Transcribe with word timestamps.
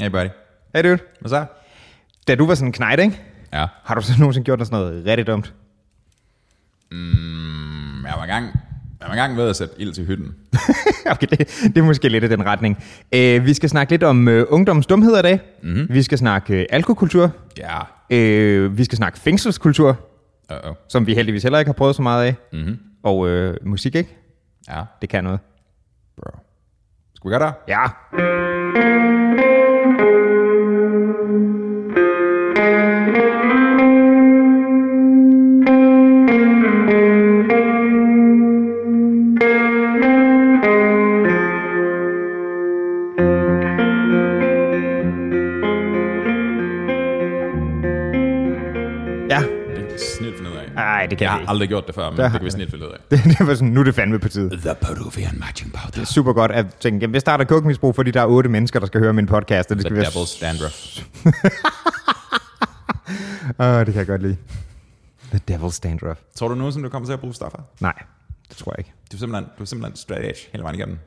Hey 0.00 0.08
buddy. 0.10 0.28
Hey 0.74 0.82
dude. 0.84 0.98
Hvad 1.20 1.28
så? 1.28 1.44
Da 2.28 2.34
du 2.34 2.46
var 2.46 2.54
sådan 2.54 2.68
en 2.68 2.72
knejt, 2.72 3.00
ikke? 3.00 3.20
Ja. 3.52 3.66
Har 3.84 3.94
du 3.94 4.00
så 4.00 4.12
nogensinde 4.18 4.44
gjort 4.44 4.58
noget 4.58 4.68
sådan 4.68 4.80
noget 4.86 5.06
rigtig 5.06 5.26
dumt? 5.26 5.54
Mm, 6.90 8.04
jeg 8.04 8.14
var 8.16 8.22
engang, 8.22 8.46
jeg 9.00 9.08
var 9.08 9.10
engang 9.12 9.36
ved 9.36 9.48
at 9.50 9.56
sætte 9.56 9.74
ild 9.78 9.92
til 9.92 10.04
hytten. 10.06 10.34
okay, 11.12 11.26
det, 11.30 11.38
det 11.62 11.78
er 11.78 11.82
måske 11.82 12.08
lidt 12.08 12.24
i 12.24 12.28
den 12.28 12.46
retning. 12.46 12.76
Uh, 13.16 13.44
vi 13.46 13.54
skal 13.54 13.68
snakke 13.68 13.92
lidt 13.92 14.02
om 14.02 14.28
uh, 14.28 14.42
ungdoms 14.48 14.86
dumheder 14.86 15.18
i 15.18 15.22
dag. 15.22 15.40
Mm-hmm. 15.62 15.86
Vi 15.90 16.02
skal 16.02 16.18
snakke 16.18 16.56
uh, 16.58 16.64
alkokultur. 16.70 17.30
Ja. 17.58 17.78
Uh, 18.64 18.78
vi 18.78 18.84
skal 18.84 18.96
snakke 18.96 19.18
fængselskultur, 19.18 20.00
Uh-oh. 20.52 20.74
som 20.88 21.06
vi 21.06 21.14
heldigvis 21.14 21.42
heller 21.42 21.58
ikke 21.58 21.68
har 21.68 21.72
prøvet 21.74 21.96
så 21.96 22.02
meget 22.02 22.24
af. 22.26 22.34
Mhm. 22.52 22.78
Og 23.02 23.18
uh, 23.18 23.54
musik, 23.62 23.94
ikke? 23.94 24.16
Ja, 24.68 24.82
Det 25.00 25.08
kan 25.08 25.24
noget. 25.24 25.40
bro. 26.16 26.38
Skal 27.14 27.30
vi 27.30 27.36
gøre 27.36 27.46
det? 27.46 27.54
Ja. 27.68 29.15
Det 51.18 51.18
kan 51.18 51.24
Jeg 51.24 51.30
vi 51.30 51.32
har 51.34 51.40
ikke. 51.40 51.50
aldrig 51.50 51.68
gjort 51.68 51.86
det 51.86 51.94
før, 51.94 52.10
men 52.10 52.16
Der 52.16 52.22
det 52.22 52.32
kan 52.32 52.44
vi 52.44 52.50
snit 52.50 52.70
finde 52.70 52.86
ud 52.86 52.90
af. 52.92 52.98
Det, 53.10 53.24
det 53.38 53.46
var 53.46 53.54
sådan, 53.54 53.68
nu 53.68 53.80
er 53.80 53.84
det 53.84 53.94
fandme 53.94 54.18
på 54.18 54.28
tide. 54.28 54.50
The 54.50 54.74
Peruvian 54.80 55.38
Matching 55.38 55.72
Powder. 55.72 56.04
Super 56.04 56.32
godt 56.32 56.50
at 56.50 56.66
tænke, 56.80 56.98
jamen, 57.02 57.14
jeg 57.14 57.20
starter 57.20 57.44
kokmisbrug, 57.44 57.94
fordi 57.94 58.10
der 58.10 58.20
er 58.20 58.26
otte 58.26 58.48
mennesker, 58.50 58.78
der 58.80 58.86
skal 58.86 59.00
høre 59.00 59.12
min 59.12 59.26
podcast, 59.26 59.70
og 59.70 59.76
det 59.76 59.86
The 59.86 59.90
skal 59.90 59.96
være... 59.96 60.06
Devil's 60.06 60.40
Dandruff. 60.40 60.98
Åh, 63.60 63.78
det 63.78 63.86
kan 63.86 63.96
jeg 63.96 64.06
godt 64.06 64.22
lide. 64.22 64.36
The 65.30 65.40
Devil's 65.56 65.80
Dandruff. 65.82 66.20
Tror 66.36 66.48
du 66.48 66.54
nogensinde, 66.54 66.84
du 66.84 66.90
kommer 66.90 67.06
til 67.06 67.12
at 67.12 67.20
bruge 67.20 67.34
stoffer? 67.34 67.58
Nej, 67.80 68.02
det 68.48 68.56
tror 68.56 68.72
jeg 68.72 68.78
ikke. 68.78 68.92
Du 69.12 69.16
er 69.16 69.18
simpelthen, 69.18 69.50
du 69.58 69.62
er 69.62 69.66
simpelthen 69.66 69.96
straight 69.96 70.26
edge 70.26 70.40
hele 70.52 70.62
vejen 70.62 70.76
igennem. 70.76 70.98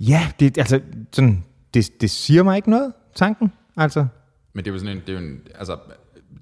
Ja, 0.00 0.28
det, 0.40 0.58
altså, 0.58 0.80
sådan, 1.12 1.44
det, 1.74 2.00
det 2.00 2.10
siger 2.10 2.42
mig 2.42 2.56
ikke 2.56 2.70
noget, 2.70 2.92
tanken. 3.14 3.52
Altså, 3.76 4.06
Men 4.54 4.64
det 4.64 4.70
er 4.70 4.74
jo 4.74 4.78
sådan 4.78 4.96
en, 4.96 5.02
det 5.06 5.08
er 5.08 5.12
jo 5.12 5.26
en, 5.26 5.38
altså, 5.58 5.76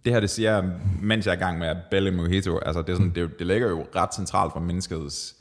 det 0.05 0.13
her 0.13 0.21
det 0.21 0.31
siger 0.31 0.55
jeg, 0.55 0.71
mens 1.03 1.27
jeg 1.27 1.33
er 1.33 1.37
i 1.37 1.41
gang 1.41 1.59
med 1.59 1.69
at 1.69 1.77
bælge 1.91 2.11
mojito, 2.11 2.59
altså 2.59 2.83
det, 2.83 2.89
er 2.89 2.97
sådan, 2.97 3.15
det, 3.15 3.39
det 3.39 3.47
ligger 3.47 3.69
jo 3.69 3.87
ret 3.97 4.15
centralt 4.15 4.53
for 4.53 4.61
menneskets, 4.61 5.37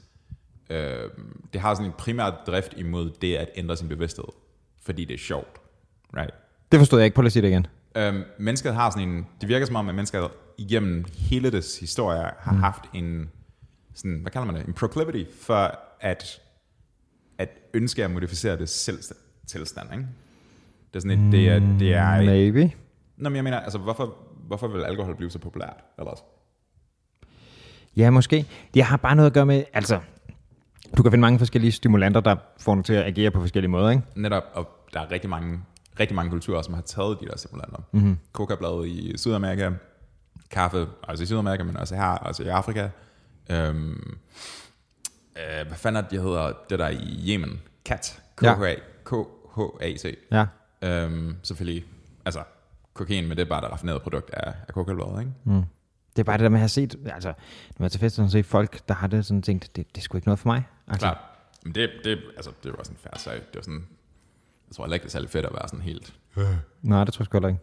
øh, 0.69 1.09
det 1.53 1.61
har 1.61 1.73
sådan 1.73 1.85
en 1.85 1.93
primær 1.97 2.43
drift 2.47 2.73
imod 2.77 3.11
det 3.21 3.35
at 3.35 3.49
ændre 3.55 3.77
sin 3.77 3.88
bevidsthed, 3.88 4.25
fordi 4.85 5.05
det 5.05 5.13
er 5.13 5.17
sjovt, 5.17 5.58
right? 6.17 6.33
det 6.71 6.80
forstod 6.80 6.99
jeg 6.99 7.05
ikke. 7.05 7.16
Prøv 7.16 7.25
at 7.25 7.31
sige 7.31 7.43
det 7.43 7.49
igen. 7.49 7.67
Øhm, 7.95 8.23
mennesket 8.39 8.73
har 8.73 8.89
sådan 8.89 9.09
en, 9.09 9.27
det 9.41 9.49
virker 9.49 9.66
som 9.66 9.75
om, 9.75 9.89
at 9.89 9.95
mennesket 9.95 10.27
igennem 10.58 11.05
hele 11.15 11.52
dets 11.52 11.80
historie 11.80 12.30
har 12.39 12.52
mm. 12.52 12.59
haft 12.59 12.83
en, 12.93 13.30
sådan, 13.93 14.19
hvad 14.21 14.31
kalder 14.31 14.45
man 14.45 14.55
det, 14.55 14.67
en 14.67 14.73
proclivity 14.73 15.23
for 15.41 15.80
at, 15.99 16.41
at 17.38 17.49
ønske 17.73 18.03
at 18.03 18.11
modificere 18.11 18.58
det 18.58 18.69
selv 18.69 18.99
tilstand, 19.47 19.88
ikke? 19.93 20.05
Det 20.93 20.95
er 20.95 20.99
sådan 20.99 21.25
et, 21.25 21.31
det 21.31 21.49
er, 21.49 21.59
det 21.80 21.93
er, 21.93 22.21
Maybe. 22.21 22.71
Nå, 23.17 23.30
men 23.30 23.36
jeg 23.36 23.43
mener, 23.43 23.59
altså, 23.59 23.77
hvorfor, 23.77 24.17
hvorfor 24.52 24.67
vil 24.67 24.83
alkohol 24.83 25.16
blive 25.16 25.31
så 25.31 25.39
populært 25.39 25.83
ellers? 25.99 26.23
Ja, 27.97 28.09
måske. 28.09 28.45
Det 28.73 28.83
har 28.83 28.97
bare 28.97 29.16
noget 29.16 29.27
at 29.27 29.33
gøre 29.33 29.45
med, 29.45 29.63
altså, 29.73 29.99
du 30.97 31.03
kan 31.03 31.11
finde 31.11 31.21
mange 31.21 31.39
forskellige 31.39 31.71
stimulanter, 31.71 32.19
der 32.21 32.35
får 32.59 32.75
dig 32.75 32.85
til 32.85 32.93
at 32.93 33.05
agere 33.05 33.31
på 33.31 33.39
forskellige 33.39 33.71
måder, 33.71 33.89
ikke? 33.89 34.03
Netop, 34.16 34.43
og 34.53 34.69
der 34.93 34.99
er 34.99 35.11
rigtig 35.11 35.30
mange, 35.30 35.59
rigtig 35.99 36.16
mange 36.16 36.31
kulturer, 36.31 36.61
som 36.61 36.73
har 36.73 36.81
taget 36.81 37.17
de 37.21 37.25
der 37.25 37.38
stimulanter. 37.38 37.80
Mm-hmm. 37.91 38.17
Coca-bladet 38.33 38.88
i 38.88 39.17
Sydamerika, 39.17 39.71
kaffe, 40.49 40.88
altså 41.08 41.23
i 41.23 41.25
Sydamerika, 41.25 41.63
men 41.63 41.77
også 41.77 41.95
her, 41.95 42.03
altså 42.03 42.43
i 42.43 42.47
Afrika. 42.47 42.89
Øhm, 43.49 44.17
øh, 45.37 45.67
hvad 45.67 45.77
fanden 45.77 45.97
er 45.97 46.02
det, 46.02 46.11
de 46.11 46.21
hedder, 46.21 46.53
det 46.70 46.80
der 46.80 46.89
i 46.89 47.23
Yemen? 47.27 47.61
Kat. 47.86 48.21
Ja. 48.42 48.55
KHA, 48.55 48.76
K-H-A-T. 49.05 50.05
Ja. 50.31 50.45
Øhm, 50.81 51.36
selvfølgelig, 51.43 51.86
altså, 52.26 52.43
kokain, 52.93 53.27
men 53.27 53.37
det 53.37 53.43
er 53.45 53.49
bare 53.49 53.61
det 53.61 53.71
raffinerede 53.71 53.99
produkt 53.99 54.29
af, 54.29 54.53
af 54.67 55.19
ikke? 55.19 55.31
Mm. 55.43 55.63
Det 56.15 56.19
er 56.19 56.23
bare 56.23 56.37
det 56.37 56.43
der 56.43 56.49
med 56.49 56.57
at 56.57 56.61
have 56.61 56.69
set, 56.69 56.95
altså, 57.05 57.27
når 57.27 57.75
man 57.77 57.85
er 57.85 57.89
til 57.89 57.99
fest, 57.99 58.19
og 58.19 58.31
set 58.31 58.45
folk, 58.45 58.87
der 58.87 58.93
har 58.93 59.07
det 59.07 59.25
sådan 59.25 59.41
tænkt, 59.41 59.75
det, 59.75 59.95
det 59.95 59.97
er 59.97 60.02
sgu 60.02 60.17
ikke 60.17 60.27
noget 60.27 60.39
for 60.39 60.49
mig. 60.49 60.63
Altså, 60.87 60.99
Klart. 60.99 61.17
Men 61.63 61.75
det, 61.75 61.89
det, 62.03 62.19
altså, 62.35 62.52
det 62.63 62.71
var 62.77 62.83
sådan 62.83 62.95
en 62.95 62.99
færre 62.99 63.19
sag. 63.19 63.33
Det 63.33 63.55
var 63.55 63.61
sådan, 63.61 63.87
jeg 64.67 64.75
tror 64.75 64.83
heller 64.83 64.93
ikke, 64.93 65.03
det 65.03 65.09
er 65.09 65.11
særlig 65.11 65.29
fedt 65.29 65.45
at 65.45 65.53
være 65.53 65.67
sådan 65.67 65.81
helt, 65.81 66.13
Nej, 66.81 67.03
det 67.03 67.13
tror 67.13 67.21
jeg 67.21 67.25
sgu 67.25 67.35
heller 67.35 67.49
ikke. 67.49 67.61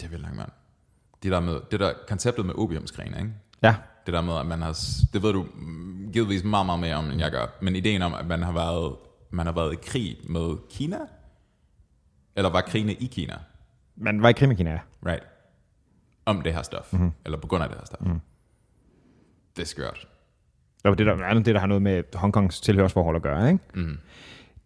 det 0.00 0.04
er 0.06 0.10
vildt 0.10 0.24
nok, 0.26 0.34
mand. 0.34 0.50
Det 1.22 1.32
der, 1.32 1.40
med, 1.40 1.60
det 1.70 1.80
der 1.80 1.92
konceptet 2.08 2.46
med 2.46 2.54
opiumskrigen, 2.58 3.14
ikke? 3.18 3.32
Ja, 3.62 3.76
Det 4.06 4.14
der 4.14 4.20
med, 4.20 4.34
at 4.36 4.46
man 4.46 4.62
har, 4.62 4.78
det 5.12 5.22
ved 5.22 5.32
du 5.32 5.46
givetvis 6.12 6.44
meget, 6.44 6.66
meget 6.66 6.80
mere 6.80 6.94
om, 6.94 7.10
end 7.10 7.20
jeg 7.20 7.30
gør, 7.30 7.46
men 7.62 7.76
ideen 7.76 8.02
om, 8.02 8.14
at 8.14 8.26
man 8.26 8.42
har 8.42 8.52
været, 8.52 8.96
man 9.30 9.46
har 9.46 9.52
været 9.52 9.72
i 9.72 9.76
krig 9.76 10.18
med 10.28 10.56
Kina, 10.70 10.98
eller 12.36 12.50
var 12.50 12.60
krigene 12.60 12.94
i 12.94 13.06
Kina, 13.06 13.38
men 13.96 14.22
var 14.22 14.28
i 14.28 14.32
krig 14.32 14.48
med 14.48 14.56
Kina, 14.56 14.70
ja. 14.70 14.80
right? 15.06 15.22
Om 16.26 16.42
det 16.42 16.54
her 16.54 16.62
stof, 16.62 16.92
mm-hmm. 16.92 17.12
eller 17.24 17.38
på 17.38 17.46
grund 17.46 17.62
af 17.62 17.68
det 17.68 17.78
her 17.78 17.84
stof. 17.84 18.06
Mm. 18.06 18.20
Det 19.56 19.62
er 19.62 19.66
skørt. 19.66 20.08
Det 20.82 20.88
var 20.88 20.94
det, 20.94 21.06
der, 21.06 21.34
det, 21.34 21.46
der 21.46 21.58
har 21.58 21.66
noget 21.66 21.82
med 21.82 22.02
Hongkongs 22.14 22.60
tilhørsforhold 22.60 23.16
at 23.16 23.22
gøre, 23.22 23.48
ikke? 23.52 23.64
Mm. 23.74 23.98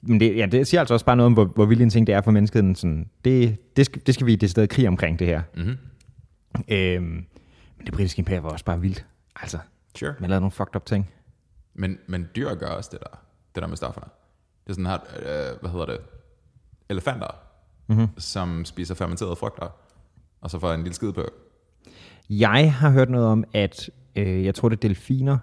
Men 0.03 0.21
det, 0.21 0.37
ja, 0.37 0.47
det 0.47 0.67
siger 0.67 0.81
altså 0.81 0.95
også 0.95 1.07
bare 1.07 1.17
noget 1.17 1.27
om, 1.27 1.33
hvor, 1.33 1.45
hvor 1.45 1.67
vild 1.67 1.81
en 1.81 1.91
ting 1.91 2.07
det 2.07 2.15
er 2.15 2.21
for 2.21 2.31
mennesket. 2.31 2.79
Sådan, 2.79 3.11
det, 3.25 3.57
det, 3.77 3.87
skal, 3.87 4.03
det 4.07 4.15
skal 4.15 4.27
vi 4.27 4.33
i 4.33 4.37
det 4.37 4.51
sted 4.51 4.69
krig 4.69 4.89
omkring, 4.89 5.19
det 5.19 5.27
her. 5.27 5.43
Mm-hmm. 5.55 5.77
Øhm, 6.69 7.05
men 7.77 7.87
det 7.87 7.95
britiske 7.95 8.19
imperium 8.19 8.45
var 8.45 8.51
også 8.51 8.65
bare 8.65 8.81
vildt. 8.81 9.07
Altså, 9.37 9.59
Sure. 9.99 10.15
man 10.21 10.31
lavede 10.31 10.41
nogle 10.41 10.51
fucked 10.53 10.77
up 10.77 10.87
ting. 10.87 11.11
Men, 11.75 11.99
men 12.07 12.29
dyr 12.37 12.55
gør 12.55 12.67
også 12.67 12.91
det 12.93 13.01
der, 13.01 13.19
det 13.55 13.63
der 13.63 13.69
med 13.69 13.77
stofferne. 13.77 14.07
Det 14.65 14.71
er 14.71 14.75
sådan 14.75 14.87
her, 14.87 14.99
øh, 15.53 15.61
hvad 15.61 15.71
hedder 15.71 15.87
det, 15.87 15.99
elefanter, 16.89 17.37
mm-hmm. 17.91 18.09
som 18.19 18.65
spiser 18.65 18.95
fermenterede 18.95 19.37
frugter, 19.37 19.67
og 20.41 20.51
så 20.51 20.59
får 20.59 20.73
en 20.73 20.83
lille 20.83 20.95
skid 20.95 21.13
på. 21.13 21.25
Jeg 22.31 22.75
har 22.75 22.91
hørt 22.91 23.11
noget 23.11 23.27
om, 23.27 23.45
at 23.55 23.91
øh, 24.17 24.45
jeg 24.45 24.55
tror, 24.55 24.69
det 24.69 24.77
er 24.77 24.81
delfiner, 24.89 25.39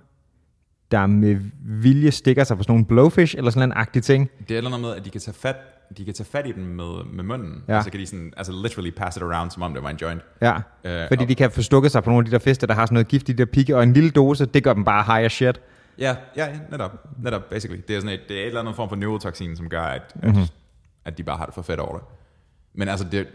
der 0.92 1.06
med 1.06 1.38
vilje 1.62 2.12
stikker 2.12 2.44
sig 2.44 2.58
på 2.58 2.64
sådan 2.64 2.74
nogle 2.74 2.86
blowfish, 2.86 3.38
eller 3.38 3.52
sådan 3.52 3.70
en 3.70 3.74
agtig 3.78 4.04
ting. 4.04 4.30
Det 4.40 4.52
er 4.52 4.56
et 4.56 4.58
eller 4.58 4.70
andet 4.70 4.82
med, 4.82 4.96
at 4.96 5.06
de 5.06 5.10
kan 5.10 5.22
tage 5.22 5.36
fat, 5.36 5.56
de 5.98 6.06
kan 6.06 6.14
tage 6.14 6.26
fat 6.26 6.48
i 6.48 6.52
den 6.52 6.68
med, 6.68 7.04
med 7.14 7.24
munden, 7.24 7.64
Ja. 7.68 7.78
og 7.78 7.84
så 7.84 7.92
kan 7.92 8.00
de 8.00 8.06
sådan, 8.06 8.34
altså 8.38 8.52
literally 8.64 8.90
pass 8.92 9.18
it 9.18 9.24
around, 9.24 9.52
som 9.52 9.62
om 9.64 9.74
det 9.74 9.84
var 9.84 9.90
en 9.90 9.98
joint. 10.02 10.22
Ja, 10.42 10.54
Øh, 10.84 11.08
fordi 11.08 11.24
og- 11.24 11.30
de 11.30 11.36
kan 11.36 11.52
få 11.52 11.62
stukket 11.62 11.92
sig 11.92 12.04
på 12.04 12.10
nogle 12.10 12.22
af 12.22 12.26
de 12.26 12.32
der 12.32 12.40
fisker, 12.40 12.68
der 12.68 12.74
har 12.74 12.86
sådan 12.86 12.94
noget 12.94 13.08
gift 13.08 13.30
i 13.30 13.32
de 13.32 13.38
der 13.38 13.46
pigge, 13.46 13.76
og 13.78 13.84
en 13.84 13.94
lille 13.94 14.10
dose, 14.10 14.46
det 14.46 14.64
gør 14.64 14.74
dem 14.74 14.84
bare 14.84 15.04
high 15.04 15.26
as 15.26 15.32
shit. 15.32 15.62
Ja, 16.00 16.16
ja, 16.36 16.48
netop, 16.72 17.08
netop, 17.24 17.50
basically. 17.50 17.82
Det 17.88 17.96
er 17.96 18.00
sådan 18.00 18.14
et, 18.14 18.22
det 18.30 18.38
er 18.38 18.42
et 18.42 18.48
eller 18.48 18.60
andet 18.60 18.76
form 18.76 18.90
for 18.90 18.96
neurotoxin, 18.96 19.56
som 19.58 19.70
gør, 19.70 19.82
at, 19.82 20.02
at, 20.16 20.24
Mhm. 20.24 20.32
mm-hmm. 20.32 20.48
at 21.06 21.18
de 21.18 21.24
bare 21.24 21.38
har 21.38 21.46
det 21.46 21.54
for 21.56 21.62
fedt 21.62 21.80
over 21.80 21.98
det. 21.98 22.08
Men 22.78 22.88
altså, 22.88 23.08
det, 23.12 23.28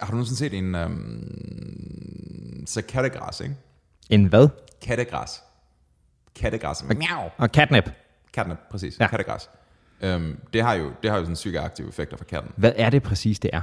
har 0.00 0.06
du 0.06 0.12
nogensinde 0.12 0.38
set 0.38 0.54
en, 0.54 0.74
um, 0.74 2.62
så 2.66 2.82
kattegræs, 2.82 3.40
ikke? 3.40 3.54
En 4.10 4.24
hvad? 4.24 4.48
Kattegræs. 4.82 5.30
Kattegræs. 6.34 6.84
Miau. 6.84 7.30
Og 7.36 7.48
catnip. 7.48 7.90
Kattene, 8.32 8.56
præcis. 8.70 9.00
Ja. 9.00 9.06
Kattegræs. 9.06 9.50
Øhm, 10.00 10.38
det, 10.52 10.62
har 10.62 10.74
jo, 10.74 10.92
det 11.02 11.10
har 11.10 11.18
jo 11.18 11.24
sådan 11.24 11.34
psykoaktive 11.34 11.88
effekter 11.88 12.16
for 12.16 12.24
katten. 12.24 12.52
Hvad 12.56 12.72
er 12.76 12.90
det 12.90 13.02
præcis, 13.02 13.38
det 13.38 13.50
er? 13.52 13.60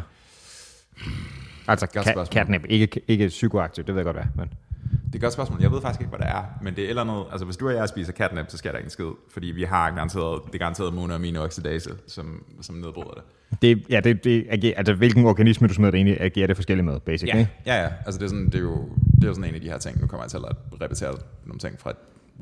Altså, 1.67 1.87
Godt 1.87 2.07
ka- 2.07 2.25
catnip, 2.25 2.65
ikke, 2.69 3.01
ikke 3.07 3.27
psykoaktivt, 3.27 3.87
det 3.87 3.95
ved 3.95 4.01
jeg 4.01 4.13
godt 4.13 4.17
hvad, 4.17 4.25
men... 4.35 4.53
Det 4.91 5.11
er 5.11 5.15
et 5.15 5.21
godt 5.21 5.33
spørgsmål. 5.33 5.61
Jeg 5.61 5.71
ved 5.71 5.81
faktisk 5.81 6.01
ikke, 6.01 6.09
hvad 6.09 6.19
det 6.19 6.27
er, 6.27 6.43
men 6.61 6.75
det 6.75 6.85
er 6.85 6.89
eller 6.89 7.01
andet... 7.01 7.25
Altså, 7.31 7.45
hvis 7.45 7.57
du 7.57 7.67
og 7.67 7.73
jeg 7.73 7.89
spiser 7.89 8.13
catnip, 8.13 8.45
så 8.49 8.57
sker 8.57 8.71
der 8.71 8.77
ikke 8.77 8.87
en 8.87 8.91
skid, 8.91 9.11
fordi 9.29 9.47
vi 9.47 9.63
har 9.63 9.91
garanteret, 9.91 10.41
det 10.47 10.55
er 10.55 10.59
garanteret 10.59 10.93
monoaminoxidase, 10.93 11.89
som, 12.07 12.43
som 12.61 12.75
nedbryder 12.75 13.11
det. 13.11 13.23
Det, 13.61 13.85
ja, 13.89 13.99
det, 13.99 14.23
det 14.23 14.45
agerer, 14.49 14.77
altså, 14.77 14.93
hvilken 14.93 15.25
organisme 15.25 15.67
du 15.67 15.73
smider 15.73 15.91
det 15.91 15.97
ind 15.97 16.09
i, 16.09 16.17
agerer 16.17 16.47
det 16.47 16.55
forskelligt 16.55 16.85
med, 16.85 16.99
basically. 16.99 17.35
Ja, 17.35 17.39
ikke? 17.39 17.51
ja, 17.65 17.83
ja. 17.83 17.89
Altså, 18.05 18.19
det 18.19 18.25
er, 18.25 18.29
sådan, 18.29 18.45
det, 18.45 18.55
er 18.55 18.59
jo, 18.59 18.89
det 19.15 19.23
er 19.23 19.27
jo 19.27 19.33
sådan 19.33 19.49
en 19.49 19.55
af 19.55 19.61
de 19.61 19.69
her 19.69 19.77
ting. 19.77 20.01
Nu 20.01 20.07
kommer 20.07 20.23
jeg 20.23 20.31
til 20.31 20.37
at 20.37 20.81
repetere 20.81 21.17
nogle 21.45 21.59
ting 21.59 21.79
fra 21.79 21.93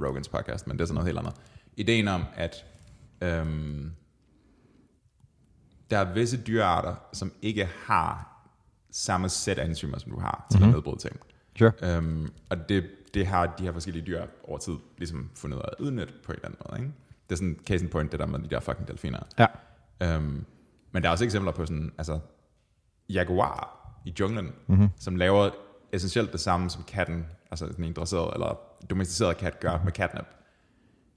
Rogans 0.06 0.29
podcast, 0.29 0.67
men 0.67 0.77
det 0.77 0.81
er 0.81 0.85
sådan 0.85 0.95
noget 0.95 1.07
helt 1.07 1.19
andet. 1.19 1.33
Ideen 1.77 2.07
om, 2.07 2.23
at 2.35 2.65
øhm, 3.21 3.91
der 5.89 5.97
er 5.97 6.13
visse 6.13 6.38
dyrearter, 6.38 6.95
som 7.13 7.31
ikke 7.41 7.69
har 7.85 8.29
samme 8.91 9.29
sæt 9.29 9.59
enzymer, 9.59 9.97
som 9.97 10.12
du 10.12 10.19
har 10.19 10.47
til 10.51 10.59
mm-hmm. 10.59 10.69
at 10.69 10.75
nedbryde 10.75 11.00
ting. 11.00 11.15
Sure. 11.57 11.71
Øhm, 11.81 12.33
og 12.50 12.69
det, 12.69 12.89
det 13.13 13.27
har 13.27 13.45
de 13.45 13.63
her 13.63 13.71
forskellige 13.71 14.05
dyr 14.05 14.25
over 14.44 14.57
tid 14.57 14.73
ligesom 14.97 15.29
fundet 15.35 15.57
ud 15.57 15.61
af 15.61 15.69
at 15.71 15.85
udnytte 15.85 16.13
på 16.25 16.31
en 16.31 16.35
eller 16.35 16.47
anden 16.47 16.59
måde. 16.69 16.81
Ikke? 16.81 16.94
Det 17.29 17.31
er 17.31 17.35
sådan 17.35 17.59
case 17.67 17.83
in 17.85 17.89
point, 17.89 18.11
det 18.11 18.19
der 18.19 18.25
med 18.25 18.39
de 18.39 18.50
der 18.50 18.59
fucking 18.59 18.88
delfiner. 18.88 19.19
Ja. 19.39 19.45
Øhm, 20.01 20.45
men 20.91 21.03
der 21.03 21.09
er 21.09 21.11
også 21.11 21.25
eksempler 21.25 21.51
på 21.51 21.65
sådan, 21.65 21.91
altså, 21.97 22.19
jaguar 23.09 23.79
i 24.05 24.13
junglen, 24.19 24.51
mm-hmm. 24.67 24.89
som 25.00 25.15
laver 25.15 25.50
essentielt 25.91 26.31
det 26.31 26.39
samme, 26.39 26.69
som 26.69 26.83
katten, 26.83 27.25
altså 27.51 27.65
den 27.77 27.83
en 27.83 27.94
dresseret 27.94 28.33
eller 28.33 28.59
domesticeret 28.89 29.38
kat 29.38 29.59
gør 29.59 29.79
med 29.83 29.91
catnip. 29.91 30.25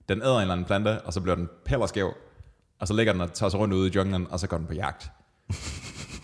Den 0.09 0.23
æder 0.23 0.35
en 0.35 0.41
eller 0.41 0.53
anden 0.53 0.67
plante, 0.67 1.03
og 1.03 1.13
så 1.13 1.21
bliver 1.21 1.35
den 1.35 1.49
pellerskæv, 1.65 2.15
og 2.79 2.89
så 2.89 2.95
ligger 2.95 3.13
den 3.13 3.23
og 3.23 3.33
tager 3.33 3.51
sig 3.51 3.61
rundt 3.61 3.75
ude 3.75 3.89
i 3.89 3.93
junglen, 3.93 4.27
og 4.31 4.41
så 4.41 4.47
går 4.47 4.59
den 4.59 4.67
på 4.67 4.75
jagt. 4.75 5.11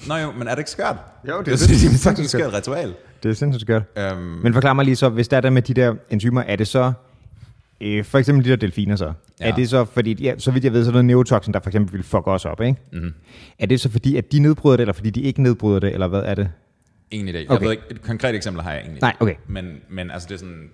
Nå 0.08 0.16
jo, 0.16 0.32
men 0.32 0.48
er 0.48 0.50
det 0.50 0.58
ikke 0.58 0.70
skørt? 0.70 0.96
Jo, 1.28 1.38
det 1.38 1.46
det 1.46 1.52
er 1.52 1.66
det. 1.66 1.94
er 1.94 2.10
fucking 2.10 2.28
skørt 2.28 2.54
ritual. 2.54 2.94
Det 3.22 3.30
er 3.30 3.34
sindssygt 3.34 3.66
godt. 3.66 4.12
Um, 4.12 4.18
Men 4.18 4.52
forklar 4.52 4.72
mig 4.72 4.84
lige 4.84 4.96
så, 4.96 5.08
hvis 5.08 5.28
der 5.28 5.36
er 5.36 5.40
der 5.40 5.50
med 5.50 5.62
de 5.62 5.74
der 5.74 5.94
enzymer, 6.10 6.40
er 6.42 6.56
det 6.56 6.68
så, 6.68 6.92
øh, 7.80 8.04
for 8.04 8.18
eksempel 8.18 8.44
de 8.44 8.50
der 8.50 8.56
delfiner 8.56 8.96
så, 8.96 9.12
ja. 9.40 9.48
Er 9.50 9.54
det 9.54 9.68
så, 9.70 9.84
fordi, 9.84 10.22
ja, 10.24 10.38
så 10.38 10.50
vidt 10.50 10.64
jeg 10.64 10.72
ved, 10.72 10.84
så 10.84 10.90
er 10.90 10.94
der 10.94 11.02
neurotoxin, 11.02 11.54
der 11.54 11.60
for 11.60 11.70
eksempel 11.70 11.92
vil 11.92 12.02
fuck 12.02 12.26
os 12.26 12.44
op, 12.44 12.60
ikke? 12.60 12.80
mm-hmm. 12.92 13.14
Er 13.58 13.66
det 13.66 13.80
så 13.80 13.90
fordi, 13.90 14.16
at 14.16 14.32
de 14.32 14.38
nedbryder 14.38 14.76
det, 14.76 14.82
eller 14.82 14.92
fordi 14.92 15.10
de 15.10 15.20
ikke 15.20 15.42
nedbryder 15.42 15.78
det, 15.80 15.92
eller 15.92 16.06
hvad 16.08 16.22
er 16.22 16.34
det? 16.34 16.50
Ingen 17.10 17.28
idé. 17.34 17.38
Jeg 17.38 17.50
Okay. 17.50 17.64
ved 17.64 17.70
ikke, 17.72 17.82
et 17.90 18.02
konkret 18.02 18.34
eksempel 18.34 18.62
har 18.62 18.70
jeg 18.72 18.80
egentlig. 18.80 19.00
Nej, 19.02 19.16
okay. 19.20 19.34
Men, 19.46 19.80
men 19.90 20.10
altså 20.10 20.28
det 20.28 20.34
er 20.34 20.38
sådan... 20.38 20.70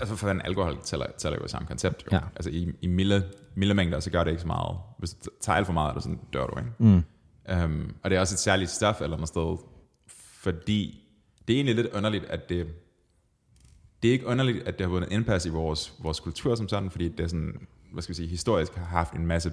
Altså 0.00 0.16
for 0.16 0.26
fanden, 0.26 0.42
alkohol 0.46 0.76
tæller, 0.84 1.06
tæller 1.18 1.38
jo 1.40 1.44
i 1.44 1.48
samme 1.48 1.66
koncept. 1.68 2.02
Jo. 2.12 2.16
Ja. 2.16 2.20
Altså 2.36 2.50
i, 2.50 2.72
i 2.80 2.86
milde, 2.86 3.22
milde 3.54 3.74
mængder, 3.74 4.00
så 4.00 4.10
gør 4.10 4.24
det 4.24 4.30
ikke 4.30 4.40
så 4.40 4.46
meget. 4.46 4.76
Hvis 4.98 5.10
du 5.10 5.30
tager 5.40 5.56
alt 5.56 5.66
for 5.66 5.72
meget, 5.72 5.88
er 5.90 5.94
det 5.94 6.02
sådan, 6.02 6.18
dør 6.32 6.46
du, 6.46 6.58
ikke? 6.58 6.70
Mm. 6.78 7.02
Um, 7.54 7.94
og 8.02 8.10
det 8.10 8.16
er 8.16 8.20
også 8.20 8.34
et 8.34 8.38
særligt 8.38 8.70
stof 8.70 9.00
eller 9.00 9.16
noget 9.16 9.28
sted, 9.28 9.56
fordi 10.42 11.08
det 11.48 11.54
er 11.54 11.56
egentlig 11.56 11.76
lidt 11.76 11.94
underligt, 11.94 12.24
at 12.24 12.48
det, 12.48 12.66
det 14.02 14.08
er 14.08 14.12
ikke 14.12 14.26
underligt, 14.26 14.68
at 14.68 14.78
det 14.78 14.86
har 14.86 14.90
vundet 14.90 15.12
indpas 15.12 15.46
i 15.46 15.48
vores, 15.48 15.94
vores 16.02 16.20
kultur 16.20 16.54
som 16.54 16.68
sådan, 16.68 16.90
fordi 16.90 17.08
det 17.08 17.20
er 17.20 17.28
sådan, 17.28 17.66
hvad 17.92 18.02
skal 18.02 18.12
vi 18.12 18.16
sige, 18.16 18.28
historisk 18.28 18.74
har 18.74 18.84
haft 18.84 19.12
en 19.12 19.26
masse 19.26 19.52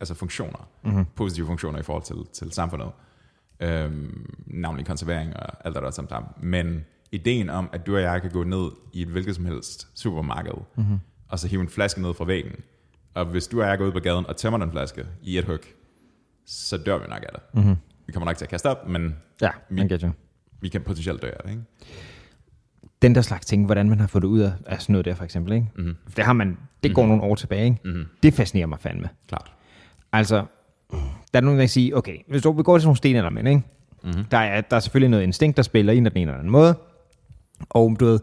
altså 0.00 0.14
funktioner, 0.14 0.68
mm-hmm. 0.82 1.04
positive 1.16 1.46
funktioner 1.46 1.78
i 1.78 1.82
forhold 1.82 2.04
til, 2.04 2.16
til 2.32 2.52
samfundet. 2.52 2.90
Øhm, 3.60 4.34
navnlig 4.46 4.86
konservering 4.86 5.36
og 5.36 5.66
alt 5.66 5.74
det 5.74 5.82
der 5.82 5.90
samt 5.90 6.08
sammen. 6.08 6.32
Men 6.40 6.84
ideen 7.12 7.50
om, 7.50 7.70
at 7.72 7.86
du 7.86 7.96
og 7.96 8.02
jeg 8.02 8.22
kan 8.22 8.30
gå 8.30 8.44
ned 8.44 8.70
i 8.92 9.02
et 9.02 9.08
hvilket 9.08 9.34
som 9.34 9.44
helst 9.44 9.88
supermarked, 9.94 10.52
mm-hmm. 10.76 10.98
og 11.28 11.38
så 11.38 11.48
hive 11.48 11.62
en 11.62 11.68
flaske 11.68 12.02
ned 12.02 12.14
fra 12.14 12.24
væggen, 12.24 12.52
og 13.14 13.24
hvis 13.24 13.46
du 13.46 13.62
og 13.62 13.68
jeg 13.68 13.78
går 13.78 13.86
ud 13.86 13.92
på 13.92 14.00
gaden 14.00 14.26
og 14.26 14.36
tømmer 14.36 14.58
den 14.58 14.70
flaske 14.70 15.06
i 15.22 15.38
et 15.38 15.44
hug, 15.44 15.60
så 16.46 16.76
dør 16.76 16.98
vi 16.98 17.04
nok 17.08 17.22
af 17.22 17.28
det. 17.32 17.40
Mm-hmm. 17.54 17.76
Vi 18.06 18.12
kommer 18.12 18.26
nok 18.26 18.36
til 18.36 18.44
at 18.44 18.48
kaste 18.50 18.66
op, 18.70 18.88
men 18.88 19.16
Ja, 19.42 19.50
Vi- 19.68 19.76
man 19.76 19.88
get 19.88 20.00
you. 20.00 20.10
vi 20.60 20.68
kan 20.68 20.80
potentielt 20.80 21.22
dø 21.22 21.26
af 21.28 21.40
det. 21.44 21.50
Ikke? 21.50 21.62
Den 23.02 23.14
der 23.14 23.20
slags 23.22 23.46
ting, 23.46 23.64
hvordan 23.66 23.88
man 23.88 24.00
har 24.00 24.06
fået 24.06 24.22
det 24.22 24.28
ud 24.28 24.40
af, 24.40 24.52
af 24.66 24.82
sådan 24.82 24.92
noget 24.92 25.04
der 25.04 25.14
for 25.14 25.24
eksempel, 25.24 25.52
ikke? 25.52 25.66
Mhm. 25.76 25.96
Det 26.16 26.24
har 26.24 26.32
man, 26.32 26.58
det 26.82 26.94
går 26.94 27.02
Mhm. 27.02 27.08
nogle 27.08 27.22
år 27.22 27.34
tilbage, 27.34 27.64
ikke? 27.64 27.78
Mhm. 27.84 28.06
Det 28.22 28.34
fascinerer 28.34 28.66
mig 28.66 28.78
fandme. 28.80 29.08
Klart. 29.28 29.52
Altså, 30.12 30.44
der 31.32 31.38
er 31.38 31.40
nogen, 31.40 31.58
der 31.58 31.62
kan 31.64 31.68
sige, 31.68 31.96
okay, 31.96 32.16
hvis 32.28 32.42
du 32.42 32.62
går 32.62 32.76
til 32.76 32.82
sådan 32.82 32.86
nogle 32.86 32.96
stenaldermænd, 32.96 33.48
ikke? 33.48 33.62
Mhm. 34.04 34.24
Der, 34.30 34.38
er, 34.38 34.60
der 34.60 34.76
er 34.76 34.80
selvfølgelig 34.80 35.10
noget 35.10 35.22
instinkt, 35.24 35.56
der 35.56 35.62
spiller 35.62 35.92
ind 35.92 36.06
af 36.06 36.12
den 36.12 36.20
ene 36.22 36.30
eller 36.30 36.38
anden 36.38 36.52
måde. 36.52 36.74
Og 37.70 37.96
du 38.00 38.04
ved, 38.04 38.20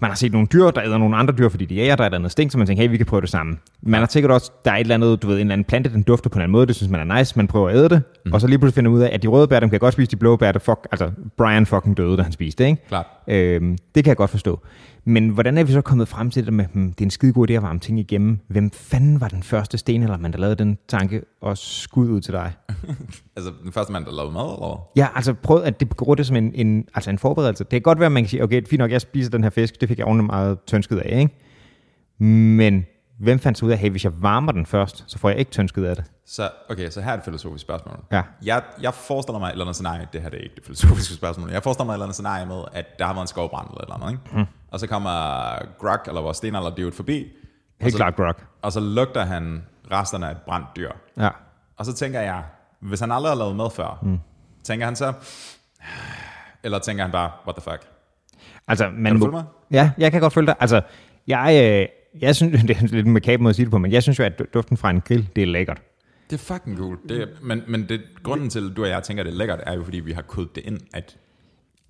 man 0.00 0.10
har 0.10 0.16
set 0.16 0.32
nogle 0.32 0.48
dyr, 0.52 0.70
der 0.70 0.84
æder 0.84 0.98
nogle 0.98 1.16
andre 1.16 1.34
dyr, 1.38 1.48
fordi 1.48 1.64
de 1.64 1.74
jager, 1.74 1.96
der 1.96 2.04
er 2.04 2.08
et 2.08 2.14
andet 2.14 2.26
instinkt, 2.26 2.52
så 2.52 2.58
man 2.58 2.66
tænker, 2.66 2.82
hey, 2.82 2.90
vi 2.90 2.96
kan 2.96 3.06
prøve 3.06 3.20
det 3.20 3.30
sammen. 3.30 3.58
Man 3.82 4.00
har 4.00 4.06
sikkert 4.06 4.32
også, 4.32 4.52
der 4.64 4.70
er 4.70 4.76
et 4.76 4.80
eller 4.80 4.94
andet, 4.94 5.22
du 5.22 5.26
ved, 5.26 5.34
en 5.34 5.40
eller 5.40 5.52
anden 5.52 5.64
plante, 5.64 5.90
den 5.90 6.02
dufter 6.02 6.30
på 6.30 6.38
en 6.38 6.42
anden 6.42 6.52
måde, 6.52 6.66
det 6.66 6.76
synes 6.76 6.90
man 6.90 7.10
er 7.10 7.18
nice, 7.18 7.32
man 7.36 7.46
prøver 7.46 7.68
at 7.68 7.76
æde 7.76 7.88
det, 7.88 8.02
mm. 8.24 8.32
og 8.32 8.40
så 8.40 8.46
lige 8.46 8.58
pludselig 8.58 8.74
finder 8.74 8.90
ud 8.90 9.00
af, 9.00 9.10
at 9.12 9.22
de 9.22 9.28
røde 9.28 9.48
bær, 9.48 9.60
dem 9.60 9.70
kan 9.70 9.78
godt 9.78 9.92
spise, 9.92 10.10
de 10.10 10.16
blå 10.16 10.36
bær, 10.36 10.52
det 10.52 10.62
fuck, 10.62 10.86
altså 10.92 11.10
Brian 11.36 11.66
fucking 11.66 11.96
døde, 11.96 12.16
da 12.16 12.22
han 12.22 12.32
spiste 12.32 12.64
det, 12.64 12.70
ikke? 12.70 12.88
Klart. 12.88 13.06
Øhm, 13.28 13.78
det 13.94 14.04
kan 14.04 14.08
jeg 14.08 14.16
godt 14.16 14.30
forstå. 14.30 14.60
Men 15.08 15.28
hvordan 15.28 15.58
er 15.58 15.64
vi 15.64 15.72
så 15.72 15.80
kommet 15.80 16.08
frem 16.08 16.30
til 16.30 16.46
det 16.46 16.52
med, 16.52 16.64
hmm, 16.72 16.92
det 16.92 17.00
er 17.00 17.04
en 17.06 17.10
skide 17.10 17.32
god 17.32 17.50
idé 17.50 17.52
at 17.52 17.62
varme 17.62 17.78
ting 17.78 18.00
igennem. 18.00 18.38
Hvem 18.48 18.70
fanden 18.70 19.20
var 19.20 19.28
den 19.28 19.42
første 19.42 19.78
stenaldermand, 19.78 20.32
der 20.32 20.38
lavede 20.38 20.56
den 20.56 20.78
tanke, 20.88 21.22
og 21.40 21.58
skud 21.58 22.08
ud 22.08 22.20
til 22.20 22.32
dig? 22.32 22.52
Altså 23.36 23.52
den 23.64 23.72
første 23.72 23.92
mand, 23.92 24.04
der 24.04 24.12
lavede 24.12 24.32
mad, 24.32 24.42
eller 24.42 24.90
Ja, 24.96 25.08
altså 25.14 25.34
prøv 25.34 25.62
at 25.62 25.80
det 25.80 25.88
bruger 25.88 26.14
det 26.14 26.26
som 26.26 26.36
en, 26.36 26.54
en, 26.54 26.84
altså 26.94 27.10
en 27.10 27.18
forberedelse. 27.18 27.64
Det 27.64 27.70
kan 27.70 27.82
godt 27.82 27.98
være, 27.98 28.06
at 28.06 28.12
man 28.12 28.22
kan 28.22 28.30
sige, 28.30 28.42
okay, 28.42 28.62
fint 28.70 28.78
nok, 28.78 28.90
jeg 28.90 29.00
spiser 29.00 29.30
den 29.30 29.42
her 29.42 29.50
fisk, 29.50 29.80
det 29.80 29.88
fik 29.88 29.98
jeg 29.98 30.06
ordentligt 30.06 30.26
meget 30.26 30.58
tønsket 30.66 30.98
af, 30.98 31.18
ikke? 31.18 32.24
Men 32.24 32.86
hvem 33.20 33.38
fandt 33.38 33.58
så 33.58 33.66
ud 33.66 33.70
af, 33.70 33.78
hey, 33.78 33.90
hvis 33.90 34.04
jeg 34.04 34.12
varmer 34.22 34.52
den 34.52 34.66
først, 34.66 35.04
så 35.06 35.18
får 35.18 35.28
jeg 35.28 35.38
ikke 35.38 35.50
tønsket 35.50 35.84
af 35.84 35.96
det? 35.96 36.04
Så, 36.26 36.50
okay, 36.70 36.90
så 36.90 37.00
her 37.00 37.12
er 37.12 37.16
et 37.16 37.24
filosofisk 37.24 37.62
spørgsmål. 37.62 37.98
Ja. 38.12 38.22
Jeg, 38.44 38.62
jeg 38.82 38.94
forestiller 38.94 39.38
mig 39.38 39.46
et 39.46 39.52
eller 39.52 39.64
andet 39.64 39.76
scenarie, 39.76 40.08
det 40.12 40.22
her 40.22 40.28
det 40.28 40.38
er 40.38 40.42
ikke 40.42 40.54
det 40.54 40.64
filosofiske 40.64 41.14
spørgsmål, 41.14 41.50
jeg 41.50 41.62
forestiller 41.62 41.86
mig 41.86 41.92
et 41.92 41.94
eller 41.94 42.06
andet 42.06 42.14
scenarie 42.14 42.46
med, 42.46 42.62
at 42.72 42.98
der 42.98 43.04
har 43.04 43.12
været 43.12 43.24
en 43.24 43.28
skovbrand 43.28 43.68
eller 43.68 43.80
et 43.80 43.84
eller 43.84 43.94
andet, 43.94 44.10
ikke? 44.10 44.38
Mm. 44.38 44.57
Og 44.70 44.80
så 44.80 44.86
kommer 44.86 45.10
Grug, 45.78 45.98
eller 46.06 46.20
vores 46.20 46.40
dude 46.76 46.92
forbi, 46.92 47.26
Helt 47.80 47.96
klart, 47.96 48.16
Grok. 48.16 48.44
og 48.62 48.72
så 48.72 48.80
lugter 48.80 49.24
han 49.24 49.62
resterne 49.90 50.26
af 50.26 50.30
et 50.30 50.38
brændt 50.46 50.66
dyr. 50.76 50.90
Ja. 51.16 51.28
Og 51.76 51.86
så 51.86 51.92
tænker 51.94 52.20
jeg, 52.20 52.42
hvis 52.80 53.00
han 53.00 53.12
aldrig 53.12 53.30
har 53.30 53.36
lavet 53.36 53.56
mad 53.56 53.70
før, 53.70 53.98
mm. 54.02 54.18
tænker 54.64 54.86
han 54.86 54.96
så, 54.96 55.12
eller 56.62 56.78
tænker 56.78 57.02
han 57.04 57.12
bare, 57.12 57.30
what 57.46 57.56
the 57.56 57.70
fuck? 57.70 57.88
Altså, 58.68 58.90
man 58.90 59.04
Kan 59.12 59.20
du 59.20 59.26
følge 59.26 59.32
mig? 59.32 59.44
Ja, 59.70 59.90
jeg 59.98 60.12
kan 60.12 60.20
godt 60.20 60.32
følge 60.32 60.46
dig. 60.46 60.54
Altså, 60.60 60.80
jeg, 61.26 61.60
øh, 61.64 62.20
jeg 62.22 62.36
synes, 62.36 62.62
det 62.68 62.76
er 62.76 62.86
lidt 62.86 63.06
en 63.06 63.12
makaber 63.12 63.42
måde 63.42 63.50
at 63.50 63.56
sige 63.56 63.64
det 63.64 63.70
på, 63.70 63.78
men 63.78 63.92
jeg 63.92 64.02
synes 64.02 64.18
jo, 64.18 64.24
at 64.24 64.42
duften 64.54 64.76
fra 64.76 64.90
en 64.90 65.00
grill, 65.00 65.28
det 65.36 65.42
er 65.42 65.46
lækkert. 65.46 65.82
Det 66.30 66.40
er 66.40 66.54
fucking 66.54 66.78
cool. 66.78 66.98
Det 67.08 67.28
men 67.42 67.62
men 67.68 67.88
det, 67.88 68.00
grunden 68.22 68.50
til, 68.50 68.70
at 68.70 68.76
du 68.76 68.82
og 68.82 68.88
jeg 68.88 69.02
tænker, 69.02 69.22
at 69.22 69.26
det 69.26 69.32
er 69.32 69.36
lækkert, 69.36 69.60
er 69.66 69.74
jo, 69.74 69.84
fordi 69.84 70.00
vi 70.00 70.12
har 70.12 70.22
kodet 70.22 70.56
det 70.56 70.64
ind, 70.64 70.80
at 70.94 71.16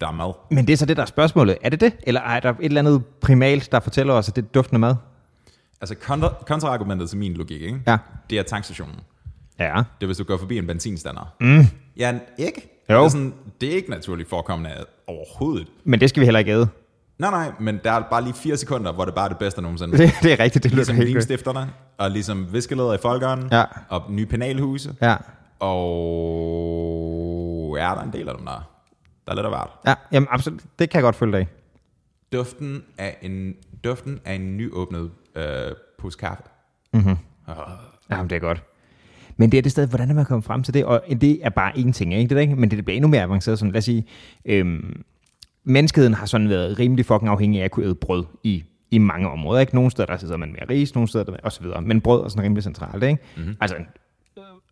der 0.01 0.07
er 0.09 0.13
mad. 0.13 0.33
Men 0.51 0.67
det 0.67 0.73
er 0.73 0.77
så 0.77 0.87
det, 0.87 0.97
der 0.97 1.03
er 1.03 1.07
spørgsmålet. 1.07 1.59
Er 1.63 1.69
det 1.69 1.81
det? 1.81 1.93
Eller 2.03 2.21
er 2.21 2.41
der 2.41 2.51
et 2.51 2.57
eller 2.61 2.81
andet 2.81 3.05
primalt, 3.21 3.73
der 3.73 3.81
fortæller 3.81 4.15
os, 4.15 4.29
at 4.29 4.37
det 4.37 4.43
er 4.45 4.49
duften 4.49 4.77
af 4.77 4.81
mad? 4.81 4.95
Altså 5.81 5.95
kontra, 5.95 6.33
kontraargumentet 6.47 7.09
til 7.09 7.19
min 7.19 7.35
logik, 7.35 7.63
ikke? 7.63 7.81
Ja. 7.87 7.97
det 8.31 8.39
er 8.39 8.43
tankstationen. 8.43 8.97
Ja. 9.59 9.75
Det 9.75 10.03
er, 10.03 10.07
hvis 10.07 10.17
du 10.19 10.25
går 10.25 10.37
forbi 10.37 10.59
en 10.59 10.67
benzinstander. 10.67 11.35
Mm. 11.41 11.65
Ja, 11.97 12.15
ikke? 12.39 12.85
Jo. 12.91 12.97
Det 12.99 13.05
er, 13.05 13.09
sådan, 13.09 13.35
det 13.61 13.73
er 13.73 13.77
ikke 13.77 13.91
naturligt 13.91 14.29
forekommende 14.29 14.71
overhovedet. 15.07 15.69
Men 15.85 16.01
det 16.01 16.09
skal 16.09 16.21
vi 16.21 16.25
heller 16.27 16.39
ikke 16.39 16.53
æde. 16.53 16.69
Nej, 17.19 17.31
nej, 17.31 17.53
men 17.61 17.81
der 17.85 17.93
er 17.93 18.03
bare 18.11 18.23
lige 18.25 18.35
fire 18.35 18.57
sekunder, 18.57 18.93
hvor 18.93 19.05
det 19.05 19.15
bare 19.15 19.25
er 19.25 19.29
det 19.29 19.39
bedste 19.39 19.63
nogensinde. 19.63 19.99
Det, 19.99 20.11
det 20.23 20.33
er 20.33 20.41
rigtigt, 20.41 20.63
det 20.63 20.71
lyder 20.73 20.77
ligesom 20.79 20.97
helt 20.97 21.07
godt. 21.09 21.13
limstifterne, 21.15 21.71
og 21.99 22.11
ligesom 22.11 22.47
viskeleder 22.53 22.95
i 22.95 22.99
folkeren, 23.03 23.49
Ja. 23.53 23.65
og 23.89 24.03
nye 24.09 24.27
penalhuse, 24.27 24.95
Ja. 25.03 25.17
og 25.61 27.75
ja, 27.79 27.83
der 27.85 28.01
er 28.01 28.03
en 28.03 28.13
del 28.13 28.29
af 28.29 28.35
dem, 28.37 28.47
der, 28.47 28.69
der 29.29 29.33
er 29.33 29.37
lidt 29.37 29.47
af 29.47 29.51
hvert. 29.51 29.71
ja, 29.87 29.95
jamen 30.13 30.29
absolut. 30.31 30.63
Det 30.79 30.91
kan 30.91 30.99
jeg 30.99 31.03
godt 31.03 31.17
følge 31.17 31.39
dig. 31.39 31.49
Duften 32.33 32.83
af 32.99 33.17
en, 33.23 33.55
duften 33.85 34.21
af 34.25 34.35
en 34.35 34.57
nyåbnet 34.57 35.11
øh, 35.35 35.45
pose 35.99 36.19
kaffe. 36.19 36.43
Jamen, 38.11 38.31
det 38.31 38.37
er 38.37 38.41
godt. 38.41 38.63
Men 39.37 39.53
det 39.53 39.59
er 39.59 39.63
det 39.63 39.73
sted, 39.73 39.89
hvordan 39.89 40.11
er 40.11 40.15
man 40.15 40.25
kommet 40.25 40.45
frem 40.45 40.63
til 40.63 40.75
det? 40.75 40.85
Og 40.85 41.03
det 41.21 41.39
er 41.43 41.49
bare 41.49 41.73
én 41.73 41.93
ting, 41.93 42.15
ikke? 42.15 42.29
Det 42.29 42.37
er 42.37 42.41
ikke? 42.41 42.57
Men 42.57 42.71
det 42.71 42.85
bliver 42.85 42.97
endnu 42.97 43.09
mere 43.09 43.23
avanceret. 43.23 43.59
Sådan, 43.59 43.73
lad 43.73 43.79
os 43.79 43.85
sige, 43.85 44.07
øhm, 44.45 45.03
menneskeheden 45.65 46.15
har 46.15 46.27
sådan 46.27 46.49
været 46.49 46.79
rimelig 46.79 47.07
fucking 47.07 47.29
afhængig 47.29 47.61
af 47.61 47.65
at 47.65 47.71
kunne 47.71 47.87
æde 47.87 47.95
brød 47.95 48.25
i, 48.43 48.65
i 48.91 48.99
mange 48.99 49.31
områder. 49.31 49.61
Ikke? 49.61 49.75
Nogle 49.75 49.91
steder, 49.91 50.07
der 50.07 50.17
sidder 50.17 50.37
man 50.37 50.53
med 50.53 50.71
ris, 50.71 50.95
nogle 50.95 51.09
steder, 51.09 51.25
der, 51.25 51.37
og 51.43 51.53
så 51.53 51.63
videre. 51.63 51.83
Men 51.83 52.01
brød 52.01 52.25
er 52.25 52.29
sådan 52.29 52.45
rimelig 52.45 52.63
centralt, 52.63 53.03
ikke? 53.03 53.19
Mm-hmm. 53.37 53.57
Altså, 53.61 53.77
en, 53.77 53.87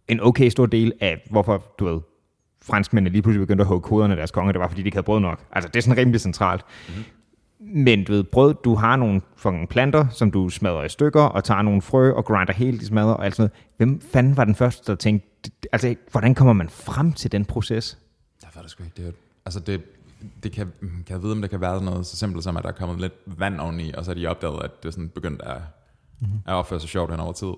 en 0.09 0.21
okay 0.21 0.49
stor 0.49 0.67
del 0.67 0.93
af, 1.01 1.27
hvorfor, 1.31 1.65
du 1.79 1.85
ved, 1.85 2.01
franskmændene 2.63 3.13
lige 3.13 3.23
pludselig 3.23 3.47
begyndte 3.47 3.63
at 3.63 3.69
hugge 3.69 3.89
koderne 3.89 4.13
af 4.13 4.17
deres 4.17 4.31
konge, 4.31 4.53
det 4.53 4.61
var, 4.61 4.69
fordi 4.69 4.83
de 4.83 4.87
ikke 4.87 4.97
havde 4.97 5.05
brød 5.05 5.21
nok. 5.21 5.41
Altså, 5.53 5.69
det 5.69 5.77
er 5.77 5.83
sådan 5.83 5.99
rimelig 5.99 6.21
centralt. 6.21 6.65
Mm-hmm. 6.89 7.05
Men 7.59 8.05
du 8.05 8.13
ved, 8.13 8.25
brød, 8.25 8.55
du 8.65 8.75
har 8.75 8.97
nogle 8.97 9.21
fucking 9.37 9.69
planter, 9.69 10.09
som 10.09 10.31
du 10.31 10.49
smadrer 10.49 10.85
i 10.85 10.89
stykker, 10.89 11.23
og 11.23 11.45
tager 11.45 11.63
nogle 11.63 11.83
frø 11.83 12.13
og 12.13 12.25
grinder 12.25 12.53
helt 12.53 12.83
i 12.83 12.87
smadrer 12.87 13.15
og 13.15 13.25
alt 13.25 13.37
sådan 13.37 13.51
noget. 13.51 13.67
Hvem 13.77 14.01
fanden 14.13 14.37
var 14.37 14.45
den 14.45 14.55
første, 14.55 14.93
der 14.93 14.97
tænkte, 14.97 15.51
altså, 15.73 15.95
hvordan 16.11 16.35
kommer 16.35 16.53
man 16.53 16.69
frem 16.69 17.13
til 17.13 17.33
den 17.33 17.45
proces? 17.45 17.99
Jeg 18.43 18.51
ved 18.55 18.63
det 18.63 18.71
sgu 18.71 18.85
ikke. 18.85 18.97
Det 18.97 19.07
er, 19.07 19.13
altså 19.47 19.61
det, 19.61 19.83
det 20.43 20.53
kan, 20.53 20.73
kan 20.81 21.15
jeg 21.15 21.23
vide, 21.23 21.33
om 21.33 21.41
det 21.41 21.51
kan 21.51 21.61
være 21.61 21.85
noget 21.85 22.07
så 22.07 22.17
simpelt 22.17 22.45
som, 22.45 22.57
at 22.57 22.63
der 22.63 22.69
er 22.69 22.75
kommet 22.75 23.01
lidt 23.01 23.15
vand 23.27 23.61
oveni, 23.61 23.93
og 23.93 24.05
så 24.05 24.11
har 24.11 24.15
de 24.15 24.27
opdaget, 24.27 24.65
at 24.65 24.83
det 24.83 24.89
er 24.89 24.93
sådan 24.93 25.09
begyndt 25.09 25.43
at, 25.43 25.57
mm-hmm. 26.21 26.39
at 26.47 26.55
opføre 26.55 26.81
sig 26.81 26.89
sjovt 26.89 27.11
hen 27.11 27.21
over 27.21 27.33
tid. 27.33 27.53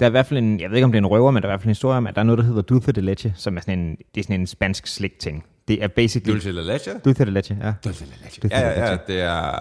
Der 0.00 0.06
er 0.06 0.10
i 0.10 0.10
hvert 0.10 0.26
fald 0.26 0.38
en, 0.38 0.60
jeg 0.60 0.70
ved 0.70 0.76
ikke 0.76 0.84
om 0.84 0.92
det 0.92 0.98
er 0.98 1.02
en 1.02 1.06
røver, 1.06 1.30
men 1.30 1.42
der 1.42 1.48
er 1.48 1.50
i 1.50 1.52
hvert 1.52 1.60
fald 1.60 1.66
en 1.66 1.70
historie 1.70 1.96
om, 1.96 2.06
at 2.06 2.14
der 2.14 2.20
er 2.20 2.24
noget, 2.24 2.38
der 2.38 2.44
hedder 2.44 2.62
dulce 2.62 2.92
de 2.92 3.00
leche, 3.00 3.32
som 3.36 3.56
er 3.56 3.60
sådan 3.60 3.78
en, 3.78 3.96
det 4.14 4.20
er 4.20 4.24
sådan 4.24 4.40
en 4.40 4.46
spansk 4.46 4.86
slik 4.86 5.18
ting. 5.18 5.44
Det 5.68 5.82
er 5.84 5.88
basically... 5.88 6.32
Dulce 6.32 6.52
de 6.52 6.66
leche? 6.66 6.92
Dulce 7.04 7.24
de 7.24 7.30
leche, 7.30 7.56
ja. 7.62 7.72
Dulce 7.84 8.04
de 8.04 8.10
leche. 8.24 8.40
Dulce 8.42 8.56
Ja, 8.56 8.68
ja, 8.68 8.90
ja, 8.90 8.96
det 9.06 9.20
er, 9.20 9.58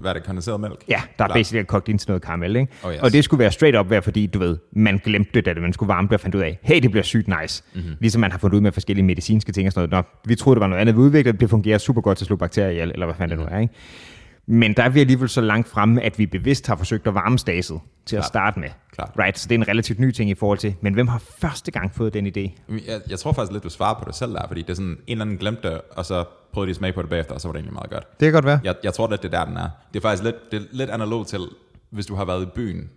hvad 0.00 0.10
er 0.10 0.14
det, 0.14 0.24
kondenseret 0.24 0.60
mælk? 0.60 0.84
Ja, 0.88 0.94
der 0.94 1.24
er 1.24 1.28
Klart. 1.28 1.30
basically 1.34 1.64
kogt 1.64 1.88
ind 1.88 1.98
til 1.98 2.10
noget 2.10 2.22
karamel, 2.22 2.56
ikke? 2.56 2.72
Oh, 2.82 2.92
yes. 2.92 3.00
Og 3.00 3.12
det 3.12 3.24
skulle 3.24 3.38
være 3.38 3.52
straight 3.52 3.78
up 3.78 3.90
være, 3.90 4.02
fordi 4.02 4.26
du 4.26 4.38
ved, 4.38 4.56
man 4.72 5.00
glemte 5.04 5.30
det, 5.34 5.56
da 5.56 5.60
man 5.60 5.72
skulle 5.72 5.88
varme 5.88 6.08
det, 6.08 6.14
og 6.14 6.20
fandt 6.20 6.34
ud 6.34 6.40
af, 6.40 6.58
hey, 6.62 6.82
det 6.82 6.90
bliver 6.90 7.04
sygt 7.04 7.28
nice. 7.40 7.62
Mhm. 7.74 7.82
Mm-hmm. 7.82 7.96
Ligesom 8.00 8.20
man 8.20 8.30
har 8.30 8.38
fundet 8.38 8.56
ud 8.56 8.60
med 8.60 8.72
forskellige 8.72 9.04
medicinske 9.04 9.52
ting 9.52 9.66
og 9.66 9.72
sådan 9.72 9.88
noget. 9.90 10.06
Nå, 10.06 10.28
vi 10.28 10.34
troede, 10.34 10.54
det 10.54 10.60
var 10.60 10.66
noget 10.66 10.80
andet, 10.80 10.94
vi 10.94 11.00
udviklede, 11.00 11.38
det 11.38 11.50
fungerer 11.50 11.78
super 11.78 12.00
godt 12.00 12.18
til 12.18 12.24
at 12.24 12.26
slå 12.26 12.36
bakterier 12.36 12.70
ihjel, 12.70 12.90
eller 12.90 13.06
hvad 13.06 13.14
fanden 13.14 13.38
det 13.38 13.46
nu 13.46 13.54
er, 13.56 13.58
ikke? 13.60 13.74
Men 14.48 14.74
der 14.76 14.82
er 14.82 14.88
vi 14.88 15.00
alligevel 15.00 15.28
så 15.28 15.40
langt 15.40 15.68
fremme, 15.68 16.02
at 16.02 16.18
vi 16.18 16.26
bevidst 16.26 16.66
har 16.66 16.76
forsøgt 16.76 17.06
at 17.06 17.14
varme 17.14 17.38
staset 17.38 17.80
til 18.06 18.16
at 18.16 18.20
Klart. 18.20 18.28
starte 18.28 18.60
med. 18.60 18.68
Klart. 18.92 19.10
Right? 19.18 19.38
Så 19.38 19.48
det 19.48 19.54
er 19.54 19.58
en 19.58 19.68
relativt 19.68 19.98
ny 20.00 20.10
ting 20.12 20.30
i 20.30 20.34
forhold 20.34 20.58
til, 20.58 20.74
men 20.80 20.94
hvem 20.94 21.08
har 21.08 21.18
første 21.38 21.70
gang 21.70 21.94
fået 21.94 22.14
den 22.14 22.26
idé? 22.26 22.50
Jeg, 22.86 23.00
jeg 23.10 23.18
tror 23.18 23.32
faktisk 23.32 23.52
lidt, 23.52 23.64
du 23.64 23.68
svarer 23.70 23.94
på 23.98 24.04
det 24.06 24.14
selv 24.14 24.32
der, 24.32 24.48
fordi 24.48 24.62
det 24.62 24.70
er 24.70 24.74
sådan, 24.74 24.88
en 24.90 24.98
eller 25.08 25.24
anden 25.24 25.36
glemte 25.38 25.68
det, 25.70 25.80
og 25.96 26.06
så 26.06 26.24
prøvede 26.52 26.66
de 26.66 26.70
at 26.70 26.76
smage 26.76 26.92
på 26.92 27.02
det 27.02 27.10
bagefter, 27.10 27.34
og 27.34 27.40
så 27.40 27.48
var 27.48 27.52
det 27.52 27.58
egentlig 27.58 27.74
meget 27.74 27.90
godt. 27.90 28.20
Det 28.20 28.26
kan 28.26 28.32
godt 28.32 28.44
være. 28.44 28.60
Jeg, 28.64 28.74
jeg 28.84 28.94
tror 28.94 29.10
lidt, 29.10 29.22
det 29.22 29.34
er 29.34 29.38
der, 29.38 29.44
den 29.44 29.56
er. 29.56 29.68
Det 29.92 29.98
er 29.98 30.02
faktisk 30.02 30.22
lidt, 30.24 30.36
det 30.52 30.62
er 30.62 30.64
lidt 30.72 30.90
analog 30.90 31.26
til, 31.26 31.40
hvis 31.90 32.06
du 32.06 32.14
har 32.14 32.24
været 32.24 32.42
i 32.42 32.48
byen, 32.54 32.90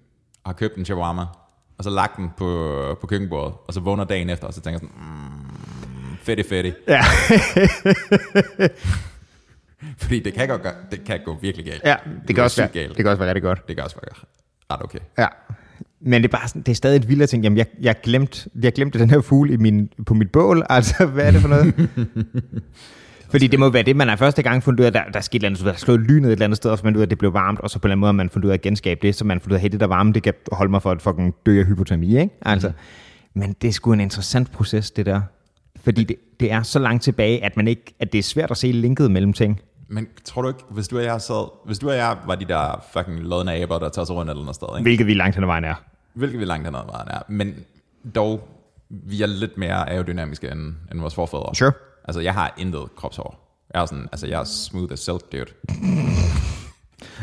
og 0.43 0.49
har 0.49 0.53
købt 0.53 0.75
en 0.75 0.85
shawarma, 0.85 1.21
og 1.77 1.83
så 1.83 1.89
lagt 1.89 2.17
den 2.17 2.29
på, 2.37 2.97
på 3.01 3.07
køkkenbordet, 3.07 3.53
og 3.67 3.73
så 3.73 3.79
vågner 3.79 4.03
dagen 4.03 4.29
efter, 4.29 4.47
og 4.47 4.53
så 4.53 4.61
tænker 4.61 4.79
sådan, 4.79 4.95
mm, 4.97 6.17
fedt 6.21 6.49
fedt. 6.49 6.75
Ja. 6.87 7.01
Fordi 10.01 10.19
det 10.19 10.33
kan, 10.33 10.47
godt, 10.47 10.61
det 10.91 11.03
kan 11.03 11.19
gå 11.25 11.37
virkelig 11.41 11.65
galt. 11.65 11.81
ja, 11.85 11.95
det 12.27 12.35
kan, 12.35 12.39
er 12.39 12.43
også 12.43 12.61
være, 12.61 12.69
galt. 12.73 12.89
det 12.89 12.97
kan 12.97 13.07
også 13.07 13.19
være 13.19 13.29
rigtig 13.29 13.43
godt. 13.43 13.67
Det 13.67 13.75
kan 13.75 13.83
også 13.85 13.95
være 13.95 14.25
ret 14.71 14.83
okay. 14.83 14.99
Ja. 15.17 15.27
Men 16.01 16.23
det 16.23 16.33
er 16.33 16.37
bare 16.37 16.47
sådan, 16.47 16.61
det 16.61 16.71
er 16.71 16.75
stadig 16.75 16.97
et 16.97 17.09
vildere 17.09 17.27
ting. 17.27 17.43
Jamen, 17.43 17.57
jeg, 17.57 17.65
jeg, 17.81 17.95
glemt, 18.03 18.47
jeg 18.61 18.73
glemte 18.73 18.99
den 18.99 19.09
her 19.09 19.21
fugl 19.21 19.49
i 19.49 19.57
min, 19.57 19.89
på 20.05 20.13
mit 20.13 20.31
bål. 20.31 20.65
Altså, 20.69 21.05
hvad 21.05 21.25
er 21.25 21.31
det 21.31 21.41
for 21.41 21.47
noget? 21.47 21.73
Fordi 23.31 23.47
det 23.47 23.59
må 23.59 23.69
være 23.69 23.83
det, 23.83 23.95
man 23.95 24.07
har 24.07 24.15
første 24.15 24.41
gang 24.41 24.63
fundet 24.63 24.79
ud 24.79 24.85
af, 24.85 24.91
der, 24.93 25.03
der 25.13 25.21
skete 25.21 25.45
andet, 25.45 25.61
der 25.65 25.73
slået 25.73 25.99
lynet 25.99 26.27
et 26.27 26.31
eller 26.31 26.45
andet 26.45 26.57
sted, 26.57 26.71
og 26.71 26.77
så 26.77 26.83
fandt 26.83 26.97
ud 26.97 27.01
af, 27.01 27.05
at 27.05 27.09
det 27.09 27.17
blev 27.17 27.33
varmt, 27.33 27.59
og 27.59 27.69
så 27.69 27.79
på 27.79 27.87
en 27.87 27.87
eller 27.87 27.93
anden 27.93 27.99
måde 27.99 28.13
man 28.13 28.29
fundet 28.29 28.45
ud 28.45 28.51
af 28.51 28.53
at 28.53 28.61
genskabe 28.61 28.99
det, 29.07 29.15
så 29.15 29.25
man 29.25 29.39
fundet 29.39 29.55
ud 29.55 29.61
af, 29.61 29.65
at 29.65 29.71
det 29.71 29.79
der 29.79 29.87
varme, 29.87 30.13
det 30.13 30.23
kan 30.23 30.33
holde 30.51 30.71
mig 30.71 30.81
for 30.81 30.91
at 30.91 31.01
fucking 31.01 31.35
dø 31.45 31.59
af 31.59 31.65
hypotermi, 31.65 32.19
ikke? 32.19 32.35
Altså, 32.41 32.67
mm. 32.67 32.73
Men 33.33 33.55
det 33.61 33.67
er 33.67 33.71
sgu 33.71 33.93
en 33.93 33.99
interessant 33.99 34.51
proces, 34.51 34.91
det 34.91 35.05
der. 35.05 35.21
Fordi 35.75 36.03
det, 36.03 36.15
det 36.39 36.51
er 36.51 36.63
så 36.63 36.79
langt 36.79 37.03
tilbage, 37.03 37.43
at, 37.43 37.57
man 37.57 37.67
ikke, 37.67 37.95
at 37.99 38.13
det 38.13 38.19
er 38.19 38.23
svært 38.23 38.51
at 38.51 38.57
se 38.57 38.67
linket 38.67 39.11
mellem 39.11 39.33
ting. 39.33 39.59
Men 39.91 40.07
tror 40.25 40.41
du 40.41 40.47
ikke, 40.47 40.63
hvis 40.69 40.87
du 40.87 40.97
og 40.97 41.03
jeg 41.03 41.21
sad, 41.21 41.49
hvis 41.65 41.79
du 41.79 41.89
og 41.89 41.95
jeg 41.95 42.17
var 42.25 42.35
de 42.35 42.45
der 42.45 42.85
fucking 42.93 43.19
lodne 43.19 43.53
aber, 43.53 43.79
der 43.79 43.89
tager 43.89 44.05
sig 44.05 44.15
rundt 44.15 44.29
eller 44.29 44.43
andet 44.43 44.55
sted, 44.55 44.67
ikke? 44.67 44.81
Hvilket 44.81 45.07
vi 45.07 45.13
langt 45.13 45.35
hen 45.35 45.43
ad 45.43 45.47
vejen 45.47 45.65
er. 45.65 45.75
Hvilket 46.13 46.39
vi 46.39 46.45
langt 46.45 46.67
hen 46.67 46.75
ad 46.75 46.85
vejen 46.91 47.07
er. 47.09 47.19
Men 47.27 47.55
dog, 48.15 48.47
vi 48.89 49.21
er 49.21 49.27
lidt 49.27 49.57
mere 49.57 49.89
aerodynamiske 49.89 50.51
end, 50.51 50.75
end 50.91 50.99
vores 50.99 51.15
forfædre. 51.15 51.55
Sure. 51.55 51.71
Altså, 52.05 52.21
jeg 52.21 52.33
har 52.33 52.53
intet 52.57 52.95
kropshår. 52.95 53.49
Jeg 53.73 53.81
er 53.81 53.85
sådan, 53.85 54.07
altså, 54.11 54.27
jeg 54.27 54.39
er 54.39 54.43
smooth 54.43 54.93
as 54.93 54.99
silk, 54.99 55.31
dude. 55.31 55.45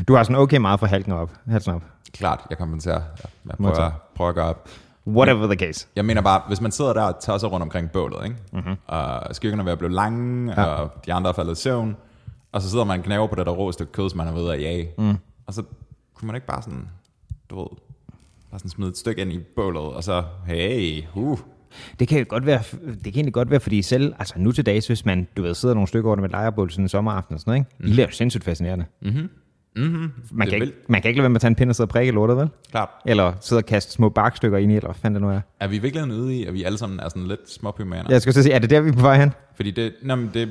Du 0.08 0.14
har 0.14 0.22
sådan 0.22 0.36
okay 0.36 0.56
meget 0.56 0.80
for 0.80 0.86
halsen 0.86 1.12
op. 1.12 1.30
Halsen 1.48 1.74
op. 1.74 1.82
Klart, 2.12 2.40
jeg 2.50 2.58
kompenserer. 2.58 2.94
Jeg, 2.94 3.30
jeg 3.46 3.56
prøver, 3.56 3.90
prøver 4.14 4.28
at 4.28 4.34
gøre 4.34 4.46
op. 4.46 4.68
Whatever 5.06 5.46
the 5.46 5.66
case. 5.66 5.86
Jeg 5.96 6.04
mener 6.04 6.22
bare, 6.22 6.42
hvis 6.48 6.60
man 6.60 6.72
sidder 6.72 6.92
der 6.92 7.02
og 7.02 7.20
tosser 7.20 7.48
rundt 7.48 7.62
omkring 7.62 7.90
bålet, 7.92 8.24
ikke? 8.24 8.36
Mm-hmm. 8.52 8.76
og 8.86 9.34
skyggerne 9.34 9.62
er 9.62 9.64
ved 9.64 9.72
at 9.72 9.78
blive 9.78 9.92
lange, 9.92 10.52
ja. 10.52 10.64
og 10.64 10.90
de 11.06 11.12
andre 11.12 11.30
er 11.30 11.34
faldet 11.34 11.58
i 11.58 11.62
søvn, 11.62 11.96
og 12.56 12.62
så 12.62 12.70
sidder 12.70 12.84
man 12.84 12.98
og 12.98 13.04
knæver 13.04 13.26
på 13.26 13.34
det 13.34 13.46
der 13.46 13.52
rå 13.52 13.72
stykke 13.72 13.92
kød, 13.92 14.10
som 14.10 14.16
man 14.16 14.26
har 14.26 14.34
ved 14.34 14.50
at 14.50 14.60
jage. 14.60 14.90
Mm. 14.98 15.16
Og 15.46 15.54
så 15.54 15.62
kunne 16.14 16.26
man 16.26 16.34
ikke 16.36 16.46
bare 16.46 16.62
sådan, 16.62 16.88
du 17.50 17.58
ved, 17.58 17.66
bare 18.50 18.58
sådan 18.58 18.70
smide 18.70 18.90
et 18.90 18.96
stykke 18.96 19.22
ind 19.22 19.32
i 19.32 19.38
bålet, 19.56 19.82
og 19.82 20.04
så, 20.04 20.24
hey, 20.46 21.02
uh. 21.14 21.38
Det 21.98 22.08
kan 22.08 22.18
jo 22.18 22.24
godt 22.28 22.46
være, 22.46 22.62
det 22.82 23.02
kan 23.02 23.14
egentlig 23.14 23.32
godt 23.32 23.50
være, 23.50 23.60
fordi 23.60 23.82
selv, 23.82 24.14
altså 24.18 24.34
nu 24.38 24.52
til 24.52 24.66
dags, 24.66 24.86
hvis 24.86 25.04
man, 25.04 25.28
du 25.36 25.42
ved, 25.42 25.54
sidder 25.54 25.74
nogle 25.74 25.88
stykker 25.88 26.10
over 26.10 26.16
med 26.16 26.24
et 26.24 26.30
lejrebål 26.30 26.70
sådan 26.70 26.84
en 26.84 26.88
sommeraften 26.88 27.34
og 27.34 27.40
sådan 27.40 27.50
noget, 27.50 27.60
ikke? 27.60 27.92
Mm. 27.92 27.98
I 27.98 28.02
er 28.02 28.06
jo 28.06 28.12
sindssygt 28.12 28.44
fascinerende. 28.44 28.84
Mm-hmm. 29.02 29.28
Mm-hmm. 29.76 30.12
Man, 30.30 30.48
kan 30.48 30.62
ikke, 30.62 30.74
man 30.88 31.02
kan 31.02 31.08
ikke 31.08 31.18
lade 31.18 31.22
være 31.22 31.30
med 31.30 31.36
at 31.36 31.40
tage 31.40 31.48
en 31.48 31.54
pind 31.54 31.70
og 31.70 31.76
sidde 31.76 31.84
og 31.86 31.90
prikke 31.90 32.12
lortet, 32.12 32.36
vel? 32.36 32.48
Klart. 32.70 32.88
Eller 33.06 33.32
sidde 33.40 33.60
og 33.60 33.66
kaste 33.66 33.92
små 33.92 34.08
barkstykker 34.08 34.58
ind 34.58 34.72
i, 34.72 34.76
eller 34.76 34.88
hvad 34.88 34.94
fanden 34.94 35.14
det 35.14 35.22
nu 35.22 35.34
er. 35.34 35.40
Er 35.60 35.68
vi 35.68 35.78
virkelig 35.78 36.12
ude 36.12 36.36
i, 36.36 36.44
at 36.46 36.54
vi 36.54 36.62
alle 36.64 36.78
sammen 36.78 37.00
er 37.00 37.08
sådan 37.08 37.26
lidt 37.26 37.50
småpymaner? 37.50 38.04
Jeg 38.10 38.22
skal 38.22 38.34
så 38.34 38.42
sige, 38.42 38.52
er 38.52 38.58
det 38.58 38.70
der, 38.70 38.80
vi 38.80 38.88
er 38.88 38.92
på 38.92 39.00
vej 39.00 39.18
hen? 39.18 39.32
Fordi 39.56 39.70
det, 39.70 39.94
nå, 40.02 40.14
men 40.14 40.30
det, 40.34 40.48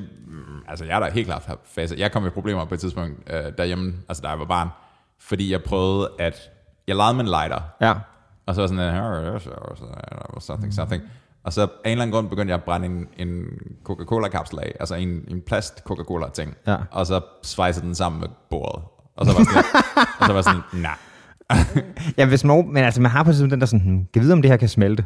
altså 0.67 0.85
jeg 0.85 0.95
er 0.95 0.99
da 0.99 1.09
helt 1.11 1.27
klart 1.27 1.49
fase. 1.65 1.95
Jeg 1.97 2.11
kom 2.11 2.25
i 2.27 2.29
problemer 2.29 2.65
på 2.65 2.73
et 2.73 2.79
tidspunkt 2.79 3.13
øh, 3.33 3.43
derhjemme, 3.57 3.93
altså 4.09 4.21
da 4.21 4.27
jeg 4.29 4.39
var 4.39 4.45
barn, 4.45 4.67
fordi 5.19 5.51
jeg 5.51 5.63
prøvede 5.63 6.09
at, 6.19 6.35
jeg 6.87 6.95
legede 6.95 7.13
med 7.13 7.23
en 7.23 7.29
lighter, 7.29 7.59
Ja. 7.81 7.93
og 8.45 8.55
så 8.55 8.61
var 8.61 8.67
sådan, 8.67 10.41
something, 10.41 10.73
something. 10.73 11.03
Og 11.43 11.53
så 11.53 11.61
af 11.61 11.67
en 11.85 11.91
eller 11.91 12.01
anden 12.01 12.13
grund 12.13 12.29
begyndte 12.29 12.51
jeg 12.51 12.57
at 12.57 12.63
brænde 12.63 12.87
en, 12.87 13.07
en 13.17 13.45
Coca-Cola-kapsel 13.83 14.59
af, 14.59 14.75
altså 14.79 14.95
en, 14.95 15.25
en 15.27 15.41
plast 15.41 15.83
Coca-Cola-ting, 15.83 16.55
Ja. 16.67 16.75
og 16.91 17.05
så 17.05 17.21
svejsede 17.43 17.85
den 17.85 17.95
sammen 17.95 18.21
med 18.21 18.27
bordet. 18.49 18.83
Og 19.15 19.25
så 19.25 19.33
var 19.33 19.43
sådan, 19.43 19.63
og 20.19 20.25
så 20.27 20.33
var 20.33 20.41
sådan 20.41 20.61
nej. 20.73 20.97
Ja, 22.17 22.25
hvis 22.25 22.43
man, 22.43 22.67
men 22.67 22.83
altså, 22.83 23.01
man 23.01 23.11
har 23.11 23.23
på 23.23 23.33
sådan 23.33 23.51
den 23.51 23.59
der 23.59 23.65
sådan, 23.65 23.85
hmm, 23.85 24.07
kan 24.13 24.21
vide, 24.21 24.33
om 24.33 24.41
det 24.41 24.51
her 24.51 24.57
kan 24.57 24.69
smelte. 24.69 25.05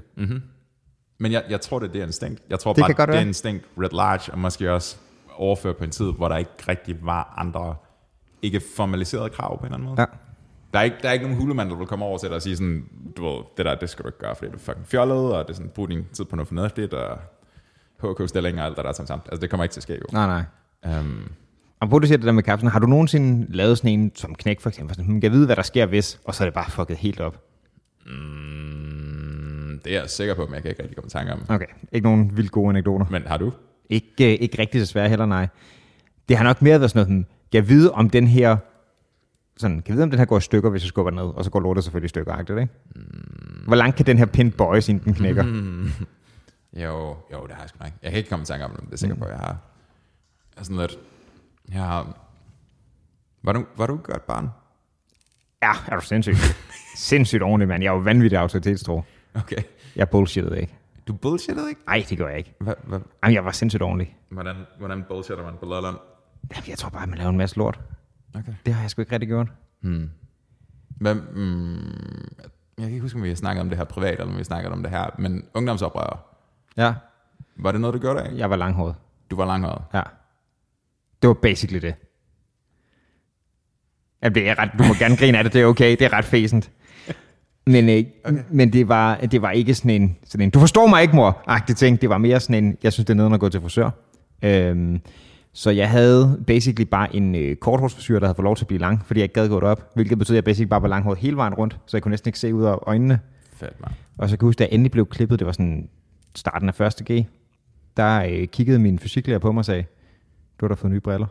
Men 1.20 1.32
jeg, 1.32 1.44
jeg 1.50 1.62
tror, 1.62 1.80
det 1.80 1.88
er 1.88 1.92
det 1.92 2.02
instinkt. 2.04 2.42
Jeg 2.50 2.60
tror 2.60 2.74
Det 2.74 2.96
bare, 2.98 3.08
det 3.08 3.16
er 3.16 3.20
instinkt 3.20 3.66
red 3.78 3.90
large, 3.94 4.32
og 4.32 4.40
måske 4.40 4.74
også 4.74 4.98
overføre 5.36 5.74
på 5.74 5.84
en 5.84 5.92
tid, 5.92 6.12
hvor 6.12 6.28
der 6.28 6.38
ikke 6.38 6.52
rigtig 6.68 6.98
var 7.02 7.34
andre 7.38 7.76
ikke 8.42 8.62
formaliserede 8.76 9.30
krav 9.30 9.60
på 9.60 9.62
en 9.62 9.66
eller 9.66 9.78
anden 9.78 9.90
måde. 9.90 10.02
Ja. 10.02 10.06
Der 10.74 10.80
er, 10.80 10.84
ikke, 10.84 10.98
der 11.02 11.10
er 11.10 11.14
ikke 11.14 11.26
nogen 11.26 11.42
hulemand, 11.42 11.70
der 11.70 11.76
vil 11.76 11.88
komme 11.88 12.06
over 12.06 12.18
til 12.18 12.30
dig 12.30 12.36
og 12.36 12.42
sige 12.42 12.56
sådan, 12.58 12.86
du 13.18 13.26
ved, 13.26 13.44
det 13.58 13.66
der, 13.66 13.76
det 13.76 13.90
skal 13.90 14.04
du 14.04 14.08
ikke 14.10 14.20
gøre, 14.20 14.36
fordi 14.36 14.52
du 14.52 14.56
er 14.56 14.60
fucking 14.60 14.88
fjollet, 14.88 15.18
og 15.34 15.48
det 15.48 15.50
er 15.50 15.56
sådan, 15.56 15.72
brug 15.76 15.90
din 15.90 16.06
tid 16.14 16.26
på 16.26 16.36
noget 16.36 16.48
fornuftigt, 16.48 16.94
og 16.94 17.18
HK-stillinger 18.04 18.62
og 18.62 18.68
alt 18.68 18.78
det 18.78 18.86
der 18.86 18.92
samt. 18.92 19.24
Altså, 19.26 19.42
det 19.42 19.50
kommer 19.50 19.64
ikke 19.64 19.74
til 19.74 19.80
at 19.80 19.84
ske 19.84 19.94
jo. 19.94 20.06
Nej, 20.12 20.44
nej. 20.84 21.00
Um, 21.00 21.32
Og 21.80 21.90
på 21.90 22.00
du 22.00 22.08
siger 22.08 22.18
det 22.18 22.26
der 22.26 22.32
med 22.32 22.44
kapslen, 22.44 22.72
har 22.72 22.80
du 22.80 22.88
nogensinde 22.88 23.56
lavet 23.56 23.78
sådan 23.78 24.00
en 24.00 24.12
som 24.16 24.36
knæk 24.36 24.62
for 24.62 24.70
eksempel? 24.70 24.96
Sådan, 24.96 25.12
man 25.12 25.22
kan 25.22 25.32
vide, 25.32 25.46
hvad 25.46 25.56
der 25.56 25.62
sker 25.62 25.86
hvis, 25.86 26.20
og 26.26 26.36
så 26.36 26.44
er 26.44 26.46
det 26.46 26.54
bare 26.54 26.72
fucket 26.72 26.98
helt 26.98 27.20
op. 27.20 27.44
mm, 28.06 29.80
det 29.84 29.96
er 29.96 30.00
jeg 30.00 30.10
sikker 30.10 30.34
på, 30.34 30.46
men 30.46 30.54
jeg 30.54 30.62
kan 30.62 30.70
ikke 30.70 30.82
rigtig 30.82 30.98
komme 30.98 31.08
i 31.08 31.10
tanke 31.10 31.34
om. 31.34 31.42
Okay, 31.50 31.66
ikke 31.92 32.04
nogen 32.04 32.38
vildt 32.38 32.52
gode 32.52 32.70
anekdoter. 32.70 33.06
Men 33.10 33.24
har 33.28 33.38
du? 33.38 33.52
Ikke, 33.90 34.34
øh, 34.34 34.42
ikke 34.42 34.60
rigtig 34.60 34.82
desværre 34.82 35.10
heller, 35.10 35.26
nej. 35.26 35.48
Det 36.30 36.38
har 36.38 36.44
nok 36.44 36.62
mere 36.62 36.80
været 36.80 36.92
sådan 36.92 37.00
noget, 37.00 37.08
sådan, 37.08 37.26
jeg 37.54 37.70
vide 37.70 37.92
om 37.92 38.10
den 38.10 38.28
her, 38.28 38.58
sådan, 39.58 39.82
kan 39.82 39.96
vide 39.96 40.04
om 40.04 40.10
den 40.10 40.20
her 40.20 40.26
går 40.26 40.38
i 40.38 40.42
stykker, 40.42 40.70
hvis 40.70 40.84
jeg 40.84 40.88
skubber 40.88 41.12
ned, 41.12 41.24
og 41.24 41.44
så 41.44 41.50
går 41.50 41.60
lortet 41.60 41.84
selvfølgelig 41.84 42.06
i 42.06 42.10
stykker, 42.10 42.40
ikke? 42.40 42.68
Mm. 42.96 43.02
Hvor 43.68 43.76
langt 43.76 43.96
kan 43.96 44.06
den 44.06 44.18
her 44.18 44.26
pind 44.26 44.52
bøjes, 44.52 44.90
inden 44.90 45.06
den 45.06 45.14
knækker? 45.14 45.44
Mm. 45.44 45.92
Jo, 46.74 47.16
jo, 47.34 47.48
det 47.48 47.52
har 47.52 47.62
jeg 47.62 47.70
sgu 47.70 47.78
nok. 47.84 47.92
Jeg 48.04 48.12
kan 48.12 48.18
ikke 48.18 48.30
komme 48.30 48.44
i 48.44 48.46
tanke 48.46 48.66
om 48.66 48.72
det, 48.72 48.94
er 48.94 48.98
sikker 48.98 49.16
på, 49.16 49.26
at 49.26 49.32
jeg 49.32 49.40
har. 49.40 49.58
Jeg 50.56 50.62
er 50.62 50.64
sådan 50.64 50.78
lidt... 50.78 51.00
Har... 51.72 52.18
Var 53.44 53.54
du, 53.54 53.66
var 53.78 53.88
du 53.88 53.96
et 53.96 54.04
godt 54.04 54.26
barn? 54.28 54.50
Ja, 55.62 55.72
er 55.88 55.96
du 55.96 56.02
sindssygt. 56.14 56.38
sindssygt 56.96 57.44
ordentligt, 57.44 57.68
mand. 57.68 57.84
Jeg 57.84 57.90
er 57.90 57.94
jo 57.94 58.00
vanvittig 58.00 58.40
autoritetstro. 58.40 59.04
Okay. 59.36 59.62
Jeg 59.96 60.10
bullshittede 60.10 60.62
ikke. 60.62 60.76
Du 61.08 61.14
bullshittede 61.14 61.70
ikke? 61.70 61.82
Nej, 61.88 62.06
det 62.10 62.18
gør 62.18 62.28
jeg 62.28 62.38
ikke. 62.38 62.54
Hva, 62.60 62.74
hva, 62.84 63.00
Jamen, 63.24 63.36
jeg 63.36 63.46
var 63.46 63.52
sindssygt 63.52 63.84
ordentlig. 63.84 64.18
hvordan, 64.30 64.56
hvordan 64.80 65.04
bullshitter 65.08 65.44
man 65.46 65.54
på 65.60 65.66
Lolland? 65.66 65.96
Jamen, 66.56 66.70
jeg 66.70 66.78
tror 66.78 66.90
bare, 66.90 67.04
at 67.04 67.10
man 67.10 67.18
laver 67.18 67.30
en 67.30 67.38
masse 67.38 67.58
lort. 67.58 67.80
Okay. 68.36 68.54
Det 68.66 68.74
har 68.74 68.82
jeg 68.82 68.90
sgu 68.90 69.02
ikke 69.02 69.12
rigtig 69.12 69.28
gjort. 69.30 69.48
Hmm. 69.82 70.10
Hvad, 70.90 71.16
mm, 71.16 71.76
jeg 72.78 72.84
kan 72.86 72.90
ikke 72.90 73.02
huske, 73.02 73.18
om 73.18 73.24
vi 73.24 73.28
har 73.30 73.36
snakket 73.36 73.62
om 73.62 73.70
det 73.70 73.78
her 73.78 73.86
privat, 73.86 74.12
eller 74.12 74.26
om 74.26 74.32
vi 74.32 74.38
har 74.38 74.44
snakket 74.44 74.72
om 74.72 74.84
det 74.84 74.92
her, 74.92 75.10
men 75.18 75.46
ungdomsoprør, 75.54 76.36
Ja, 76.78 76.94
var 77.56 77.72
det 77.72 77.82
noget, 77.82 77.94
du 77.94 78.00
gjorde 78.00 78.22
af? 78.22 78.32
jeg 78.38 78.50
var 78.50 78.56
langhåret. 78.56 78.96
Du 79.32 79.36
var 79.36 79.46
langhåret. 79.46 79.82
Ja. 79.94 80.02
Det 81.22 81.28
var 81.28 81.34
basically 81.34 81.82
det. 81.82 81.96
Jamen, 84.24 84.36
det 84.36 84.50
er 84.50 84.60
ret, 84.60 84.70
du 84.80 84.84
må 84.84 84.94
gerne 84.94 85.18
grine 85.18 85.38
af 85.38 85.44
det, 85.44 85.54
det 85.54 85.62
er 85.62 85.66
okay, 85.66 85.92
det 85.92 86.02
er 86.02 86.14
ret 86.14 86.26
fæsent. 86.26 86.72
Men, 87.68 87.90
øh, 87.90 88.04
okay. 88.24 88.44
men 88.52 88.74
det, 88.74 88.88
var, 88.88 89.16
det 89.16 89.42
var 89.42 89.52
ikke 89.52 89.76
sådan 89.76 90.02
en, 90.02 90.18
sådan 90.24 90.44
en, 90.44 90.50
du 90.50 90.60
forstår 90.60 90.88
mig 90.88 91.02
ikke, 91.02 91.16
mor, 91.16 91.44
agtig 91.48 91.76
ting. 91.76 92.02
Det 92.02 92.10
var 92.10 92.18
mere 92.18 92.40
sådan 92.40 92.64
en, 92.64 92.78
jeg 92.84 92.94
synes, 92.94 93.06
det 93.06 93.14
er 93.14 93.18
noget 93.18 93.34
at 93.34 93.40
gå 93.40 93.50
til 93.50 93.62
frisør. 93.62 93.90
Øhm, 94.44 95.02
så 95.54 95.70
jeg 95.70 95.90
havde 95.90 96.44
basically 96.48 96.90
bare 96.90 97.16
en 97.16 97.36
øh, 97.36 97.56
korthårsfrisyr, 97.56 98.20
der 98.20 98.26
havde 98.28 98.36
fået 98.36 98.44
lov 98.44 98.56
til 98.56 98.64
at 98.64 98.68
blive 98.68 98.80
lang, 98.80 99.06
fordi 99.06 99.20
jeg 99.20 99.24
ikke 99.24 99.34
gad 99.34 99.50
gå 99.50 99.60
op, 99.60 99.92
hvilket 99.96 100.20
betød, 100.20 100.36
at 100.36 100.36
jeg 100.36 100.44
basically 100.44 100.70
bare 100.70 100.82
var 100.82 100.88
langhåret 100.88 101.20
hele 101.20 101.36
vejen 101.36 101.54
rundt, 101.54 101.78
så 101.86 101.98
jeg 101.98 102.04
kunne 102.04 102.10
næsten 102.10 102.30
ikke 102.30 102.40
se 102.40 102.54
ud 102.54 102.64
af 102.64 102.78
øjnene. 102.82 103.20
Fedt, 103.54 103.82
man. 103.82 103.92
Og 104.18 104.30
så 104.30 104.38
kan 104.38 104.46
jeg 104.46 104.48
huske, 104.48 104.60
da 104.60 104.64
jeg 104.64 104.74
endelig 104.74 104.92
blev 104.92 105.06
klippet, 105.06 105.40
det 105.40 105.46
var 105.46 105.52
sådan 105.52 105.90
starten 106.36 106.70
af 106.70 106.82
1. 106.82 106.94
G, 107.12 107.26
der 107.98 108.24
øh, 108.24 108.48
kiggede 108.48 108.80
min 108.80 109.00
fysiklærer 109.00 109.40
på 109.40 109.52
mig 109.52 109.60
og 109.60 109.66
sagde, 109.66 109.84
du 110.60 110.66
har 110.66 110.68
da 110.68 110.74
fået 110.74 110.92
nye 110.92 111.00
briller. 111.00 111.28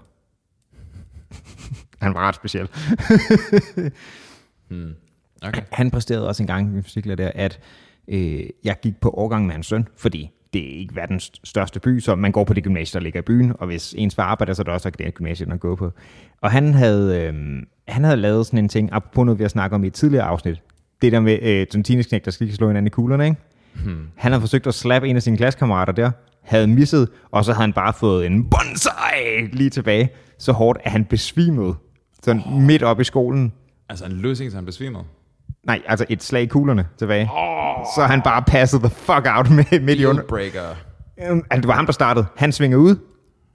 Han 2.03 2.15
var 2.15 2.21
ret 2.21 2.35
speciel. 2.35 2.69
Hmm. 4.69 4.95
Okay. 5.43 5.63
Han 5.73 5.91
præsterede 5.91 6.29
også 6.29 6.43
en 6.43 6.47
gang, 6.47 6.73
min 6.73 6.83
fysiklærer 6.83 7.17
der, 7.17 7.31
at 7.35 7.61
øh, 8.09 8.41
jeg 8.65 8.77
gik 8.83 9.01
på 9.01 9.11
årgang 9.11 9.47
med 9.47 9.53
hans 9.53 9.67
søn, 9.67 9.89
fordi 9.97 10.31
det 10.53 10.75
er 10.75 10.79
ikke 10.79 10.97
verdens 10.97 11.33
største 11.45 11.81
by, 11.81 12.01
så 12.01 12.15
man 12.15 12.33
går 12.33 12.45
på 12.45 12.55
det 12.55 12.65
gymnasie, 12.65 12.99
der 12.99 13.03
ligger 13.03 13.21
i 13.21 13.23
byen, 13.23 13.53
og 13.59 13.67
hvis 13.67 13.95
ens 13.99 14.15
far 14.15 14.23
arbejder, 14.23 14.53
så 14.53 14.63
er 14.63 14.65
der 14.65 14.73
også 14.73 14.89
et 14.89 15.15
gymnasie, 15.15 15.53
at 15.53 15.61
gå 15.61 15.77
på. 15.77 15.93
Og 16.41 16.51
han 16.51 16.75
havde, 16.75 17.23
øh, 17.23 17.63
han 17.89 18.05
havde 18.05 18.17
lavet 18.17 18.47
sådan 18.47 18.59
en 18.59 18.69
ting, 18.69 18.89
apropos 18.93 19.25
noget, 19.25 19.39
vi 19.39 19.45
har 19.45 19.49
snakket 19.49 19.75
om 19.75 19.85
i 19.85 19.87
et 19.87 19.93
tidligere 19.93 20.25
afsnit, 20.25 20.63
det 21.03 21.13
der 21.13 21.21
med 21.21 21.39
øh, 21.43 21.67
sådan 21.71 21.81
en 21.81 21.85
teenageknæk, 21.85 22.25
der 22.25 22.31
skal 22.31 22.47
lige 22.47 22.57
slå 22.57 22.67
hinanden 22.67 22.87
i 22.87 22.91
kuglerne, 22.91 23.25
ikke? 23.25 23.37
Hmm. 23.85 24.09
Han 24.17 24.33
havde 24.33 24.41
forsøgt 24.41 24.67
at 24.67 24.75
slappe 24.75 25.09
en 25.09 25.17
af 25.17 25.23
sine 25.23 25.37
klassekammerater 25.37 25.93
der, 25.93 26.11
havde 26.49 26.67
misset, 26.67 27.09
og 27.31 27.45
så 27.45 27.53
havde 27.53 27.63
han 27.63 27.73
bare 27.73 27.93
fået 27.93 28.27
en 28.27 28.51
bonsai 28.51 29.47
lige 29.53 29.71
tilbage, 29.71 30.11
så 30.39 30.53
hårdt, 30.53 30.79
at 30.85 30.93
han 30.93 31.05
besvimede, 31.05 31.75
sådan 32.23 32.43
oh. 32.47 32.53
midt 32.53 32.83
op 32.83 33.01
i 33.01 33.05
skolen. 33.05 33.53
Altså 33.89 34.05
en 34.05 34.13
løsning, 34.13 34.51
så 34.51 34.57
han 34.57 34.65
besvimede. 34.67 35.05
Nej, 35.67 35.83
altså 35.87 36.07
et 36.09 36.23
slag 36.23 36.43
i 36.43 36.47
kuglerne 36.47 36.87
tilbage. 36.99 37.31
Oh. 37.33 37.85
Så 37.97 38.07
han 38.07 38.23
bare 38.23 38.43
passede 38.43 38.83
the 38.83 38.91
fuck 38.91 39.27
out 39.37 39.51
med, 39.51 39.81
midt 39.87 40.01
i 40.01 40.05
under. 40.05 40.23
Dealbreaker. 40.23 40.75
Øhm, 41.23 41.43
Altså, 41.51 41.61
det 41.61 41.69
var 41.69 41.75
ham, 41.75 41.87
der 41.87 41.93
startede. 41.93 42.27
Han 42.37 42.53
svingede 42.53 42.81
ud, 42.81 42.97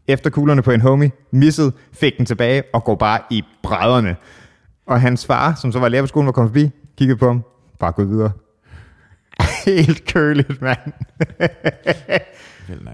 efter 0.07 0.29
kuglerne 0.29 0.61
på 0.61 0.71
en 0.71 0.81
homie, 0.81 1.11
missede, 1.31 1.71
fik 1.93 2.17
den 2.17 2.25
tilbage 2.25 2.63
og 2.73 2.83
går 2.83 2.95
bare 2.95 3.19
i 3.29 3.43
brædderne. 3.63 4.15
Og 4.87 5.01
hans 5.01 5.25
far, 5.25 5.53
som 5.61 5.71
så 5.71 5.79
var 5.79 5.89
lærer 5.89 6.03
på 6.03 6.07
skolen, 6.07 6.25
var 6.25 6.31
kommet 6.31 6.49
forbi, 6.49 6.71
kiggede 6.97 7.17
på 7.17 7.27
ham, 7.27 7.43
bare 7.79 7.91
gå 7.91 8.03
videre. 8.03 8.31
Helt 9.65 10.05
køligt, 10.05 10.61
mand. 10.61 10.93
Vildt 12.67 12.85
nok. 12.85 12.93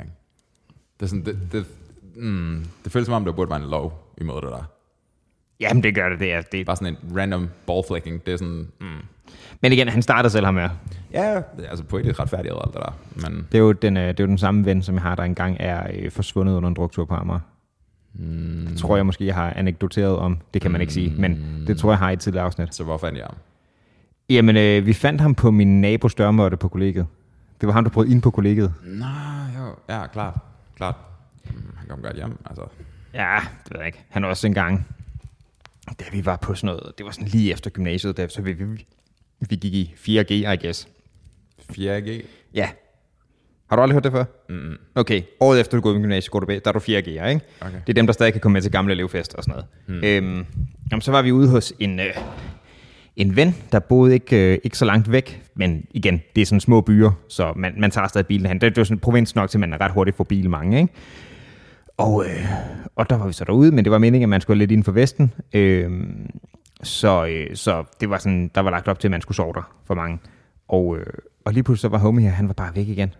Det, 0.99 1.05
er 1.05 1.07
sådan, 1.07 1.25
det, 1.25 1.39
det, 1.51 1.65
mm, 2.15 2.65
det 2.83 2.91
føles 2.91 3.05
som 3.05 3.13
om, 3.13 3.25
der 3.25 3.31
burde 3.31 3.49
være 3.49 3.63
en 3.63 3.69
lov 3.69 4.13
imod 4.21 4.41
det 4.41 4.49
der. 4.51 4.63
Jamen, 5.59 5.83
det 5.83 5.95
gør 5.95 6.09
det. 6.09 6.19
Det 6.19 6.33
er, 6.33 6.41
det. 6.41 6.65
Bare 6.65 6.75
sådan 6.75 6.97
en 7.03 7.17
random 7.17 7.49
ballflicking. 7.67 8.25
Det 8.25 8.33
er 8.33 8.37
sådan, 8.37 8.67
mm. 8.81 8.87
Men 9.61 9.73
igen, 9.73 9.87
han 9.87 10.01
startede 10.01 10.29
selv 10.31 10.45
ham 10.45 10.57
her. 10.57 10.69
ja, 11.11 11.35
det 11.35 11.65
er 11.65 11.69
altså 11.69 11.83
poetisk 11.85 12.19
retfærdigt 12.19 12.53
og 12.53 12.67
alt 12.67 12.73
det 12.73 12.81
der. 12.85 13.29
Men 13.29 13.47
Det 13.51 13.57
er, 13.57 13.61
jo 13.61 13.71
den, 13.71 13.97
øh, 13.97 14.07
det 14.07 14.19
er 14.19 14.23
jo 14.23 14.27
den 14.27 14.37
samme 14.37 14.65
ven, 14.65 14.81
som 14.81 14.95
jeg 14.95 15.01
har, 15.01 15.15
der 15.15 15.23
engang 15.23 15.57
er 15.59 15.87
øh, 15.93 16.11
forsvundet 16.11 16.53
under 16.53 16.69
en 16.69 16.75
druktur 16.75 17.05
på 17.05 17.13
Amager. 17.13 17.39
mm, 18.13 18.67
Det 18.69 18.77
tror 18.77 18.95
jeg 18.95 19.05
måske, 19.05 19.25
jeg 19.25 19.35
har 19.35 19.53
anekdoteret 19.53 20.15
om. 20.17 20.37
Det 20.53 20.61
kan 20.61 20.71
man 20.71 20.81
ikke 20.81 20.93
sige, 20.93 21.13
men 21.17 21.63
det 21.67 21.77
tror 21.77 21.91
jeg 21.91 21.99
har 21.99 22.09
i 22.09 22.13
et 22.13 22.19
tidligere 22.19 22.45
afsnit. 22.45 22.75
så 22.75 22.83
hvor 22.83 22.97
fandt 22.97 23.17
jeg 23.17 23.25
ham? 23.25 23.35
Jamen, 24.29 24.57
øh, 24.57 24.85
vi 24.85 24.93
fandt 24.93 25.21
ham 25.21 25.35
på 25.35 25.51
min 25.51 25.81
nabos 25.81 26.15
dørmåtte 26.15 26.57
på 26.57 26.67
kollegiet. 26.67 27.07
Det 27.61 27.67
var 27.67 27.73
ham, 27.73 27.83
der 27.83 27.91
brød 27.91 28.07
ind 28.07 28.21
på 28.21 28.31
kollegiet. 28.31 28.73
Nå, 28.83 29.05
jo, 29.59 29.75
ja, 29.89 30.07
klart, 30.07 30.33
klart. 30.75 30.95
Mm, 31.45 31.73
Han 31.77 31.87
kom 31.89 32.01
godt 32.01 32.15
hjem, 32.15 32.37
altså. 32.45 32.65
Ja, 33.13 33.39
det 33.63 33.71
ved 33.73 33.79
jeg 33.79 33.87
ikke. 33.87 34.03
Han 34.09 34.23
er 34.23 34.27
også 34.27 34.47
engang, 34.47 34.87
da 35.99 36.05
vi 36.11 36.25
var 36.25 36.35
på 36.35 36.55
sådan 36.55 36.67
noget, 36.75 36.93
det 36.97 37.05
var 37.05 37.11
sådan 37.11 37.27
lige 37.27 37.51
efter 37.51 37.69
gymnasiet, 37.69 38.17
da, 38.17 38.27
så 38.27 38.41
vi, 38.41 38.53
vi, 38.53 38.85
vi 39.49 39.55
gik 39.55 39.73
i 39.73 39.93
4G, 39.97 40.31
I 40.33 40.55
guess. 40.65 40.87
4G. 41.71 42.25
Ja. 42.53 42.69
Har 43.69 43.75
du 43.75 43.81
aldrig 43.81 43.93
hørt 43.95 44.03
det 44.03 44.11
før? 44.11 44.25
Mm, 44.49 44.77
Okay, 44.95 45.21
året 45.39 45.59
efter 45.59 45.77
du 45.77 45.81
gået 45.81 45.95
i 45.95 46.01
gymnasiet, 46.01 46.31
går 46.31 46.39
du 46.39 46.45
bag, 46.45 46.61
der 46.65 46.69
er 46.69 46.73
du 46.73 46.79
4G'er, 46.79 47.25
ikke? 47.27 47.41
Okay. 47.61 47.81
Det 47.87 47.89
er 47.89 47.93
dem, 47.93 48.05
der 48.05 48.13
stadig 48.13 48.33
kan 48.33 48.41
komme 48.41 48.53
med 48.53 48.61
til 48.61 48.71
gamle 48.71 48.93
elevfest 48.93 49.33
og 49.35 49.43
sådan 49.43 49.51
noget. 49.51 49.65
Hmm. 50.21 50.29
Øhm, 50.35 50.45
jamen, 50.91 51.01
så 51.01 51.11
var 51.11 51.21
vi 51.21 51.31
ude 51.31 51.49
hos 51.49 51.73
en, 51.79 51.99
øh, 51.99 52.05
en 53.15 53.35
ven, 53.35 53.55
der 53.71 53.79
boede 53.79 54.13
ikke, 54.13 54.53
øh, 54.53 54.57
ikke 54.63 54.77
så 54.77 54.85
langt 54.85 55.11
væk, 55.11 55.43
men 55.55 55.85
igen, 55.91 56.21
det 56.35 56.41
er 56.41 56.45
sådan 56.45 56.59
små 56.59 56.81
byer, 56.81 57.11
så 57.27 57.53
man, 57.55 57.73
man 57.77 57.91
tager 57.91 58.07
stadig 58.07 58.27
bilen 58.27 58.45
hen. 58.45 58.55
Det, 58.55 58.61
det 58.61 58.77
er 58.77 58.81
jo 58.81 58.85
sådan 58.85 58.95
en 58.95 58.99
provins 58.99 59.35
nok 59.35 59.49
til, 59.49 59.57
at 59.57 59.59
man 59.59 59.73
er 59.73 59.81
ret 59.81 59.91
hurtigt 59.91 60.17
for 60.17 60.23
bil 60.23 60.49
mange, 60.49 60.81
ikke? 60.81 60.93
Og, 61.97 62.25
øh, 62.25 62.45
og 62.95 63.09
der 63.09 63.17
var 63.17 63.27
vi 63.27 63.33
så 63.33 63.45
derude, 63.45 63.71
men 63.71 63.85
det 63.85 63.91
var 63.91 63.97
meningen, 63.97 64.23
at 64.23 64.29
man 64.29 64.41
skulle 64.41 64.59
lidt 64.59 64.71
inden 64.71 64.83
for 64.83 64.91
Vesten. 64.91 65.33
Øh, 65.53 65.91
så, 66.83 67.25
øh, 67.25 67.55
så 67.55 67.83
det 68.01 68.09
var 68.09 68.17
sådan, 68.17 68.51
der 68.55 68.61
var 68.61 68.71
lagt 68.71 68.87
op 68.87 68.99
til, 68.99 69.07
at 69.07 69.11
man 69.11 69.21
skulle 69.21 69.35
sove 69.35 69.53
der 69.53 69.71
for 69.85 69.95
mange. 69.95 70.19
Og, 70.67 70.97
øh, 70.97 71.05
og 71.45 71.53
lige 71.53 71.63
pludselig 71.63 71.81
så 71.81 71.87
var 71.87 71.97
homie 71.97 72.25
her, 72.25 72.31
han 72.31 72.47
var 72.47 72.53
bare 72.53 72.75
væk 72.75 72.87
igen, 72.87 73.13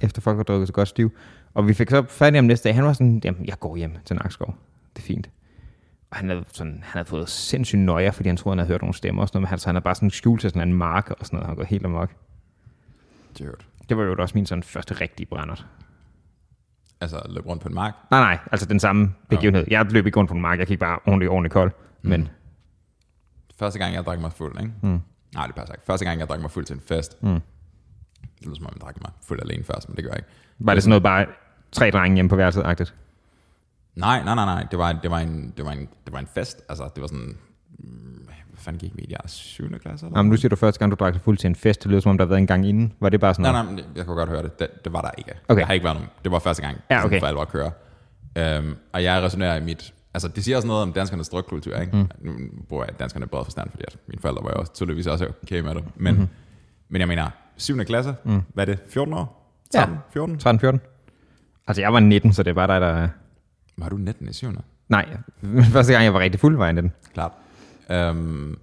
efter 0.00 0.20
folk 0.20 0.36
var 0.36 0.42
drukket 0.42 0.68
så 0.68 0.72
godt 0.72 0.88
stiv. 0.88 1.12
Og 1.54 1.68
vi 1.68 1.74
fik 1.74 1.90
så 1.90 2.04
fat 2.08 2.34
i 2.34 2.36
ham 2.36 2.44
næste 2.44 2.68
dag, 2.68 2.74
han 2.74 2.84
var 2.84 2.92
sådan, 2.92 3.20
jamen 3.24 3.46
jeg 3.46 3.58
går 3.60 3.76
hjem 3.76 3.92
til 4.04 4.16
Nakskov, 4.16 4.54
det 4.96 5.02
er 5.02 5.06
fint. 5.06 5.28
Og 6.10 6.16
han 6.16 6.28
havde, 6.28 6.44
sådan, 6.52 6.72
han 6.72 6.92
havde 6.92 7.04
fået 7.04 7.28
sindssygt 7.28 7.80
nøje, 7.80 8.12
fordi 8.12 8.28
han 8.28 8.36
troede, 8.36 8.54
han 8.54 8.58
havde 8.58 8.68
hørt 8.68 8.82
nogle 8.82 8.94
stemmer 8.94 9.22
og 9.22 9.28
sådan 9.28 9.36
noget, 9.36 9.42
men 9.42 9.48
han, 9.48 9.58
så 9.58 9.68
han 9.68 9.74
havde 9.74 9.84
bare 9.84 9.94
sådan 9.94 10.10
skjult 10.10 10.40
til 10.40 10.50
sådan 10.50 10.68
en 10.68 10.74
mark 10.74 11.10
og 11.10 11.26
sådan 11.26 11.36
noget, 11.36 11.46
han 11.46 11.56
går 11.56 11.64
helt 11.64 11.84
amok. 11.84 12.10
Dude. 13.38 13.52
Det 13.88 13.96
var 13.96 14.04
jo 14.04 14.16
også 14.18 14.34
min 14.34 14.46
sådan 14.46 14.62
første 14.62 14.94
rigtige 14.94 15.26
brændert. 15.26 15.66
Altså, 17.00 17.22
løb 17.28 17.46
rundt 17.46 17.62
på 17.62 17.68
en 17.68 17.74
mark. 17.74 17.94
Nej, 18.10 18.20
nej, 18.20 18.38
altså 18.52 18.66
den 18.66 18.80
samme 18.80 19.14
begivenhed. 19.28 19.64
Jeg 19.70 19.86
løb 19.90 20.06
ikke 20.06 20.18
rundt 20.18 20.28
på 20.28 20.34
en 20.34 20.40
mark, 20.40 20.58
jeg 20.58 20.66
gik 20.66 20.78
bare 20.78 20.98
ordentligt, 21.06 21.30
ordentligt 21.30 21.52
kold. 21.52 21.72
Men 22.02 22.28
Første 23.58 23.78
gang, 23.78 23.94
jeg 23.94 24.04
drak 24.04 24.20
mig 24.20 24.32
fuld, 24.32 24.60
ikke? 24.60 24.72
Mm. 24.82 25.00
Nej, 25.34 25.46
det 25.46 25.54
passer 25.54 25.74
ikke. 25.74 25.86
Første 25.86 26.04
gang, 26.06 26.20
jeg 26.20 26.28
drak 26.28 26.40
mig 26.40 26.50
fuld 26.50 26.64
til 26.64 26.74
en 26.74 26.80
fest. 26.80 27.22
Mm. 27.22 27.28
Det 28.20 28.46
lyder 28.46 28.54
som 28.54 28.66
om, 28.66 28.72
jeg 28.74 28.80
drak 28.80 29.00
mig 29.00 29.10
fuld 29.22 29.40
alene 29.42 29.64
først, 29.64 29.88
men 29.88 29.96
det 29.96 30.04
gør 30.04 30.10
jeg 30.10 30.18
ikke. 30.18 30.28
var 30.58 30.74
det 30.74 30.82
sådan 30.82 30.90
noget 30.90 31.02
bare 31.02 31.26
tre 31.72 31.90
drenge 31.90 32.14
hjemme 32.14 32.28
på 32.28 32.36
værelset-agtigt? 32.36 32.94
Nej, 33.98 34.24
nej, 34.24 34.34
nej, 34.34 34.44
nej. 34.44 34.66
Det 34.70 34.78
var, 34.78 34.92
det 34.92 35.10
var, 35.10 35.18
en, 35.18 35.52
det 35.56 35.64
var, 35.64 35.72
en, 35.72 35.88
det 36.04 36.12
var 36.12 36.18
en 36.18 36.26
fest. 36.34 36.62
Altså, 36.68 36.84
det 36.94 37.00
var 37.00 37.06
sådan... 37.08 37.36
mm, 37.78 38.22
Hvad 38.24 38.34
fanden 38.56 38.80
gik 38.80 38.96
vi 38.96 39.02
i? 39.02 39.06
Jeg 39.10 39.18
er 39.24 39.28
7. 39.28 39.78
klasse, 39.78 40.06
eller? 40.06 40.18
Jamen, 40.18 40.30
nu 40.30 40.36
siger 40.36 40.48
du 40.48 40.56
første 40.56 40.78
gang, 40.78 40.90
du 40.92 40.96
drak 41.00 41.12
dig 41.14 41.20
fuld 41.22 41.38
til 41.38 41.48
en 41.48 41.54
fest. 41.54 41.82
Det 41.82 41.90
lyder 41.90 42.00
som 42.00 42.10
om, 42.10 42.18
der 42.18 42.24
har 42.24 42.28
været 42.28 42.40
en 42.40 42.46
gang 42.46 42.66
inden. 42.68 42.92
Var 43.00 43.08
det 43.08 43.20
bare 43.20 43.34
sådan 43.34 43.42
Nej, 43.52 43.62
noget? 43.62 43.76
nej, 43.76 43.84
men 43.86 43.96
jeg 43.96 44.06
kunne 44.06 44.16
godt 44.16 44.28
høre 44.28 44.42
det. 44.42 44.58
Det, 44.58 44.84
det 44.84 44.92
var 44.92 45.00
der 45.00 45.10
ikke. 45.18 45.32
Okay. 45.48 45.58
Jeg 45.60 45.66
har 45.66 45.74
ikke 45.74 45.84
været 45.84 45.96
nogen. 45.96 46.10
Det 46.24 46.32
var 46.32 46.38
første 46.38 46.62
gang, 46.62 46.76
Ja, 46.90 47.04
okay. 47.04 47.20
for 47.20 47.26
alvor 47.26 47.42
at 47.42 47.48
køre. 47.48 47.70
Um, 48.58 48.76
og 48.92 49.02
jeg 49.04 49.22
resonerer 49.22 49.56
i 49.56 49.64
mit... 49.64 49.94
Altså, 50.14 50.28
det 50.28 50.44
siger 50.44 50.56
også 50.56 50.68
noget 50.68 50.82
om 50.82 50.92
danskernes 50.92 51.28
drukkultur, 51.28 51.76
ikke? 51.76 51.96
Mm. 51.96 52.08
Nu 52.20 52.32
bruger 52.68 52.84
jeg 52.84 52.98
danskerne 53.00 53.26
både 53.26 53.44
forstand, 53.44 53.70
fordi 53.70 53.84
at 53.86 53.96
mine 54.08 54.20
forældre 54.22 54.44
var 54.44 54.50
jo 54.50 54.56
også 54.60 54.72
tydeligvis 54.72 55.06
også 55.06 55.26
okay 55.42 55.60
med 55.60 55.74
det. 55.74 55.84
Men, 55.96 56.14
mm-hmm. 56.14 56.28
men 56.88 57.00
jeg 57.00 57.08
mener, 57.08 57.30
7. 57.56 57.78
klasse, 57.84 58.14
mm. 58.24 58.42
hvad 58.54 58.68
er 58.68 58.74
det, 58.74 58.78
14 58.88 59.14
år? 59.14 59.54
13, 59.74 59.94
Ja. 59.94 60.00
14? 60.12 60.78
13-14? 60.78 60.78
Altså, 61.68 61.80
jeg 61.82 61.92
var 61.92 62.00
19, 62.00 62.32
så 62.32 62.42
det 62.42 62.56
var 62.56 62.66
dig, 62.66 62.80
der... 62.80 63.08
Var 63.78 63.88
du 63.88 63.96
19 63.96 64.28
i 64.28 64.32
7. 64.32 64.52
Nej, 64.88 65.08
første 65.72 65.92
gang, 65.92 66.04
jeg 66.04 66.14
var 66.14 66.20
rigtig 66.20 66.40
fuld, 66.40 66.56
var 66.56 66.64
jeg 66.64 66.74
19. 66.74 66.92
Klart. 67.14 67.32
Um, 68.10 68.58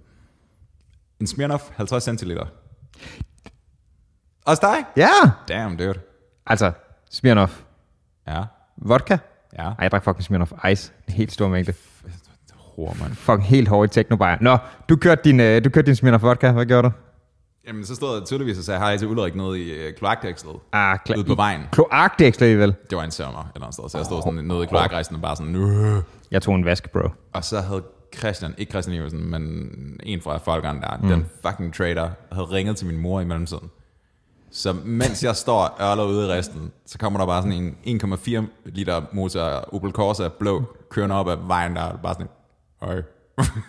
en 1.20 1.26
Smirnoff 1.26 1.64
50 1.76 2.02
centiliter. 2.04 2.46
Også 4.46 4.60
dig? 4.62 4.84
Ja! 4.96 5.30
Damn, 5.48 5.76
dude. 5.76 6.00
Altså, 6.46 6.72
Smirnoff 7.10 7.60
Ja, 8.28 8.42
vodka. 8.76 9.16
ja. 9.58 9.62
Ej, 9.62 9.74
jeg 9.80 9.90
drak 9.90 10.04
fucking 10.04 10.22
Smirnoff 10.24 10.52
Ice. 10.72 10.92
En 11.08 11.14
helt 11.14 11.32
stor 11.32 11.48
mængde. 11.48 11.72
Hår, 12.54 12.96
mand. 13.00 13.14
Fucking 13.14 13.44
helt 13.48 13.68
hård 13.68 13.96
i. 13.96 14.36
Nå, 14.40 14.58
du 14.88 14.96
kørte 14.96 15.22
din, 15.24 15.40
øh, 15.40 15.64
du 15.64 15.70
kørte 15.70 15.86
din 15.86 15.96
Smirnoff 15.96 16.22
vodka. 16.22 16.52
Hvad 16.52 16.66
gjorde 16.66 16.88
du? 16.88 16.92
Jamen, 17.66 17.84
så 17.84 17.94
stod 17.94 18.18
jeg 18.18 18.26
tydeligvis 18.26 18.58
og 18.58 18.64
sagde 18.64 18.80
hej 18.80 18.96
til 18.96 19.08
Ulrik 19.08 19.34
nede 19.34 19.60
i 19.60 19.88
uh, 19.88 19.94
kloakdækslet. 19.94 20.56
Ah, 20.72 20.98
Ude 21.16 21.24
på 21.24 21.34
vejen. 21.34 21.60
Kloakdæksler 21.72 22.46
alligevel. 22.46 22.74
Det 22.90 22.98
var 22.98 23.04
en 23.04 23.10
sommer 23.10 23.50
eller 23.54 23.64
andet 23.66 23.74
sted, 23.74 23.88
så 23.88 23.98
jeg 23.98 24.04
stod 24.04 24.22
sådan 24.22 24.44
nede 24.44 24.62
i 24.62 24.66
kloakrejsen 24.66 25.14
og 25.16 25.22
bare 25.22 25.36
sådan, 25.36 25.56
Åh. 25.56 26.02
Jeg 26.30 26.42
tog 26.42 26.54
en 26.54 26.64
vask, 26.64 26.90
bro. 26.92 27.08
og 27.32 27.44
så 27.44 27.60
havde 27.60 27.82
Christian, 28.18 28.54
ikke 28.58 28.70
Christian 28.70 28.96
Iversen, 28.96 29.30
men 29.30 29.42
en 30.02 30.20
fra 30.20 30.38
folkene 30.38 30.80
der, 30.80 30.96
mm. 31.02 31.08
den 31.08 31.26
fucking 31.46 31.74
trader, 31.74 32.10
havde 32.32 32.46
ringet 32.46 32.76
til 32.76 32.86
min 32.86 32.96
mor 32.96 33.20
i 33.20 33.24
mellemtiden. 33.24 33.70
Så 34.50 34.72
mens 34.84 35.24
jeg 35.24 35.36
står 35.36 35.60
og 35.64 35.90
ørler 35.90 36.04
ude 36.04 36.26
i 36.26 36.30
resten, 36.30 36.72
så 36.86 36.98
kommer 36.98 37.18
der 37.18 37.26
bare 37.26 37.42
sådan 37.42 37.74
en 37.84 38.00
1,4 38.02 38.44
liter 38.64 39.02
motor 39.12 39.74
Opel 39.74 39.92
Corsa 39.92 40.28
blå, 40.38 40.64
kørende 40.90 41.14
op 41.14 41.28
ad 41.28 41.36
vejen 41.46 41.76
der, 41.76 41.82
og 41.82 42.00
bare 42.02 42.14
sådan, 42.14 42.28
høj. 42.82 43.02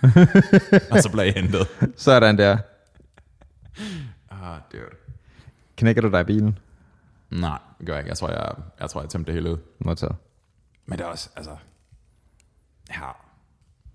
og 0.92 1.00
så 1.04 1.10
blev 1.12 1.24
jeg 1.24 1.34
hentet. 1.34 1.68
Sådan 1.96 2.38
der. 2.38 2.58
Ah, 4.30 4.60
dude. 4.72 4.84
Knækker 5.76 6.02
du 6.02 6.10
dig 6.10 6.22
i 6.22 6.24
bilen? 6.24 6.60
Nej, 7.30 7.60
det 7.80 7.88
gør 7.88 7.94
jeg 7.94 8.00
ikke. 8.00 8.10
Jeg 8.10 8.18
tror, 8.18 8.30
jeg, 8.30 8.54
jeg, 8.80 8.90
tror, 8.90 9.02
jeg 9.02 9.10
tømte 9.10 9.28
det 9.28 9.34
hele 9.34 9.52
ud. 9.52 9.58
Modtaget. 9.80 10.16
Men 10.86 10.98
det 10.98 11.06
er 11.06 11.10
også, 11.10 11.30
altså... 11.36 11.52
Ja, 12.90 13.10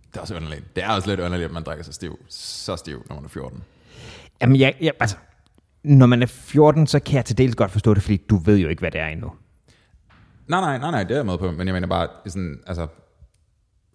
det 0.08 0.16
er 0.16 0.20
også 0.20 0.36
underligt. 0.36 0.76
Det 0.76 0.84
er 0.84 0.88
også 0.88 1.08
lidt 1.08 1.20
underligt, 1.20 1.48
at 1.48 1.52
man 1.52 1.62
drikker 1.62 1.84
sig 1.84 1.94
stiv. 1.94 2.18
Så 2.28 2.76
stiv, 2.76 3.06
når 3.08 3.16
man 3.16 3.24
er 3.24 3.28
14. 3.28 3.62
Jamen, 4.40 4.60
jeg, 4.60 4.76
jeg, 4.80 4.92
altså, 5.00 5.16
når 5.82 6.06
man 6.06 6.22
er 6.22 6.26
14, 6.26 6.86
så 6.86 7.00
kan 7.00 7.16
jeg 7.16 7.24
til 7.24 7.38
dels 7.38 7.54
godt 7.56 7.70
forstå 7.70 7.94
det, 7.94 8.02
fordi 8.02 8.16
du 8.16 8.36
ved 8.36 8.58
jo 8.58 8.68
ikke, 8.68 8.80
hvad 8.80 8.90
det 8.90 9.00
er 9.00 9.06
endnu. 9.06 9.32
Nej, 10.46 10.60
nej, 10.60 10.78
nej, 10.78 10.90
nej, 10.90 11.02
det 11.02 11.10
er 11.10 11.16
jeg 11.16 11.26
med 11.26 11.38
på. 11.38 11.50
Men 11.50 11.66
jeg 11.66 11.74
mener 11.74 11.88
bare, 11.88 12.08
sådan, 12.26 12.62
altså... 12.66 12.86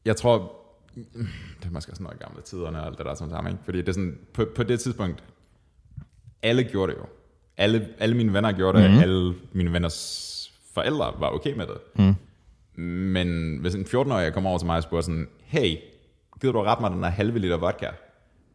Jeg 0.05 0.15
tror... 0.15 0.53
Det 1.59 1.65
er 1.65 1.71
måske 1.71 1.91
sådan 1.91 2.03
noget 2.03 2.19
i 2.19 2.23
gamle 2.23 2.41
tiderne 2.41 2.79
og 2.79 2.85
alt 2.85 2.97
det 2.97 3.05
der 3.05 3.15
sådan 3.15 3.29
sammen, 3.29 3.53
ikke? 3.53 3.63
Fordi 3.65 3.77
det 3.77 3.89
er 3.89 3.93
sådan, 3.93 4.19
på, 4.33 4.45
på 4.55 4.63
det 4.63 4.79
tidspunkt, 4.79 5.23
alle 6.43 6.63
gjorde 6.63 6.91
det 6.91 6.99
jo. 6.99 7.05
Alle, 7.57 7.87
alle 7.99 8.17
mine 8.17 8.33
venner 8.33 8.51
gjorde 8.51 8.81
det, 8.81 8.91
mm. 8.91 8.99
alle 8.99 9.35
mine 9.51 9.73
venners 9.73 10.51
forældre 10.73 11.13
var 11.19 11.29
okay 11.29 11.53
med 11.53 11.67
det. 11.67 11.77
Mm. 11.95 12.15
Men 12.83 13.57
hvis 13.61 13.75
en 13.75 13.85
14-årig 13.85 14.33
kommer 14.33 14.49
over 14.49 14.59
til 14.59 14.65
mig 14.65 14.77
og 14.77 14.83
spørger 14.83 15.01
sådan, 15.01 15.27
hey, 15.45 15.77
gider 16.41 16.53
du 16.53 16.61
rette 16.61 16.81
mig 16.81 16.91
den 16.91 17.03
her 17.03 17.11
halve 17.11 17.39
liter 17.39 17.57
vodka? 17.57 17.87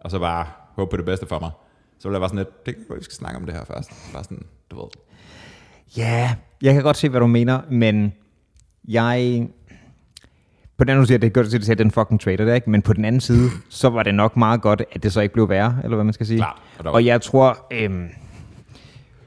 Og 0.01 0.11
så 0.11 0.19
bare 0.19 0.47
håbe 0.75 0.91
på 0.91 0.97
det 0.97 1.05
bedste 1.05 1.27
for 1.27 1.39
mig. 1.39 1.51
Så 1.99 2.09
vil 2.09 2.15
jeg 2.15 2.21
bare 2.21 2.29
sådan 2.29 2.39
lidt, 2.39 2.67
det 2.67 2.75
kan 2.75 2.97
vi 2.99 3.05
skal 3.05 3.15
snakke 3.15 3.39
om 3.41 3.47
det 3.47 3.55
her 3.55 3.65
først. 3.65 3.91
Bare 4.13 4.25
sådan, 4.25 4.47
du 4.71 4.77
ved. 4.81 4.89
Ja, 5.97 6.35
jeg 6.63 6.75
kan 6.75 6.83
godt 6.83 6.97
se, 6.97 7.09
hvad 7.09 7.21
du 7.21 7.27
mener, 7.27 7.61
men 7.71 8.13
jeg... 8.89 9.49
På 10.83 10.85
den 10.85 10.91
anden 10.91 11.07
side, 11.07 11.19
det 11.19 11.33
godt 11.33 11.55
at 11.55 11.65
sige, 11.65 11.73
at 11.73 11.79
den 11.79 11.91
fucking 11.91 12.21
trader 12.21 12.45
der, 12.45 12.55
ikke? 12.55 12.71
Men 12.71 12.83
på 12.83 12.93
den 12.93 13.05
anden 13.05 13.21
side, 13.21 13.51
så 13.69 13.89
var 13.89 14.03
det 14.03 14.15
nok 14.15 14.37
meget 14.37 14.61
godt, 14.61 14.83
at 14.93 15.03
det 15.03 15.13
så 15.13 15.21
ikke 15.21 15.33
blev 15.33 15.49
værre, 15.49 15.77
eller 15.85 15.97
hvad 15.97 16.05
man 16.05 16.13
skal 16.13 16.27
sige. 16.27 16.39
Klart. 16.39 16.57
Og 16.87 17.05
jeg 17.05 17.21
tror, 17.21 17.67
øhm, 17.73 18.09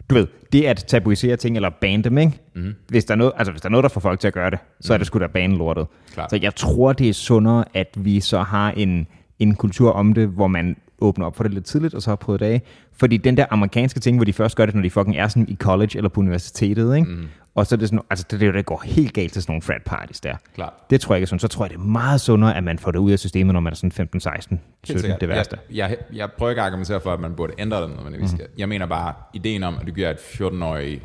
du 0.10 0.16
ved, 0.16 0.28
det 0.54 0.64
at 0.64 0.78
tabuisere 0.88 1.36
ting, 1.36 1.56
eller 1.56 1.70
bande 1.82 2.04
dem, 2.04 2.18
ikke? 2.18 2.40
Mm-hmm. 2.56 2.74
Hvis, 2.88 3.06
der 3.06 3.14
er 3.14 3.18
noget, 3.18 3.34
altså, 3.38 3.52
hvis 3.52 3.62
der 3.62 3.68
er 3.68 3.72
noget, 3.72 3.84
der 3.84 3.90
får 3.90 4.02
folk 4.02 4.20
til 4.20 4.28
at 4.28 4.34
gøre 4.34 4.50
det, 4.50 4.60
så 4.82 4.94
er 4.94 4.98
det 4.98 5.08
sgu 5.08 5.20
da 5.20 5.28
bane 5.28 5.58
lortet. 5.58 5.88
Klart. 6.14 6.30
Så 6.30 6.40
jeg 6.42 6.56
tror, 6.56 6.94
det 6.94 7.10
er 7.10 7.14
sundere, 7.14 7.66
at 7.74 7.88
vi 7.98 8.20
så 8.20 8.42
har 8.42 8.72
en, 8.72 9.08
en 9.40 9.56
kultur 9.56 9.92
om 9.92 10.14
det, 10.14 10.28
hvor 10.28 10.48
man 10.48 10.76
åbner 11.00 11.26
op 11.26 11.36
for 11.36 11.44
det 11.44 11.54
lidt 11.54 11.66
tidligt, 11.66 11.94
og 11.94 12.02
så 12.02 12.12
har 12.12 12.16
prøvet 12.16 12.40
det 12.40 12.46
af. 12.46 12.62
Fordi 12.98 13.18
den 13.18 13.38
der 13.38 13.46
amerikanske 13.50 14.00
ting, 14.00 14.18
hvor 14.18 14.26
de 14.26 14.34
først 14.34 14.56
gør 14.56 14.66
det, 14.66 14.76
når 14.76 14.82
de 14.82 14.90
fucking 14.90 15.18
er 15.18 15.28
sådan 15.28 15.50
i 15.50 15.56
college 15.56 15.98
eller 15.98 16.10
på 16.10 16.20
universitetet, 16.20 16.96
ikke? 16.96 17.10
Mm. 17.10 17.28
Og 17.56 17.68
så 17.68 17.76
er 17.76 17.78
det 17.78 17.90
sådan, 17.90 18.02
altså 18.10 18.26
det 18.32 18.48
jo, 18.48 18.54
det 18.54 18.66
går 18.66 18.82
helt 18.86 19.14
galt 19.14 19.34
til 19.34 19.42
sådan 19.42 19.52
nogle 19.52 19.62
frat 19.62 19.82
parties 19.86 20.22
der. 20.22 20.36
Klart. 20.56 20.74
Det 20.90 21.02
tror 21.02 21.16
jeg 21.16 21.20
ikke 21.20 21.26
er 21.26 21.28
sådan. 21.28 21.40
Så 21.40 21.48
tror 21.48 21.66
jeg, 21.66 21.70
det 21.70 21.76
er 21.76 21.84
meget 21.84 22.22
sundere, 22.22 22.58
at 22.58 22.64
man 22.64 22.80
får 22.80 22.92
det 22.92 23.00
ud 23.00 23.12
af 23.12 23.20
systemet, 23.20 23.54
når 23.54 23.60
man 23.60 23.74
er 23.74 23.76
sådan 23.76 23.92
15, 23.92 24.20
16, 24.20 24.62
17, 24.84 25.12
det 25.22 25.30
værste. 25.30 25.58
Jeg, 25.72 25.90
jeg, 25.90 25.98
jeg 26.14 26.32
prøver 26.38 26.50
ikke 26.50 26.62
at 26.62 26.66
argumentere 26.66 27.02
for, 27.02 27.14
at 27.14 27.20
man 27.20 27.34
burde 27.36 27.54
ændre 27.58 27.82
det 27.82 27.90
nødvendigvis. 27.90 28.34
Mm. 28.34 28.40
Jeg 28.58 28.70
mener 28.70 28.86
bare, 28.86 29.14
ideen 29.34 29.64
om, 29.64 29.78
at 29.82 29.88
du 29.88 29.92
giver 29.92 30.10
et 30.10 30.18
14-årig, 30.18 31.02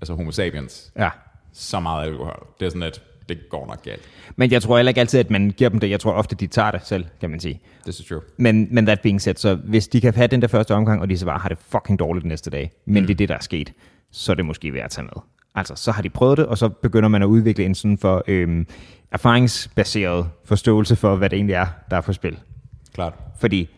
altså 0.00 0.14
homo 0.14 0.30
sapiens, 0.30 0.92
Ja. 0.98 1.10
så 1.52 1.80
meget 1.80 2.06
alkohol. 2.08 2.46
Det 2.60 2.66
er 2.66 2.70
sådan 2.70 2.82
lidt, 2.82 3.02
det 3.28 3.38
går 3.50 3.66
nok 3.66 3.82
galt. 3.82 4.02
Men 4.36 4.50
jeg 4.52 4.62
tror 4.62 4.76
heller 4.76 4.90
ikke 4.90 5.00
altid, 5.00 5.20
at 5.20 5.30
man 5.30 5.50
giver 5.56 5.70
dem 5.70 5.80
det. 5.80 5.90
Jeg 5.90 6.00
tror 6.00 6.12
ofte, 6.12 6.36
de 6.36 6.46
tager 6.46 6.70
det 6.70 6.80
selv, 6.86 7.04
kan 7.20 7.30
man 7.30 7.40
sige. 7.40 7.60
This 7.82 8.00
is 8.00 8.06
true. 8.06 8.20
Men, 8.36 8.68
men 8.70 8.86
that 8.86 9.00
being 9.00 9.20
said, 9.20 9.34
så 9.34 9.54
hvis 9.54 9.88
de 9.88 10.00
kan 10.00 10.14
have 10.14 10.26
den 10.26 10.42
der 10.42 10.48
første 10.48 10.74
omgang, 10.74 11.00
og 11.00 11.10
de 11.10 11.18
så 11.18 11.26
bare 11.26 11.38
har 11.38 11.48
det 11.48 11.58
fucking 11.58 11.98
dårligt 11.98 12.26
næste 12.26 12.50
dag, 12.50 12.72
men 12.84 13.02
mm. 13.02 13.06
det 13.06 13.14
er 13.14 13.18
det, 13.18 13.28
der 13.28 13.34
er 13.34 13.40
sket, 13.40 13.72
så 14.10 14.32
er 14.32 14.36
det 14.36 14.44
måske 14.44 14.72
værd 14.74 14.84
at 14.84 14.90
tage 14.90 15.04
med. 15.04 15.22
Altså, 15.54 15.74
så 15.76 15.92
har 15.92 16.02
de 16.02 16.08
prøvet 16.10 16.38
det, 16.38 16.46
og 16.46 16.58
så 16.58 16.68
begynder 16.68 17.08
man 17.08 17.22
at 17.22 17.26
udvikle 17.26 17.64
en 17.64 17.74
sådan 17.74 17.98
for 17.98 18.24
øhm, 18.28 18.66
erfaringsbaseret 19.10 20.26
forståelse 20.44 20.96
for, 20.96 21.16
hvad 21.16 21.30
det 21.30 21.36
egentlig 21.36 21.54
er, 21.54 21.66
der 21.90 21.96
er 21.96 22.00
på 22.00 22.12
spil. 22.12 22.38
Klart. 22.94 23.14
Fordi 23.38 23.68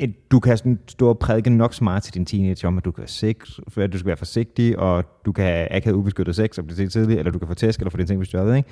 øh, 0.00 0.08
du 0.30 0.40
kan 0.40 0.58
sådan 0.58 0.78
stå 0.88 1.08
og 1.08 1.18
prædike 1.18 1.50
nok 1.50 1.74
så 1.74 1.84
meget 1.84 2.02
til 2.02 2.14
din 2.14 2.26
teenager 2.26 2.68
om, 2.68 2.78
at 2.78 2.84
du, 2.84 2.90
kan 2.90 3.08
sex, 3.08 3.34
at 3.76 3.92
du 3.92 3.98
skal 3.98 4.06
være 4.06 4.16
forsigtig, 4.16 4.78
og 4.78 5.04
du 5.24 5.32
kan 5.32 5.44
have 5.44 5.72
akavet 5.72 5.96
ubeskyttet 5.96 6.36
sex, 6.36 6.58
og 6.58 6.64
blive 6.64 6.76
til 6.76 6.88
tidligt, 6.90 7.18
eller 7.18 7.32
du 7.32 7.38
kan 7.38 7.48
få 7.48 7.54
tæsk, 7.54 7.80
eller 7.80 7.90
få 7.90 7.96
dine 7.96 8.06
ting 8.06 8.20
bestjålet, 8.20 8.56
ikke? 8.56 8.68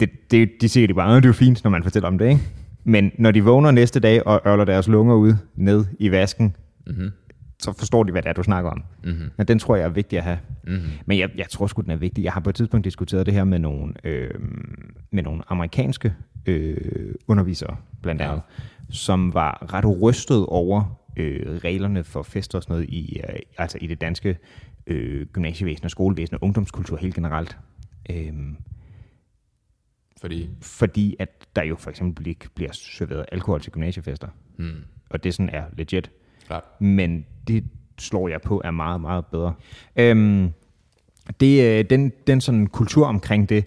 Det, 0.00 0.10
det, 0.30 0.50
de 0.60 0.68
siger 0.68 0.86
det 0.86 0.96
bare, 0.96 1.10
"Åh, 1.10 1.16
det 1.16 1.24
er 1.24 1.28
jo 1.28 1.32
fint, 1.32 1.64
når 1.64 1.70
man 1.70 1.82
fortæller 1.82 2.08
om 2.08 2.18
det, 2.18 2.28
ikke? 2.28 2.40
Men 2.84 3.12
når 3.18 3.30
de 3.30 3.44
vågner 3.44 3.70
næste 3.70 4.00
dag 4.00 4.26
og 4.26 4.40
ørler 4.46 4.64
deres 4.64 4.88
lunger 4.88 5.14
ud 5.14 5.34
ned 5.54 5.84
i 5.98 6.10
vasken, 6.10 6.56
mm-hmm. 6.86 7.10
Så 7.60 7.72
forstår 7.72 8.02
de, 8.02 8.12
hvad 8.12 8.22
det 8.22 8.28
er, 8.28 8.32
du 8.32 8.42
snakker 8.42 8.70
om. 8.70 8.82
Mm-hmm. 9.04 9.30
Men 9.36 9.48
den 9.48 9.58
tror 9.58 9.76
jeg 9.76 9.84
er 9.84 9.88
vigtig 9.88 10.18
at 10.18 10.24
have. 10.24 10.38
Mm-hmm. 10.64 10.90
Men 11.06 11.18
jeg, 11.18 11.30
jeg 11.36 11.48
tror 11.48 11.66
sgu, 11.66 11.82
den 11.82 11.90
er 11.90 11.96
vigtig. 11.96 12.24
Jeg 12.24 12.32
har 12.32 12.40
på 12.40 12.50
et 12.50 12.56
tidspunkt 12.56 12.84
diskuteret 12.84 13.26
det 13.26 13.34
her 13.34 13.44
med 13.44 13.58
nogle, 13.58 13.94
øh, 14.04 14.30
med 15.10 15.22
nogle 15.22 15.42
amerikanske 15.48 16.14
øh, 16.46 17.14
undervisere, 17.28 17.76
blandt 18.02 18.22
andet, 18.22 18.42
ja. 18.58 18.64
som 18.90 19.34
var 19.34 19.74
ret 19.74 20.02
rystet 20.02 20.46
over 20.46 21.00
øh, 21.16 21.58
reglerne 21.64 22.04
for 22.04 22.22
fester 22.22 22.58
og 22.58 22.62
sådan 22.62 22.74
noget 22.74 22.88
i, 22.88 23.20
øh, 23.28 23.38
altså 23.58 23.78
i 23.80 23.86
det 23.86 24.00
danske 24.00 24.38
øh, 24.86 25.26
gymnasievæsen 25.26 25.84
og 25.84 25.90
skolevæsen 25.90 26.34
og 26.34 26.42
ungdomskultur 26.42 26.96
helt 26.96 27.14
generelt. 27.14 27.58
Øh, 28.10 28.32
fordi? 30.20 30.50
Fordi 30.60 31.16
at 31.18 31.28
der 31.56 31.62
jo 31.62 31.76
for 31.76 31.90
eksempel 31.90 32.26
ikke 32.26 32.48
bliver 32.54 32.72
serveret 32.72 33.26
alkohol 33.32 33.60
til 33.60 33.72
gymnasiefester. 33.72 34.28
Hmm. 34.56 34.84
Og 35.10 35.24
det 35.24 35.34
sådan 35.34 35.50
er 35.50 35.64
legit. 35.76 36.10
Klart. 36.50 36.64
Men 36.80 37.26
det 37.48 37.64
slår 37.98 38.28
jeg 38.28 38.42
på 38.42 38.62
er 38.64 38.70
meget, 38.70 39.00
meget 39.00 39.26
bedre. 39.26 39.54
Øhm, 39.96 40.50
det, 41.40 41.78
øh, 41.78 41.84
den, 41.90 42.12
den 42.26 42.40
sådan 42.40 42.66
kultur 42.66 43.06
omkring 43.06 43.48
det, 43.48 43.64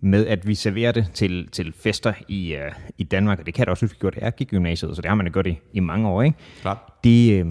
med 0.00 0.26
at 0.26 0.46
vi 0.46 0.54
serverer 0.54 0.92
det 0.92 1.10
til, 1.14 1.48
til 1.48 1.72
fester 1.72 2.12
i, 2.28 2.56
uh, 2.56 2.72
i 2.98 3.04
Danmark, 3.04 3.38
og 3.38 3.46
det 3.46 3.54
kan 3.54 3.64
det 3.64 3.70
også, 3.70 3.86
hvis 3.86 3.92
vi 3.92 3.98
gjorde 4.00 4.20
det. 4.20 4.34
I 4.38 4.44
gymnasiet, 4.44 4.96
så 4.96 5.02
det 5.02 5.08
har 5.08 5.14
man 5.14 5.32
gjort 5.32 5.46
i, 5.46 5.58
i 5.72 5.80
mange 5.80 6.08
år. 6.08 6.22
Ikke? 6.22 6.36
Klart. 6.60 6.78
Det, 7.04 7.40
øh, 7.40 7.46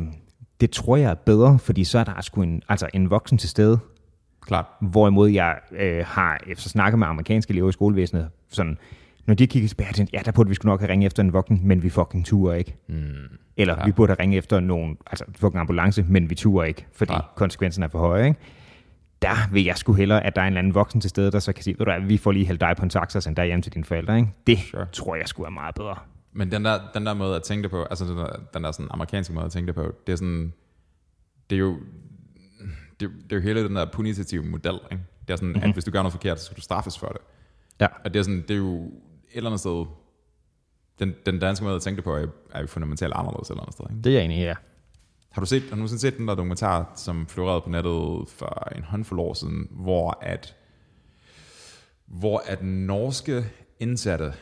det 0.62 0.72
tror 0.72 0.98
jeg 0.98 1.12
er 1.12 1.16
bedre, 1.16 1.60
fordi 1.60 1.84
så 1.84 2.00
er 2.00 2.04
der 2.04 2.22
sgu 2.22 2.42
en, 2.42 2.62
altså 2.70 2.88
en 2.94 3.10
voksen 3.10 3.38
til 3.38 3.50
stede. 3.50 3.80
Klart. 4.42 4.66
Hvorimod 4.82 5.30
jeg 5.30 5.60
øh, 5.72 6.06
har 6.06 6.40
efter 6.48 6.70
snakket 6.70 7.00
med 7.00 7.08
amerikanske 7.08 7.52
elever 7.52 7.70
i 7.70 7.72
skolevæsenet, 7.72 8.30
sådan, 8.50 8.78
når 9.30 9.36
de 9.36 9.48
kigger 9.48 9.70
tilbage, 9.70 9.94
tænkte, 9.94 10.18
ja, 10.18 10.22
der 10.26 10.32
burde 10.32 10.50
vi 10.50 10.56
skulle 10.56 10.70
nok 10.70 10.80
have 10.80 10.92
ringet 10.92 11.06
efter 11.06 11.24
en 11.24 11.34
voksen, 11.34 11.62
men 11.64 11.84
vi 11.84 11.90
fucking 11.90 12.26
turer 12.26 12.56
ikke. 12.56 12.76
Mm, 12.88 13.14
Eller 13.58 13.76
klar. 13.76 13.86
vi 13.86 13.92
burde 13.92 14.10
have 14.10 14.20
ringet 14.20 14.38
efter 14.38 14.60
nogen, 14.60 14.98
altså 15.08 15.26
fucking 15.36 15.60
ambulance, 15.60 16.06
men 16.10 16.30
vi 16.30 16.36
turer 16.36 16.66
ikke, 16.66 16.86
fordi 16.92 17.10
klar. 17.10 17.34
konsekvenserne 17.36 17.86
er 17.86 17.90
for 17.90 18.00
høje. 18.00 18.28
Ikke? 18.28 18.40
Der 19.22 19.52
vil 19.52 19.64
jeg 19.64 19.78
sgu 19.78 19.94
hellere, 19.94 20.26
at 20.26 20.36
der 20.36 20.42
er 20.42 20.46
en 20.46 20.54
eller 20.54 20.60
anden 20.60 20.76
voksen 20.76 21.02
til 21.02 21.10
stede, 21.10 21.32
der 21.32 21.40
så 21.40 21.54
kan 21.54 21.64
sige, 21.64 21.76
ved 21.80 21.86
du 21.86 22.08
vi 22.08 22.18
får 22.18 22.32
lige 22.32 22.46
hældt 22.46 22.62
dig 22.62 22.76
på 22.78 22.84
en 22.84 22.90
taxa 22.90 23.20
og 23.20 23.24
sendt 23.24 23.38
dig 23.38 23.46
hjem 23.46 23.62
til 23.62 23.74
dine 23.74 23.86
forældre. 23.86 24.18
Ikke? 24.18 24.30
Det 24.48 24.60
sure. 24.60 24.86
tror 24.94 25.16
jeg 25.16 25.28
skulle 25.28 25.48
er 25.48 25.52
meget 25.52 25.76
bedre. 25.76 25.96
Men 26.34 26.52
den 26.52 26.66
der, 26.66 26.80
den 26.94 27.06
der 27.06 27.14
måde 27.14 27.36
at 27.36 27.44
tænke 27.44 27.64
det 27.64 27.72
på, 27.72 27.84
altså 27.84 28.06
den 28.06 28.18
der, 28.18 28.30
den 28.54 28.64
der 28.64 28.72
sådan 28.72 28.88
amerikanske 28.92 29.34
måde 29.34 29.46
at 29.46 29.52
tænke 29.52 29.68
det 29.68 29.76
på, 29.76 29.94
det 30.08 30.14
er 30.14 30.18
sådan, 30.18 30.54
det 31.50 31.56
er 31.56 31.60
jo, 31.60 31.78
det, 33.00 33.10
det 33.24 33.32
er 33.32 33.36
jo 33.36 33.42
hele 33.42 33.64
den 33.64 33.76
der 33.76 33.86
punitive 33.94 34.44
model, 34.44 34.80
ikke? 34.92 35.04
Det 35.28 35.34
er 35.34 35.36
sådan, 35.36 35.48
mm-hmm. 35.48 35.62
at 35.62 35.68
mhm. 35.68 35.74
hvis 35.74 35.84
du 35.84 35.92
gør 35.92 36.00
noget 36.00 36.14
forkert, 36.14 36.40
så 36.40 36.46
skal 36.46 36.58
du 36.58 36.62
straffes 36.62 37.00
for 37.00 37.08
det. 37.08 37.22
Ja. 37.82 37.88
Og 38.06 38.14
det 38.14 38.20
er, 38.20 38.24
sådan, 38.24 38.42
det 38.42 38.52
er 38.52 38.58
jo 38.58 38.92
eller 39.32 39.50
andet 39.50 39.60
sted, 39.60 39.86
den, 41.00 41.14
den 41.26 41.40
danske 41.40 41.66
måde 41.66 41.76
at 41.76 41.82
tænke 41.82 41.96
det 41.96 42.04
på, 42.04 42.16
er, 42.16 42.28
er 42.52 42.68
fundamentalt 42.68 43.14
anderledes 43.16 43.50
eller 43.50 43.62
andet 43.62 43.74
sted. 43.74 43.86
Ikke? 43.90 44.02
Det 44.02 44.10
er 44.10 44.14
jeg 44.14 44.26
enig 44.26 44.38
i, 44.38 44.42
ja. 44.42 44.56
Har 45.32 45.40
du 45.40 45.46
set, 45.46 45.64
har 45.70 45.76
du 45.76 45.88
set 45.88 46.18
den 46.18 46.28
der 46.28 46.36
dokumentar, 46.36 46.92
som 46.96 47.28
florerede 47.28 47.62
på 47.62 47.70
nettet 47.70 48.30
for 48.30 48.68
en 48.76 48.84
håndfuld 48.84 49.20
år 49.20 49.34
siden, 49.34 49.68
hvor 49.72 50.20
at, 50.22 50.56
hvor 52.06 52.44
at 52.46 52.64
norske 52.64 53.46
indsatte 53.80 54.34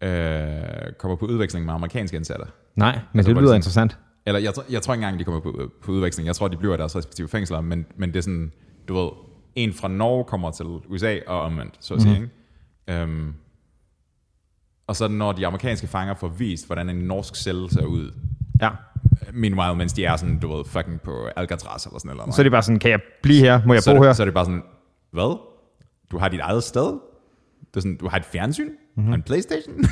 øh, 0.00 0.92
kommer 0.98 1.16
på 1.16 1.26
udveksling 1.26 1.66
med 1.66 1.74
amerikanske 1.74 2.16
indsatte? 2.16 2.44
Nej, 2.76 2.92
men 3.12 3.18
altså, 3.18 3.34
det 3.34 3.42
lyder 3.42 3.54
interessant. 3.54 3.98
Eller 4.26 4.40
jeg, 4.40 4.52
jeg 4.70 4.82
tror 4.82 4.94
ikke 4.94 5.04
engang, 5.04 5.18
de 5.18 5.24
kommer 5.24 5.40
på, 5.40 5.70
på 5.82 5.92
udveksling. 5.92 6.26
Jeg 6.26 6.36
tror, 6.36 6.48
de 6.48 6.56
bliver 6.56 6.74
i 6.74 6.78
deres 6.78 6.96
respektive 6.96 7.28
fængsler, 7.28 7.60
men, 7.60 7.86
men 7.96 8.08
det 8.08 8.16
er 8.16 8.22
sådan, 8.22 8.52
du 8.88 8.94
ved, 8.94 9.10
en 9.54 9.72
fra 9.72 9.88
Norge 9.88 10.24
kommer 10.24 10.50
til 10.50 10.66
USA 10.66 11.18
og 11.26 11.40
omvendt, 11.40 11.74
så 11.80 11.94
at 11.94 12.02
sige. 12.02 12.20
Mm-hmm. 12.20 12.30
Ikke? 12.88 13.02
Um, 13.02 13.34
og 14.86 14.96
så 14.96 15.08
når 15.08 15.32
de 15.32 15.46
amerikanske 15.46 15.86
fanger 15.86 16.14
får 16.14 16.28
vist, 16.28 16.66
hvordan 16.66 16.88
en 16.88 16.96
norsk 16.96 17.36
celle 17.36 17.70
ser 17.70 17.84
ud. 17.84 18.12
Ja. 18.60 18.70
Meanwhile, 19.32 19.76
mens 19.76 19.92
de 19.92 20.04
er 20.04 20.16
sådan, 20.16 20.38
du 20.38 20.56
ved, 20.56 20.64
fucking 20.64 21.00
på 21.00 21.28
Alcatraz 21.36 21.86
eller 21.86 21.98
sådan 21.98 22.10
eller 22.10 22.32
Så 22.32 22.40
er 22.40 22.42
det 22.42 22.52
bare 22.52 22.62
sådan, 22.62 22.78
kan 22.78 22.90
jeg 22.90 23.00
blive 23.22 23.40
her? 23.40 23.60
Må 23.66 23.72
jeg 23.72 23.82
så 23.82 23.90
bo 23.90 23.96
det, 23.96 24.06
her? 24.06 24.12
Så 24.12 24.22
er 24.22 24.24
det 24.24 24.34
bare 24.34 24.44
sådan, 24.44 24.62
hvad? 25.10 25.38
Du 26.10 26.18
har 26.18 26.28
dit 26.28 26.40
eget 26.40 26.62
sted? 26.62 26.86
Det 27.70 27.76
er 27.76 27.80
sådan, 27.80 27.96
du 27.96 28.08
har 28.08 28.16
et 28.16 28.24
fjernsyn? 28.24 28.68
Mm-hmm. 28.68 29.12
Og 29.12 29.14
en 29.14 29.22
Playstation? 29.22 29.84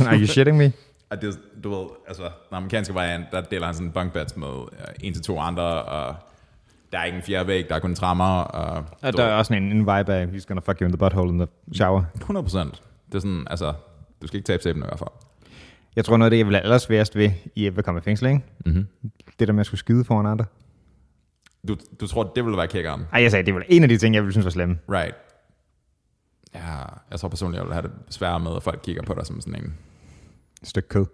Are 0.08 0.18
you 0.18 0.26
shitting 0.26 0.56
me? 0.56 0.72
Og 1.10 1.22
det, 1.22 1.38
du 1.64 1.70
ved, 1.70 1.86
altså, 2.08 2.22
den 2.22 2.56
amerikanske 2.56 2.94
variant, 2.94 3.26
der 3.32 3.40
deler 3.40 3.66
han 3.66 3.74
sådan 3.74 3.90
bunk 3.90 4.12
beds 4.12 4.36
med 4.36 4.48
uh, 4.48 4.66
en 5.00 5.14
til 5.14 5.22
to 5.22 5.38
andre, 5.38 5.82
og 5.82 6.14
der 6.92 6.98
er 6.98 7.04
ikke 7.04 7.16
en 7.16 7.22
fjerde 7.22 7.46
væg, 7.46 7.68
der 7.68 7.74
er 7.74 7.78
kun 7.78 7.94
trammer. 7.94 8.40
Og, 8.40 8.84
og 9.02 9.12
der 9.12 9.24
er 9.24 9.34
også 9.34 9.54
en, 9.54 9.62
en 9.62 9.78
vibe 9.78 10.12
af, 10.12 10.26
he's 10.26 10.44
gonna 10.46 10.60
fuck 10.60 10.78
you 10.80 10.86
in 10.86 10.92
the 10.92 10.98
butthole 10.98 11.28
in 11.28 11.38
the 11.38 11.48
shower. 11.74 12.02
100 12.14 12.44
procent. 12.44 12.82
Det 13.06 13.14
er 13.14 13.18
sådan, 13.18 13.46
altså, 13.50 13.72
du 14.22 14.26
skal 14.26 14.36
ikke 14.36 14.46
tabe 14.46 14.62
sæben 14.62 14.82
i 14.82 14.86
hvert 14.86 14.98
fald. 14.98 15.10
Jeg 15.96 16.04
tror 16.04 16.16
noget 16.16 16.26
af 16.26 16.30
det, 16.30 16.38
jeg 16.38 16.46
vil 16.46 16.54
have 16.54 16.62
allersværest 16.62 17.16
ved, 17.16 17.30
i 17.54 17.66
at 17.66 17.84
komme 17.84 17.98
i 17.98 18.02
fængsel, 18.02 18.26
ikke? 18.26 18.40
Mm-hmm. 18.66 18.86
Det 19.38 19.48
der 19.48 19.52
med 19.52 19.60
at 19.60 19.66
skulle 19.66 19.78
skide 19.78 20.04
foran 20.04 20.26
andre. 20.26 20.44
Du, 21.68 21.76
du 22.00 22.06
tror, 22.06 22.32
det 22.36 22.44
ville 22.44 22.56
være 22.56 22.68
kækkeren? 22.68 23.00
Nej, 23.12 23.22
jeg 23.22 23.30
sagde, 23.30 23.46
det 23.46 23.54
var 23.54 23.64
en 23.68 23.82
af 23.82 23.88
de 23.88 23.98
ting, 23.98 24.14
jeg 24.14 24.22
ville 24.22 24.32
synes 24.32 24.44
var 24.44 24.50
slemme. 24.50 24.78
Right. 24.88 25.14
Ja, 26.54 26.78
jeg 27.10 27.20
tror 27.20 27.28
personligt, 27.28 27.58
jeg 27.58 27.66
vil 27.66 27.74
have 27.74 27.82
det 27.82 27.92
svære 28.08 28.40
med, 28.40 28.56
at 28.56 28.62
folk 28.62 28.80
kigger 28.82 29.02
på 29.02 29.14
dig 29.14 29.26
som 29.26 29.40
sådan 29.40 29.64
en... 29.64 29.74
Et 30.62 30.68
stykke 30.68 30.88
kød. 30.88 31.06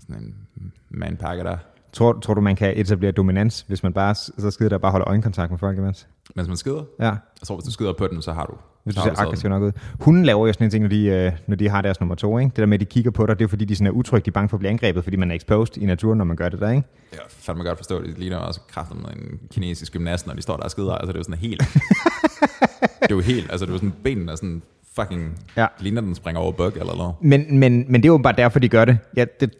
Sådan 0.00 0.16
en 0.56 0.72
manpakke 0.88 1.44
der. 1.44 1.58
Tror, 1.94 2.18
tror 2.22 2.34
du, 2.34 2.40
man 2.40 2.56
kan 2.56 2.72
etablere 2.76 3.12
dominans, 3.12 3.64
hvis 3.68 3.82
man 3.82 3.92
bare 3.92 4.14
så 4.14 4.50
skider 4.50 4.68
der 4.68 4.78
bare 4.78 4.90
holder 4.90 5.08
øjenkontakt 5.08 5.50
med 5.50 5.58
folk 5.58 5.78
imens? 5.78 6.06
Mens 6.36 6.48
man 6.48 6.56
skider? 6.56 6.82
Ja. 7.00 7.04
Jeg 7.04 7.18
tror, 7.44 7.56
hvis 7.56 7.64
du 7.64 7.72
skider 7.72 7.92
på 7.92 8.06
den, 8.06 8.22
så 8.22 8.32
har 8.32 8.46
du... 8.46 8.52
Hvis 8.84 8.94
du 8.94 9.00
ser 9.02 9.20
aggressiv 9.20 9.50
nok 9.50 9.62
ud. 9.62 9.72
Hunden 10.00 10.24
laver 10.24 10.46
jo 10.46 10.52
sådan 10.52 10.64
en 10.64 10.70
ting, 10.70 10.82
når 10.82 10.88
de, 10.88 11.06
øh, 11.06 11.32
når 11.46 11.56
de 11.56 11.68
har 11.68 11.82
deres 11.82 12.00
nummer 12.00 12.14
to. 12.14 12.38
Ikke? 12.38 12.48
Det 12.48 12.56
der 12.56 12.66
med, 12.66 12.74
at 12.74 12.80
de 12.80 12.84
kigger 12.84 13.10
på 13.10 13.26
dig, 13.26 13.38
det 13.38 13.44
er 13.44 13.48
fordi, 13.48 13.64
de 13.64 13.76
sådan 13.76 13.86
er 13.86 13.90
utrygge, 13.90 14.24
de 14.24 14.30
er 14.30 14.32
bange 14.32 14.48
for 14.48 14.56
at 14.56 14.58
blive 14.58 14.70
angrebet, 14.70 15.04
fordi 15.04 15.16
man 15.16 15.30
er 15.30 15.34
exposed 15.34 15.76
i 15.78 15.86
naturen, 15.86 16.18
når 16.18 16.24
man 16.24 16.36
gør 16.36 16.48
det 16.48 16.60
der. 16.60 16.70
Ikke? 16.70 16.88
Ja, 17.12 17.18
fandme 17.28 17.64
godt 17.64 17.78
forstå 17.78 18.02
det. 18.02 18.08
Det 18.08 18.18
ligner 18.18 18.36
også 18.36 18.60
kraften 18.68 19.02
med 19.02 19.10
en 19.10 19.38
kinesisk 19.50 19.92
gymnast, 19.92 20.26
når 20.26 20.34
de 20.34 20.42
står 20.42 20.56
der 20.56 20.64
og 20.64 20.70
skider. 20.70 20.92
Altså, 20.92 21.12
det 21.12 21.14
er 21.14 21.18
jo 21.18 21.22
sådan 21.22 21.38
helt... 21.38 21.62
det 23.02 23.10
er 23.10 23.14
jo 23.14 23.20
helt... 23.20 23.50
Altså, 23.50 23.66
det 23.66 23.70
er 23.70 23.74
jo 23.74 23.78
sådan, 23.78 23.94
benene 24.04 24.32
er 24.32 24.36
sådan 24.36 24.62
fucking... 24.96 25.40
Ja. 25.56 25.66
Ligner 25.80 26.00
den 26.00 26.14
springer 26.14 26.40
over 26.40 26.52
bug 26.52 26.72
eller 26.76 26.96
noget. 26.96 27.14
Men, 27.20 27.58
men, 27.58 27.84
men 27.88 28.02
det 28.02 28.08
er 28.08 28.12
jo 28.12 28.18
bare 28.18 28.34
derfor, 28.36 28.58
de 28.58 28.68
gør 28.68 28.84
det. 28.84 28.98
Ja, 29.16 29.24
det, 29.40 29.54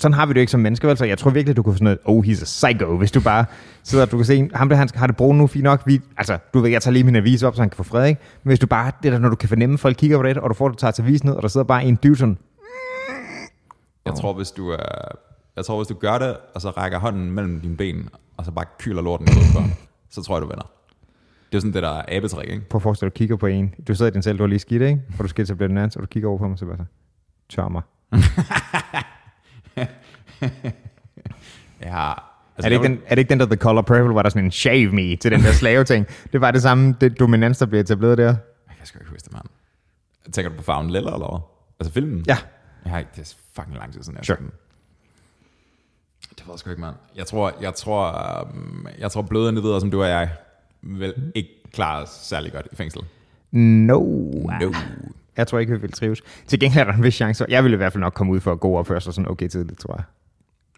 sådan 0.00 0.14
har 0.14 0.26
vi 0.26 0.32
det 0.32 0.36
jo 0.36 0.40
ikke 0.40 0.50
som 0.50 0.60
mennesker, 0.60 0.88
vel? 0.88 0.96
Så 0.96 1.04
jeg 1.04 1.18
tror 1.18 1.30
virkelig, 1.30 1.56
du 1.56 1.62
kunne 1.62 1.74
få 1.74 1.78
sådan 1.78 1.84
noget, 1.84 1.98
oh, 2.04 2.24
he's 2.24 2.42
a 2.42 2.44
psycho, 2.44 2.96
hvis 2.96 3.12
du 3.12 3.20
bare 3.20 3.44
sidder, 3.82 4.06
du 4.06 4.16
kan 4.16 4.26
se, 4.26 4.50
ham 4.54 4.68
der, 4.68 4.76
han 4.76 4.88
har 4.94 5.06
det 5.06 5.16
brugt 5.16 5.38
nu, 5.38 5.46
fint 5.46 5.64
nok. 5.64 5.82
Vi, 5.86 6.00
altså, 6.16 6.38
du 6.54 6.60
ved, 6.60 6.70
jeg 6.70 6.82
tager 6.82 6.92
lige 6.92 7.04
min 7.04 7.16
avis 7.16 7.42
op, 7.42 7.54
så 7.54 7.62
han 7.62 7.70
kan 7.70 7.76
få 7.76 7.82
fred, 7.82 8.06
ikke? 8.08 8.20
Men 8.42 8.50
hvis 8.50 8.58
du 8.58 8.66
bare, 8.66 8.92
det 9.02 9.12
der, 9.12 9.18
når 9.18 9.28
du 9.28 9.36
kan 9.36 9.48
fornemme, 9.48 9.78
folk 9.78 9.96
kigger 9.96 10.16
på 10.16 10.22
det, 10.22 10.36
og 10.36 10.50
du 10.50 10.54
får, 10.54 10.68
du 10.68 10.74
tager 10.74 10.90
til 10.90 11.02
avisen 11.02 11.28
ned, 11.28 11.36
og 11.36 11.42
der 11.42 11.48
sidder 11.48 11.64
bare 11.64 11.84
en 11.84 11.96
dude 11.96 12.16
sådan, 12.16 12.38
jeg 14.06 14.14
tror, 14.14 14.32
hvis 14.32 14.50
du, 14.50 14.70
er, 14.70 15.08
jeg 15.56 15.64
tror, 15.64 15.76
hvis 15.76 15.88
du 15.88 15.94
gør 15.94 16.18
det, 16.18 16.36
og 16.54 16.60
så 16.60 16.70
rækker 16.70 16.98
hånden 16.98 17.30
mellem 17.30 17.60
dine 17.60 17.76
ben, 17.76 18.08
og 18.36 18.44
så 18.44 18.50
bare 18.50 18.64
kyler 18.78 19.02
lorten 19.02 19.28
i 19.28 19.30
på, 19.30 19.62
så 20.10 20.22
tror 20.22 20.36
jeg, 20.36 20.42
du 20.42 20.46
vinder. 20.46 20.70
Det 21.52 21.56
er 21.56 21.60
sådan 21.60 21.72
det 21.72 21.82
der 21.82 22.02
abetrik, 22.08 22.50
ikke? 22.50 22.68
Prøv 22.68 22.78
at 22.78 22.82
forestille 22.82 23.10
dig, 23.10 23.14
du 23.14 23.18
kigger 23.18 23.36
på 23.36 23.46
en. 23.46 23.74
Du 23.88 23.94
sidder 23.94 24.10
i 24.10 24.14
din 24.14 24.22
selv, 24.22 24.38
du 24.38 24.42
har 24.42 24.48
lige 24.48 24.58
skidt, 24.58 24.82
ikke? 24.82 25.02
Og 25.18 25.24
du 25.24 25.28
skal 25.28 25.46
til 25.46 25.52
at 25.52 25.56
blive 25.56 25.68
den 25.68 25.78
anden, 25.78 25.92
og 25.96 26.02
du 26.02 26.06
kigger 26.06 26.28
over 26.28 26.38
på 26.38 26.48
mig, 26.48 26.58
så 26.58 26.66
bare 26.66 26.76
så, 26.76 26.84
tør 27.48 27.68
mig. 27.68 27.82
ja, 31.82 32.12
Altså, 32.58 32.66
er, 32.66 32.78
det 32.78 32.84
ikke 32.84 32.94
den, 32.94 33.02
er 33.06 33.14
det 33.14 33.18
ikke 33.18 33.30
den 33.30 33.40
der 33.40 33.46
The 33.46 33.56
Color 33.56 33.82
Purple, 33.82 34.12
hvor 34.12 34.22
der 34.22 34.28
sådan 34.28 34.44
en 34.44 34.50
shave 34.50 34.92
me 34.92 35.16
til 35.16 35.30
den 35.30 35.40
der 35.40 35.52
slave 35.52 35.84
ting? 35.84 36.06
Det 36.32 36.40
var 36.40 36.50
det 36.50 36.62
samme 36.62 36.96
det 37.00 37.20
dominans, 37.20 37.58
der 37.58 37.66
blev 37.66 37.80
etableret 37.80 38.18
der. 38.18 38.24
Jeg 38.24 38.76
kan 38.78 38.86
sgu 38.86 38.98
ikke 38.98 39.10
huske 39.10 39.24
det, 39.24 39.32
mand. 39.32 39.44
Tænker 40.32 40.50
du 40.50 40.56
på 40.56 40.62
farven 40.62 40.90
lilla, 40.90 41.14
eller 41.14 41.28
hvad? 41.28 41.40
Altså 41.80 41.92
filmen? 41.92 42.24
Ja. 42.26 42.36
Jeg 42.84 42.92
har 42.92 42.98
ikke, 42.98 43.10
det 43.16 43.20
er 43.20 43.34
fucking 43.54 43.76
lang 43.76 43.92
tid 43.92 44.02
siden, 44.02 44.16
jeg 44.16 44.24
sure. 44.24 44.38
den. 44.38 44.50
Det 46.30 46.44
jeg 46.50 46.58
sgu 46.58 46.70
ikke, 46.70 46.80
mand. 46.80 46.94
Jeg 47.16 47.26
tror, 47.26 47.52
jeg 47.60 47.74
tror, 47.74 48.12
um, 48.54 48.86
jeg 48.98 49.10
tror 49.10 49.22
bløde 49.22 49.48
individer, 49.48 49.78
som 49.78 49.90
du 49.90 50.02
og 50.02 50.08
jeg, 50.08 50.30
vil 50.82 51.14
ikke 51.34 51.50
klare 51.72 52.06
særlig 52.06 52.52
godt 52.52 52.68
i 52.72 52.76
fængsel. 52.76 53.00
No. 53.52 54.00
No. 54.60 54.72
Jeg 55.38 55.46
tror 55.46 55.58
ikke, 55.58 55.72
vi 55.72 55.80
vil 55.80 55.92
trives. 55.92 56.22
Til 56.46 56.60
gengæld 56.60 56.80
er 56.80 56.90
der 56.90 56.98
en 56.98 57.04
vis 57.04 57.14
chance. 57.14 57.44
Jeg 57.48 57.64
ville 57.64 57.74
i 57.74 57.76
hvert 57.76 57.92
fald 57.92 58.00
nok 58.00 58.14
komme 58.14 58.32
ud 58.32 58.40
for 58.40 58.52
at 58.52 58.60
gå 58.60 58.76
op 58.76 58.86
først 58.86 59.08
og 59.08 59.14
sådan 59.14 59.30
okay 59.30 59.48
tidligt, 59.48 59.80
tror 59.80 59.94
jeg. 59.94 60.04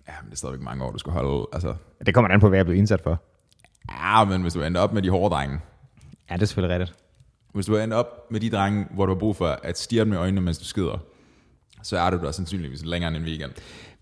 Ja, 0.09 0.13
men 0.23 0.31
det 0.31 0.33
er 0.33 0.37
stadigvæk 0.37 0.63
mange 0.63 0.85
år, 0.85 0.91
du 0.91 0.99
skal 0.99 1.13
holde. 1.13 1.47
Altså. 1.53 1.75
Det 2.07 2.15
kommer 2.15 2.31
an 2.31 2.41
på, 2.41 2.49
hvad 2.49 2.59
jeg 2.59 2.61
er 2.61 2.65
blevet 2.65 2.79
indsat 2.79 3.01
for. 3.01 3.23
Ja, 3.91 4.25
men 4.25 4.43
hvis 4.43 4.53
du 4.53 4.63
ender 4.63 4.81
op 4.81 4.93
med 4.93 5.03
de 5.03 5.11
hårde 5.11 5.35
drenge. 5.35 5.61
Ja, 6.31 6.35
det 6.35 6.43
er 6.43 6.47
selvfølgelig 6.47 6.79
rigtigt. 6.79 6.99
Hvis 7.55 7.67
du 7.67 7.77
ender 7.77 7.97
op 7.97 8.31
med 8.31 8.41
de 8.41 8.51
drenge, 8.51 8.87
hvor 8.95 9.07
du 9.07 9.13
har 9.13 9.19
brug 9.19 9.37
for 9.37 9.47
at 9.63 9.79
stirre 9.79 10.05
med 10.05 10.19
øjnene, 10.19 10.41
mens 10.41 10.59
du 10.59 10.65
skider, 10.65 10.99
så 11.83 11.99
er 11.99 12.11
du 12.11 12.17
der 12.17 12.31
sandsynligvis 12.31 12.85
længere 12.85 13.09
end 13.09 13.17
en 13.17 13.25
weekend. 13.25 13.53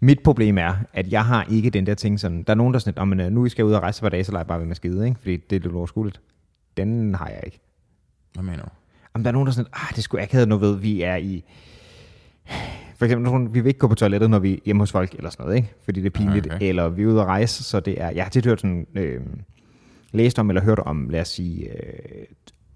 Mit 0.01 0.21
problem 0.25 0.59
er, 0.59 0.75
at 0.92 1.12
jeg 1.12 1.25
har 1.25 1.47
ikke 1.51 1.71
den 1.71 1.87
der 1.87 1.94
ting 1.94 2.21
sådan, 2.21 2.42
der 2.42 2.51
er 2.51 2.55
nogen, 2.55 2.75
der 2.75 2.81
sådan, 2.81 2.99
om 2.99 3.12
oh, 3.12 3.18
nu 3.18 3.49
skal 3.49 3.62
jeg 3.62 3.66
ud 3.66 3.73
og 3.73 3.83
rejse 3.83 4.01
for 4.01 4.09
dage, 4.09 4.25
så 4.25 4.33
lader 4.33 4.40
jeg 4.40 4.47
bare 4.47 4.59
ved 4.59 4.66
med 4.66 4.77
skide, 4.77 5.09
ikke? 5.09 5.18
fordi 5.21 5.37
det 5.37 5.57
er 5.57 5.61
lidt 5.61 5.75
overskueligt. 5.75 6.21
Den 6.77 7.14
har 7.14 7.29
jeg 7.29 7.40
ikke. 7.47 7.61
Hvad 8.35 8.44
mener 8.44 8.62
du? 8.62 8.68
Om 9.19 9.23
der 9.23 9.31
er 9.31 9.33
nogen, 9.33 9.47
der 9.47 9.53
sådan, 9.53 9.71
ah, 9.73 9.97
det 9.97 10.05
skulle 10.05 10.19
jeg 10.19 10.25
ikke 10.25 10.35
have 10.35 10.47
noget 10.47 10.63
ved, 10.63 10.77
vi 10.77 11.03
er 11.03 11.17
i... 11.17 11.45
For 12.97 13.05
eksempel, 13.05 13.55
vi 13.55 13.61
vil 13.61 13.69
ikke 13.69 13.79
gå 13.79 13.89
på 13.89 13.95
toilettet, 13.95 14.31
når 14.31 14.39
vi 14.39 14.53
er 14.53 14.59
hjemme 14.65 14.83
hos 14.83 14.93
folk, 14.93 15.15
eller 15.15 15.31
sådan 15.31 15.45
noget, 15.45 15.57
ikke? 15.57 15.69
fordi 15.85 16.01
det 16.01 16.07
er 16.07 16.11
pinligt. 16.11 16.47
Okay. 16.47 16.69
Eller 16.69 16.89
vi 16.89 17.03
er 17.03 17.07
ude 17.07 17.21
at 17.21 17.27
rejse, 17.27 17.65
så 17.65 17.81
det 17.81 18.03
er... 18.03 18.11
Jeg 18.11 18.25
har 18.25 18.31
tit 18.31 18.47
hørt 18.47 18.61
sådan, 18.61 18.87
øh, 18.95 19.21
læst 20.13 20.39
om, 20.39 20.51
eller 20.51 20.63
hørt 20.63 20.79
om, 20.79 21.09
lad 21.09 21.21
os 21.21 21.29
sige, 21.29 21.69
øh, 21.69 22.25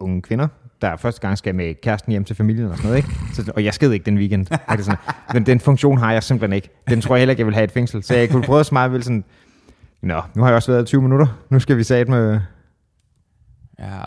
unge 0.00 0.22
kvinder, 0.22 0.48
der 0.82 0.96
første 0.96 1.20
gang 1.20 1.38
skal 1.38 1.54
med 1.54 1.74
kæresten 1.74 2.10
hjem 2.10 2.24
til 2.24 2.36
familien 2.36 2.66
og 2.66 2.76
sådan 2.76 2.90
noget, 2.90 2.96
ikke? 3.04 3.10
Så, 3.34 3.52
og 3.56 3.64
jeg 3.64 3.74
sked 3.74 3.92
ikke 3.92 4.04
den 4.04 4.18
weekend. 4.18 4.46
det 4.76 4.84
sådan, 4.84 5.00
men 5.32 5.46
den 5.46 5.60
funktion 5.60 5.98
har 5.98 6.12
jeg 6.12 6.22
simpelthen 6.22 6.56
ikke. 6.56 6.68
Den 6.88 7.00
tror 7.00 7.14
jeg 7.14 7.20
heller 7.20 7.30
ikke, 7.30 7.40
jeg 7.40 7.46
vil 7.46 7.54
have 7.54 7.64
et 7.64 7.72
fængsel. 7.72 8.02
Så 8.02 8.14
jeg 8.14 8.30
kunne 8.30 8.42
prøve 8.42 8.60
at 8.60 8.66
smage 8.66 8.92
vel 8.92 9.02
sådan, 9.02 9.24
Nå, 10.02 10.22
nu 10.34 10.42
har 10.42 10.48
jeg 10.48 10.56
også 10.56 10.72
været 10.72 10.86
20 10.86 11.02
minutter. 11.02 11.26
Nu 11.50 11.60
skal 11.60 11.76
vi 11.76 11.82
sige 11.82 12.04
med... 12.04 12.40
Ja, 13.78 14.00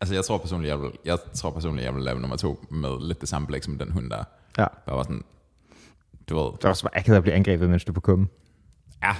altså 0.00 0.14
jeg 0.14 0.24
tror 0.24 0.38
personligt, 0.38 0.70
jeg 0.70 0.80
vil, 0.80 0.90
jeg 1.04 1.18
tror 1.34 1.50
personligt, 1.50 1.84
jeg 1.84 1.94
vil 1.94 2.02
lave 2.02 2.20
nummer 2.20 2.36
to 2.36 2.66
med 2.70 3.06
lidt 3.08 3.20
det 3.20 3.28
samme 3.28 3.46
blik 3.46 3.62
som 3.62 3.78
den 3.78 3.92
hund 3.92 4.10
der. 4.10 4.24
Ja. 4.58 4.66
Bare 4.86 4.96
var 4.96 5.02
sådan, 5.02 5.22
du 6.28 6.36
ved, 6.36 6.52
Det 6.56 6.64
er 6.64 6.68
også 6.68 6.88
akavet 6.92 7.16
at 7.16 7.22
blive 7.22 7.34
angrebet, 7.34 7.70
mens 7.70 7.84
du 7.84 7.92
på 7.92 8.00
kummen. 8.00 8.28
ja, 9.02 9.16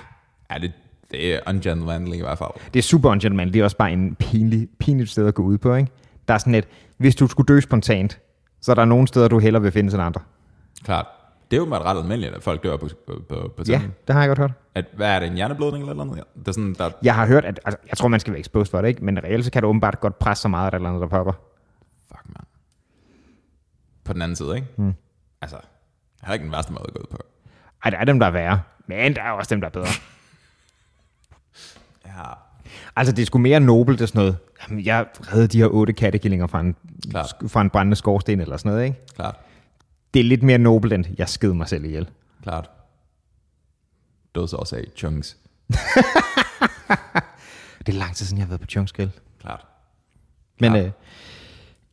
ja 0.50 0.58
det, 0.58 0.72
det 1.10 1.34
er 1.34 1.40
ungentlemanly 1.46 2.14
i 2.14 2.20
hvert 2.20 2.38
fald. 2.38 2.50
Det 2.74 2.78
er 2.78 2.82
super 2.82 3.10
ungentleman. 3.10 3.52
Det 3.52 3.60
er 3.60 3.64
også 3.64 3.76
bare 3.76 3.92
en 3.92 4.14
pinlig, 4.14 4.68
pinligt 4.78 5.10
sted 5.10 5.26
at 5.26 5.34
gå 5.34 5.42
ud 5.42 5.58
på, 5.58 5.74
ikke? 5.74 5.90
Der 6.28 6.34
er 6.34 6.38
sådan 6.38 6.54
et, 6.54 6.68
hvis 6.96 7.16
du 7.16 7.26
skulle 7.26 7.46
dø 7.54 7.60
spontant, 7.60 8.18
så 8.60 8.70
er 8.70 8.74
der 8.74 8.84
nogle 8.84 9.08
steder, 9.08 9.28
du 9.28 9.38
hellere 9.38 9.62
vil 9.62 9.72
finde 9.72 9.92
end 9.94 10.02
andre. 10.02 10.20
Klart. 10.84 11.06
Det 11.50 11.56
er 11.56 11.60
jo 11.60 11.66
meget 11.66 11.84
ret 11.84 11.98
almindeligt, 11.98 12.34
at 12.34 12.42
folk 12.42 12.62
dør 12.62 12.76
på, 12.76 12.88
på, 13.06 13.22
på, 13.28 13.52
på 13.56 13.62
Ja, 13.68 13.82
det 14.06 14.14
har 14.14 14.20
jeg 14.22 14.28
godt 14.28 14.38
hørt. 14.38 14.52
At, 14.74 14.84
hvad 14.96 15.08
er 15.08 15.18
det, 15.18 15.28
en 15.28 15.34
hjerneblødning 15.34 15.88
eller 15.90 16.04
noget? 16.04 16.24
Det 16.38 16.48
er 16.48 16.52
sådan, 16.52 16.74
der, 16.78 16.90
Jeg 17.02 17.14
har 17.14 17.26
hørt, 17.26 17.44
at 17.44 17.60
altså, 17.64 17.78
jeg 17.88 17.98
tror, 17.98 18.08
man 18.08 18.20
skal 18.20 18.32
være 18.32 18.40
exposed 18.40 18.70
for 18.70 18.80
det, 18.80 18.88
ikke? 18.88 19.04
men 19.04 19.24
reelt 19.24 19.44
så 19.44 19.50
kan 19.50 19.62
du 19.62 19.68
åbenbart 19.68 20.00
godt 20.00 20.18
presse 20.18 20.42
så 20.42 20.48
meget, 20.48 20.66
at 20.66 20.72
der 20.72 20.76
er 20.76 20.80
eller 20.80 20.88
andet, 20.88 21.02
der 21.02 21.16
popper. 21.16 21.32
fuck 22.08 22.22
man. 22.26 22.44
På 24.04 24.12
den 24.12 24.22
anden 24.22 24.36
side, 24.36 24.54
ikke? 24.56 24.68
Hmm. 24.76 24.94
Altså, 25.42 25.56
jeg 26.22 26.26
har 26.26 26.32
ikke 26.34 26.44
den 26.44 26.52
værste 26.52 26.72
måde 26.72 26.84
at 26.88 26.94
gå 26.94 27.00
ud 27.00 27.06
på. 27.10 27.18
Ej, 27.84 27.90
der 27.90 27.98
er 27.98 28.04
dem, 28.04 28.18
der 28.18 28.26
er 28.26 28.30
værre, 28.30 28.60
men 28.86 29.16
der 29.16 29.22
er 29.22 29.30
også 29.30 29.54
dem, 29.54 29.60
der 29.60 29.68
er 29.68 29.72
bedre. 29.72 29.86
Ja, 32.06 32.22
Altså, 32.96 33.12
det 33.12 33.22
er 33.22 33.26
sgu 33.26 33.38
mere 33.38 33.60
nobelt, 33.60 33.98
det 33.98 34.04
er 34.04 34.08
sådan 34.08 34.18
noget. 34.18 34.36
Jamen, 34.68 34.84
jeg 34.84 35.06
reddede 35.32 35.48
de 35.48 35.58
her 35.58 35.66
otte 35.66 35.92
kattekillinger 35.92 36.46
fra 36.46 36.60
en, 36.60 36.76
Klart. 37.10 37.34
fra 37.48 37.60
en 37.60 37.70
brændende 37.70 37.96
skorsten 37.96 38.40
eller 38.40 38.56
sådan 38.56 38.72
noget, 38.72 38.84
ikke? 38.84 38.98
klart, 39.14 39.36
Det 40.14 40.20
er 40.20 40.24
lidt 40.24 40.42
mere 40.42 40.58
nobelt, 40.58 40.92
end 40.92 41.04
jeg 41.18 41.28
sked 41.28 41.52
mig 41.52 41.68
selv 41.68 41.84
ihjel. 41.84 42.08
klart. 42.42 42.70
Dødsårsag, 44.34 44.84
chunks. 44.96 45.36
Det 47.86 47.94
er 47.94 47.98
lang 47.98 48.16
tid 48.16 48.26
siden, 48.26 48.38
jeg 48.38 48.44
har 48.46 48.48
været 48.48 48.60
på 48.60 48.66
Chungskill. 48.66 49.10
Klart. 49.40 49.66
Men 50.60 50.72
Klart. 50.72 50.84
øh, 50.84 50.90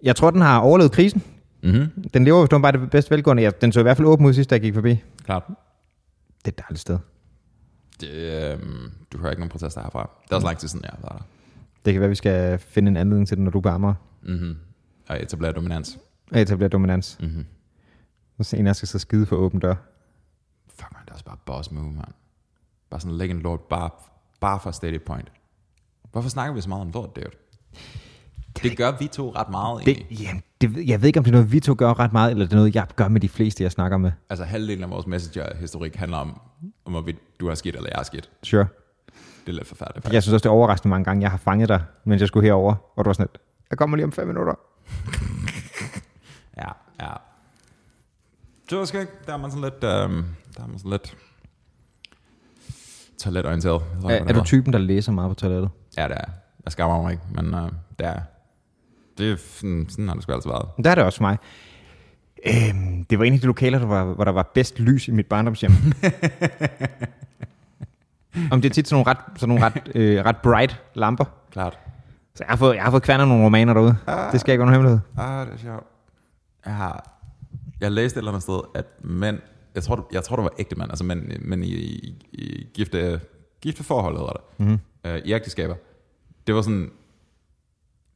jeg 0.03 0.15
tror, 0.15 0.31
den 0.31 0.41
har 0.41 0.59
overlevet 0.59 0.91
krisen. 0.91 1.23
Mhm, 1.63 2.09
Den 2.13 2.25
lever 2.25 2.47
jo 2.51 2.59
bare 2.59 2.71
det 2.71 2.89
bedste 2.91 3.11
velgående. 3.11 3.43
Ja, 3.43 3.49
den 3.61 3.71
så 3.71 3.79
i 3.79 3.83
hvert 3.83 3.97
fald 3.97 4.07
åben 4.07 4.25
ud 4.25 4.33
sidst, 4.33 4.49
da 4.49 4.55
jeg 4.55 4.61
gik 4.61 4.73
forbi. 4.73 5.01
klart. 5.23 5.43
Det 5.47 5.53
er 6.45 6.49
et 6.51 6.57
dejligt 6.59 6.79
sted. 6.81 6.99
Det, 8.01 8.09
øhm, 8.53 8.91
du 9.13 9.17
hører 9.17 9.31
ikke 9.31 9.39
nogen 9.41 9.49
protester 9.49 9.81
herfra. 9.81 10.09
Det 10.23 10.31
er 10.31 10.35
også 10.35 10.47
lang 10.47 10.57
tid 10.57 10.67
siden, 10.67 10.83
jeg 10.85 10.91
har 10.93 10.99
været 11.01 11.13
der. 11.19 11.25
Det 11.85 11.93
kan 11.93 11.99
være, 12.01 12.09
vi 12.09 12.15
skal 12.15 12.59
finde 12.59 12.89
en 12.89 12.97
anledning 12.97 13.27
til 13.27 13.37
det, 13.37 13.43
når 13.43 13.51
du 13.51 13.57
er 13.57 13.61
på 13.61 13.69
Amager. 13.69 13.93
Mhm. 14.21 14.57
Og 15.09 15.21
etablere 15.23 15.51
dominans. 15.51 15.97
Og 16.31 16.41
etablere 16.41 16.69
dominans. 16.69 17.17
Mhm. 17.21 17.45
Så 18.41 18.55
en 18.57 18.67
af 18.67 18.75
skal 18.75 18.87
så 18.87 18.99
skide 18.99 19.25
for 19.25 19.35
åben 19.35 19.59
dør. 19.59 19.75
Fuck 20.69 20.91
man, 20.93 21.01
det 21.01 21.09
er 21.09 21.13
også 21.13 21.25
bare 21.25 21.37
boss 21.45 21.71
move, 21.71 21.91
man. 21.91 22.05
Bare 22.89 22.99
sådan 22.99 23.17
lægge 23.17 23.35
en 23.35 23.41
lort 23.41 23.59
bare, 23.59 23.89
bare 24.41 24.59
for 24.59 24.71
steady 24.71 25.01
point. 25.05 25.31
Hvorfor 26.11 26.29
snakker 26.29 26.53
vi 26.55 26.61
så 26.61 26.69
meget 26.69 26.81
om 26.81 26.91
lort, 26.93 27.15
dude? 27.15 27.25
Det 28.63 28.77
gør 28.77 28.91
vi 28.99 29.07
to 29.07 29.31
ret 29.35 29.49
meget 29.49 29.85
Det, 29.85 29.97
egentlig. 29.97 30.19
ja, 30.19 30.39
det, 30.61 30.89
jeg 30.89 31.01
ved 31.01 31.07
ikke, 31.07 31.19
om 31.19 31.23
det 31.23 31.31
er 31.31 31.35
noget, 31.35 31.51
vi 31.51 31.59
to 31.59 31.75
gør 31.77 31.99
ret 31.99 32.13
meget, 32.13 32.31
eller 32.31 32.45
det 32.45 32.51
er 32.53 32.57
noget, 32.57 32.75
jeg 32.75 32.87
gør 32.95 33.07
med 33.07 33.21
de 33.21 33.29
fleste, 33.29 33.63
jeg 33.63 33.71
snakker 33.71 33.97
med. 33.97 34.11
Altså 34.29 34.45
halvdelen 34.45 34.83
af 34.83 34.89
vores 34.89 35.07
messenger-historik 35.07 35.95
handler 35.95 36.17
om, 36.17 36.41
om 36.85 36.91
hvorvidt 36.91 37.17
du 37.39 37.47
har 37.47 37.55
skidt 37.55 37.75
eller 37.75 37.89
jeg 37.89 37.97
har 37.97 38.03
skidt. 38.03 38.29
Sure. 38.43 38.67
Det 39.45 39.51
er 39.51 39.55
lidt 39.55 39.67
forfærdeligt. 39.67 40.03
faktisk. 40.03 40.13
Jeg 40.13 40.23
synes 40.23 40.33
også, 40.33 40.43
det 40.43 40.49
er 40.49 40.53
overraskende 40.53 40.89
mange 40.89 41.05
gange, 41.05 41.21
jeg 41.21 41.31
har 41.31 41.37
fanget 41.37 41.69
dig, 41.69 41.83
mens 42.05 42.19
jeg 42.19 42.27
skulle 42.27 42.45
herover, 42.47 42.75
og 42.95 43.05
du 43.05 43.09
var 43.09 43.13
sådan 43.13 43.29
lidt, 43.33 43.41
jeg 43.69 43.77
kommer 43.77 43.97
lige 43.97 44.05
om 44.05 44.11
fem 44.11 44.27
minutter. 44.27 44.53
Ja, 46.57 46.69
ja. 47.01 47.11
Det 48.69 48.77
var 48.77 48.85
sgu 48.85 48.97
ikke. 48.97 49.11
Der 49.27 49.33
er 49.33 49.37
man 49.37 49.51
sådan 49.51 49.63
lidt, 49.63 49.83
øhm, 49.83 50.25
der 50.57 50.63
er 50.63 50.67
man 50.67 50.77
sådan 50.77 50.91
lidt 50.91 51.17
toiletorienteret. 53.19 53.81
Jeg 54.03 54.17
Er, 54.17 54.25
er 54.27 54.33
du 54.33 54.43
typen, 54.43 54.73
der 54.73 54.79
læser 54.79 55.11
meget 55.11 55.29
på 55.29 55.33
toilettet? 55.35 55.69
Ja, 55.97 56.03
det 56.03 56.17
er. 56.17 56.29
Jeg 56.65 56.71
skammer 56.71 57.01
mig 57.01 57.11
ikke, 57.11 57.23
men 57.31 57.53
øh, 57.53 57.71
det 57.99 58.07
er. 58.07 58.19
Det 59.17 59.31
er 59.31 59.35
sådan, 59.37 59.85
sådan 59.89 60.07
har 60.07 60.15
det 60.15 60.23
sgu 60.23 60.33
altid 60.33 60.49
været. 60.49 60.67
Der 60.83 60.91
er 60.91 60.95
det 60.95 61.03
også 61.03 61.23
mig. 61.23 61.37
Øhm, 62.47 63.05
det 63.09 63.19
var 63.19 63.25
en 63.25 63.33
af 63.33 63.39
de 63.39 63.45
lokaler, 63.45 63.79
der 63.79 63.85
var, 63.85 64.03
hvor 64.03 64.23
der 64.23 64.31
var 64.31 64.51
bedst 64.53 64.79
lys 64.79 65.07
i 65.07 65.11
mit 65.11 65.25
barndomshjem. 65.25 65.71
Om 68.51 68.61
det 68.61 68.69
er 68.69 68.73
tit 68.73 68.87
sådan 68.87 69.03
nogle 69.05 69.11
ret, 69.11 69.39
sådan 69.39 69.49
nogle 69.55 69.65
ret, 69.65 69.91
øh, 69.95 70.25
ret 70.25 70.37
bright 70.37 70.81
lamper. 70.93 71.25
Klart. 71.51 71.79
Så 72.35 72.43
jeg 72.43 72.47
har 72.49 72.55
fået, 72.57 72.75
jeg 72.75 72.83
har 72.83 72.91
fået 72.91 73.03
kværnet 73.03 73.27
nogle 73.27 73.45
romaner 73.45 73.73
derude. 73.73 73.97
Det 74.31 74.39
skal 74.41 74.51
ikke 74.51 74.59
være 74.59 74.71
nogen 74.71 74.73
hemmelighed. 74.73 74.99
Ah, 75.17 75.47
det 75.47 75.53
er 75.53 75.57
sjovt. 75.57 75.83
Jeg 76.65 76.73
har, 76.75 77.14
jeg 77.81 77.91
læste 77.91 78.17
et 78.17 78.21
eller 78.21 78.31
andet 78.31 78.43
sted, 78.43 78.59
at 78.75 78.85
mænd, 79.03 79.39
jeg 79.75 79.83
tror, 79.83 80.07
jeg 80.11 80.23
tror 80.23 80.35
det 80.35 80.43
var 80.43 80.53
ægte 80.59 80.75
mænd, 80.75 80.89
altså 80.91 81.03
mænd, 81.03 81.39
mænd 81.39 81.65
i, 81.65 81.67
i, 81.75 82.15
i 82.33 82.67
gifte, 82.73 83.21
gifte 83.61 83.83
forhold, 83.83 84.17
hedder 84.17 84.31
det, 84.31 84.41
Mhm. 84.65 84.79
øh, 85.05 85.17
i 85.25 85.33
ægteskaber. 85.33 85.75
Det 86.47 86.55
var 86.55 86.61
sådan, 86.61 86.91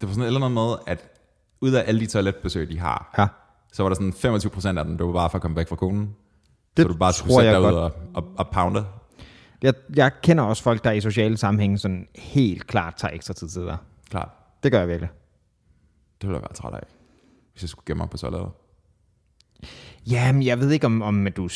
det 0.01 0.07
var 0.07 0.13
sådan 0.13 0.23
et 0.23 0.27
eller 0.27 0.39
andet 0.39 0.51
med, 0.51 0.75
at 0.87 1.09
ud 1.61 1.71
af 1.71 1.83
alle 1.87 1.99
de 2.01 2.05
toiletbesøg, 2.05 2.69
de 2.69 2.79
har, 2.79 3.13
Ja. 3.17 3.27
så 3.73 3.83
var 3.83 3.89
der 3.89 3.95
sådan 3.95 4.13
25 4.13 4.49
procent 4.51 4.79
af 4.79 4.85
dem, 4.85 4.97
det 4.97 5.07
var 5.07 5.13
bare 5.13 5.29
for 5.29 5.35
at 5.37 5.41
komme 5.41 5.57
væk 5.57 5.67
fra 5.67 5.75
konen. 5.75 6.15
Det 6.77 6.83
så 6.83 6.87
du 6.87 6.97
bare 6.97 7.13
skulle 7.13 7.33
sætte 7.35 7.59
ud 7.59 7.65
og, 7.65 7.91
og, 8.13 8.23
og 8.37 8.47
pounde. 8.49 8.85
Jeg, 9.61 9.73
jeg 9.95 10.11
kender 10.23 10.43
også 10.43 10.63
folk, 10.63 10.83
der 10.83 10.91
i 10.91 11.01
sociale 11.01 11.37
sammenhæng 11.37 11.79
sådan 11.79 12.07
helt 12.15 12.67
klart 12.67 12.93
tager 12.97 13.13
ekstra 13.13 13.33
tid 13.33 13.49
til 13.49 13.61
det 13.61 13.67
der. 13.69 13.77
Klart. 14.09 14.29
Det 14.63 14.71
gør 14.71 14.79
jeg 14.79 14.87
virkelig. 14.87 15.09
Det 16.21 16.27
ville 16.29 16.35
jeg 16.37 16.41
være 16.41 16.53
træt 16.53 16.73
af, 16.73 16.83
hvis 17.51 17.63
jeg 17.63 17.69
skulle 17.69 17.85
gemme 17.85 18.01
mig 18.01 18.09
på 18.09 18.17
toilettet. 18.17 18.49
Jamen, 20.09 20.43
jeg 20.43 20.59
ved 20.59 20.71
ikke 20.71 20.85
om, 20.85 21.01
om 21.01 21.27
du... 21.35 21.49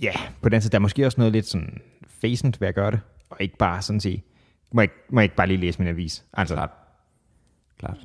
Ja, 0.00 0.12
på 0.42 0.48
den 0.48 0.60
side, 0.60 0.72
der 0.72 0.78
er 0.78 0.82
måske 0.82 1.06
også 1.06 1.20
noget 1.20 1.32
lidt 1.32 1.46
sådan 1.46 1.80
facent 2.20 2.60
ved 2.60 2.68
at 2.68 2.74
gøre 2.74 2.90
det. 2.90 3.00
Og 3.30 3.36
ikke 3.40 3.56
bare 3.56 3.82
sådan 3.82 4.00
sige, 4.00 4.24
må 4.72 4.80
jeg, 4.80 4.88
må 5.10 5.20
jeg 5.20 5.24
ikke 5.24 5.36
bare 5.36 5.46
lige 5.46 5.60
læse 5.60 5.78
min 5.78 5.88
avis? 5.88 6.24
Altså, 6.32 6.54
Klart. 6.54 6.70
Klart. 7.78 7.96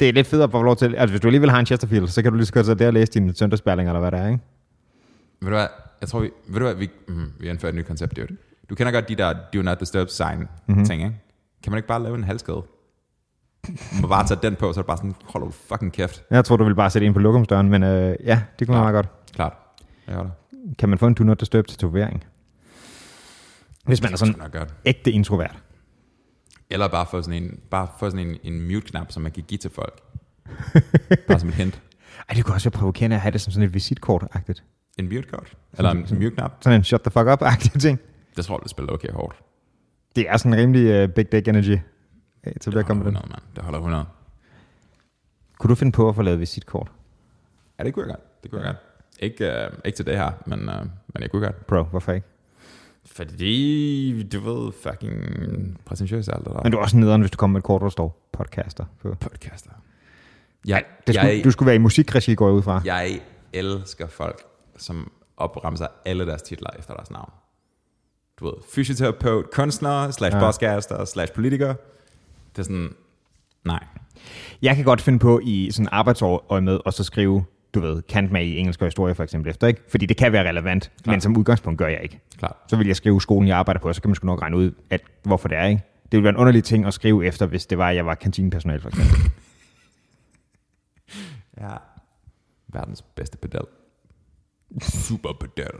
det 0.00 0.08
er 0.08 0.12
lidt 0.12 0.26
fedt 0.26 0.42
at 0.42 0.50
få 0.50 0.62
lov 0.62 0.76
til... 0.76 0.94
Altså, 0.94 1.12
hvis 1.12 1.20
du 1.20 1.28
alligevel 1.28 1.50
har 1.50 1.60
en 1.60 1.66
Chesterfield, 1.66 2.08
så 2.08 2.22
kan 2.22 2.32
du 2.32 2.36
lige 2.36 2.46
så 2.46 2.52
godt 2.52 2.66
sidde 2.66 2.78
der 2.78 2.86
og 2.86 2.92
læse 2.92 3.12
dine 3.12 3.34
søndagsbærlinger, 3.34 3.92
eller 3.92 4.00
hvad 4.00 4.10
det 4.10 4.20
er, 4.20 4.26
ikke? 4.26 4.40
Ved 5.40 5.50
du 5.50 5.56
hvad, 5.56 5.66
jeg 6.00 6.08
tror, 6.08 6.20
vi, 6.20 6.30
ved 6.48 6.58
du 6.58 6.64
hvad, 6.64 6.74
vi, 6.74 6.90
mm, 7.08 7.32
vi 7.40 7.46
har 7.46 7.52
indført 7.52 7.74
et 7.74 7.78
nyt 7.78 7.86
koncept, 7.86 8.16
dude. 8.16 8.36
Du 8.70 8.74
kender 8.74 8.92
godt 8.92 9.08
de 9.08 9.14
der 9.14 9.34
do 9.54 9.62
not 9.62 9.80
disturb 9.80 10.08
sign 10.08 10.38
mm-hmm. 10.38 10.84
ting, 10.84 11.02
ikke? 11.02 11.16
Kan 11.62 11.72
man 11.72 11.78
ikke 11.78 11.88
bare 11.88 12.02
lave 12.02 12.14
en 12.14 12.24
halskæde? 12.24 12.62
Må 14.00 14.08
bare 14.08 14.26
tage 14.26 14.40
den 14.42 14.56
på, 14.56 14.72
så 14.72 14.80
er 14.80 14.82
det 14.82 14.86
bare 14.86 14.96
sådan, 14.96 15.14
hold 15.24 15.44
du 15.44 15.50
fucking 15.50 15.92
kæft. 15.92 16.22
Jeg 16.30 16.44
tror, 16.44 16.56
du 16.56 16.64
vil 16.64 16.74
bare 16.74 16.90
sætte 16.90 17.06
ind 17.06 17.14
på 17.14 17.20
lokumsdøren, 17.20 17.68
men 17.68 17.82
øh, 17.82 18.16
ja, 18.24 18.42
det 18.58 18.66
kunne 18.66 18.74
være 18.74 18.84
meget 18.92 18.94
godt. 18.94 19.08
Klart. 19.32 19.52
Jeg 20.06 20.16
gør 20.16 20.22
det. 20.22 20.32
Kan 20.78 20.88
man 20.88 20.98
få 20.98 21.06
en 21.06 21.14
do 21.14 21.24
not 21.24 21.40
disturb 21.40 21.66
til 21.66 21.78
tatovering? 21.78 22.24
Hvis 23.84 24.02
man 24.02 24.12
er 24.12 24.16
sådan 24.16 24.34
nok 24.38 24.52
godt. 24.52 24.74
ægte 24.84 25.12
introvert. 25.12 25.58
Eller 26.70 26.88
bare 26.88 27.06
få 27.10 27.22
sådan 27.22 27.42
en, 27.42 27.58
bare 27.70 27.88
få 27.98 28.10
sådan 28.10 28.26
en, 28.26 28.36
en 28.42 28.60
mute-knap, 28.62 29.12
som 29.12 29.22
man 29.22 29.32
kan 29.32 29.44
give 29.48 29.58
til 29.58 29.70
folk. 29.70 30.02
bare 31.28 31.40
som 31.40 31.48
et 31.48 31.54
hint. 31.54 31.82
Ej, 32.28 32.34
det 32.34 32.44
kunne 32.44 32.54
også 32.54 32.70
være 32.70 32.78
provokerende 32.78 33.16
at 33.16 33.22
have 33.22 33.32
det 33.32 33.40
som 33.40 33.52
sådan 33.52 33.68
et 33.68 33.74
visitkort-agtigt. 33.74 34.62
En 34.98 35.08
mute-kort. 35.08 35.56
Eller 35.78 35.90
en 35.90 36.06
mute-knap. 36.10 36.52
Sådan 36.60 36.80
en 36.80 36.84
shut 36.84 37.00
the 37.00 37.10
fuck 37.10 37.26
up-agtig 37.28 37.80
ting. 37.80 37.98
Det 38.36 38.44
tror 38.44 38.56
jeg, 38.56 38.62
det 38.62 38.70
spiller 38.70 38.92
okay 38.92 39.08
hårdt. 39.12 39.36
Det 40.16 40.28
er 40.28 40.36
sådan 40.36 40.52
en 40.52 40.60
rimelig 40.60 41.02
uh, 41.04 41.10
big 41.14 41.32
dick 41.32 41.48
energy. 41.48 41.78
Ja, 42.54 42.58
til 42.60 42.72
Det 42.72 42.78
at 42.78 42.86
komme 42.86 43.02
holder 43.04 43.20
med 43.20 43.20
den. 43.22 43.30
100, 43.30 43.30
mand. 43.30 43.54
Det 43.56 43.64
holder 43.64 43.78
100. 43.78 44.04
Kunne 45.58 45.68
du 45.70 45.74
finde 45.74 45.92
på 45.92 46.08
at 46.08 46.14
få 46.14 46.22
lavet 46.22 46.40
visitkort? 46.40 46.90
Ja, 47.78 47.84
det 47.84 47.94
kunne 47.94 48.06
jeg 48.06 48.14
godt. 48.14 48.42
Det 48.42 48.50
kunne 48.50 48.60
jeg 48.62 48.66
godt. 48.74 48.76
Ikke, 49.18 49.52
øh, 49.64 49.70
ikke 49.84 49.96
til 49.96 50.06
det 50.06 50.16
her, 50.16 50.30
men, 50.46 50.60
øh, 50.68 50.80
men 51.14 51.22
jeg 51.22 51.30
kunne 51.30 51.42
godt. 51.46 51.66
Bro, 51.66 51.82
hvorfor 51.82 52.12
ikke? 52.12 52.26
Fordi, 53.06 54.22
du 54.32 54.40
ved, 54.40 54.72
fucking 54.72 55.80
præsentøs 55.84 56.28
alt 56.28 56.44
det 56.44 56.52
der. 56.54 56.60
Men 56.62 56.72
du 56.72 56.78
er 56.78 56.82
også 56.82 56.96
nederen, 56.96 57.20
hvis 57.20 57.30
du 57.30 57.36
kommer 57.36 57.52
med 57.52 57.60
et 57.60 57.64
kort, 57.64 57.82
der 57.82 57.88
står 57.88 58.28
podcaster 58.32 58.84
på. 59.02 59.14
podcaster. 59.20 59.70
Jeg, 60.66 60.84
Det 61.06 61.14
skulle, 61.14 61.28
jeg, 61.34 61.44
du 61.44 61.50
skulle 61.50 61.66
være 61.66 61.74
i 61.76 61.78
musikregi, 61.78 62.34
går 62.34 62.46
jeg 62.46 62.54
ud 62.54 62.62
fra. 62.62 62.80
jeg 62.84 63.20
elsker 63.52 64.06
folk, 64.06 64.42
som 64.76 65.12
opremser 65.36 65.86
alle 66.04 66.26
deres 66.26 66.42
titler 66.42 66.70
efter 66.78 66.94
deres 66.94 67.10
navn. 67.10 67.30
Du 68.40 68.44
ved, 68.44 68.54
fysioterapeut, 68.74 69.50
kunstner, 69.52 70.10
slash 70.10 70.36
Ja. 70.36 70.40
podcaster, 70.40 71.04
slash 71.04 71.32
politiker. 71.32 71.74
Det 72.58 72.62
er 72.64 72.66
sådan, 72.66 72.94
nej. 73.64 73.84
Jeg 74.62 74.76
kan 74.76 74.84
godt 74.84 75.00
finde 75.00 75.18
på 75.18 75.40
i 75.42 75.70
sådan 75.70 75.88
arbejdsår 75.92 76.60
med 76.60 76.80
og 76.84 76.92
så 76.92 77.04
skrive, 77.04 77.44
du 77.74 77.80
ved, 77.80 78.02
kant 78.02 78.32
med 78.32 78.44
i 78.46 78.56
engelsk 78.58 78.80
og 78.80 78.86
historie 78.86 79.14
for 79.14 79.22
eksempel 79.24 79.50
efter, 79.50 79.66
ikke? 79.66 79.82
Fordi 79.88 80.06
det 80.06 80.16
kan 80.16 80.32
være 80.32 80.48
relevant, 80.48 80.90
Klar. 81.02 81.12
men 81.12 81.20
som 81.20 81.36
udgangspunkt 81.36 81.78
gør 81.78 81.86
jeg 81.88 82.00
ikke. 82.02 82.20
Klart. 82.38 82.56
Så 82.68 82.76
vil 82.76 82.86
jeg 82.86 82.96
skrive 82.96 83.20
skolen, 83.20 83.48
jeg 83.48 83.56
arbejder 83.58 83.80
på, 83.80 83.88
og 83.88 83.94
så 83.94 84.00
kan 84.02 84.08
man 84.08 84.14
sgu 84.14 84.26
nok 84.26 84.42
regne 84.42 84.56
ud, 84.56 84.72
at, 84.90 85.00
hvorfor 85.22 85.48
det 85.48 85.58
er, 85.58 85.64
ikke? 85.66 85.82
Det 86.02 86.12
ville 86.12 86.22
være 86.24 86.30
en 86.34 86.36
underlig 86.36 86.64
ting 86.64 86.84
at 86.86 86.94
skrive 86.94 87.26
efter, 87.26 87.46
hvis 87.46 87.66
det 87.66 87.78
var, 87.78 87.88
at 87.88 87.96
jeg 87.96 88.06
var 88.06 88.14
kantinepersonal 88.14 88.80
for 88.80 88.88
eksempel. 88.88 89.16
Ja. 91.60 91.76
Verdens 92.68 93.02
bedste 93.02 93.38
pedal. 93.38 93.64
Super 94.82 95.32
pedal. 95.40 95.74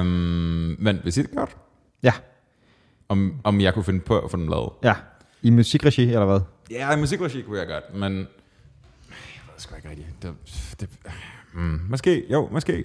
Um, 0.00 0.06
men 0.78 1.00
visitkort? 1.04 1.56
ja, 2.02 2.12
Om, 3.08 3.40
om 3.44 3.60
jeg 3.60 3.74
kunne 3.74 3.84
finde 3.84 4.00
på 4.00 4.18
at 4.18 4.30
få 4.30 4.36
dem 4.36 4.48
lavet? 4.48 4.70
ja. 4.82 4.94
I 5.42 5.50
musikregi, 5.50 6.02
eller 6.02 6.24
hvad? 6.24 6.40
Ja, 6.70 6.92
i 6.92 6.96
musikregi 6.96 7.42
kunne 7.42 7.58
jeg 7.58 7.66
godt, 7.66 7.94
men... 7.94 8.12
Jeg 8.16 8.26
ved 9.46 9.54
sgu 9.56 9.76
ikke 9.76 9.88
rigtigt. 9.90 10.08
Det, 10.22 10.34
det, 10.80 10.88
mm, 11.54 11.80
måske, 11.88 12.24
jo, 12.32 12.48
måske. 12.52 12.84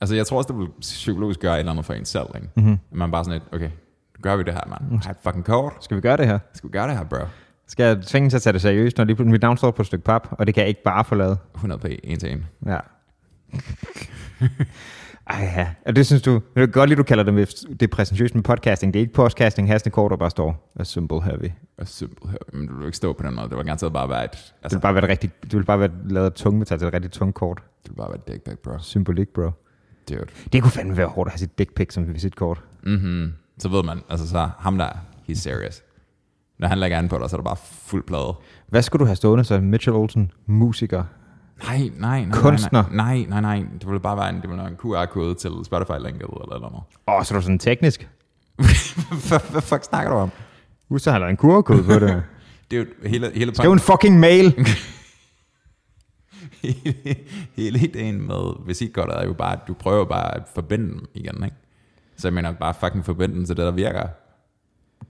Altså, 0.00 0.16
jeg 0.16 0.26
tror 0.26 0.36
også, 0.36 0.48
det 0.52 0.58
vil 0.58 0.68
psykologisk 0.80 1.40
gøre 1.40 1.54
et 1.54 1.58
eller 1.58 1.72
andet 1.72 1.84
for 1.84 1.94
en 1.94 2.04
selv, 2.04 2.26
ikke? 2.34 2.48
Mhm. 2.56 2.64
Mm-hmm. 2.64 2.98
Man 2.98 3.10
bare 3.10 3.24
sådan 3.24 3.40
et, 3.42 3.48
okay, 3.52 3.70
gør 4.22 4.36
vi 4.36 4.42
det 4.42 4.54
her, 4.54 4.60
mand. 4.66 5.02
Har 5.02 5.10
et 5.10 5.16
fucking 5.22 5.44
kort. 5.44 5.72
Skal 5.80 5.96
vi 5.96 6.00
gøre 6.00 6.16
det 6.16 6.26
her? 6.26 6.38
Skal 6.54 6.68
vi 6.68 6.72
gøre 6.72 6.88
det 6.88 6.96
her, 6.96 7.04
bro? 7.04 7.16
Skal 7.66 7.84
jeg 7.84 8.02
tvinge 8.02 8.30
til 8.30 8.36
at 8.36 8.42
tage 8.42 8.52
det 8.52 8.62
seriøst, 8.62 8.98
når 8.98 9.04
lige 9.04 9.16
pludselig 9.16 9.32
mit 9.32 9.42
navn 9.42 9.56
står 9.56 9.70
på 9.70 9.82
et 9.82 9.86
stykke 9.86 10.04
pap, 10.04 10.28
og 10.30 10.46
det 10.46 10.54
kan 10.54 10.60
jeg 10.60 10.68
ikke 10.68 10.82
bare 10.82 11.04
forlade? 11.04 11.36
100 11.54 11.80
p, 11.80 11.84
en 12.04 12.18
til 12.18 12.32
en. 12.32 12.46
Ja. 12.66 12.78
Ej 15.26 15.52
ja, 15.56 15.68
og 15.86 15.96
det 15.96 16.06
synes 16.06 16.22
du, 16.22 16.40
det 16.54 16.62
er 16.62 16.66
godt 16.66 16.90
lige, 16.90 16.96
du 16.98 17.02
kalder 17.02 17.24
det, 17.24 17.34
med, 17.34 17.46
det 17.68 17.82
er 17.82 17.86
præsentøst 17.96 18.34
med 18.34 18.42
podcasting. 18.42 18.94
Det 18.94 19.00
er 19.00 19.00
ikke 19.00 19.12
podcasting, 19.14 19.68
hastig 19.68 19.92
kort, 19.92 20.10
der 20.10 20.16
bare 20.16 20.30
står 20.30 20.72
a 20.80 20.84
simple 20.84 21.22
heavy. 21.22 21.50
Og 21.78 21.88
simpelt 21.88 22.30
her. 22.30 22.38
Men 22.52 22.66
du 22.66 22.76
vil 22.76 22.86
ikke 22.86 22.96
stå 22.96 23.12
på 23.12 23.22
den 23.26 23.34
måde. 23.34 23.48
Det 23.48 23.56
var 23.56 23.62
garanteret 23.62 23.92
bare 23.92 24.08
være 24.08 24.24
et... 24.24 24.30
Det 24.30 24.54
Altså, 24.62 24.78
vil 24.78 24.82
bare 24.82 24.94
være 24.94 25.04
et 25.04 25.10
rigtig, 25.10 25.30
det 25.42 25.52
vil 25.56 25.64
bare 25.64 25.80
være 25.80 25.90
lavet 26.08 26.26
af 26.26 26.32
tungmetal 26.32 26.78
til 26.78 26.88
et 26.88 26.94
rigtig 26.94 27.10
tungt 27.12 27.34
kort. 27.34 27.62
det 27.82 27.90
vil 27.90 27.96
bare 27.96 28.08
være 28.08 28.16
et 28.18 28.28
dick 28.28 28.44
pic, 28.44 28.58
bro. 28.58 28.78
Symbolik, 28.78 29.28
bro. 29.28 29.50
Dude. 30.08 30.26
Det 30.52 30.62
kunne 30.62 30.70
fandme 30.72 30.96
være 30.96 31.06
hårdt 31.06 31.28
at 31.28 31.32
have 31.32 31.38
sit 31.38 31.58
dick 31.58 31.74
pic 31.74 31.92
som 31.94 32.14
visitkort. 32.14 32.62
Mm-hmm. 32.82 33.32
Så 33.58 33.68
ved 33.68 33.82
man, 33.82 34.00
altså 34.08 34.28
så 34.28 34.48
ham 34.58 34.78
der, 34.78 34.88
he's 35.30 35.34
serious. 35.34 35.82
Når 36.58 36.68
han 36.68 36.78
lægger 36.78 36.98
an 36.98 37.08
på 37.08 37.18
dig, 37.18 37.30
så 37.30 37.36
er 37.36 37.38
der 37.40 37.44
bare 37.44 37.56
fuld 37.62 38.04
plade. 38.06 38.34
Hvad 38.68 38.82
skulle 38.82 39.00
du 39.00 39.06
have 39.06 39.16
stående 39.16 39.44
så? 39.44 39.60
Mitchell 39.60 39.96
Olsen, 39.96 40.30
musiker. 40.46 41.04
Nej, 41.64 41.78
nej, 41.78 41.90
nej. 41.98 42.24
nej, 42.24 42.40
Kunstner. 42.40 42.84
Nej, 42.92 43.26
nej, 43.28 43.40
nej. 43.40 43.64
Det 43.80 43.86
ville 43.86 44.00
bare 44.00 44.16
være 44.16 44.28
en, 44.28 44.34
det 44.34 44.48
ville 44.48 44.58
være 44.58 44.70
en 44.70 44.76
QR-kode 44.76 45.34
til 45.34 45.50
Spotify-linket 45.64 46.22
eller 46.22 46.58
noget. 46.58 46.84
Åh, 47.08 47.14
oh, 47.14 47.24
så 47.24 47.34
er 47.34 47.38
du 47.38 47.42
sådan 47.42 47.58
teknisk. 47.58 48.08
Hvad 49.50 49.62
fuck 49.62 49.84
snakker 49.84 50.10
du 50.12 50.16
om? 50.16 50.30
Husk, 50.88 51.04
så 51.04 51.10
har 51.10 51.18
lavet 51.18 51.30
en 51.30 51.36
kurkode 51.36 51.82
på 51.82 51.92
det. 51.92 52.22
Det 52.70 52.78
er 52.78 52.80
jo 52.80 53.08
hele, 53.08 53.30
hele, 53.34 53.54
Skriv 53.54 53.72
en 53.72 53.78
fucking 53.78 54.20
mail. 54.20 54.66
hele, 56.62 56.94
hele 57.56 57.78
ideen 57.78 58.26
med 58.26 58.66
visitkortet 58.66 59.18
er 59.18 59.24
jo 59.24 59.32
bare, 59.32 59.52
at 59.52 59.58
du 59.68 59.74
prøver 59.74 60.04
bare 60.04 60.34
at 60.34 60.42
forbinde 60.54 60.88
dem 60.88 61.06
igen, 61.14 61.44
ikke? 61.44 61.56
Så 62.16 62.28
jeg 62.28 62.34
mener 62.34 62.52
bare 62.52 62.74
fucking 62.80 63.04
forbinde 63.04 63.34
dem 63.34 63.44
til 63.44 63.56
det, 63.56 63.64
der 63.64 63.70
virker. 63.70 64.08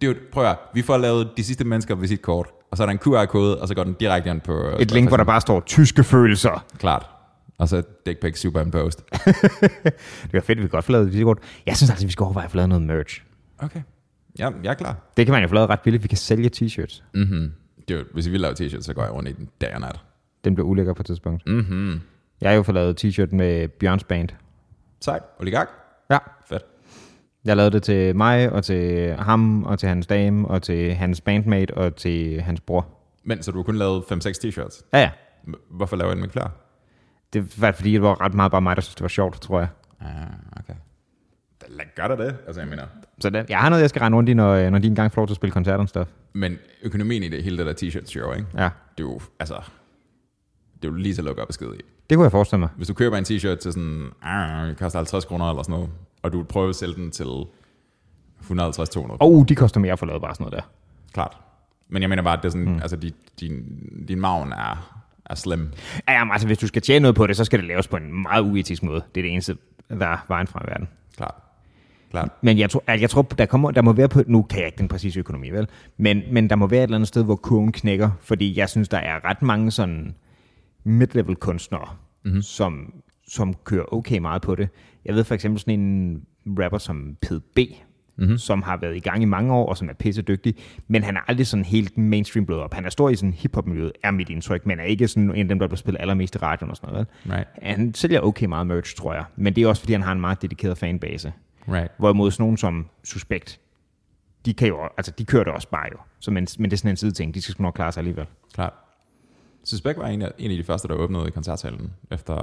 Det 0.01 0.09
er 0.09 0.12
jo, 0.12 0.18
prøv 0.33 0.44
at 0.44 0.57
vi 0.75 0.83
får 0.83 0.96
lavet 0.96 1.31
de 1.37 1.44
sidste 1.44 1.64
mennesker 1.64 1.94
visitkort, 1.94 2.46
og 2.70 2.77
så 2.77 2.83
er 2.83 2.87
der 2.87 2.92
en 2.92 2.99
QR-kode, 2.99 3.61
og 3.61 3.68
så 3.68 3.75
går 3.75 3.85
den 3.85 3.92
direkte 3.94 4.31
ind 4.31 4.40
på... 4.40 4.70
Et 4.81 4.90
link, 4.90 5.09
hvor 5.09 5.16
der 5.16 5.25
bare 5.25 5.40
står 5.40 5.61
tyske 5.61 6.05
følelser. 6.05 6.64
Klart. 6.79 7.07
Og 7.59 7.68
så 7.68 7.83
dick 8.07 8.20
pic 8.20 8.38
superimposed. 8.40 9.01
Det 10.22 10.33
var 10.33 10.40
fedt, 10.40 10.62
vi 10.62 10.68
godt 10.68 10.85
få 10.85 10.92
lavet 10.92 11.05
et 11.07 11.12
visitkort. 11.12 11.38
Jeg 11.66 11.77
synes 11.77 11.90
altså, 11.90 12.07
vi 12.07 12.12
skal 12.12 12.25
overveje 12.25 12.44
at 12.44 12.51
få 12.51 12.57
lavet 12.57 12.68
noget 12.68 12.83
merch. 12.83 13.22
Okay. 13.59 13.81
Ja, 14.38 14.51
jeg 14.62 14.70
er 14.70 14.75
klar. 14.75 14.96
Det 15.16 15.27
kan 15.27 15.33
man 15.33 15.42
jo 15.42 15.49
få 15.49 15.55
lavet 15.55 15.70
ret 15.70 15.81
billigt. 15.81 16.03
Vi 16.03 16.09
kan 16.09 16.18
sælge 16.18 16.51
t-shirts. 16.57 17.03
Det 17.88 17.94
er, 17.94 17.99
jo- 17.99 18.05
hvis 18.14 18.27
vi 18.27 18.31
vil 18.31 18.40
lave 18.40 18.55
t-shirts, 18.55 18.83
så 18.83 18.94
går 18.94 19.03
jeg 19.03 19.12
rundt 19.12 19.29
i 19.29 19.33
den 19.33 19.49
dag 19.61 19.75
og 19.75 19.81
nat. 19.81 20.01
Den 20.44 20.55
bliver 20.55 20.68
ulækker 20.68 20.92
på 20.94 21.03
et 21.03 21.07
tidspunkt. 21.07 21.46
Mm-hmm. 21.46 22.01
Jeg 22.40 22.51
har 22.51 22.57
jo 22.57 22.62
fået 22.62 22.75
lavet 22.75 23.05
t-shirt 23.05 23.35
med 23.37 23.68
Bjørns 23.68 24.05
Band. 24.05 24.29
Sejt. 25.01 25.22
Oligak. 25.40 25.68
Ja. 26.11 26.18
Fedt. 26.49 26.62
Jeg 27.46 27.56
lavede 27.56 27.70
det 27.72 27.82
til 27.82 28.16
mig, 28.16 28.52
og 28.52 28.64
til 28.64 29.12
ham, 29.18 29.64
og 29.64 29.78
til 29.78 29.88
hans 29.88 30.06
dame, 30.06 30.48
og 30.48 30.62
til 30.62 30.94
hans 30.94 31.20
bandmate, 31.20 31.74
og 31.74 31.96
til 31.96 32.40
hans 32.40 32.61
bror. 32.61 32.87
Men 33.24 33.42
så 33.42 33.50
du 33.52 33.59
har 33.59 33.62
kun 33.62 33.76
lavet 33.76 34.02
5-6 34.02 34.14
t-shirts. 34.44 34.82
Ja, 34.92 34.98
ja. 34.98 35.11
Hvorfor 35.70 35.96
laver 35.96 36.12
jeg 36.12 36.18
ikke 36.22 36.32
flere? 36.32 36.50
Det 37.32 37.61
var 37.61 37.72
fordi, 37.72 37.92
det 37.92 38.02
var 38.02 38.20
ret 38.20 38.35
meget 38.35 38.52
bare 38.52 38.62
mig, 38.62 38.76
der 38.76 38.82
synes, 38.82 38.94
det 38.94 39.02
var 39.02 39.09
sjovt, 39.09 39.40
tror 39.40 39.59
jeg. 39.59 39.68
Ah, 40.00 40.06
okay. 40.61 40.74
Gør 41.96 42.09
der 42.09 42.16
det? 42.16 42.37
Altså, 42.46 42.61
jeg 42.61 42.68
mener... 42.68 42.82
Så 43.20 43.30
det, 43.30 43.50
jeg 43.50 43.59
har 43.59 43.68
noget, 43.68 43.82
jeg 43.82 43.90
skal 43.90 44.00
rende 44.00 44.16
rundt 44.18 44.28
i, 44.28 44.35
når, 44.35 44.70
når 44.70 44.78
de 44.78 44.87
engang 44.87 45.12
får 45.12 45.20
lov 45.20 45.26
til 45.26 45.32
at 45.32 45.37
spille 45.37 45.52
koncerter 45.52 45.78
og 45.82 45.88
stuff. 45.88 46.11
Men 46.32 46.59
økonomien 46.82 47.22
i 47.22 47.28
det 47.28 47.42
hele 47.44 47.59
det 47.59 47.66
der 47.66 47.88
t-shirt 47.88 48.06
show, 48.06 48.32
ikke? 48.32 48.46
Ja, 48.54 48.62
Det 48.98 49.04
er 49.04 49.09
jo, 49.09 49.20
altså... 49.40 49.54
Det 50.74 50.85
er 50.85 50.88
jo 50.88 50.94
lige 50.94 51.14
til 51.14 51.20
at 51.20 51.24
lukke 51.24 51.42
op 51.42 51.52
skide 51.52 51.76
i. 51.78 51.80
det 52.11 52.16
kunne 52.16 52.24
jeg 52.24 52.32
forestille 52.32 52.61
mig. 52.61 52.68
Hvis 52.76 52.88
du 52.88 52.94
køber 52.94 53.16
en 53.16 53.24
t-shirt 53.24 53.56
til 53.56 53.72
sådan... 53.72 54.06
Ah, 54.22 54.68
det 54.68 54.76
koster 54.76 54.98
50 54.98 55.24
kroner 55.24 55.50
eller 55.50 55.62
sådan 55.62 55.72
noget, 55.72 55.88
og 56.27 56.33
du 56.33 56.43
prøver 56.43 56.69
at 56.69 56.77
sælge 56.77 56.95
den 56.95 57.11
til 57.11 57.25
150-200 57.25 58.97
Og 58.97 59.17
oh, 59.21 59.45
de 59.49 59.55
koster 59.55 59.81
mere 59.81 59.97
for 59.97 60.07
at 60.07 60.09
lave 60.09 60.21
bare 60.21 60.35
sådan 60.35 60.45
noget 60.45 60.62
der. 60.62 60.71
Klart. 61.12 61.37
Men 61.89 62.03
jeg 62.03 62.09
mener 62.09 62.23
bare, 62.23 62.37
at 62.37 62.43
det 62.43 62.49
er 62.49 62.53
sådan, 62.53 62.69
mm. 62.69 62.79
altså, 62.83 62.97
din, 62.97 63.12
din, 63.41 63.65
din 64.09 64.21
maven 64.21 64.53
er, 64.53 65.01
er 65.27 65.35
slim. 65.35 65.69
Ja, 66.09 66.12
jamen, 66.12 66.33
altså, 66.33 66.47
hvis 66.47 66.59
du 66.59 66.67
skal 66.67 66.83
tjene 66.83 67.03
noget 67.03 67.17
på 67.17 67.27
det, 67.27 67.37
så 67.37 67.45
skal 67.45 67.59
det 67.59 67.69
laves 67.69 67.89
på 67.89 67.97
en 67.97 68.23
meget 68.23 68.43
uetisk 68.43 68.83
måde. 68.83 69.03
Det 69.15 69.21
er 69.21 69.23
det 69.23 69.33
eneste, 69.33 69.57
der 69.89 70.07
er 70.07 70.25
vejen 70.29 70.47
fra 70.47 70.62
i 70.65 70.71
verden. 70.71 70.89
Klart. 71.17 71.35
Klart. 72.11 72.29
Men 72.41 72.59
jeg 72.59 72.71
tror, 72.71 72.85
altså, 72.87 73.03
jeg 73.03 73.11
tror 73.11 73.23
der, 73.23 73.47
kommer, 73.47 73.71
der 73.71 73.83
må 73.83 73.93
være 73.93 74.09
på, 74.09 74.23
nu 74.27 74.43
kan 74.43 74.59
jeg 74.59 74.67
ikke 74.67 74.79
den 74.79 74.89
præcise 74.89 75.21
økonomi, 75.21 75.51
vel? 75.51 75.69
Men, 75.97 76.23
men 76.31 76.51
der 76.51 76.57
må 76.57 76.67
være 76.67 76.81
et 76.81 76.83
eller 76.83 76.97
andet 76.97 77.09
sted, 77.09 77.25
hvor 77.25 77.37
kurven 77.37 77.73
knækker, 77.73 78.11
fordi 78.21 78.59
jeg 78.59 78.69
synes, 78.69 78.89
der 78.89 78.99
er 78.99 79.25
ret 79.25 79.43
mange 79.43 79.71
sådan 79.71 80.15
mid-level 80.85 81.35
kunstnere, 81.35 81.89
mm-hmm. 82.25 82.43
som, 82.43 82.95
som 83.29 83.55
kører 83.65 83.95
okay 83.95 84.19
meget 84.19 84.43
på 84.43 84.55
det. 84.55 84.69
Jeg 85.07 85.14
ved 85.14 85.25
for 85.25 85.35
eksempel 85.35 85.61
sådan 85.61 85.81
en 85.81 86.23
rapper 86.47 86.79
som 86.79 87.16
PB, 87.23 87.59
mm-hmm. 88.16 88.38
som 88.38 88.62
har 88.62 88.77
været 88.77 88.97
i 88.97 89.01
gang 89.01 89.23
i 89.23 89.25
mange 89.25 89.55
år, 89.55 89.69
og 89.69 89.77
som 89.77 89.88
er 89.88 89.92
pisse 89.92 90.23
dygtig, 90.23 90.55
men 90.88 91.03
han 91.03 91.16
er 91.16 91.21
aldrig 91.29 91.47
sådan 91.47 91.64
helt 91.64 91.99
mainstream 91.99 92.47
blået 92.47 92.62
op. 92.62 92.75
Han 92.75 92.85
er 92.85 92.90
stor 92.90 93.09
i 93.09 93.16
sådan 93.16 93.33
hiphop-miljøet, 93.33 93.92
er 94.03 94.11
mit 94.11 94.31
indtryk, 94.31 94.66
men 94.66 94.81
er 94.81 94.85
ikke 94.85 95.09
sådan 95.09 95.31
en 95.31 95.37
af 95.37 95.49
dem, 95.49 95.59
der 95.59 95.66
bliver 95.66 95.77
spillet 95.77 96.01
allermest 96.01 96.35
i 96.35 96.38
radioen 96.38 96.71
og 96.71 96.77
sådan 96.77 96.92
noget. 96.92 97.07
Right. 97.31 97.49
Han 97.62 97.95
sælger 97.95 98.21
okay 98.21 98.47
meget 98.47 98.66
merch, 98.66 98.97
tror 98.97 99.14
jeg, 99.14 99.25
men 99.37 99.57
det 99.57 99.62
er 99.62 99.69
også, 99.69 99.83
fordi 99.83 99.92
han 99.92 100.03
har 100.03 100.12
en 100.12 100.21
meget 100.21 100.42
dedikeret 100.42 100.79
fanbase. 100.79 101.33
Right. 101.69 101.92
Hvorimod 101.99 102.31
sådan 102.31 102.42
nogen 102.42 102.57
som 102.57 102.87
Suspekt, 103.05 103.61
de, 104.47 104.55
kan 104.55 104.69
jo, 104.69 104.79
altså, 104.97 105.12
de 105.19 105.25
kører 105.25 105.45
det 105.45 105.53
også 105.53 105.69
bare 105.69 105.88
jo. 105.92 105.99
Så, 106.21 106.31
men, 106.31 106.47
men 106.59 106.71
det 106.71 106.77
er 106.77 106.79
sådan 106.79 106.90
en 106.90 106.97
sideting, 106.97 107.35
de 107.35 107.42
skal 107.42 107.53
sgu 107.53 107.62
nok 107.62 107.75
klare 107.75 107.92
sig 107.92 108.01
alligevel. 108.01 108.27
Klart. 108.55 108.73
Suspect 109.64 109.99
var 109.99 110.09
en 110.09 110.23
af, 110.23 110.33
en 110.38 110.51
af 110.51 110.57
de 110.57 110.64
første, 110.64 110.88
der 110.88 110.95
åbnede 110.95 111.29
i 111.29 111.31
koncertsalen 111.31 111.92
efter 112.11 112.35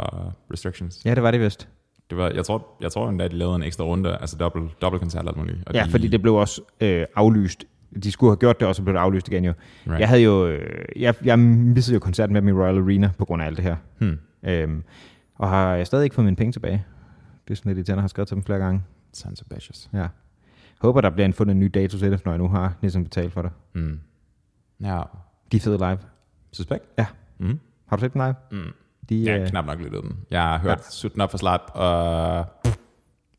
Restrictions. 0.53 1.05
Ja, 1.05 1.15
det 1.15 1.23
var 1.23 1.31
det 1.31 1.39
vist. 1.39 1.69
Det 2.13 2.21
var, 2.21 2.29
jeg 2.29 2.45
tror, 2.45 2.67
jeg 2.81 2.91
tror 2.91 3.09
endda, 3.09 3.27
de 3.27 3.35
lavede 3.35 3.55
en 3.55 3.63
ekstra 3.63 3.83
runde, 3.83 4.17
altså 4.17 4.37
dobbelt, 4.37 4.81
dobbelt 4.81 5.01
koncert 5.01 5.21
og 5.21 5.27
alt 5.27 5.37
muligt. 5.37 5.57
Og 5.67 5.73
Ja, 5.73 5.83
de, 5.85 5.91
fordi 5.91 6.07
det 6.07 6.21
blev 6.21 6.35
også 6.35 6.61
øh, 6.81 7.05
aflyst. 7.15 7.65
De 8.03 8.11
skulle 8.11 8.31
have 8.31 8.37
gjort 8.37 8.59
det, 8.59 8.67
og 8.67 8.75
så 8.75 8.83
blev 8.83 8.93
det 8.93 8.99
aflyst 8.99 9.27
igen 9.27 9.45
jo. 9.45 9.53
Right. 9.87 9.99
Jeg 9.99 10.07
havde 10.07 10.21
jo, 10.21 10.47
øh, 10.47 10.85
jeg, 10.95 11.15
jeg 11.25 11.39
missede 11.39 11.93
jo 11.93 11.99
koncerten 11.99 12.33
med 12.33 12.41
dem 12.41 12.47
i 12.47 12.51
Royal 12.51 12.77
Arena 12.77 13.11
på 13.17 13.25
grund 13.25 13.41
af 13.41 13.45
alt 13.45 13.57
det 13.57 13.65
her. 13.65 13.75
Hmm. 13.97 14.17
Øhm, 14.43 14.83
og 15.35 15.49
har 15.49 15.75
jeg 15.75 15.87
stadig 15.87 16.03
ikke 16.03 16.13
fået 16.13 16.25
mine 16.25 16.35
penge 16.35 16.51
tilbage. 16.51 16.85
Det 17.47 17.51
er 17.51 17.55
sådan 17.55 17.69
lidt 17.69 17.77
irriterende, 17.77 17.99
jeg 17.99 18.03
har 18.03 18.07
skrevet 18.07 18.27
til 18.27 18.35
dem 18.35 18.43
flere 18.43 18.59
gange. 18.59 18.81
Sons 19.13 19.41
of 19.41 19.47
bitches. 19.49 19.89
Ja. 19.93 20.07
Håber, 20.81 21.01
der 21.01 21.09
bliver 21.09 21.25
en 21.25 21.33
fundet 21.33 21.53
en 21.53 21.59
ny 21.59 21.71
dato 21.73 21.97
til 21.97 22.11
det, 22.11 22.25
når 22.25 22.31
jeg 22.31 22.39
nu 22.39 22.47
har 22.47 22.73
ligesom 22.81 23.03
betalt 23.03 23.33
for 23.33 23.41
det. 23.41 23.51
Mm. 23.73 23.99
Ja. 24.81 25.01
De 25.51 25.57
er 25.57 25.61
fede 25.61 25.77
live. 25.77 25.97
Suspect? 26.51 26.83
Ja. 26.97 27.05
Mm. 27.37 27.59
Har 27.87 27.97
du 27.97 28.01
set 28.01 28.13
dem 28.13 28.21
live? 28.21 28.35
Mm. 28.51 28.71
De, 29.09 29.23
Jeg 29.25 29.33
har 29.33 29.41
øh, 29.41 29.47
knap 29.49 29.65
nok 29.65 29.79
lyttet 29.79 30.03
den. 30.03 30.17
Jeg 30.31 30.41
har 30.41 30.57
hørt 30.57 30.77
ja. 30.77 30.83
Sutten 30.89 31.21
op 31.21 31.31
for 31.31 31.37
slat 31.37 31.61
og 31.73 32.45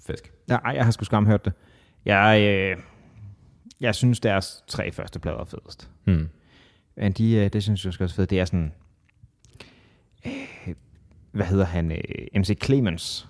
fisk. 0.06 0.32
Ja, 0.48 0.54
ej, 0.56 0.72
jeg 0.74 0.84
har 0.84 0.90
sgu 0.90 1.04
skam 1.04 1.26
hørt 1.26 1.44
det. 1.44 1.52
Jeg, 2.04 2.42
øh, 2.42 2.82
jeg 3.80 3.94
synes, 3.94 4.20
deres 4.20 4.64
tre 4.68 4.92
første 4.92 5.18
plader 5.18 5.38
er 5.38 5.44
fedest. 5.44 5.90
Hmm. 6.04 6.28
Men 6.96 7.12
de, 7.12 7.34
øh, 7.34 7.52
det 7.52 7.62
synes 7.62 7.84
jeg 7.84 7.88
også 8.00 8.04
er 8.04 8.08
fedt. 8.08 8.30
Det 8.30 8.40
er 8.40 8.44
sådan... 8.44 8.72
Øh, 10.26 10.74
hvad 11.32 11.46
hedder 11.46 11.64
han? 11.64 11.92
Øh, 11.92 11.98
MC 12.40 12.58
Clemens, 12.64 13.28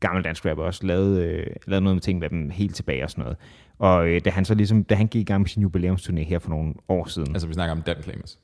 gammel 0.00 0.24
dansk 0.24 0.46
rapper, 0.46 0.64
også 0.64 0.86
lavede, 0.86 1.24
øh, 1.26 1.46
lavede 1.66 1.84
noget 1.84 1.96
med 1.96 2.00
ting 2.02 2.18
med 2.18 2.30
dem 2.30 2.50
helt 2.50 2.74
tilbage 2.74 3.04
og 3.04 3.10
sådan 3.10 3.22
noget. 3.22 3.38
Og 3.78 4.08
øh, 4.08 4.20
da 4.24 4.30
han 4.30 4.44
så 4.44 4.54
ligesom, 4.54 4.84
da 4.84 4.94
han 4.94 5.06
gik 5.06 5.20
i 5.20 5.24
gang 5.24 5.40
med 5.40 5.48
sin 5.48 5.62
jubilæumsturné 5.62 6.20
her 6.20 6.38
for 6.38 6.48
nogle 6.50 6.74
år 6.88 7.06
siden, 7.08 7.20
altså, 7.28 7.32
Altså, 7.34 7.46
vi 7.46 7.54
snakker 7.54 7.72
om 7.72 7.82
Dan 7.82 8.02
Clemens. 8.02 8.38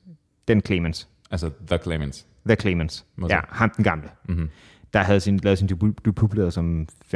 den 0.47 0.61
Clemens, 0.61 1.09
Altså, 1.31 1.51
The 1.67 1.77
Clemens. 1.77 2.27
The 2.49 2.55
Clemens, 2.55 3.05
Måske. 3.15 3.35
ja, 3.35 3.41
ham 3.49 3.69
den 3.69 3.83
gamle, 3.83 4.09
Mm-hmm. 4.27 4.49
der 4.93 4.99
havde 4.99 5.19
sin, 5.19 5.39
lavet 5.43 5.57
sin 5.57 5.67
debut- 5.71 5.95
debutplade 6.05 6.51
som 6.51 6.87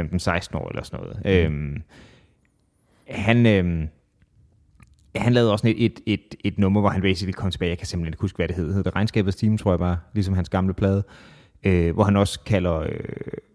år 0.56 0.68
eller 0.68 0.82
sådan 0.82 1.00
noget. 1.06 1.20
Mm. 1.24 1.30
Øhm, 1.30 1.82
han, 3.08 3.46
øhm, 3.46 3.88
han 5.16 5.32
lavede 5.32 5.52
også 5.52 5.68
et, 5.68 5.84
et, 5.84 6.00
et, 6.06 6.34
et 6.44 6.58
nummer, 6.58 6.80
hvor 6.80 6.90
han 6.90 7.00
basically 7.02 7.32
kom 7.32 7.50
tilbage. 7.50 7.68
Jeg 7.68 7.78
kan 7.78 7.86
simpelthen 7.86 8.12
ikke 8.12 8.20
huske, 8.20 8.36
hvad 8.36 8.48
det 8.48 8.56
hed. 8.56 8.66
Det 8.66 8.74
hedder 8.74 8.96
Regnskabets 8.96 9.36
Team, 9.36 9.58
tror 9.58 9.72
jeg 9.72 9.78
bare, 9.78 9.98
ligesom 10.14 10.34
hans 10.34 10.48
gamle 10.48 10.74
plade. 10.74 11.04
Øh, 11.64 11.94
hvor 11.94 12.04
han 12.04 12.16
også 12.16 12.40
kalder, 12.40 12.74
øh, 12.78 12.88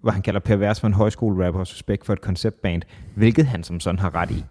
hvor 0.02 0.12
han 0.12 0.22
kalder 0.22 0.40
Pervers 0.40 0.80
for 0.80 0.88
en 0.88 0.94
højskolerapper 0.94 1.60
og 1.60 1.68
Suspekt 1.68 2.06
for 2.06 2.14
et 2.14 2.22
konceptband, 2.22 2.82
hvilket 3.16 3.46
han 3.46 3.64
som 3.64 3.80
sådan 3.80 4.00
har 4.00 4.16
ret 4.16 4.32
i. 4.32 4.44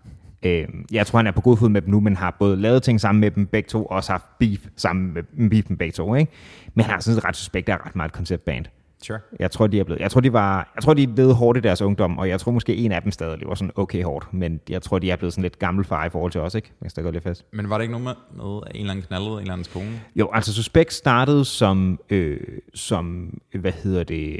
Øh, 0.42 0.68
jeg 0.92 1.06
tror, 1.06 1.18
han 1.18 1.26
er 1.26 1.30
på 1.30 1.40
god 1.40 1.56
fod 1.56 1.68
med 1.68 1.82
dem 1.82 1.90
nu, 1.90 2.00
men 2.00 2.16
har 2.16 2.36
både 2.38 2.56
lavet 2.56 2.82
ting 2.82 3.00
sammen 3.00 3.20
med 3.20 3.30
dem 3.30 3.46
begge 3.46 3.68
to, 3.68 3.84
og 3.84 3.90
også 3.96 4.12
haft 4.12 4.24
beef 4.38 4.66
sammen 4.76 5.14
med 5.14 5.50
beef 5.50 5.64
med 5.68 5.76
begge 5.76 5.92
to. 5.92 6.14
Ikke? 6.14 6.32
Men 6.74 6.84
han 6.84 6.94
har 6.94 7.00
sådan 7.00 7.14
set 7.14 7.24
ret 7.24 7.36
suspekt, 7.36 7.66
der 7.66 7.72
er 7.72 7.86
ret 7.86 7.96
meget 7.96 8.08
et 8.08 8.14
konceptband. 8.14 8.64
Sure. 9.02 9.18
Jeg 9.38 9.50
tror, 9.50 9.66
de 9.66 9.80
er 9.80 9.84
blevet, 9.84 10.00
jeg 10.00 10.10
tror, 10.10 10.20
de 10.20 10.32
var, 10.32 10.72
jeg 10.76 10.82
tror, 10.82 10.94
de 10.94 11.06
levede 11.06 11.34
hårdt 11.34 11.58
i 11.58 11.60
deres 11.60 11.82
ungdom, 11.82 12.18
og 12.18 12.28
jeg 12.28 12.40
tror 12.40 12.52
måske 12.52 12.76
en 12.76 12.92
af 12.92 13.02
dem 13.02 13.12
stadig 13.12 13.38
lever 13.38 13.54
sådan 13.54 13.72
okay 13.74 14.04
hårdt, 14.04 14.34
men 14.34 14.60
jeg 14.68 14.82
tror, 14.82 14.98
de 14.98 15.10
er 15.10 15.16
blevet 15.16 15.32
sådan 15.32 15.42
lidt 15.42 15.58
gammel 15.58 15.84
far 15.84 16.06
i 16.06 16.10
forhold 16.10 16.32
til 16.32 16.40
os, 16.40 16.54
ikke? 16.54 16.72
Hvis 16.80 16.92
der 16.92 17.02
går 17.02 17.10
lidt 17.10 17.24
fast. 17.24 17.44
Men 17.52 17.70
var 17.70 17.78
det 17.78 17.82
ikke 17.82 17.92
nogen 17.92 18.04
med, 18.04 18.14
med 18.36 18.44
en 18.44 18.62
eller 18.74 18.90
anden 18.90 19.04
knaldet, 19.06 19.32
en 19.32 19.38
eller 19.38 19.52
anden 19.52 19.66
kone? 19.72 20.00
Jo, 20.16 20.30
altså 20.32 20.54
Suspect 20.54 20.92
startede 20.92 21.44
som, 21.44 22.00
øh, 22.10 22.40
som 22.74 23.32
hvad 23.54 23.72
hedder 23.72 24.04
det, 24.04 24.38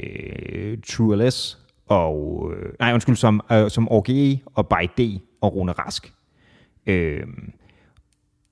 øh, 0.53 0.77
True 0.87 1.27
LS, 1.27 1.57
og, 1.87 2.51
øh, 2.55 2.73
nej 2.79 2.93
undskyld, 2.93 3.15
som, 3.15 3.41
øh, 3.51 3.69
som 3.69 3.91
OGE 3.91 4.39
og 4.55 4.67
By 4.67 4.89
D 4.97 5.21
og 5.41 5.55
Rune 5.55 5.71
Rask. 5.71 6.13
Øh, 6.87 7.27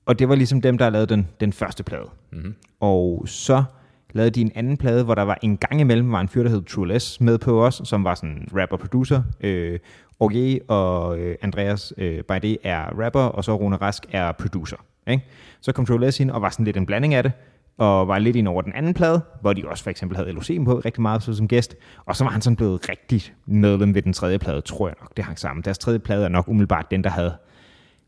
og 0.06 0.18
det 0.18 0.28
var 0.28 0.34
ligesom 0.34 0.60
dem, 0.60 0.78
der 0.78 0.90
lavede 0.90 1.06
den, 1.06 1.28
den 1.40 1.52
første 1.52 1.82
plade. 1.82 2.10
Mm-hmm. 2.32 2.54
Og 2.80 3.24
så 3.26 3.64
lavede 4.12 4.30
de 4.30 4.40
en 4.40 4.52
anden 4.54 4.76
plade, 4.76 5.04
hvor 5.04 5.14
der 5.14 5.22
var 5.22 5.38
en 5.42 5.56
gang 5.56 5.80
imellem 5.80 6.12
var 6.12 6.20
en 6.20 6.28
fyr, 6.28 6.42
der 6.42 6.50
hed 6.50 6.62
True 6.62 6.88
Les 6.88 7.20
med 7.20 7.38
på 7.38 7.66
os, 7.66 7.82
som 7.84 8.04
var 8.04 8.14
sådan 8.14 8.48
rapper-producer. 8.54 9.22
Øh, 9.40 9.78
Orge 10.20 10.60
og 10.68 11.18
øh, 11.18 11.36
Andreas 11.42 11.92
øh, 11.96 12.24
Bajde 12.24 12.56
er 12.64 13.04
rapper, 13.04 13.20
og 13.20 13.44
så 13.44 13.56
Rune 13.56 13.76
Rask 13.76 14.06
er 14.10 14.32
producer. 14.32 14.76
Ikke? 15.06 15.24
Så 15.60 15.72
kom 15.72 15.86
True 15.86 16.00
Les 16.00 16.20
ind 16.20 16.30
og 16.30 16.42
var 16.42 16.50
sådan 16.50 16.64
lidt 16.64 16.76
en 16.76 16.86
blanding 16.86 17.14
af 17.14 17.22
det, 17.22 17.32
og 17.78 18.08
var 18.08 18.18
lidt 18.18 18.36
ind 18.36 18.48
over 18.48 18.62
den 18.62 18.72
anden 18.72 18.94
plade, 18.94 19.22
hvor 19.40 19.52
de 19.52 19.68
også 19.68 19.82
for 19.84 19.90
eksempel 19.90 20.16
havde 20.16 20.32
LOC 20.32 20.50
på 20.64 20.78
rigtig 20.84 21.02
meget 21.02 21.22
så 21.22 21.34
som 21.34 21.48
gæst, 21.48 21.76
og 22.06 22.16
så 22.16 22.24
var 22.24 22.30
han 22.30 22.40
sådan 22.42 22.56
blevet 22.56 22.88
rigtig 22.88 23.22
medlem 23.46 23.94
ved 23.94 24.02
den 24.02 24.12
tredje 24.12 24.38
plade, 24.38 24.60
tror 24.60 24.88
jeg 24.88 24.96
nok, 25.00 25.16
det 25.16 25.24
hang 25.24 25.38
sammen. 25.38 25.64
Deres 25.64 25.78
tredje 25.78 25.98
plade 25.98 26.24
er 26.24 26.28
nok 26.28 26.48
umiddelbart 26.48 26.90
den, 26.90 27.04
der 27.04 27.10
havde 27.10 27.36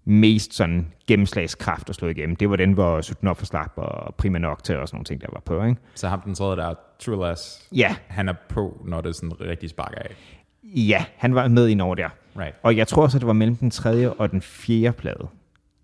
mest 0.05 0.55
sådan 0.55 0.87
gennemslagskraft 1.07 1.89
at 1.89 1.95
slå 1.95 2.09
igennem. 2.09 2.37
Det 2.37 2.51
var 2.51 2.57
den, 2.57 2.73
hvor 2.73 3.01
Sutten 3.01 3.29
op 3.29 3.39
for 3.39 3.47
slap 3.47 3.73
og 3.77 4.15
Prima 4.15 4.39
Nocte 4.39 4.81
og 4.81 4.89
sådan 4.89 4.97
nogle 4.97 5.05
ting, 5.05 5.21
der 5.21 5.27
var 5.33 5.41
på. 5.45 5.65
Ikke? 5.65 5.81
Så 5.95 6.09
ham 6.09 6.21
den 6.21 6.35
tredje 6.35 6.57
der, 6.57 6.75
True 6.99 7.29
Less, 7.29 7.69
Ja, 7.73 7.97
han 8.09 8.29
er 8.29 8.35
på, 8.49 8.83
når 8.87 9.01
det 9.01 9.17
sådan 9.17 9.41
rigtig 9.41 9.71
sparker 9.71 9.99
af. 9.99 10.11
ja, 10.65 11.05
han 11.17 11.35
var 11.35 11.49
med 11.49 11.69
ind 11.69 11.81
over 11.81 11.95
der. 11.95 12.09
Right. 12.39 12.55
Og 12.63 12.77
jeg 12.77 12.89
tror 12.89 13.05
at 13.05 13.13
det 13.13 13.27
var 13.27 13.33
mellem 13.33 13.57
den 13.57 13.71
tredje 13.71 14.11
og 14.11 14.31
den 14.31 14.43
fjerde 14.43 14.93
plade. 14.93 15.29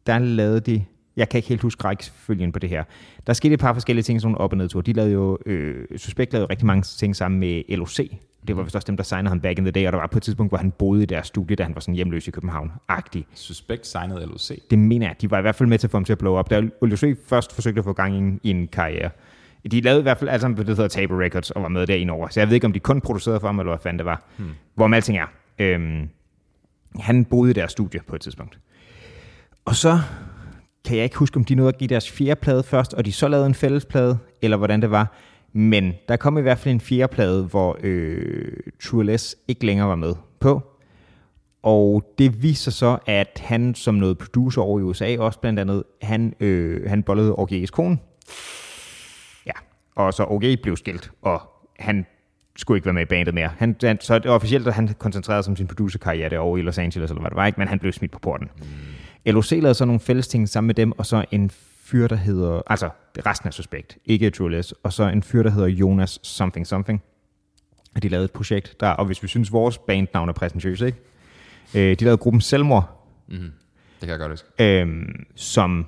Der 0.06 0.18
lavede 0.18 0.60
de, 0.60 0.84
jeg 1.16 1.28
kan 1.28 1.38
ikke 1.38 1.48
helt 1.48 1.62
huske 1.62 1.84
rækkefølgen 1.84 2.52
på 2.52 2.58
det 2.58 2.70
her. 2.70 2.84
Der 3.26 3.32
skete 3.32 3.54
et 3.54 3.60
par 3.60 3.72
forskellige 3.72 4.02
ting, 4.02 4.20
sådan 4.20 4.34
op- 4.34 4.52
og 4.52 4.58
nedture. 4.58 4.82
De 4.82 4.92
lavede 4.92 5.12
jo, 5.12 5.38
øh, 5.46 5.84
Suspekt 5.96 6.32
lavede 6.32 6.50
rigtig 6.50 6.66
mange 6.66 6.82
ting 6.82 7.16
sammen 7.16 7.40
med 7.40 7.76
LOC. 7.76 8.00
Det 8.48 8.56
var 8.56 8.62
vist 8.62 8.76
også 8.76 8.86
dem, 8.86 8.96
der 8.96 9.04
signede 9.04 9.28
ham 9.28 9.40
back 9.40 9.58
in 9.58 9.64
the 9.64 9.70
day, 9.70 9.86
og 9.86 9.92
der 9.92 9.98
var 9.98 10.06
på 10.06 10.18
et 10.18 10.22
tidspunkt, 10.22 10.50
hvor 10.50 10.58
han 10.58 10.70
boede 10.70 11.02
i 11.02 11.06
deres 11.06 11.26
studie, 11.26 11.56
da 11.56 11.62
han 11.62 11.74
var 11.74 11.80
sådan 11.80 11.94
hjemløs 11.94 12.28
i 12.28 12.30
København-agtig. 12.30 13.22
Suspekt 13.34 13.86
signede 13.86 14.26
LOC. 14.26 14.50
Det 14.70 14.78
mener 14.78 15.06
jeg, 15.06 15.16
de 15.20 15.30
var 15.30 15.38
i 15.38 15.42
hvert 15.42 15.54
fald 15.54 15.68
med 15.68 15.78
til 15.78 15.86
at 15.86 15.90
få 15.90 15.96
ham 15.96 16.04
til 16.04 16.12
at 16.12 16.18
blow 16.18 16.38
up. 16.38 16.50
Da 16.50 16.60
LOC 16.82 17.04
først 17.26 17.54
forsøgte 17.54 17.78
at 17.78 17.84
få 17.84 17.92
gang 17.92 18.40
i 18.42 18.50
en, 18.50 18.62
i 18.62 18.66
karriere. 18.66 19.10
De 19.70 19.80
lavede 19.80 20.00
i 20.00 20.02
hvert 20.02 20.18
fald 20.18 20.30
alt 20.30 20.40
sammen, 20.40 20.58
det 20.58 20.66
hedder 20.66 20.88
Taber 20.88 21.20
Records, 21.20 21.50
og 21.50 21.62
var 21.62 21.68
med 21.68 21.86
derinde 21.86 22.12
over. 22.12 22.28
Så 22.28 22.40
jeg 22.40 22.48
ved 22.48 22.54
ikke, 22.54 22.66
om 22.66 22.72
de 22.72 22.80
kun 22.80 23.00
producerede 23.00 23.40
for 23.40 23.48
ham, 23.48 23.58
eller 23.58 23.72
hvad 23.72 23.82
fanden 23.82 23.98
det 23.98 24.06
var. 24.06 24.22
Hmm. 24.36 24.50
Hvor 24.74 24.86
med 24.86 24.96
alting 24.96 25.18
er. 25.18 25.26
Øhm, 25.58 26.08
han 27.00 27.24
boede 27.24 27.50
i 27.50 27.54
deres 27.54 27.72
studie 27.72 28.00
på 28.06 28.16
et 28.16 28.20
tidspunkt. 28.20 28.58
Og 29.64 29.74
så 29.76 30.00
kan 30.86 30.96
jeg 30.96 31.04
ikke 31.04 31.16
huske, 31.16 31.36
om 31.36 31.44
de 31.44 31.54
nåede 31.54 31.68
at 31.68 31.78
give 31.78 31.88
deres 31.88 32.10
fjerde 32.10 32.40
plade 32.40 32.62
først, 32.62 32.94
og 32.94 33.06
de 33.06 33.12
så 33.12 33.28
lavede 33.28 33.46
en 33.46 33.54
fællesplade, 33.54 34.18
eller 34.42 34.56
hvordan 34.56 34.82
det 34.82 34.90
var. 34.90 35.16
Men 35.52 35.92
der 36.08 36.16
kom 36.16 36.38
i 36.38 36.40
hvert 36.40 36.58
fald 36.58 36.74
en 36.74 36.80
fjerde 36.80 37.14
plade, 37.14 37.44
hvor 37.44 37.78
øh, 37.82 38.52
True 38.82 39.04
Les 39.04 39.36
ikke 39.48 39.66
længere 39.66 39.88
var 39.88 39.94
med 39.94 40.14
på. 40.40 40.62
Og 41.62 42.14
det 42.18 42.42
viser 42.42 42.70
så, 42.70 42.98
at 43.06 43.42
han 43.44 43.74
som 43.74 43.94
noget 43.94 44.18
producer 44.18 44.62
over 44.62 44.80
i 44.80 44.82
USA 44.82 45.16
også 45.18 45.40
blandt 45.40 45.60
andet, 45.60 45.82
han, 46.02 46.34
øh, 46.40 46.88
han 46.88 47.02
bollede 47.02 47.32
OG's 47.32 47.66
kone. 47.66 47.98
Ja, 49.46 49.52
og 49.96 50.14
så 50.14 50.24
OG 50.24 50.44
blev 50.62 50.76
skilt, 50.76 51.10
og 51.22 51.42
han 51.78 52.06
skulle 52.56 52.78
ikke 52.78 52.86
være 52.86 52.94
med 52.94 53.02
i 53.02 53.06
bandet 53.06 53.34
mere. 53.34 53.50
Han, 53.58 53.76
han, 53.82 54.00
så 54.00 54.18
det 54.18 54.30
officielt, 54.30 54.68
at 54.68 54.74
han 54.74 54.88
koncentrerede 54.98 55.42
sig 55.42 55.50
om 55.50 55.56
sin 55.56 55.66
producerkarriere 55.66 56.28
derovre 56.28 56.60
i 56.60 56.62
Los 56.62 56.78
Angeles, 56.78 57.10
eller 57.10 57.20
hvad 57.20 57.30
det 57.30 57.36
var, 57.36 57.46
ikke? 57.46 57.60
men 57.60 57.68
han 57.68 57.78
blev 57.78 57.92
smidt 57.92 58.12
på 58.12 58.18
porten. 58.18 58.50
Mm. 58.58 58.64
LOC 59.26 59.50
lavede 59.50 59.74
så 59.74 59.84
nogle 59.84 60.00
fælles 60.00 60.28
ting 60.28 60.48
sammen 60.48 60.66
med 60.66 60.74
dem, 60.74 60.92
og 60.92 61.06
så 61.06 61.24
en 61.30 61.50
fyr, 61.84 62.06
der 62.08 62.16
hedder, 62.16 62.62
altså 62.66 62.90
resten 63.26 63.46
er 63.46 63.50
suspekt, 63.50 63.98
ikke 64.04 64.48
Les, 64.48 64.72
og 64.82 64.92
så 64.92 65.02
en 65.08 65.22
fyr, 65.22 65.42
der 65.42 65.50
hedder 65.50 65.68
Jonas 65.68 66.18
Something 66.22 66.66
Something. 66.66 67.02
Og 67.94 68.02
de 68.02 68.08
lavede 68.08 68.24
et 68.24 68.30
projekt, 68.32 68.80
der, 68.80 68.88
og 68.88 69.04
hvis 69.04 69.22
vi 69.22 69.28
synes, 69.28 69.52
vores 69.52 69.78
bandnavn 69.78 70.28
er 70.28 70.32
præsentøs, 70.32 70.80
ikke? 70.80 70.98
Øh, 71.74 71.96
de 71.98 72.04
lavede 72.04 72.16
gruppen 72.18 72.40
Selvmord, 72.40 72.92
Mm. 73.28 73.36
Det 73.36 73.52
kan 74.00 74.08
jeg 74.08 74.18
godt 74.18 74.32
huske. 74.32 74.80
øhm, 74.80 75.26
som 75.34 75.86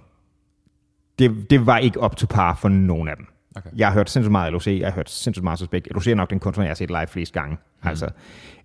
det, 1.18 1.50
det 1.50 1.66
var 1.66 1.78
ikke 1.78 2.00
op 2.00 2.16
til 2.16 2.26
par 2.26 2.54
for 2.54 2.68
nogen 2.68 3.08
af 3.08 3.16
dem. 3.16 3.26
Okay. 3.56 3.70
Jeg 3.76 3.86
har 3.88 3.94
hørt 3.94 4.10
sindssygt 4.10 4.32
meget 4.32 4.52
LOC, 4.52 4.66
jeg 4.66 4.86
har 4.86 4.92
hørt 4.94 5.10
sindssygt 5.10 5.44
meget 5.44 5.58
Suspekt. 5.58 5.88
LOC 5.90 6.06
er 6.06 6.14
nok 6.14 6.30
den 6.30 6.40
kunstner, 6.40 6.64
jeg 6.64 6.70
har 6.70 6.74
set 6.74 6.90
live 6.90 7.06
flest 7.06 7.32
gange. 7.32 7.56
Mm. 7.82 7.88
Altså. 7.88 8.08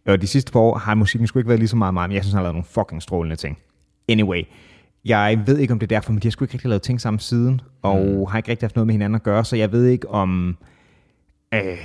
Og 0.06 0.22
de 0.22 0.28
sidste 0.28 0.52
par 0.52 0.60
år 0.60 0.78
har 0.78 0.96
musikken 0.96 1.28
sgu 1.28 1.40
ikke 1.40 1.50
været 1.50 1.60
lige 1.60 1.70
så 1.70 1.76
meget 1.76 1.94
meget, 1.94 2.10
men 2.10 2.16
jeg 2.16 2.24
synes, 2.24 2.34
han 2.34 2.38
har 2.38 2.44
lavet 2.44 2.56
nogle 2.56 2.66
fucking 2.66 3.02
strålende 3.02 3.36
ting. 3.36 3.58
Anyway, 4.10 4.44
jeg 5.06 5.44
ved 5.46 5.58
ikke, 5.58 5.72
om 5.74 5.80
det 5.80 5.92
er 5.92 5.96
derfor, 5.96 6.12
men 6.12 6.22
de 6.22 6.28
har 6.28 6.32
sgu 6.32 6.46
ikke 6.46 6.54
rigtig 6.54 6.70
lavet 6.70 6.82
ting 6.82 7.02
sammen 7.02 7.20
siden, 7.20 7.62
og 7.82 8.06
mm. 8.06 8.26
har 8.26 8.38
ikke 8.38 8.52
rigtig 8.52 8.66
haft 8.66 8.76
noget 8.76 8.88
med 8.88 8.94
hinanden 8.94 9.16
at 9.16 9.24
gøre, 9.24 9.46
så 9.46 9.56
jeg 9.56 9.72
ved 9.72 9.86
ikke, 9.86 10.10
om, 10.10 10.58
øh, 11.54 11.78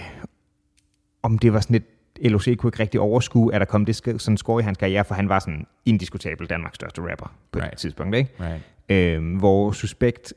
om 1.23 1.39
det 1.39 1.53
var 1.53 1.61
sådan 1.61 1.77
et, 1.77 1.85
LOC 2.31 2.45
kunne 2.45 2.69
ikke 2.69 2.79
rigtig 2.79 3.01
overskue, 3.01 3.55
at 3.55 3.61
der 3.61 3.65
kom 3.65 3.85
det 3.85 3.97
sådan 3.97 4.37
skår 4.37 4.61
i 4.61 4.63
hans 4.63 4.79
karriere, 4.79 5.05
for 5.05 5.15
han 5.15 5.29
var 5.29 5.39
sådan 5.39 5.67
indiskutabel 5.85 6.47
Danmarks 6.47 6.75
største 6.75 7.03
rapper 7.11 7.35
på 7.53 7.59
Right. 7.59 7.71
det 7.71 7.79
tidspunkt, 7.79 8.17
ikke? 8.17 8.31
Right. 8.41 8.63
Øhm, 9.17 9.35
hvor 9.37 9.73
Suspekt, 9.73 10.35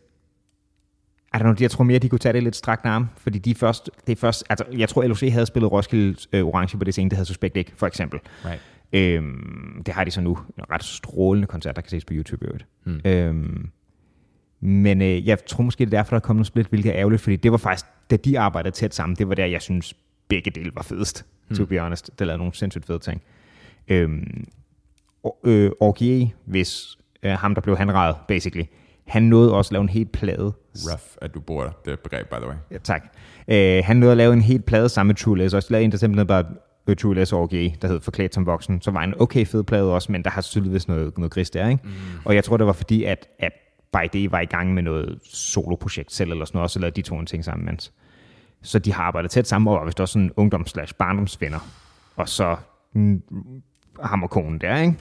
I 1.34 1.38
don't 1.38 1.40
know, 1.40 1.56
jeg 1.60 1.72
tror 1.72 1.84
mere, 1.84 2.00
de 2.00 2.10
kunne 2.10 2.20
tage 2.20 2.34
det 2.34 2.44
lidt 2.44 2.56
strakt 2.56 2.86
arm, 2.86 3.08
fordi 3.18 3.40
de 3.40 3.56
først, 3.56 3.90
det 4.08 4.12
er 4.12 4.20
først, 4.20 4.44
altså 4.50 4.66
jeg 4.78 4.90
tror 4.90 5.04
LOC 5.04 5.20
havde 5.32 5.46
spillet 5.46 5.72
Roskilde 5.72 6.18
øh, 6.34 6.46
Orange 6.46 6.78
på 6.78 6.84
det 6.84 6.94
scene, 6.94 7.10
det 7.10 7.18
havde 7.18 7.28
Suspekt 7.28 7.58
ikke, 7.58 7.72
for 7.76 7.88
eksempel. 7.88 8.20
Right. 8.46 8.62
Øhm, 8.94 9.84
det 9.86 9.94
har 9.94 10.04
de 10.04 10.12
så 10.12 10.22
nu. 10.22 10.38
En 10.58 10.72
ret 10.72 10.84
strålende 10.84 11.48
koncert, 11.48 11.76
der 11.76 11.82
kan 11.82 11.90
ses 11.90 12.06
på 12.06 12.14
YouTube 12.14 12.46
i 12.46 12.48
øvrigt. 12.48 12.66
Hmm. 12.84 13.02
Øhm, 13.06 13.70
men 14.60 15.02
øh, 15.02 15.28
jeg 15.28 15.46
tror 15.46 15.64
måske, 15.64 15.86
det 15.86 15.94
er 15.94 15.98
derfor, 15.98 16.10
der 16.10 16.16
er 16.16 16.26
kommet 16.26 16.40
noget 16.40 16.48
split, 16.48 16.68
hvilket 16.68 16.90
er 16.90 16.96
ærgerligt, 16.96 17.22
fordi 17.22 17.36
det 17.36 17.52
var 17.52 17.58
faktisk, 17.58 17.86
da 18.12 18.16
de 18.16 18.40
arbejdede 18.40 18.76
tæt 18.76 18.96
sammen, 18.96 19.16
det 19.16 19.30
var 19.30 19.36
der, 19.36 19.46
jeg 19.46 19.62
synes, 19.62 19.96
begge 20.28 20.52
dele 20.52 20.72
var 20.76 20.82
fedest, 20.82 21.26
hmm. 21.48 21.58
to 21.58 21.66
be 21.66 21.80
honest. 21.80 22.20
Det 22.20 22.28
lavede 22.28 22.38
nogle 22.38 22.54
sindssygt 22.54 22.86
fede 22.86 23.00
ting. 23.00 23.22
Øhm, 23.88 24.46
og, 25.24 25.38
øh, 25.44 25.72
Orgie, 25.80 26.34
hvis 26.46 26.98
øh, 27.24 27.32
ham, 27.32 27.56
der 27.56 27.62
blev 27.62 27.78
hanrejet, 27.78 28.16
basically, 28.28 28.66
han 29.08 29.24
nåede 29.24 29.54
også 29.54 29.70
at 29.70 29.72
lave 29.72 29.82
en 29.82 29.90
helt 29.90 30.12
plade. 30.12 30.54
Rough, 30.76 31.04
at 31.22 31.34
du 31.34 31.40
bruger 31.40 31.70
det 31.86 32.00
begreb, 32.00 32.30
by 32.30 32.36
the 32.36 32.48
way. 32.48 32.56
Ja, 32.72 32.78
tak. 32.78 33.04
Øh, 33.48 33.84
han 33.86 33.98
nåede 33.98 34.12
at 34.12 34.18
lave 34.18 34.34
en 34.34 34.42
helt 34.42 34.66
plade 34.66 34.90
sammen 34.90 35.10
med 35.10 35.16
True 35.16 35.38
Les, 35.38 35.54
og 35.54 35.64
så 35.64 35.68
lavede 35.72 35.86
en, 35.86 35.92
der 35.92 35.98
simpelthen 35.98 36.28
bare 36.28 36.46
Les 37.14 37.34
Orgie, 37.34 37.76
der 37.82 37.88
hed 37.88 38.02
Forklædt 38.02 38.36
som 38.36 38.46
voksen, 38.46 38.82
så 38.82 38.92
var 38.92 39.04
en 39.04 39.22
okay 39.22 39.46
fed 39.46 39.64
plade 39.64 39.94
også, 39.94 40.12
men 40.12 40.24
der 40.24 40.30
har 40.30 40.42
tydeligvis 40.42 40.88
noget, 40.88 41.18
noget 41.18 41.32
gris 41.32 41.50
der, 41.50 41.70
ikke? 41.70 41.84
Mm. 41.84 41.92
Og 42.26 42.36
jeg 42.36 42.44
tror, 42.44 42.58
det 42.58 42.68
var 42.68 42.74
fordi, 42.74 43.04
at, 43.04 43.28
at 43.40 43.52
By 43.94 44.10
Day 44.14 44.28
var 44.30 44.40
i 44.40 44.46
gang 44.46 44.74
med 44.74 44.84
noget 44.84 45.20
soloprojekt 45.24 46.12
selv, 46.12 46.32
eller 46.32 46.46
sådan 46.46 46.58
noget, 46.58 46.64
og 46.64 46.70
så 46.70 46.80
lavede 46.80 46.96
de 46.96 47.02
to 47.02 47.20
en 47.20 47.26
ting 47.26 47.46
sammen, 47.46 47.66
mens. 47.66 47.94
Så 48.62 48.80
de 48.80 48.94
har 48.94 49.04
arbejdet 49.04 49.32
tæt 49.32 49.48
sammen, 49.48 49.74
og 49.74 49.80
var 49.80 49.86
vist 49.86 50.00
også 50.00 50.14
sådan 50.14 50.32
ungdoms 50.36 50.76
barndomsvenner. 51.00 51.60
Og 52.16 52.30
så 52.30 52.56
mm, 52.94 53.22
ham 54.04 54.24
og 54.24 54.30
konen 54.30 54.62
der, 54.62 54.78
ikke? 54.82 54.98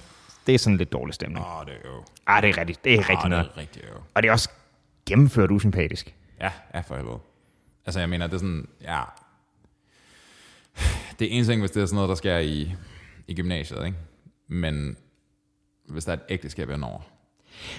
Det 0.46 0.54
er 0.54 0.58
sådan 0.58 0.76
lidt 0.76 0.92
dårlig 0.92 1.14
stemning. 1.14 1.44
Oh, 1.44 1.66
det 1.66 1.74
er 1.74 1.88
jo. 1.88 2.04
Ah, 2.26 2.42
det 2.42 2.50
er 2.50 2.58
rigtigt. 2.58 2.84
Det 2.84 2.94
er 2.94 2.98
Åh, 2.98 3.08
rigtigt 3.08 3.22
det 3.22 3.30
noget. 3.30 3.50
er 3.54 3.56
rigtigt 3.56 3.84
jo. 3.84 4.00
Og 4.14 4.22
det 4.22 4.28
er 4.28 4.32
også 4.32 4.50
gennemført 5.06 5.50
usympatisk. 5.50 6.14
Ja, 6.40 6.50
ja 6.74 6.80
for 6.80 6.96
helvede. 6.96 7.18
Altså, 7.86 8.00
jeg 8.00 8.08
mener, 8.08 8.26
det 8.26 8.34
er 8.34 8.38
sådan, 8.38 8.68
ja... 8.82 9.00
Det 11.18 11.34
er 11.34 11.38
en 11.38 11.44
ting, 11.44 11.60
hvis 11.60 11.70
det 11.70 11.82
er 11.82 11.86
sådan 11.86 11.94
noget, 11.94 12.08
der 12.08 12.14
sker 12.14 12.38
i, 12.38 12.72
i 13.28 13.34
gymnasiet, 13.34 13.86
ikke? 13.86 13.98
Men 14.48 14.96
hvis 15.88 16.04
der 16.04 16.12
er 16.12 16.16
et 16.16 16.22
ægteskab 16.28 16.70
indover. 16.70 17.00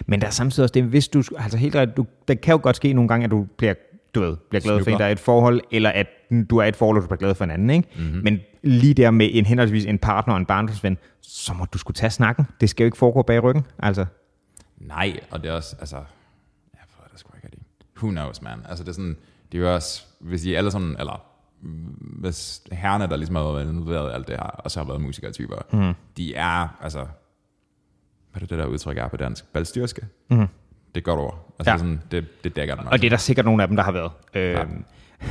Men 0.06 0.22
der 0.22 0.28
er 0.28 0.32
samtidig 0.32 0.64
også 0.64 0.74
det, 0.74 0.84
hvis 0.84 1.08
du, 1.08 1.24
altså 1.38 1.58
helt 1.58 1.76
ret, 1.76 1.98
du, 1.98 2.06
det 2.28 2.42
kan 2.42 2.52
jo 2.52 2.60
godt 2.64 2.76
ske 2.76 2.94
nogle 2.94 3.08
gange, 3.08 3.24
at 3.24 3.32
du 3.32 3.48
bliver, 3.58 3.74
du 4.16 4.22
ved, 4.22 4.38
bliver 4.50 4.62
glad 4.62 4.74
for 4.74 4.78
en, 4.80 4.84
Snubler. 4.84 4.98
der 4.98 5.06
er 5.06 5.12
et 5.12 5.20
forhold, 5.20 5.62
eller 5.72 5.90
at 5.90 6.08
du 6.50 6.58
er 6.58 6.64
et 6.64 6.76
forhold, 6.76 6.98
og 6.98 7.04
du 7.04 7.08
bliver 7.08 7.18
glad 7.20 7.36
for 7.36 7.44
en 7.44 7.52
anden, 7.52 7.70
ikke? 7.70 7.90
Mhm. 7.96 8.06
Mm-hmm. 8.06 8.24
Men 8.24 8.40
lige 8.62 8.94
der 8.94 9.12
med 9.12 9.30
en 9.34 9.46
henholdsvis 9.46 9.86
en 9.86 10.00
partner 10.00 10.34
og 10.34 10.40
en 10.40 10.46
barndomsven, 10.46 10.98
så 11.22 11.54
må 11.54 11.66
du 11.66 11.78
skulle 11.78 11.96
tage 11.96 12.10
snakken. 12.10 12.46
Det 12.62 12.70
skal 12.70 12.84
jo 12.84 12.86
ikke 12.86 12.98
foregå 12.98 13.22
bag 13.22 13.44
ryggen, 13.44 13.66
altså. 13.80 14.06
Nej, 14.78 15.20
og 15.32 15.44
det 15.44 15.50
er 15.50 15.54
også, 15.54 15.76
altså... 15.80 15.96
Jeg 16.74 16.84
ved 16.98 17.06
det 17.12 17.20
sgu 17.20 17.30
ikke 17.36 17.48
rigtig. 17.48 17.62
Who 17.98 18.10
knows, 18.10 18.42
man? 18.42 18.60
Altså, 18.70 18.84
det 18.84 18.90
er 18.90 18.94
sådan... 18.94 19.18
Det 19.52 19.58
er 19.58 19.62
jo 19.62 19.74
også... 19.74 20.04
Hvis 20.20 20.46
I 20.46 20.54
alle 20.54 20.72
sådan... 20.72 20.96
Eller 21.00 21.26
hvis 22.20 22.62
herrerne, 22.72 23.08
der 23.08 23.16
ligesom 23.16 23.36
har 23.36 23.44
været 23.44 23.70
involveret 23.74 24.10
i 24.12 24.14
alt 24.14 24.28
det 24.28 24.36
her, 24.36 24.44
og 24.44 24.72
så 24.72 24.80
har 24.80 24.88
været 24.88 25.02
musikertyper, 25.02 25.56
mm. 25.74 25.94
de 26.18 26.36
er, 26.36 26.78
altså... 26.82 27.00
Hvad 28.32 28.36
er 28.36 28.40
det, 28.40 28.50
det 28.50 28.58
der 28.60 28.66
udtryk 28.66 28.98
er 28.98 29.08
på 29.08 29.18
dansk? 29.18 29.46
Balstyrske? 29.54 30.02
Mm. 30.30 30.38
Det 30.38 30.46
er 30.96 30.98
et 30.98 31.04
godt 31.04 31.20
ord. 31.20 31.56
Altså, 31.60 31.70
Ja. 31.70 31.74
ja. 31.74 31.78
sådan, 31.78 32.02
det, 32.12 32.44
det 32.44 32.56
dækker 32.56 32.76
det 32.76 32.84
nok. 32.84 32.94
Og 32.94 33.02
det 33.02 33.06
er 33.08 33.10
der 33.10 33.18
sikkert 33.18 33.46
nogle 33.46 33.62
af 33.64 33.68
dem, 33.68 33.78
der 33.78 33.84
har 33.84 33.92
været. 33.92 34.12
Øh, 34.34 34.58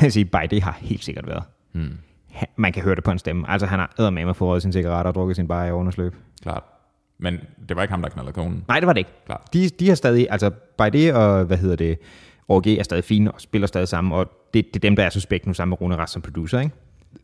jeg 0.03 0.13
siger, 0.13 0.25
bare 0.25 0.47
det 0.47 0.63
har 0.63 0.73
helt 0.81 1.05
sikkert 1.05 1.27
været. 1.27 1.43
Ha- 2.31 2.47
Man 2.57 2.73
kan 2.73 2.83
høre 2.83 2.95
det 2.95 3.05
på 3.05 3.11
en 3.11 3.19
stemme. 3.19 3.51
Altså, 3.51 3.67
han 3.67 3.79
har 3.79 3.93
eddermame 3.99 4.35
fået 4.35 4.63
sin 4.63 4.73
cigaretter 4.73 5.09
og 5.09 5.15
drukket 5.15 5.37
sin 5.37 5.49
bajer 5.49 5.69
i 5.69 5.73
undersløb. 5.73 6.15
Klart. 6.43 6.63
Men 7.19 7.39
det 7.69 7.77
var 7.77 7.83
ikke 7.83 7.93
ham, 7.93 8.03
der 8.03 8.09
knaldede 8.09 8.33
konen. 8.33 8.65
Nej, 8.69 8.81
det 8.81 8.87
var 8.87 8.93
det 8.93 9.01
ikke. 9.01 9.11
Klart. 9.27 9.41
De, 9.53 9.69
de 9.69 9.89
har 9.89 9.95
stadig, 9.95 10.27
altså 10.31 10.51
det 10.93 11.15
og, 11.15 11.45
hvad 11.45 11.57
hedder 11.57 11.77
det, 11.77 11.99
OG 12.49 12.67
er 12.67 12.83
stadig 12.83 13.05
fine 13.05 13.33
og 13.33 13.41
spiller 13.41 13.67
stadig 13.67 13.89
sammen, 13.89 14.13
og 14.13 14.31
det, 14.55 14.67
det 14.67 14.77
er 14.77 14.81
dem, 14.81 14.97
der 14.97 15.05
er 15.05 15.11
suspekt 15.11 15.47
nu 15.47 15.55
sammen 15.55 15.71
med 15.71 15.81
Rune 15.81 15.97
Rast 15.97 16.13
som 16.13 16.23
producer, 16.23 16.61
ikke? 16.61 16.75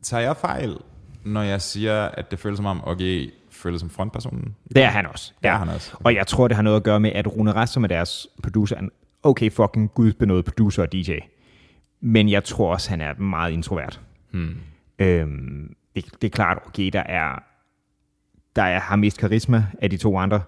Tager 0.03 0.21
jeg 0.21 0.37
fejl, 0.37 0.77
når 1.25 1.43
jeg 1.43 1.63
siger, 1.63 2.05
at 2.05 2.31
det 2.31 2.39
føles 2.39 2.57
som 2.57 2.67
om 2.67 2.85
OG 2.85 3.01
føles 3.51 3.81
som 3.81 3.91
frontpersonen? 3.91 4.55
Det 4.75 4.83
er 4.83 4.89
han 4.89 5.07
også. 5.07 5.33
Det 5.43 5.49
er 5.49 5.57
han 5.57 5.69
også. 5.69 5.97
Og 6.05 6.15
jeg 6.15 6.27
tror, 6.27 6.49
det 6.49 6.57
har 6.57 6.63
noget 6.63 6.77
at 6.77 6.83
gøre 6.83 7.01
med, 7.01 7.13
at 7.13 7.37
Rune 7.37 7.53
Rast, 7.53 7.73
som 7.73 7.85
er 7.85 7.89
deres 7.89 8.27
producer, 8.43 8.77
er 8.77 8.81
en 8.81 8.91
okay 9.23 9.53
fucking 9.53 9.95
gudbenået 9.95 10.45
producer 10.45 10.83
og 10.83 10.93
DJ. 10.93 11.13
Men 12.01 12.29
jeg 12.29 12.45
tror 12.45 12.73
også, 12.73 12.91
han 12.91 13.01
er 13.01 13.15
meget 13.15 13.53
introvert. 13.53 14.01
Hmm. 14.31 14.57
Øhm, 14.99 15.77
det, 15.95 16.05
det 16.23 16.27
er 16.29 16.31
klart, 16.31 16.59
okay, 16.67 16.91
der 16.93 17.01
er, 17.01 17.43
der 18.57 18.63
er, 18.63 18.81
har 18.81 18.97
mest 18.97 19.19
karisma 19.19 19.67
af 19.83 19.91
de 19.91 19.97
to 19.97 20.19
andre. 20.19 20.43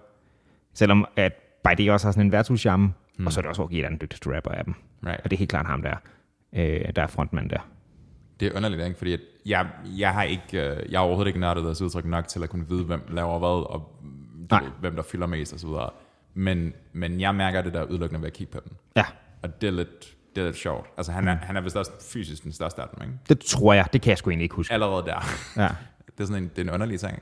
Selvom 0.73 1.05
at 1.15 1.33
det 1.77 1.91
også 1.91 2.07
har 2.07 2.11
sådan 2.11 2.25
en 2.25 2.31
værtshusjamme, 2.31 2.93
hmm. 3.17 3.25
og 3.25 3.33
så 3.33 3.39
er 3.39 3.41
det 3.41 3.49
også 3.49 3.61
okay, 3.61 3.77
der 3.77 3.85
er 3.85 3.89
den 3.89 3.97
dygtigste 4.01 4.35
rapper 4.35 4.51
af 4.51 4.63
dem. 4.63 4.73
Right. 5.05 5.19
Og 5.23 5.31
det 5.31 5.33
er 5.35 5.37
helt 5.37 5.49
klart 5.49 5.65
ham, 5.65 5.81
der 5.81 5.89
er, 5.89 5.97
øh, 6.53 6.81
der 6.95 7.01
er 7.01 7.07
frontmand 7.07 7.49
der. 7.49 7.67
Det 8.39 8.47
er 8.47 8.55
underligt, 8.55 8.83
ikke? 8.83 8.97
Fordi 8.97 9.17
jeg, 9.45 9.67
jeg, 9.97 10.13
har 10.13 10.23
ikke, 10.23 10.41
øh, 10.69 10.91
jeg 10.91 10.99
har 10.99 11.05
overhovedet 11.05 11.27
ikke 11.29 11.39
nørdet 11.39 11.63
deres 11.63 11.81
udtryk 11.81 12.05
nok 12.05 12.27
til 12.27 12.43
at 12.43 12.49
kunne 12.49 12.69
vide, 12.69 12.83
hvem 12.83 13.01
laver 13.09 13.39
hvad, 13.39 13.49
og 13.49 13.91
Nej. 14.51 14.61
ved, 14.63 14.69
hvem 14.79 14.95
der 14.95 15.03
fylder 15.03 15.27
mest 15.27 15.67
videre. 15.67 15.89
Men, 16.33 16.73
men 16.93 17.21
jeg 17.21 17.35
mærker 17.35 17.61
det 17.61 17.73
der 17.73 17.83
udelukkende 17.83 18.21
ved 18.21 18.27
at 18.27 18.33
kigge 18.33 18.51
på 18.53 18.59
den. 18.63 18.71
Ja, 18.95 19.03
Og 19.41 19.61
det 19.61 19.67
er 19.67 19.71
lidt, 19.71 20.15
det 20.35 20.41
er 20.41 20.45
lidt 20.45 20.57
sjovt. 20.57 20.87
Altså 20.97 21.11
han 21.11 21.27
er, 21.27 21.35
han 21.35 21.57
er 21.57 21.61
vist 21.61 21.75
også 21.75 21.91
fysisk 22.13 22.43
den 22.43 22.51
største 22.51 22.81
af 22.81 22.87
dem, 22.95 23.03
ikke? 23.03 23.19
det 23.29 23.39
tror 23.39 23.73
jeg. 23.73 23.85
Det 23.93 24.01
kan 24.01 24.09
jeg 24.09 24.17
sgu 24.17 24.29
egentlig 24.29 24.43
ikke 24.43 24.55
huske. 24.55 24.73
Allerede 24.73 25.03
der. 25.05 25.25
Ja. 25.57 25.69
Det 26.17 26.23
er 26.23 26.27
sådan 26.27 26.43
en, 26.43 26.49
det 26.49 26.57
er 26.57 26.61
en 26.61 26.69
underlig 26.69 26.99
ting. 26.99 27.19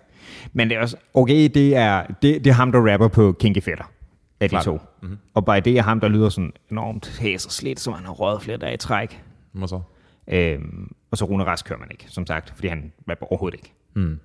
Men 0.53 0.69
det 0.69 0.78
er 0.78 0.82
også, 0.82 0.97
okay, 1.13 1.49
det 1.53 1.75
er, 1.75 2.05
det, 2.07 2.21
det 2.21 2.47
er 2.47 2.53
ham, 2.53 2.71
der 2.71 2.93
rapper 2.93 3.07
på 3.07 3.36
Kinky 3.39 3.61
Fetter 3.61 3.91
af 4.39 4.49
de 4.49 4.53
Klart. 4.53 4.65
to. 4.65 4.79
Mm-hmm. 5.01 5.17
Og 5.33 5.45
bare 5.45 5.59
det 5.59 5.77
er 5.77 5.81
ham, 5.81 5.99
der 5.99 6.07
lyder 6.07 6.29
sådan 6.29 6.53
enormt 6.71 7.17
hæs 7.19 7.45
og 7.45 7.51
slidt, 7.51 7.79
som 7.79 7.93
han 7.93 8.05
har 8.05 8.11
røget 8.11 8.41
flere 8.41 8.57
dage 8.57 8.73
i 8.73 8.77
træk. 8.77 9.23
Må 9.53 9.67
så. 9.67 9.81
Øhm, 10.27 10.95
og 11.11 11.17
så 11.17 11.25
Rune 11.25 11.43
Rask 11.43 11.65
kører 11.65 11.79
man 11.79 11.91
ikke, 11.91 12.05
som 12.07 12.25
sagt, 12.25 12.49
fordi 12.49 12.67
han 12.67 12.93
rapper 13.09 13.25
overhovedet 13.25 13.57
ikke. 13.57 13.73
Mm. 13.93 14.19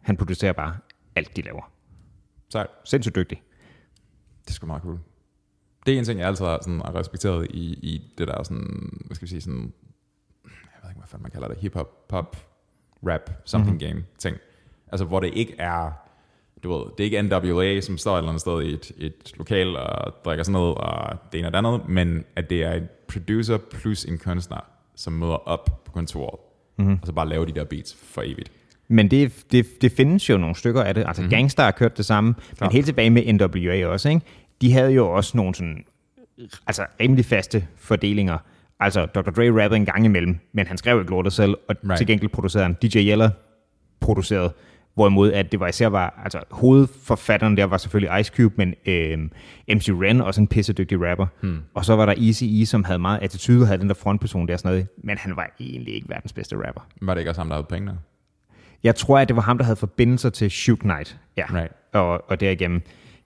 Han 0.00 0.16
producerer 0.16 0.52
bare 0.52 0.76
alt, 1.16 1.36
de 1.36 1.42
laver. 1.42 1.72
Sejt. 2.48 2.66
Sindssygt 2.84 3.16
dygtig. 3.16 3.42
Det 4.44 4.50
er 4.50 4.52
sgu 4.52 4.66
meget 4.66 4.82
cool. 4.82 4.98
Det 5.86 5.94
er 5.94 5.98
en 5.98 6.04
ting, 6.04 6.20
jeg 6.20 6.28
altid 6.28 6.44
har 6.44 6.58
sådan, 6.62 6.94
respekteret 6.94 7.46
i, 7.50 7.72
i 7.72 8.14
det 8.18 8.28
der 8.28 8.42
sådan, 8.42 8.90
hvad 9.06 9.14
skal 9.14 9.26
vi 9.26 9.30
sige, 9.30 9.40
sådan, 9.40 9.72
jeg 10.44 10.80
ved 10.82 10.90
ikke, 10.90 11.00
hvad 11.00 11.08
fanden 11.08 11.22
man 11.22 11.30
kalder 11.30 11.48
det, 11.48 11.56
hip-hop, 11.56 12.08
pop, 12.08 12.36
rap, 13.06 13.30
something 13.44 13.76
mm-hmm. 13.76 13.94
game 13.94 14.04
ting. 14.18 14.36
Altså, 14.88 15.04
hvor 15.04 15.20
det 15.20 15.34
ikke 15.34 15.54
er, 15.58 15.92
du 16.64 16.72
ved, 16.72 16.84
det 16.98 17.00
er 17.00 17.04
ikke 17.04 17.22
NWA, 17.22 17.80
som 17.80 17.98
står 17.98 18.14
et 18.14 18.18
eller 18.18 18.28
andet 18.28 18.40
sted 18.40 18.62
i 18.62 18.72
et, 18.72 18.92
et 18.98 19.32
lokal 19.36 19.76
og 19.76 20.14
drikker 20.24 20.44
sådan 20.44 20.52
noget, 20.52 20.74
og 20.74 21.16
det 21.32 21.38
ene 21.38 21.48
og 21.48 21.52
det 21.52 21.58
andet, 21.58 21.88
men 21.88 22.24
at 22.36 22.50
det 22.50 22.62
er 22.62 22.72
en 22.72 22.88
producer 23.08 23.58
plus 23.70 24.04
en 24.04 24.18
kunstner, 24.18 24.64
som 24.96 25.12
møder 25.12 25.48
op 25.48 25.84
på 25.84 25.92
kontoret, 25.92 26.40
mm-hmm. 26.78 26.98
og 27.00 27.06
så 27.06 27.12
bare 27.12 27.28
laver 27.28 27.44
de 27.44 27.52
der 27.52 27.64
beats 27.64 27.96
for 28.02 28.22
evigt. 28.22 28.52
Men 28.88 29.10
det, 29.10 29.44
det, 29.52 29.82
det 29.82 29.92
findes 29.92 30.30
jo 30.30 30.36
nogle 30.36 30.54
stykker 30.56 30.82
af 30.82 30.94
det. 30.94 31.04
Altså 31.06 31.22
mm-hmm. 31.22 31.30
Gangstar 31.30 31.64
har 31.64 31.70
kørt 31.70 31.96
det 31.96 32.04
samme, 32.04 32.34
men 32.60 32.72
helt 32.72 32.86
tilbage 32.86 33.10
med 33.10 33.32
NWA 33.32 33.86
også. 33.86 34.08
Ikke? 34.08 34.20
De 34.60 34.72
havde 34.72 34.92
jo 34.92 35.10
også 35.10 35.36
nogle 35.36 35.54
sådan, 35.54 35.84
altså 36.66 36.86
rimelig 37.00 37.24
faste 37.24 37.66
fordelinger. 37.76 38.38
Altså 38.80 39.06
Dr. 39.06 39.30
Dre 39.30 39.62
rappede 39.62 39.76
en 39.76 39.86
gang 39.86 40.04
imellem, 40.04 40.38
men 40.52 40.66
han 40.66 40.78
skrev 40.78 41.00
ikke 41.00 41.10
lortet 41.10 41.32
selv, 41.32 41.54
og. 41.68 41.76
Right. 41.84 41.98
til 41.98 42.06
gengæld 42.06 42.30
producerede 42.30 42.66
han. 42.66 42.76
DJ 42.82 42.98
Yeller 42.98 43.30
producerede, 44.00 44.52
hvorimod 44.94 45.32
at 45.32 45.52
det 45.52 45.60
var 45.60 45.68
især 45.68 45.86
var, 45.86 46.20
altså 46.24 46.40
hovedforfatteren 46.50 47.56
der 47.56 47.64
var 47.64 47.76
selvfølgelig 47.76 48.20
Ice 48.20 48.32
Cube, 48.36 48.54
men 48.56 48.74
øhm, 48.86 49.30
MC 49.68 49.88
Ren, 49.88 50.20
også 50.20 50.40
en 50.40 50.48
pissedygtig 50.48 51.10
rapper. 51.10 51.26
Hmm. 51.40 51.58
Og 51.74 51.84
så 51.84 51.96
var 51.96 52.06
der 52.06 52.14
Easy 52.18 52.44
E, 52.44 52.66
som 52.66 52.84
havde 52.84 52.98
meget 52.98 53.18
attitude 53.22 53.60
og 53.62 53.66
havde 53.66 53.80
den 53.80 53.88
der 53.88 53.94
frontperson 53.94 54.48
der 54.48 54.56
sådan 54.56 54.70
noget, 54.70 54.86
men 55.04 55.18
han 55.18 55.36
var 55.36 55.50
egentlig 55.60 55.94
ikke 55.94 56.08
verdens 56.08 56.32
bedste 56.32 56.56
rapper. 56.66 56.86
Var 57.02 57.14
det 57.14 57.20
ikke 57.20 57.30
også 57.30 57.40
ham, 57.40 57.48
der 57.48 57.56
havde 57.56 57.66
pengene? 57.70 57.98
Jeg 58.84 58.94
tror, 58.94 59.18
at 59.18 59.28
det 59.28 59.36
var 59.36 59.42
ham, 59.42 59.58
der 59.58 59.64
havde 59.64 59.76
forbindelser 59.76 60.30
til 60.30 60.50
Shoot 60.50 60.78
Knight. 60.78 61.18
Ja, 61.36 61.44
Right. 61.54 61.72
og, 61.92 62.30
og 62.30 62.40
derigennem. 62.40 62.82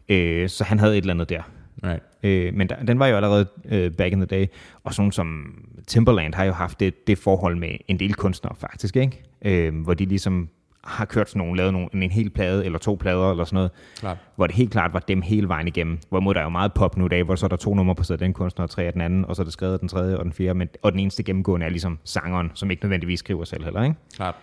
Øh, 0.08 0.48
så 0.48 0.64
han 0.64 0.78
havde 0.78 0.92
et 0.98 1.02
eller 1.02 1.14
andet 1.14 1.28
der. 1.28 1.42
Right. 1.84 2.02
Øh, 2.22 2.54
men 2.54 2.68
der, 2.68 2.76
den 2.84 2.98
var 2.98 3.06
jo 3.06 3.16
allerede 3.16 3.46
øh, 3.64 3.92
back 3.92 4.12
in 4.12 4.18
the 4.18 4.26
day. 4.26 4.46
Og 4.84 4.94
sådan 4.94 5.12
som 5.12 5.54
Timberland 5.86 6.34
har 6.34 6.44
jo 6.44 6.52
haft 6.52 6.80
det, 6.80 7.06
det 7.06 7.18
forhold 7.18 7.56
med 7.56 7.68
en 7.88 8.00
del 8.00 8.14
kunstnere 8.14 8.54
faktisk, 8.56 8.96
ikke? 8.96 9.22
Øh, 9.44 9.82
hvor 9.82 9.94
de 9.94 10.04
ligesom 10.04 10.48
har 10.84 11.04
kørt 11.04 11.28
sådan 11.28 11.38
nogle, 11.40 11.56
lavet 11.56 11.72
nogle, 11.72 11.88
en 11.92 12.10
hel 12.10 12.30
plade 12.30 12.64
eller 12.64 12.78
to 12.78 12.96
plader 13.00 13.30
eller 13.30 13.44
sådan 13.44 13.54
noget, 13.54 13.70
Klart. 13.96 14.16
hvor 14.36 14.46
det 14.46 14.56
helt 14.56 14.70
klart 14.70 14.92
var 14.92 15.00
dem 15.00 15.22
hele 15.22 15.48
vejen 15.48 15.68
igennem. 15.68 15.98
Hvorimod 16.08 16.34
der 16.34 16.40
er 16.40 16.44
jo 16.44 16.50
meget 16.50 16.72
pop 16.74 16.96
nu 16.96 17.06
i 17.06 17.08
dag, 17.08 17.22
hvor 17.22 17.34
så 17.34 17.46
er 17.46 17.48
der 17.48 17.56
to 17.56 17.74
numre 17.74 17.94
på 17.94 18.16
den 18.16 18.32
kunstner, 18.32 18.62
og 18.62 18.70
tre 18.70 18.82
af 18.82 18.92
den 18.92 19.00
anden, 19.00 19.24
og 19.24 19.36
så 19.36 19.42
er 19.42 19.44
det 19.44 19.52
skrevet 19.52 19.80
den 19.80 19.88
tredje 19.88 20.16
og 20.16 20.24
den 20.24 20.32
fjerde, 20.32 20.54
men, 20.58 20.68
og 20.82 20.92
den 20.92 21.00
eneste 21.00 21.22
gennemgående 21.22 21.66
er 21.66 21.70
ligesom 21.70 21.98
sangeren, 22.04 22.50
som 22.54 22.70
ikke 22.70 22.82
nødvendigvis 22.82 23.18
skriver 23.18 23.44
selv 23.44 23.64
heller, 23.64 23.82
ikke? 23.82 23.96
Klart. 24.16 24.34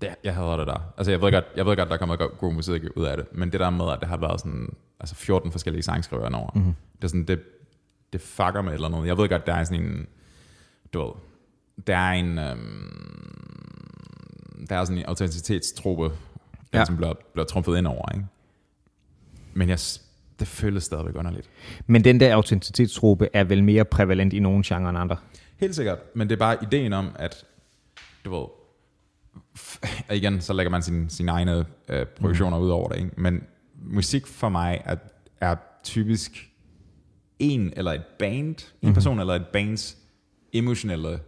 Det, 0.00 0.08
jeg 0.24 0.34
hader 0.34 0.56
det 0.56 0.66
der. 0.66 0.82
Altså, 0.96 1.10
jeg 1.10 1.20
ved 1.22 1.32
godt, 1.32 1.44
jeg 1.56 1.66
ved 1.66 1.76
godt 1.76 1.90
der 1.90 1.96
kommer 1.96 2.16
go- 2.16 2.30
god 2.38 2.52
musik 2.54 2.82
ud 2.96 3.04
af 3.04 3.16
det, 3.16 3.26
men 3.32 3.52
det 3.52 3.60
der 3.60 3.70
med, 3.70 3.84
at 3.92 4.00
det 4.00 4.08
har 4.08 4.16
været 4.16 4.40
sådan, 4.40 4.68
altså 5.00 5.14
14 5.14 5.52
forskellige 5.52 5.82
sangskrivere 5.82 6.34
over, 6.34 6.50
mm-hmm. 6.54 6.74
det 6.96 7.04
er 7.04 7.08
sådan, 7.08 7.24
det, 7.24 7.40
det 8.12 8.20
fucker 8.20 8.62
med 8.62 8.72
et 8.72 8.74
eller 8.74 8.88
andet. 8.88 9.06
Jeg 9.06 9.18
ved 9.18 9.28
godt, 9.28 9.46
der 9.46 9.54
er 9.54 9.64
sådan 9.64 9.84
en, 9.84 10.06
du 10.94 11.02
ved, 11.04 11.12
der 11.86 11.96
er 11.96 12.12
en, 12.12 12.38
øhm, 12.38 13.61
der 14.68 14.76
er 14.76 14.84
sådan 14.84 14.98
en 14.98 15.04
autenticitetstrope, 15.04 16.10
Ja. 16.72 16.78
ja. 16.78 16.84
som 16.84 16.96
bliver, 16.96 17.14
bliver 17.32 17.46
trumfet 17.46 17.76
ind 17.78 17.86
over, 17.86 18.12
ikke? 18.14 18.26
Men 19.54 19.68
jeg, 19.68 19.78
det 20.38 20.48
føles 20.48 20.84
stadigvæk 20.84 21.16
underligt. 21.16 21.50
Men 21.86 22.04
den 22.04 22.20
der 22.20 22.34
autenticitetstrope 22.34 23.28
er 23.32 23.44
vel 23.44 23.64
mere 23.64 23.84
prævalent 23.84 24.32
i 24.32 24.38
nogle 24.40 24.62
genrer 24.66 24.88
end 24.90 24.98
andre. 24.98 25.16
Helt 25.56 25.74
sikkert, 25.74 25.98
men 26.14 26.28
det 26.28 26.34
er 26.34 26.38
bare 26.38 26.56
ideen 26.62 26.92
om, 26.92 27.08
at 27.14 27.44
du 28.24 28.30
ved, 28.36 28.44
f- 29.58 30.12
igen, 30.14 30.40
så 30.40 30.52
lægger 30.52 30.70
man 30.70 30.82
sin, 30.82 31.10
sine 31.10 31.32
egne 31.32 31.64
øh, 31.88 32.06
projektioner 32.06 32.58
mm. 32.58 32.64
ud 32.64 32.70
over 32.70 32.88
det, 32.88 32.96
ikke? 32.96 33.10
men 33.16 33.44
musik 33.84 34.26
for 34.26 34.48
mig 34.48 34.82
er, 34.84 34.96
er 35.40 35.56
typisk 35.84 36.50
en 37.38 37.72
eller 37.76 37.92
et 37.92 38.02
band, 38.18 38.56
en 38.82 38.88
Mhm. 38.88 38.94
person 38.94 39.20
eller 39.20 39.34
et 39.34 39.46
bands 39.52 39.96
emotionelle, 40.52 41.20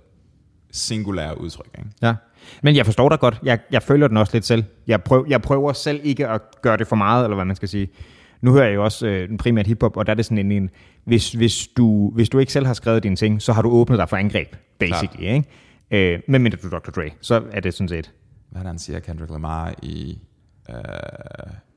singulære 0.70 1.40
udtryk. 1.40 1.74
Ikke? 1.78 1.90
Ja. 2.02 2.14
Men 2.62 2.76
jeg 2.76 2.84
forstår 2.84 3.08
dig 3.08 3.18
godt. 3.18 3.38
Jeg, 3.42 3.58
jeg 3.70 3.82
føler 3.82 4.08
den 4.08 4.16
også 4.16 4.32
lidt 4.36 4.44
selv. 4.44 4.64
Jeg, 4.86 5.02
prøv, 5.02 5.26
jeg 5.28 5.42
prøver 5.42 5.72
selv 5.72 6.00
ikke 6.04 6.28
at 6.28 6.40
gøre 6.62 6.76
det 6.76 6.86
for 6.86 6.96
meget, 6.96 7.24
eller 7.24 7.34
hvad 7.34 7.44
man 7.44 7.56
skal 7.56 7.68
sige. 7.68 7.88
Nu 8.40 8.52
hører 8.52 8.64
jeg 8.64 8.74
jo 8.74 8.84
også 8.84 9.06
øh, 9.06 9.36
primært 9.38 9.66
hiphop, 9.66 9.96
og 9.96 10.06
der 10.06 10.12
er 10.12 10.14
det 10.14 10.24
sådan 10.24 10.38
en, 10.38 10.52
en 10.52 10.70
hvis, 11.04 11.32
hvis, 11.32 11.68
du, 11.76 12.10
hvis 12.14 12.28
du 12.28 12.38
ikke 12.38 12.52
selv 12.52 12.66
har 12.66 12.74
skrevet 12.74 13.02
dine 13.02 13.16
ting, 13.16 13.42
så 13.42 13.52
har 13.52 13.62
du 13.62 13.70
åbnet 13.70 13.98
dig 13.98 14.08
for 14.08 14.16
angreb, 14.16 14.56
basically. 14.78 15.26
Ikke? 15.26 15.44
Øh, 16.14 16.20
men 16.28 16.42
mindre 16.42 16.58
du 16.62 16.68
Dr. 16.68 16.90
Dre, 16.90 17.10
så 17.20 17.42
er 17.52 17.60
det 17.60 17.74
sådan 17.74 17.88
set. 17.88 18.10
Hvad 18.50 18.60
er 18.60 18.62
det, 18.62 18.68
han 18.70 18.78
siger, 18.78 19.00
Kendrick 19.00 19.30
Lamar 19.30 19.74
i 19.82 20.18
uh, 20.68 20.74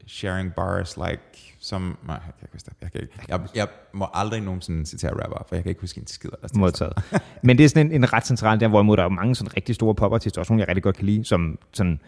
Sharing 0.08 0.54
Bars 0.54 0.98
Like 0.98 1.22
som... 1.60 1.98
Nej, 2.08 2.16
jeg 2.16 2.22
kan 2.40 2.44
ikke 2.44 2.54
huske 2.54 2.66
det. 2.70 2.76
Jeg, 2.82 2.92
kan 2.92 3.02
ikke. 3.02 3.14
Jeg, 3.30 3.40
jeg 3.56 3.68
må 3.94 4.08
aldrig 4.14 4.42
nogensinde 4.42 4.86
citere 4.86 5.12
rapper, 5.24 5.46
for 5.48 5.56
jeg 5.56 5.64
kan 5.64 5.70
ikke 5.70 5.82
huske 5.82 6.02
en 6.02 6.08
skid 6.08 6.30
modtaget. 6.56 6.94
Men 7.44 7.58
det 7.58 7.64
er 7.64 7.70
sådan 7.70 7.88
en, 7.88 7.92
en 7.92 8.14
ret 8.14 8.26
central 8.28 8.60
der, 8.60 8.68
hvorimod 8.68 8.98
der 8.98 9.04
er 9.04 9.10
mange 9.10 9.36
sådan 9.36 9.56
rigtig 9.58 9.76
store 9.76 9.96
popartister, 9.96 10.42
også 10.42 10.54
nogle 10.54 10.62
jeg 10.62 10.68
rigtig 10.68 10.84
godt 10.84 10.96
kan 10.96 11.06
lide, 11.06 11.26
som 11.26 11.60
sådan, 11.74 12.00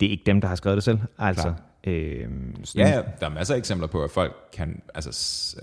det 0.00 0.06
er 0.06 0.10
ikke 0.10 0.22
dem, 0.26 0.40
der 0.40 0.48
har 0.48 0.54
skrevet 0.54 0.76
det 0.76 0.84
selv. 0.84 0.98
Altså, 1.18 1.54
øh, 1.84 2.28
sådan, 2.64 2.86
Ja, 2.86 2.96
ja, 2.96 3.02
der 3.20 3.26
er 3.26 3.30
masser 3.30 3.54
af 3.54 3.58
eksempler 3.58 3.86
på, 3.86 4.04
at 4.04 4.10
folk 4.10 4.36
kan 4.52 4.82
altså, 4.94 5.08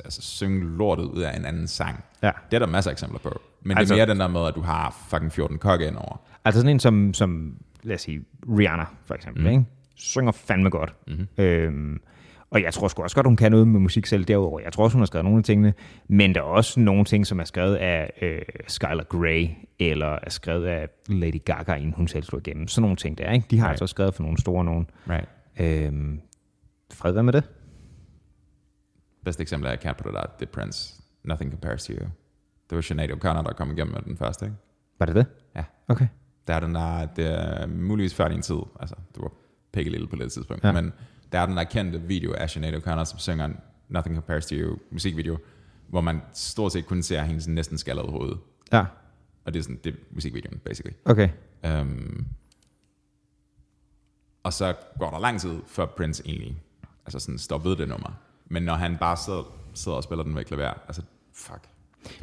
altså, 0.05 0.21
synge 0.21 0.77
lortet 0.77 1.03
ud 1.03 1.21
af 1.21 1.37
en 1.37 1.45
anden 1.45 1.67
sang. 1.67 2.03
Ja. 2.23 2.31
Det 2.51 2.55
er 2.55 2.59
der 2.59 2.67
masser 2.67 2.91
af 2.91 2.93
eksempler 2.93 3.19
på. 3.19 3.41
Men 3.61 3.77
Altså- 3.77 3.93
det 3.93 4.01
er 4.01 4.05
mere 4.05 4.13
den 4.13 4.19
der 4.19 4.27
med, 4.27 4.47
at 4.47 4.55
du 4.55 4.61
har 4.61 5.05
fucking 5.09 5.31
14 5.31 5.57
kokke 5.57 5.87
indover. 5.87 6.21
Altså 6.45 6.59
sådan 6.61 6.71
en 6.71 6.79
som, 6.79 7.13
som 7.13 7.55
lad 7.83 7.95
os 7.95 8.01
sige, 8.01 8.25
Rihanna 8.57 8.85
for 9.05 9.15
eksempel, 9.15 9.43
mm. 9.43 9.49
ikke? 9.49 9.65
Synger 9.99 10.31
fandme 10.31 10.69
godt. 10.69 10.95
Mm-hmm. 11.07 11.27
Øhm, 11.37 12.01
og 12.51 12.63
jeg 12.63 12.73
tror 12.73 12.87
sgu 12.87 13.03
også 13.03 13.15
godt, 13.15 13.27
hun 13.27 13.35
kan 13.35 13.51
noget 13.51 13.67
med 13.67 13.79
musik 13.79 14.05
selv 14.05 14.25
derudover. 14.25 14.59
Jeg 14.59 14.73
tror 14.73 14.83
også, 14.83 14.95
hun 14.95 15.01
har 15.01 15.05
skrevet 15.05 15.23
nogle 15.25 15.37
af 15.37 15.43
tingene, 15.43 15.73
men 16.07 16.35
der 16.35 16.41
er 16.41 16.45
også 16.45 16.79
nogle 16.79 17.05
ting, 17.05 17.27
som 17.27 17.39
er 17.39 17.43
skrevet 17.43 17.75
af 17.75 18.11
øh, 18.21 18.41
Skylar 18.67 19.03
Grey, 19.03 19.49
eller 19.79 20.19
er 20.23 20.29
skrevet 20.29 20.65
af 20.65 20.89
Lady 21.07 21.43
Gaga, 21.45 21.73
inden 21.73 21.93
hun 21.93 22.07
selv 22.07 22.23
slog 22.23 22.47
igennem. 22.47 22.67
Sådan 22.67 22.81
nogle 22.81 22.97
ting 22.97 23.17
der, 23.17 23.31
ikke? 23.31 23.47
De 23.51 23.59
har 23.59 23.65
right. 23.65 23.71
Altså 23.71 23.83
også 23.83 23.93
skrevet 23.93 24.13
for 24.13 24.23
nogle 24.23 24.41
store 24.41 24.65
nogen. 24.65 24.89
Right. 25.09 25.29
Øhm, 25.59 26.21
fred, 26.93 27.11
hvad 27.11 27.23
med 27.23 27.33
det? 27.33 27.43
Bedste 29.25 29.41
eksempel, 29.41 29.69
jeg 29.69 29.79
kan 29.79 29.95
på 29.97 30.03
det 30.03 30.13
der, 30.13 30.23
det 30.39 30.45
er 30.45 30.51
Prince. 30.51 31.01
Nothing 31.23 31.51
compares 31.51 31.85
to 31.85 31.93
you. 31.93 32.05
Det 32.69 32.75
var 32.75 32.81
Sinead 32.81 33.09
O'Connor, 33.09 33.43
der 33.43 33.53
kom 33.53 33.71
igennem 33.71 33.93
med 33.93 34.01
den 34.01 34.17
første, 34.17 34.45
ikke? 34.45 34.57
Var 34.99 35.05
det 35.05 35.15
det? 35.15 35.25
Ja. 35.55 35.63
Okay. 35.87 36.07
Der 36.47 36.53
er 36.53 36.59
den 36.59 36.75
der, 36.75 37.05
det 37.05 37.27
er 37.27 37.67
muligvis 37.67 38.15
før 38.15 38.27
din 38.27 38.41
tid, 38.41 38.59
altså 38.79 38.95
du 39.15 39.21
var 39.21 39.31
pikke 39.71 39.91
lille 39.91 40.07
på 40.07 40.15
det 40.15 40.31
tidspunkt, 40.31 40.63
Ja. 40.63 40.67
ja. 40.67 40.81
men 40.81 40.93
der 41.31 41.39
er 41.39 41.45
den 41.45 41.57
der 41.57 41.63
kendte 41.63 42.01
video 42.01 42.33
af 42.33 42.49
Sinead 42.49 42.73
O'Connor, 42.73 43.03
som 43.05 43.19
synger 43.19 43.49
Nothing 43.89 44.15
Compares 44.15 44.45
to 44.45 44.55
You 44.55 44.77
musikvideo, 44.91 45.37
hvor 45.87 46.01
man 46.01 46.21
stort 46.33 46.71
set 46.71 46.85
kun 46.85 47.03
ser 47.03 47.21
hendes 47.23 47.47
næsten 47.47 47.77
skaldede 47.77 48.07
hoved. 48.07 48.35
Ja, 48.71 48.85
Og 49.45 49.53
det 49.53 49.59
er 49.59 49.63
sådan, 49.63 49.79
det 49.83 49.93
er 49.93 49.97
musikvideoen, 50.11 50.59
basically. 50.65 50.93
okay. 51.05 51.29
Um, 51.81 52.25
og 54.43 54.53
så 54.53 54.73
går 54.99 55.09
der 55.11 55.19
lang 55.19 55.41
tid, 55.41 55.59
før 55.67 55.85
Prince 55.85 56.23
egentlig 56.25 56.61
altså 57.05 57.19
sådan 57.19 57.37
står 57.37 57.57
ved 57.57 57.75
det 57.75 57.87
nummer. 57.87 58.09
Men 58.49 58.63
når 58.63 58.73
han 58.73 58.97
bare 58.99 59.17
sidder, 59.17 59.53
sidder 59.73 59.97
og 59.97 60.03
spiller 60.03 60.23
den 60.23 60.33
med 60.33 60.43
klaver, 60.45 60.73
altså 60.87 61.01
fuck. 61.33 61.61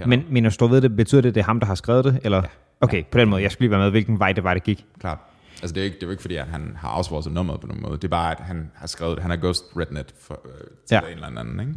Men, 0.07 0.25
men 0.31 0.47
at 0.47 0.53
stå 0.53 0.67
ved 0.67 0.81
det, 0.81 0.97
betyder 0.97 1.21
det, 1.23 1.29
at 1.29 1.35
det 1.35 1.41
er 1.41 1.45
ham, 1.45 1.61
der 1.61 1.67
har 1.67 1.75
skrevet 1.75 2.05
det? 2.05 2.21
Eller? 2.25 2.37
Ja. 2.37 2.49
Okay, 2.81 3.05
på 3.11 3.19
den 3.19 3.29
måde. 3.29 3.43
Jeg 3.43 3.51
skulle 3.53 3.63
lige 3.67 3.71
være 3.71 3.81
med, 3.81 3.91
hvilken 3.91 4.19
vej 4.19 4.33
det 4.33 4.45
var, 4.45 4.55
det 4.55 4.63
gik. 4.65 4.87
Klart. 5.01 5.19
Altså 5.63 5.75
det 5.75 5.81
er, 5.81 5.85
ikke, 5.85 5.95
det 5.95 6.03
er 6.03 6.07
jo 6.07 6.11
ikke 6.11 6.21
fordi, 6.21 6.37
at 6.37 6.47
han 6.47 6.77
har 6.77 6.97
outsourcet 6.97 7.33
nummeret 7.33 7.61
på 7.61 7.67
nogen 7.67 7.83
måde. 7.83 7.93
Det 7.97 8.05
er 8.05 8.09
bare, 8.09 8.31
at 8.33 8.41
han 8.41 8.71
har 8.75 8.87
skrevet. 8.87 9.19
Han 9.19 9.31
har 9.31 9.37
ghost 9.37 9.65
it 10.01 10.15
for, 10.21 10.41
øh, 10.45 10.67
til 10.87 10.95
Ja. 10.95 11.01
en 11.01 11.07
eller 11.15 11.41
anden, 11.41 11.61
ikke? 11.61 11.75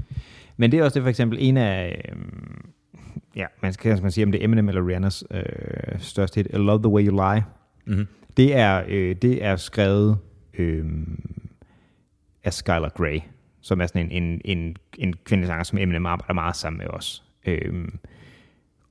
Men 0.58 0.72
det 0.72 0.80
er 0.80 0.84
også 0.84 0.96
det 0.96 1.04
for 1.04 1.10
eksempel 1.10 1.38
en 1.42 1.58
af, 1.58 2.06
øhm, 2.12 2.70
ja, 3.36 3.46
man 3.62 3.74
skal 3.74 4.02
man 4.02 4.12
sige, 4.12 4.26
om 4.26 4.32
det 4.32 4.42
er 4.42 4.46
Eminem 4.46 4.70
eller 4.70 4.88
Rihannas 4.88 5.24
øh, 5.32 5.44
største 6.00 6.36
hit, 6.38 6.48
I 6.54 6.56
Love 6.56 6.80
the 6.84 6.90
Way 6.90 7.08
You 7.08 7.12
Lie. 7.34 7.44
Mm-hmm. 7.86 8.08
Det 8.38 8.56
er, 8.56 8.84
øh, 8.88 9.16
det 9.16 9.44
er 9.46 9.56
skrevet 9.56 10.18
øh, 10.54 10.86
af 12.44 12.54
Skylar 12.54 12.90
Grey, 12.90 13.20
som 13.62 13.82
er 13.82 13.88
sådan 13.88 14.12
en, 14.12 14.24
en, 14.24 14.42
en, 14.46 14.76
en 14.98 15.14
kvindesanger, 15.26 15.64
som 15.64 15.78
Eminem 15.78 16.06
arbejder 16.06 16.34
meget 16.34 16.56
sammen 16.56 16.78
med 16.78 16.88
os. 16.88 17.24
Øh, 17.46 17.88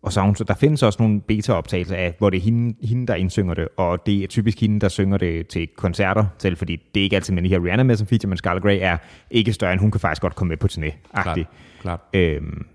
Og 0.03 0.23
hun, 0.23 0.37
så 0.37 0.45
der 0.45 0.55
findes 0.55 0.83
også 0.83 1.03
nogle 1.03 1.21
beta-optagelser 1.21 1.97
af, 1.97 2.15
hvor 2.19 2.31
det 2.31 2.37
er 2.37 2.43
hende, 2.43 2.87
hende, 2.87 3.07
der 3.07 3.15
indsynger 3.15 3.55
det, 3.55 3.69
og 3.77 4.07
det 4.07 4.23
er 4.23 4.27
typisk 4.27 4.61
hende, 4.61 4.81
der 4.81 4.89
synger 4.89 5.17
det 5.17 5.47
til 5.47 5.69
koncerter 5.77 6.25
selv, 6.39 6.57
fordi 6.57 6.77
det 6.95 7.01
er 7.01 7.05
ikke 7.05 7.17
altid 7.17 7.35
med 7.35 7.43
de 7.43 7.49
her 7.49 7.65
Rihanna 7.65 7.83
med 7.83 7.97
som 7.97 8.07
feature, 8.07 8.29
men 8.29 8.37
Scarlet 8.37 8.63
Grey 8.63 8.79
er 8.81 8.97
ikke 9.31 9.53
større, 9.53 9.73
end 9.73 9.81
hun 9.81 9.91
kan 9.91 10.01
faktisk 10.01 10.23
godt 10.23 10.35
komme 10.35 10.49
med 10.49 10.57
på 10.57 10.69
turné. 10.73 10.91
Klart, 11.23 11.39
klart. 11.81 12.01
Øhm, 12.13 12.67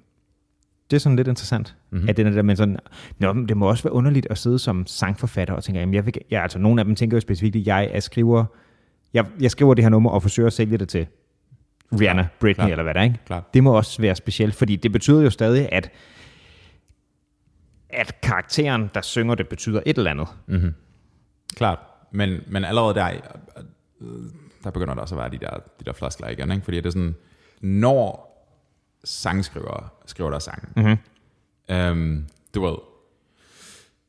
det 0.91 0.97
er 0.97 0.99
sådan 0.99 1.15
lidt 1.15 1.27
interessant, 1.27 1.75
mm-hmm. 1.91 2.09
at 2.09 2.17
det 2.17 2.27
er 2.27 2.31
der, 2.31 2.41
men 2.41 2.55
sådan, 2.55 2.77
nå, 3.19 3.33
men 3.33 3.49
det 3.49 3.57
må 3.57 3.69
også 3.69 3.83
være 3.83 3.93
underligt 3.93 4.27
at 4.29 4.37
sidde 4.37 4.59
som 4.59 4.85
sangforfatter 4.87 5.53
og 5.53 5.63
tænke, 5.63 5.79
jamen 5.79 5.95
jeg 5.95 6.05
vil, 6.05 6.13
ja, 6.31 6.41
altså 6.41 6.59
nogle 6.59 6.81
af 6.81 6.85
dem 6.85 6.95
tænker 6.95 7.17
jo 7.17 7.21
specifikt, 7.21 7.55
at 7.55 7.67
jeg 7.67 7.89
er 7.93 7.99
skriver, 7.99 8.45
jeg, 9.13 9.25
jeg 9.39 9.51
skriver 9.51 9.73
det 9.73 9.83
her 9.83 9.89
nummer 9.89 10.09
og 10.09 10.21
forsøger 10.21 10.47
at 10.47 10.53
sælge 10.53 10.77
det 10.77 10.89
til 10.89 11.07
Rihanna, 11.99 12.27
Britney 12.39 12.55
Klart. 12.55 12.71
eller 12.71 12.83
hvad 12.83 12.93
der 12.93 12.99
er, 12.99 13.03
ikke? 13.03 13.19
Klart. 13.25 13.53
Det 13.53 13.63
må 13.63 13.77
også 13.77 14.01
være 14.01 14.15
specielt, 14.15 14.55
fordi 14.55 14.75
det 14.75 14.91
betyder 14.91 15.21
jo 15.21 15.29
stadig, 15.29 15.69
at 15.71 15.89
at 17.93 18.21
karakteren, 18.21 18.91
der 18.93 19.01
synger 19.01 19.35
det, 19.35 19.47
betyder 19.47 19.81
et 19.85 19.97
eller 19.97 20.11
andet. 20.11 20.27
Klart. 21.55 21.79
Men, 22.11 22.39
men 22.47 22.65
allerede 22.65 22.93
der, 22.93 23.11
øh, 24.01 24.07
der 24.63 24.71
begynder 24.71 24.93
der 24.93 25.01
også 25.01 25.15
at 25.15 25.19
være 25.19 25.29
de 25.29 25.37
der, 25.37 25.49
de 25.79 25.85
der 25.85 25.93
floskler 25.93 26.29
igen, 26.29 26.51
ikke? 26.51 26.63
Fordi 26.63 26.77
det 26.77 26.85
er 26.85 26.89
sådan, 26.89 27.15
når 27.61 28.29
sangskrivere 29.03 29.89
skriver 30.05 30.29
der 30.29 30.39
sange, 30.39 30.67
mm-hmm. 30.75 30.97
øhm, 31.75 32.25
du 32.55 32.65
ved, 32.65 32.75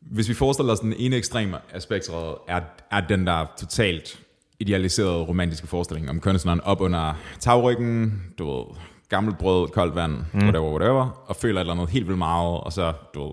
hvis 0.00 0.28
vi 0.28 0.34
forestiller 0.34 0.72
os 0.72 0.80
den 0.80 0.94
ene 0.96 1.16
ekstreme 1.16 1.58
af 1.72 1.82
spektret, 1.82 2.34
er, 2.48 2.60
er 2.90 3.00
den 3.00 3.26
der 3.26 3.46
totalt 3.58 4.20
idealiserede 4.60 5.22
romantiske 5.22 5.66
forestilling 5.66 6.10
om 6.10 6.20
kunstneren 6.20 6.60
op 6.60 6.80
under 6.80 7.14
tagryggen, 7.40 8.22
du 8.38 8.56
ved, 8.56 8.64
gammelt 9.08 9.38
brød, 9.38 9.68
koldt 9.68 9.94
vand, 9.94 10.12
mm. 10.32 10.42
whatever, 10.42 10.70
whatever, 10.70 11.24
og 11.26 11.36
føler 11.36 11.60
et 11.60 11.60
eller 11.60 11.74
andet 11.74 11.90
helt 11.90 12.06
vildt 12.06 12.18
meget, 12.18 12.60
og 12.60 12.72
så, 12.72 12.92
du 13.14 13.24
ved, 13.24 13.32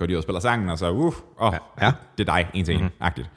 går 0.00 0.06
de 0.06 0.12
ud 0.12 0.16
og 0.16 0.22
spiller 0.22 0.40
sangen, 0.40 0.68
og 0.68 0.78
så, 0.78 0.90
uh, 0.90 1.14
oh, 1.36 1.54
Ja. 1.80 1.86
ja. 1.86 1.92
det 2.18 2.28
er 2.28 2.32
dig, 2.34 2.50
en 2.54 2.64
til 2.64 2.74
en, 2.74 2.80
mm-hmm. 2.80 2.94
agtigt. 3.00 3.30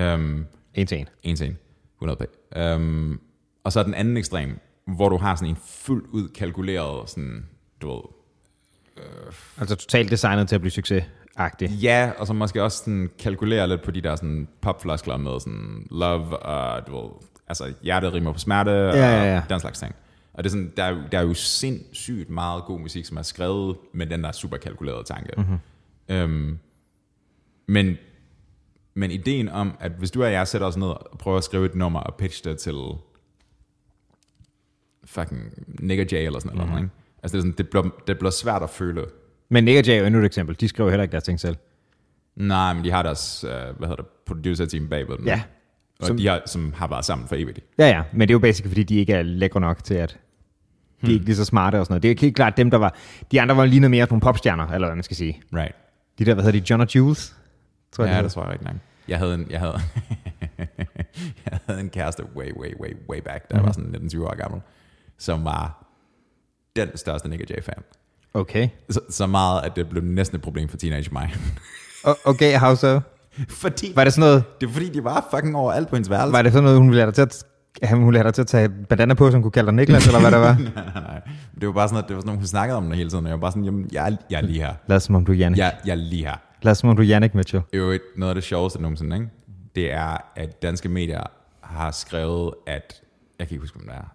Um, 0.00 0.46
En 0.74 0.86
til 0.86 0.98
en. 0.98 1.08
en 1.22 1.36
til 1.36 1.46
en, 1.46 1.58
100 2.02 2.26
p. 2.26 2.56
Um, 2.58 3.20
og 3.64 3.72
så 3.72 3.80
er 3.80 3.84
den 3.84 3.94
anden 3.94 4.16
ekstrem, 4.16 4.60
hvor 4.86 5.08
du 5.08 5.16
har 5.16 5.34
sådan 5.34 5.48
en 5.48 5.56
fuldt 5.66 6.06
ud 6.10 6.28
kalkuleret, 6.28 7.10
sådan, 7.10 7.46
du 7.82 7.92
ved, 7.92 8.00
Altså 9.58 9.74
totalt 9.76 10.10
designet 10.10 10.48
til 10.48 10.54
at 10.54 10.60
blive 10.60 10.70
succesagtig. 10.70 11.70
Ja, 11.70 12.10
og 12.18 12.26
så 12.26 12.32
måske 12.32 12.62
også 12.62 12.78
sådan 12.78 13.10
kalkulere 13.18 13.68
lidt 13.68 13.82
på 13.82 13.90
de 13.90 14.00
der 14.00 14.16
sådan 14.16 14.48
popfloskler 14.60 15.16
med 15.16 15.40
sådan 15.40 15.86
love 15.90 16.36
og 16.38 16.86
du 16.86 17.00
ved, 17.02 17.10
altså 17.48 17.72
hjertet 17.82 18.12
rimer 18.12 18.32
på 18.32 18.38
smerte 18.38 18.88
og 18.90 18.96
ja, 18.96 19.34
ja. 19.34 19.42
den 19.50 19.60
slags 19.60 19.78
ting. 19.78 19.94
Og 20.34 20.44
det 20.44 20.50
er 20.50 20.50
sådan, 20.50 20.72
der, 20.76 20.84
er, 20.84 20.90
jo- 20.90 21.02
der 21.12 21.18
er 21.18 21.22
jo 21.22 21.34
sindssygt 21.34 22.30
meget 22.30 22.64
god 22.64 22.80
musik, 22.80 23.04
som 23.04 23.16
er 23.16 23.22
skrevet 23.22 23.76
med 23.92 24.06
den 24.06 24.24
der 24.24 24.32
super 24.32 24.56
kalkulerede 24.56 25.04
tanke. 25.04 25.30
Mm-hmm. 25.36 25.58
Øhm, 26.08 26.58
men, 27.66 27.96
men 28.94 29.10
ideen 29.10 29.48
om, 29.48 29.72
at 29.80 29.92
hvis 29.98 30.10
du 30.10 30.24
og 30.24 30.32
jeg 30.32 30.48
sætter 30.48 30.66
os 30.66 30.76
ned 30.76 30.86
og 30.86 31.18
prøver 31.18 31.38
at 31.38 31.44
skrive 31.44 31.66
et 31.66 31.74
nummer 31.74 32.00
og 32.00 32.14
pitche 32.14 32.50
det 32.50 32.58
til 32.58 32.74
fucking 35.04 35.40
Nick 35.66 36.12
Jay 36.12 36.26
eller 36.26 36.38
sådan 36.40 36.56
noget, 36.58 36.70
ikke? 36.82 36.90
Altså 37.22 37.36
det, 37.36 37.38
er 37.38 37.42
sådan, 37.42 37.54
det, 37.58 37.68
bliver, 37.68 37.88
det 38.06 38.18
bliver 38.18 38.30
svært 38.30 38.62
at 38.62 38.70
føle. 38.70 39.04
Men 39.48 39.64
Nick 39.64 39.88
Jay 39.88 39.94
er 39.94 39.98
jo 40.00 40.06
endnu 40.06 40.20
et 40.20 40.26
eksempel. 40.26 40.56
De 40.60 40.68
skriver 40.68 40.90
heller 40.90 41.02
ikke 41.02 41.12
deres 41.12 41.24
ting 41.24 41.40
selv. 41.40 41.56
Nej, 42.36 42.72
men 42.74 42.84
de 42.84 42.90
har 42.90 43.02
deres, 43.02 43.44
uh, 43.44 43.50
hvad 43.50 43.88
hedder 43.88 43.96
det, 43.96 44.06
producer-team 44.26 44.88
bagved 44.88 45.16
dem. 45.16 45.26
Ja. 45.26 45.42
Og 46.00 46.06
Som- 46.06 46.16
de 46.16 46.26
har, 46.26 46.42
som 46.46 46.72
har 46.76 46.88
været 46.88 47.04
sammen 47.04 47.28
for 47.28 47.34
evigt. 47.36 47.60
Ja, 47.78 47.88
ja. 47.88 48.02
Men 48.12 48.20
det 48.20 48.30
er 48.30 48.34
jo 48.34 48.38
basic, 48.38 48.66
fordi 48.66 48.82
de 48.82 48.94
ikke 48.96 49.12
er 49.12 49.22
lækre 49.22 49.60
nok 49.60 49.84
til, 49.84 49.94
at 49.94 50.18
de 51.00 51.06
er 51.06 51.12
ikke 51.12 51.24
lige 51.24 51.36
så 51.36 51.44
smarte 51.44 51.80
og 51.80 51.86
sådan 51.86 51.92
noget. 51.92 52.02
Det 52.02 52.10
er 52.10 52.20
helt 52.20 52.36
klart 52.36 52.56
dem, 52.56 52.70
der 52.70 52.78
var... 52.78 52.94
De 53.32 53.40
andre 53.40 53.56
var 53.56 53.64
lige 53.64 53.80
noget 53.80 53.90
mere 53.90 54.06
nogle 54.10 54.20
popstjerner, 54.20 54.66
eller 54.66 54.88
hvad 54.88 54.96
man 54.96 55.02
skal 55.02 55.16
sige. 55.16 55.42
Right. 55.54 55.74
De 56.20 56.24
der, 56.24 56.34
hvad 56.34 56.44
hedder 56.44 56.60
de? 56.60 56.66
John 56.70 56.80
og 56.80 56.94
Jules? 56.96 57.36
Tror 57.92 58.04
jeg, 58.04 58.12
Ja, 58.12 58.18
de 58.18 58.24
det 58.24 58.32
tror 58.32 58.44
jeg 58.44 58.52
ikke 58.52 58.64
nok. 58.64 58.74
Jeg 59.08 59.18
havde 59.18 59.34
en, 59.34 59.46
jeg 59.50 59.60
havde, 59.60 59.80
jeg 61.50 61.58
havde 61.66 61.80
en 61.80 61.90
kæreste 61.90 62.24
way, 62.36 62.52
way, 62.52 62.74
way, 62.80 62.96
way 63.10 63.20
back, 63.20 63.50
da 63.50 63.56
jeg 63.56 63.64
var 63.64 63.72
sådan 63.72 63.94
19-20 63.94 64.24
år 64.24 64.36
gammel, 64.36 64.60
som 65.18 65.44
var 65.44 65.86
den 66.76 66.96
største 66.96 67.28
Nick 67.28 67.42
og 67.42 67.48
Jay-fan. 67.50 67.82
Okay. 68.34 68.68
Så, 68.90 69.00
så 69.10 69.26
meget, 69.26 69.62
at 69.64 69.76
det 69.76 69.88
blev 69.88 70.02
næsten 70.04 70.36
et 70.36 70.42
problem 70.42 70.68
for 70.68 70.76
teenage 70.76 71.08
mig. 71.12 71.34
Okay, 72.24 72.56
how 72.58 72.74
so? 72.74 73.00
fordi, 73.48 73.92
Var 73.94 74.04
det 74.04 74.12
sådan 74.12 74.28
noget, 74.28 74.44
det 74.60 74.68
er 74.68 74.72
fordi, 74.72 74.88
de 74.88 75.04
var 75.04 75.28
fucking 75.30 75.56
overalt 75.56 75.88
på 75.88 75.96
hendes 75.96 76.10
værelse. 76.10 76.32
var 76.32 76.42
det 76.42 76.52
sådan 76.52 76.64
noget 76.64 76.78
hun 76.78 76.88
ville 76.88 77.00
have 77.00 77.06
dig 77.06 77.14
til 77.14 77.22
at, 77.22 77.44
at 77.82 77.98
hun 77.98 78.14
have 78.14 78.24
dig 78.24 78.34
til 78.34 78.42
at 78.42 78.46
tage 78.46 78.68
bandana 78.68 79.14
på, 79.14 79.30
som 79.30 79.42
kunne 79.42 79.50
kalde 79.50 79.66
dig 79.66 79.74
Niklas, 79.74 80.06
eller 80.06 80.20
hvad 80.20 80.30
det 80.30 80.40
var? 80.40 80.54
nej, 80.74 80.84
nej, 80.94 81.02
nej. 81.02 81.20
Det 81.60 81.66
var 81.66 81.72
bare 81.72 81.88
sådan, 81.88 82.04
at 82.04 82.08
det 82.08 82.16
var 82.16 82.20
sådan, 82.20 82.32
at 82.32 82.38
hun 82.38 82.46
snakkede 82.46 82.76
om 82.76 82.86
det 82.88 82.96
hele 82.96 83.10
tiden, 83.10 83.24
og 83.24 83.28
jeg 83.28 83.36
var 83.38 83.40
bare 83.40 83.50
sådan, 83.52 83.64
jamen, 83.64 83.88
jeg 83.92 84.10
er, 84.10 84.16
jeg 84.30 84.36
er 84.36 84.42
lige 84.42 84.60
her. 84.60 84.74
Lad 84.86 85.00
som 85.00 85.14
om 85.14 85.24
du 85.24 85.32
er 85.32 85.36
Jannik. 85.36 85.58
Jeg, 85.58 85.72
jeg 85.84 85.92
er 85.92 85.96
lige 85.96 86.24
her. 86.24 86.36
Lad 86.62 86.74
som 86.74 86.88
om 86.88 86.96
du 86.96 87.02
er 87.02 87.06
Jannik 87.06 87.34
Mitchell. 87.34 87.62
jo 87.72 87.90
et, 87.90 88.00
noget 88.16 88.30
af 88.30 88.34
det 88.34 88.44
sjoveste 88.44 88.82
nogensinde, 88.82 89.16
ikke? 89.16 89.28
det 89.74 89.92
er, 89.92 90.16
at 90.36 90.62
danske 90.62 90.88
medier 90.88 91.22
har 91.60 91.90
skrevet, 91.90 92.54
at, 92.66 93.02
jeg 93.38 93.48
kan 93.48 93.54
ikke 93.54 93.62
huske, 93.62 93.78
hvem 93.78 93.88
det 93.88 93.96
er. 93.96 94.12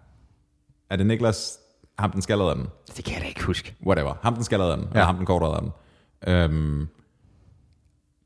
Er 0.90 0.96
det 0.96 1.06
Niklas, 1.06 1.58
ham 1.98 2.10
den 2.10 2.22
skaldede 2.22 2.50
af 2.50 2.56
den? 2.56 2.66
Det 2.96 3.04
kan 3.04 3.14
jeg 3.14 3.22
da 3.22 3.26
ikke 3.28 3.44
huske. 3.44 3.74
Whatever. 3.86 4.14
Ham 4.22 4.34
den 4.34 4.44
skaldede 4.44 4.70
af 4.70 4.76
den, 4.76 4.86
ja. 4.86 4.90
Eller 4.90 5.04
ham 5.04 5.16
den 5.16 5.26
kortere 5.26 5.56
af 5.56 5.62
den. 5.62 5.70
Øhm, 6.28 6.88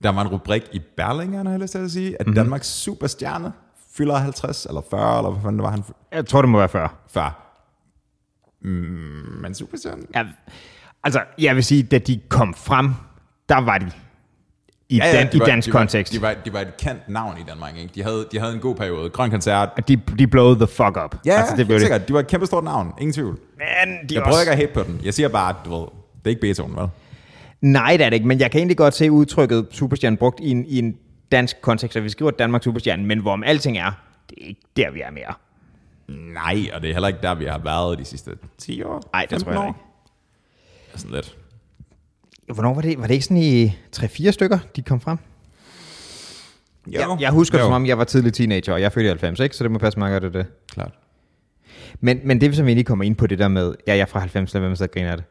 der 0.02 0.10
var 0.10 0.22
en 0.22 0.28
rubrik 0.28 0.62
i 0.72 0.80
Berlingeren, 0.96 1.46
har 1.46 1.52
jeg 1.52 1.60
lyst 1.60 1.72
til 1.72 1.78
at 1.78 1.90
sige, 1.90 2.16
at 2.20 2.26
mm-hmm. 2.26 2.34
Danmarks 2.34 2.68
superstjerne 2.68 3.52
fylder 3.96 4.16
50 4.16 4.66
eller 4.66 4.80
40, 4.90 5.18
eller 5.18 5.30
hvad 5.30 5.42
fanden 5.42 5.58
det 5.58 5.64
var, 5.64 5.70
han 5.70 5.84
Jeg 6.12 6.26
tror, 6.26 6.42
det 6.42 6.48
må 6.48 6.58
være 6.58 6.68
før. 6.68 6.94
før. 7.10 7.46
Mm, 8.62 8.70
men 9.42 9.54
superstjerne? 9.54 10.02
Ja, 10.14 10.24
altså, 11.04 11.20
jeg 11.38 11.56
vil 11.56 11.64
sige, 11.64 11.82
da 11.82 11.98
de 11.98 12.20
kom 12.28 12.54
frem, 12.54 12.90
der 13.48 13.60
var 13.60 13.78
de 13.78 13.90
i, 14.88 14.96
ja, 14.96 15.06
ja, 15.06 15.12
dan, 15.18 15.32
de 15.32 15.36
i 15.36 15.40
var- 15.40 15.46
dansk 15.46 15.66
de 15.68 15.72
var, 15.72 15.80
kontekst. 15.80 16.12
De 16.12 16.22
var, 16.22 16.34
de 16.44 16.52
var 16.52 16.60
et 16.60 16.76
kendt 16.76 17.08
navn 17.08 17.38
i 17.38 17.42
Danmark, 17.48 17.76
ikke? 17.76 17.90
De 17.94 18.02
havde, 18.02 18.26
de 18.32 18.38
havde 18.38 18.54
en 18.54 18.60
god 18.60 18.74
periode. 18.74 19.10
Grøn 19.10 19.30
koncert. 19.30 19.68
De, 19.88 19.96
de 19.96 20.26
blowed 20.26 20.56
the 20.56 20.66
fuck 20.66 20.98
up. 21.04 21.16
Ja, 21.26 21.32
altså, 21.32 21.56
det 21.56 21.66
blev 21.66 21.80
sikkert. 21.80 22.08
De 22.08 22.12
var 22.12 22.20
et 22.20 22.26
kæmpe 22.26 22.46
stort 22.46 22.64
navn. 22.64 22.92
Ingen 22.98 23.12
tvivl. 23.12 23.38
Men 23.58 24.08
de 24.08 24.14
Jeg 24.14 24.22
prøver 24.22 24.26
også... 24.36 24.40
ikke 24.40 24.52
at 24.52 24.56
hate 24.58 24.72
på 24.74 24.82
den. 24.82 25.00
Jeg 25.04 25.14
siger 25.14 25.28
bare, 25.28 25.48
at 25.50 25.56
du 25.64 25.70
ved, 25.70 25.80
det 26.18 26.24
er 26.24 26.28
ikke 26.30 26.40
Beethoven, 26.40 26.76
vel? 26.76 26.88
Nej, 27.60 27.96
det 27.96 28.06
er 28.06 28.10
det 28.10 28.14
ikke, 28.16 28.28
men 28.28 28.40
jeg 28.40 28.50
kan 28.50 28.58
egentlig 28.58 28.76
godt 28.76 28.94
se 28.94 29.10
udtrykket 29.10 29.66
superstjerne 29.70 30.16
brugt 30.16 30.40
i 30.40 30.50
en, 30.50 30.64
i 30.66 30.78
en 30.78 30.96
dansk 31.32 31.60
kontekst, 31.60 31.96
og 31.96 32.04
vi 32.04 32.08
skriver 32.08 32.30
Danmark 32.30 32.62
superstjerne, 32.62 33.06
men 33.06 33.18
hvorom 33.18 33.42
alting 33.42 33.78
er, 33.78 33.92
det 34.30 34.38
er 34.42 34.46
ikke 34.46 34.60
der, 34.76 34.90
vi 34.90 35.00
er 35.00 35.10
mere. 35.10 35.34
Nej, 36.08 36.70
og 36.72 36.82
det 36.82 36.90
er 36.90 36.94
heller 36.94 37.08
ikke 37.08 37.20
der, 37.22 37.34
vi 37.34 37.44
har 37.44 37.58
været 37.58 37.98
de 37.98 38.04
sidste 38.04 38.30
10 38.58 38.82
år. 38.82 39.02
Nej, 39.12 39.22
det 39.22 39.30
15 39.30 39.44
tror 39.44 39.52
jeg 39.52 39.60
år. 39.60 39.68
ikke. 39.68 39.80
Det 40.86 40.94
er 40.94 40.98
sådan 40.98 41.14
lidt. 41.14 41.36
Hvornår 42.54 42.74
var 42.74 42.82
det? 42.82 42.98
Var 42.98 43.06
det 43.06 43.14
ikke 43.14 43.24
sådan 43.24 43.42
i 43.42 43.66
3-4 43.96 44.30
stykker, 44.30 44.58
de 44.76 44.82
kom 44.82 45.00
frem? 45.00 45.18
Jo. 46.86 47.00
Jeg, 47.00 47.20
jeg 47.20 47.30
husker 47.30 47.58
jo. 47.58 47.64
som 47.64 47.72
om 47.72 47.86
jeg 47.86 47.98
var 47.98 48.04
tidlig 48.04 48.32
teenager, 48.32 48.72
og 48.72 48.80
jeg 48.80 48.92
født 48.92 49.04
i 49.04 49.08
90, 49.08 49.40
ikke? 49.40 49.56
så 49.56 49.64
det 49.64 49.70
må 49.70 49.78
passe 49.78 49.98
meget 49.98 50.12
godt, 50.12 50.32
det 50.32 50.38
er 50.38 50.42
det. 50.42 50.52
Klart. 50.72 50.92
Men, 52.00 52.20
men 52.24 52.40
det, 52.40 52.56
som 52.56 52.66
vi 52.66 52.74
lige 52.74 52.84
kommer 52.84 53.04
ind 53.04 53.16
på, 53.16 53.26
det 53.26 53.38
der 53.38 53.48
med, 53.48 53.74
ja, 53.86 53.92
jeg 53.92 54.00
er 54.00 54.06
fra 54.06 54.20
90, 54.20 54.54
lad 54.54 54.60
være 54.60 54.70
med 54.70 54.80
at 54.80 54.90
grine 54.90 55.10
af 55.10 55.16
det. 55.16 55.24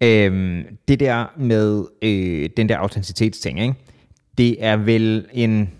Øhm, 0.00 0.64
det 0.88 1.00
der 1.00 1.26
med 1.36 1.84
øh, 2.02 2.50
den 2.56 2.68
der 2.68 2.76
autenticitetsting, 2.76 3.60
ikke? 3.60 3.74
Det 4.38 4.64
er 4.64 4.76
vel 4.76 5.26
en... 5.32 5.70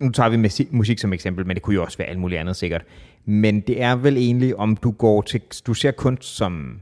nu- 0.00 0.10
tager 0.10 0.28
vi 0.28 0.66
musik, 0.70 0.98
som 0.98 1.12
eksempel, 1.12 1.46
men 1.46 1.54
det 1.56 1.62
kunne 1.62 1.74
jo 1.74 1.82
også 1.84 1.98
være 1.98 2.08
alt 2.08 2.18
muligt 2.18 2.40
andet 2.40 2.56
sikkert. 2.56 2.82
Men 3.24 3.60
det 3.60 3.82
er 3.82 3.96
vel 3.96 4.16
egentlig, 4.16 4.56
om 4.56 4.76
du 4.76 4.90
går 4.90 5.22
til... 5.22 5.40
Du 5.66 5.74
ser 5.74 5.90
kunst 5.90 6.36
som, 6.36 6.80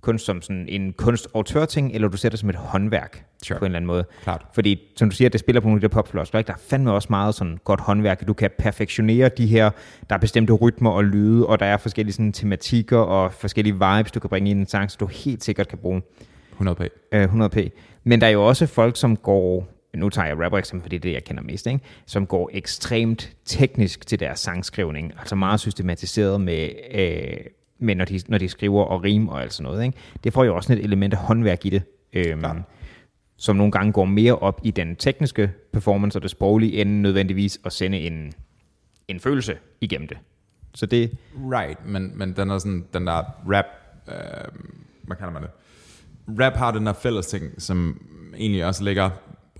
kunst 0.00 0.24
som 0.24 0.42
sådan 0.42 0.66
en 0.68 0.92
kunstautørting, 0.92 1.92
eller 1.94 2.08
du 2.08 2.16
ser 2.16 2.28
det 2.28 2.38
som 2.38 2.50
et 2.50 2.56
håndværk 2.56 3.24
Sure. 3.44 3.58
på 3.58 3.64
en 3.64 3.68
eller 3.68 3.76
anden 3.76 3.86
måde. 3.86 4.04
Klart. 4.22 4.46
Fordi, 4.54 4.80
som 4.96 5.10
du 5.10 5.16
siger, 5.16 5.28
det 5.28 5.40
spiller 5.40 5.60
på 5.60 5.68
nogle 5.68 5.76
af 5.76 5.80
de 5.80 5.88
der 5.88 5.94
popfloskler, 5.94 6.38
ikke? 6.38 6.46
der 6.48 6.52
er 6.54 6.58
fandme 6.68 6.92
også 6.92 7.06
meget 7.10 7.34
sådan 7.34 7.58
godt 7.64 7.80
håndværk. 7.80 8.26
Du 8.26 8.32
kan 8.32 8.50
perfektionere 8.58 9.28
de 9.28 9.46
her, 9.46 9.70
der 10.08 10.14
er 10.14 10.18
bestemte 10.18 10.52
rytmer 10.52 10.90
og 10.90 11.04
lyde, 11.04 11.46
og 11.46 11.60
der 11.60 11.66
er 11.66 11.76
forskellige 11.76 12.12
sådan, 12.12 12.32
tematikker 12.32 12.98
og 12.98 13.32
forskellige 13.32 13.72
vibes, 13.74 14.12
du 14.12 14.20
kan 14.20 14.30
bringe 14.30 14.50
ind 14.50 14.58
i 14.58 14.60
en 14.60 14.66
sang, 14.66 14.90
så 14.90 14.96
du 15.00 15.06
helt 15.06 15.44
sikkert 15.44 15.68
kan 15.68 15.78
bruge 15.78 16.02
100 16.52 16.76
p. 16.76 16.80
øh, 17.12 17.24
100p. 17.24 17.68
Men 18.04 18.20
der 18.20 18.26
er 18.26 18.30
jo 18.30 18.46
også 18.46 18.66
folk, 18.66 18.96
som 18.96 19.16
går, 19.16 19.68
nu 19.94 20.08
tager 20.08 20.28
jeg 20.28 20.44
rapper 20.44 20.58
eksempel, 20.58 20.84
fordi 20.84 20.98
det 20.98 21.08
er 21.08 21.10
det, 21.10 21.14
jeg 21.14 21.24
kender 21.24 21.42
mest, 21.42 21.66
ikke? 21.66 21.80
som 22.06 22.26
går 22.26 22.50
ekstremt 22.52 23.36
teknisk 23.44 24.06
til 24.06 24.20
deres 24.20 24.40
sangskrivning, 24.40 25.12
altså 25.18 25.34
meget 25.34 25.60
systematiseret 25.60 26.40
med, 26.40 26.68
øh, 26.94 27.36
med 27.78 27.94
når, 27.94 28.04
de, 28.04 28.20
når 28.28 28.38
de 28.38 28.48
skriver 28.48 28.84
og 28.84 29.04
rim 29.04 29.28
og 29.28 29.42
alt 29.42 29.52
sådan 29.52 29.70
noget. 29.70 29.84
Ikke? 29.84 29.98
Det 30.24 30.32
får 30.32 30.44
jo 30.44 30.56
også 30.56 30.72
et 30.72 30.84
element 30.84 31.14
af 31.14 31.18
håndværk 31.18 31.66
i 31.66 31.70
det. 31.70 31.82
Øhm, 32.12 32.40
Klart. 32.40 32.56
som 33.36 33.56
nogle 33.56 33.72
gange 33.72 33.92
går 33.92 34.04
mere 34.04 34.38
op 34.38 34.60
i 34.64 34.70
den 34.70 34.96
tekniske 34.96 35.52
performance 35.72 36.18
og 36.18 36.22
det 36.22 36.30
sproglige, 36.30 36.80
end 36.80 36.90
nødvendigvis 36.90 37.60
at 37.64 37.72
sende 37.72 37.98
en, 37.98 38.32
en 39.08 39.20
følelse 39.20 39.56
igennem 39.80 40.08
det. 40.08 40.18
Så 40.74 40.86
det, 40.86 41.18
Right, 41.52 41.86
men, 41.86 42.18
men 42.18 42.32
den 42.32 42.50
er 42.50 42.58
sådan, 42.58 42.84
den 42.94 43.06
der 43.06 43.22
rap, 43.52 43.64
øh, 44.08 44.14
hvad 45.02 45.16
kalder 45.16 45.32
man 45.32 45.42
det? 45.42 45.50
Rap 46.40 46.52
har 46.52 46.70
den 46.70 46.86
der 46.86 46.92
fælles 46.92 47.26
ting, 47.26 47.62
som 47.62 48.02
egentlig 48.36 48.66
også 48.66 48.84
ligger 48.84 49.10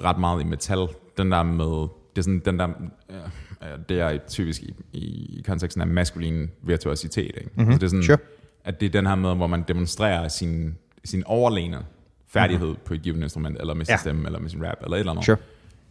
ret 0.05 0.19
meget 0.19 0.41
i 0.41 0.45
metal. 0.45 0.89
Den 1.19 1.33
der 1.33 1.43
med, 1.43 1.89
det 2.17 2.19
er 2.19 2.23
sådan 2.23 2.43
den 2.45 2.59
der, 2.59 2.69
øh, 3.11 3.79
det 3.89 4.01
er 4.01 4.19
typisk 4.29 4.63
i, 4.63 4.75
i 4.93 5.43
konteksten 5.47 5.81
af 5.81 5.87
maskulin 5.87 6.51
virtuositet. 6.63 7.25
Ikke? 7.37 7.51
Mm-hmm. 7.55 7.73
Så 7.73 7.79
det 7.79 7.85
er 7.85 7.89
sådan, 7.89 8.03
Sure. 8.03 8.19
at 8.65 8.81
det 8.81 8.87
er 8.87 8.91
den 8.91 9.07
her 9.07 9.15
med, 9.15 9.35
hvor 9.37 9.47
man 9.47 9.65
demonstrerer 9.69 10.29
sin, 10.29 10.75
sin 11.05 11.25
overlegenhed 11.27 11.81
færdighed 12.29 12.67
mm-hmm. 12.67 12.85
på 12.85 12.95
et 12.95 13.03
givet 13.03 13.23
instrument, 13.23 13.57
eller 13.61 13.75
med 13.75 13.85
sin 13.85 13.93
Ja. 13.93 13.97
stemme, 13.97 14.27
eller 14.27 14.39
med 14.39 14.51
sin 14.51 14.67
rap, 14.67 14.77
eller 14.83 14.97
et 14.97 15.01
eller 15.01 15.11
andet. 15.13 15.25
Sure. 15.25 15.37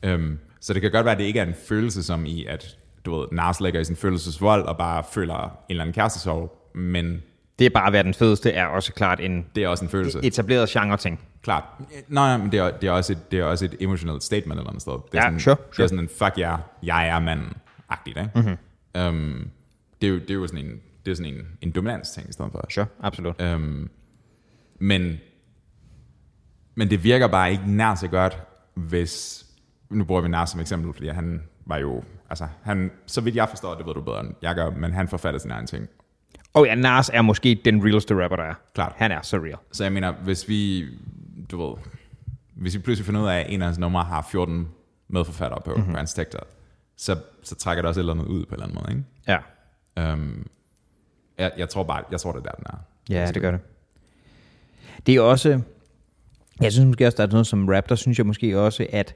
Øhm, 0.03 0.39
så 0.59 0.73
det 0.73 0.81
kan 0.81 0.91
godt 0.91 1.05
være, 1.05 1.11
at 1.13 1.19
det 1.19 1.25
ikke 1.25 1.39
er 1.39 1.45
en 1.45 1.53
følelse 1.67 2.03
som 2.03 2.25
i, 2.25 2.45
at 2.45 2.77
du 3.05 3.15
ved, 3.19 3.27
Nas 3.31 3.61
ligger 3.61 3.79
i 3.79 3.83
sin 3.83 3.95
følelsesvold, 3.95 4.63
og 4.65 4.77
bare 4.77 5.03
føler 5.11 5.43
en 5.43 5.49
eller 5.69 5.83
anden 5.83 5.93
kærestesorg, 5.93 6.69
men 6.75 7.21
Det 7.59 7.65
er 7.65 7.69
bare 7.69 7.87
at 7.87 7.93
være 7.93 8.03
den 8.03 8.13
fedeste, 8.13 8.51
er 8.51 8.65
også 8.65 8.93
klart 8.93 9.19
en 9.19 9.45
det 9.55 9.63
er 9.63 9.67
også 9.67 9.85
en 9.85 9.89
følelse. 9.91 10.19
etableret 10.23 10.69
genre-ting. 10.69 11.19
Klart. 11.41 11.63
Nej, 12.07 12.37
men 12.37 12.51
det 12.51 12.59
er, 12.59 12.71
det 12.77 12.87
er, 12.87 12.91
også, 12.91 13.13
et, 13.13 13.31
det 13.31 13.39
er 13.39 13.43
også 13.43 13.65
et 13.65 13.75
emotionelt 13.79 14.23
statement 14.23 14.59
eller 14.59 14.69
andet 14.69 14.81
sted. 14.81 14.93
Det 14.93 14.99
er 15.13 15.17
Ja, 15.17 15.21
sådan, 15.21 15.39
sure, 15.39 15.55
Det 15.55 15.61
er 15.61 15.73
sure. 15.73 15.87
sådan 15.87 16.03
en, 16.03 16.09
fuck 16.09 16.37
ja, 16.37 16.49
yeah, 16.51 16.59
jeg 16.83 17.07
er 17.07 17.19
manden-agtigt, 17.19 18.17
ikke? 18.19 18.31
Mm-hmm. 18.35 18.57
Um, 19.07 19.49
det, 20.01 20.07
er 20.07 20.11
jo, 20.11 20.19
det 20.19 20.29
er 20.29 20.33
jo 20.33 20.47
sådan 20.47 20.65
en, 20.65 20.81
det 21.05 21.11
er 21.11 21.15
sådan 21.15 21.33
en, 21.33 21.41
en 21.61 21.71
dominans-ting 21.71 22.29
i 22.29 22.33
stedet 22.33 22.51
for. 22.51 22.65
Sure, 22.69 22.85
absolut. 23.01 23.41
Um, 23.41 23.89
men, 24.79 25.17
men 26.75 26.89
det 26.89 27.03
virker 27.03 27.27
bare 27.27 27.51
ikke 27.51 27.63
nær 27.67 27.95
så 27.95 28.07
godt, 28.07 28.37
hvis... 28.73 29.45
Nu 29.89 30.03
bruger 30.03 30.21
vi 30.21 30.27
Nas 30.27 30.49
som 30.49 30.59
eksempel, 30.59 30.93
fordi 30.93 31.07
han 31.07 31.43
var 31.65 31.77
jo... 31.77 32.03
Altså, 32.29 32.47
han, 32.63 32.91
så 33.05 33.21
vidt 33.21 33.35
jeg 33.35 33.49
forstår, 33.49 33.75
det 33.75 33.85
ved 33.85 33.93
du 33.93 34.01
bedre 34.01 34.19
end 34.19 34.33
jeg 34.41 34.55
gør, 34.55 34.69
men 34.69 34.93
han 34.93 35.07
forfatter 35.07 35.39
sin 35.39 35.51
egen 35.51 35.67
ting. 35.67 35.87
Og 36.53 36.65
ja, 36.65 36.75
Nas 36.75 37.11
er 37.13 37.21
måske 37.21 37.61
den 37.65 37.83
realeste 37.85 38.23
rapper, 38.23 38.37
der 38.37 38.43
er. 38.43 38.53
Klart. 38.73 38.93
Han 38.95 39.11
er 39.11 39.21
så 39.21 39.37
real. 39.37 39.57
Så 39.71 39.83
jeg 39.83 39.93
mener, 39.93 40.11
hvis 40.11 40.49
vi, 40.49 40.85
du 41.51 41.67
ved, 41.67 41.75
hvis 42.55 42.75
vi 42.75 42.79
pludselig 42.79 43.05
finder 43.05 43.21
ud 43.21 43.27
af, 43.27 43.39
at 43.39 43.45
en 43.49 43.61
af 43.61 43.67
hans 43.67 43.79
numre 43.79 44.03
har 44.03 44.27
14 44.31 44.67
medforfattere 45.07 45.61
på, 45.65 45.75
mm-hmm. 45.75 45.91
på 45.91 45.97
hans 45.97 46.13
tekster, 46.13 46.39
så, 46.97 47.17
så 47.43 47.55
trækker 47.55 47.81
det 47.81 47.87
også 47.87 47.99
et 47.99 48.01
eller 48.01 48.13
andet 48.13 48.25
ud 48.25 48.45
på 48.45 48.55
en 48.55 48.61
eller 48.61 48.65
anden 48.65 48.79
måde, 48.83 48.97
ikke? 48.97 49.41
Ja. 49.97 50.13
Um, 50.13 50.47
jeg, 51.37 51.51
jeg 51.57 51.69
tror 51.69 51.83
bare, 51.83 52.03
jeg 52.11 52.19
tror, 52.19 52.31
det 52.31 52.39
er 52.39 52.43
der, 52.43 52.51
den 52.51 52.65
er. 52.69 52.77
Ja, 53.09 53.31
det 53.31 53.41
gør 53.41 53.51
det. 53.51 53.59
Det 55.05 55.15
er 55.15 55.21
også, 55.21 55.61
jeg 56.61 56.71
synes 56.71 56.87
måske 56.87 57.07
også, 57.07 57.17
der 57.17 57.23
er 57.23 57.31
noget 57.31 57.47
som 57.47 57.67
rap, 57.67 57.89
der 57.89 57.95
synes 57.95 58.17
jeg 58.17 58.25
måske 58.25 58.59
også, 58.59 58.87
at, 58.89 59.15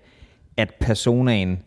at 0.57 0.73
personaen 0.79 1.63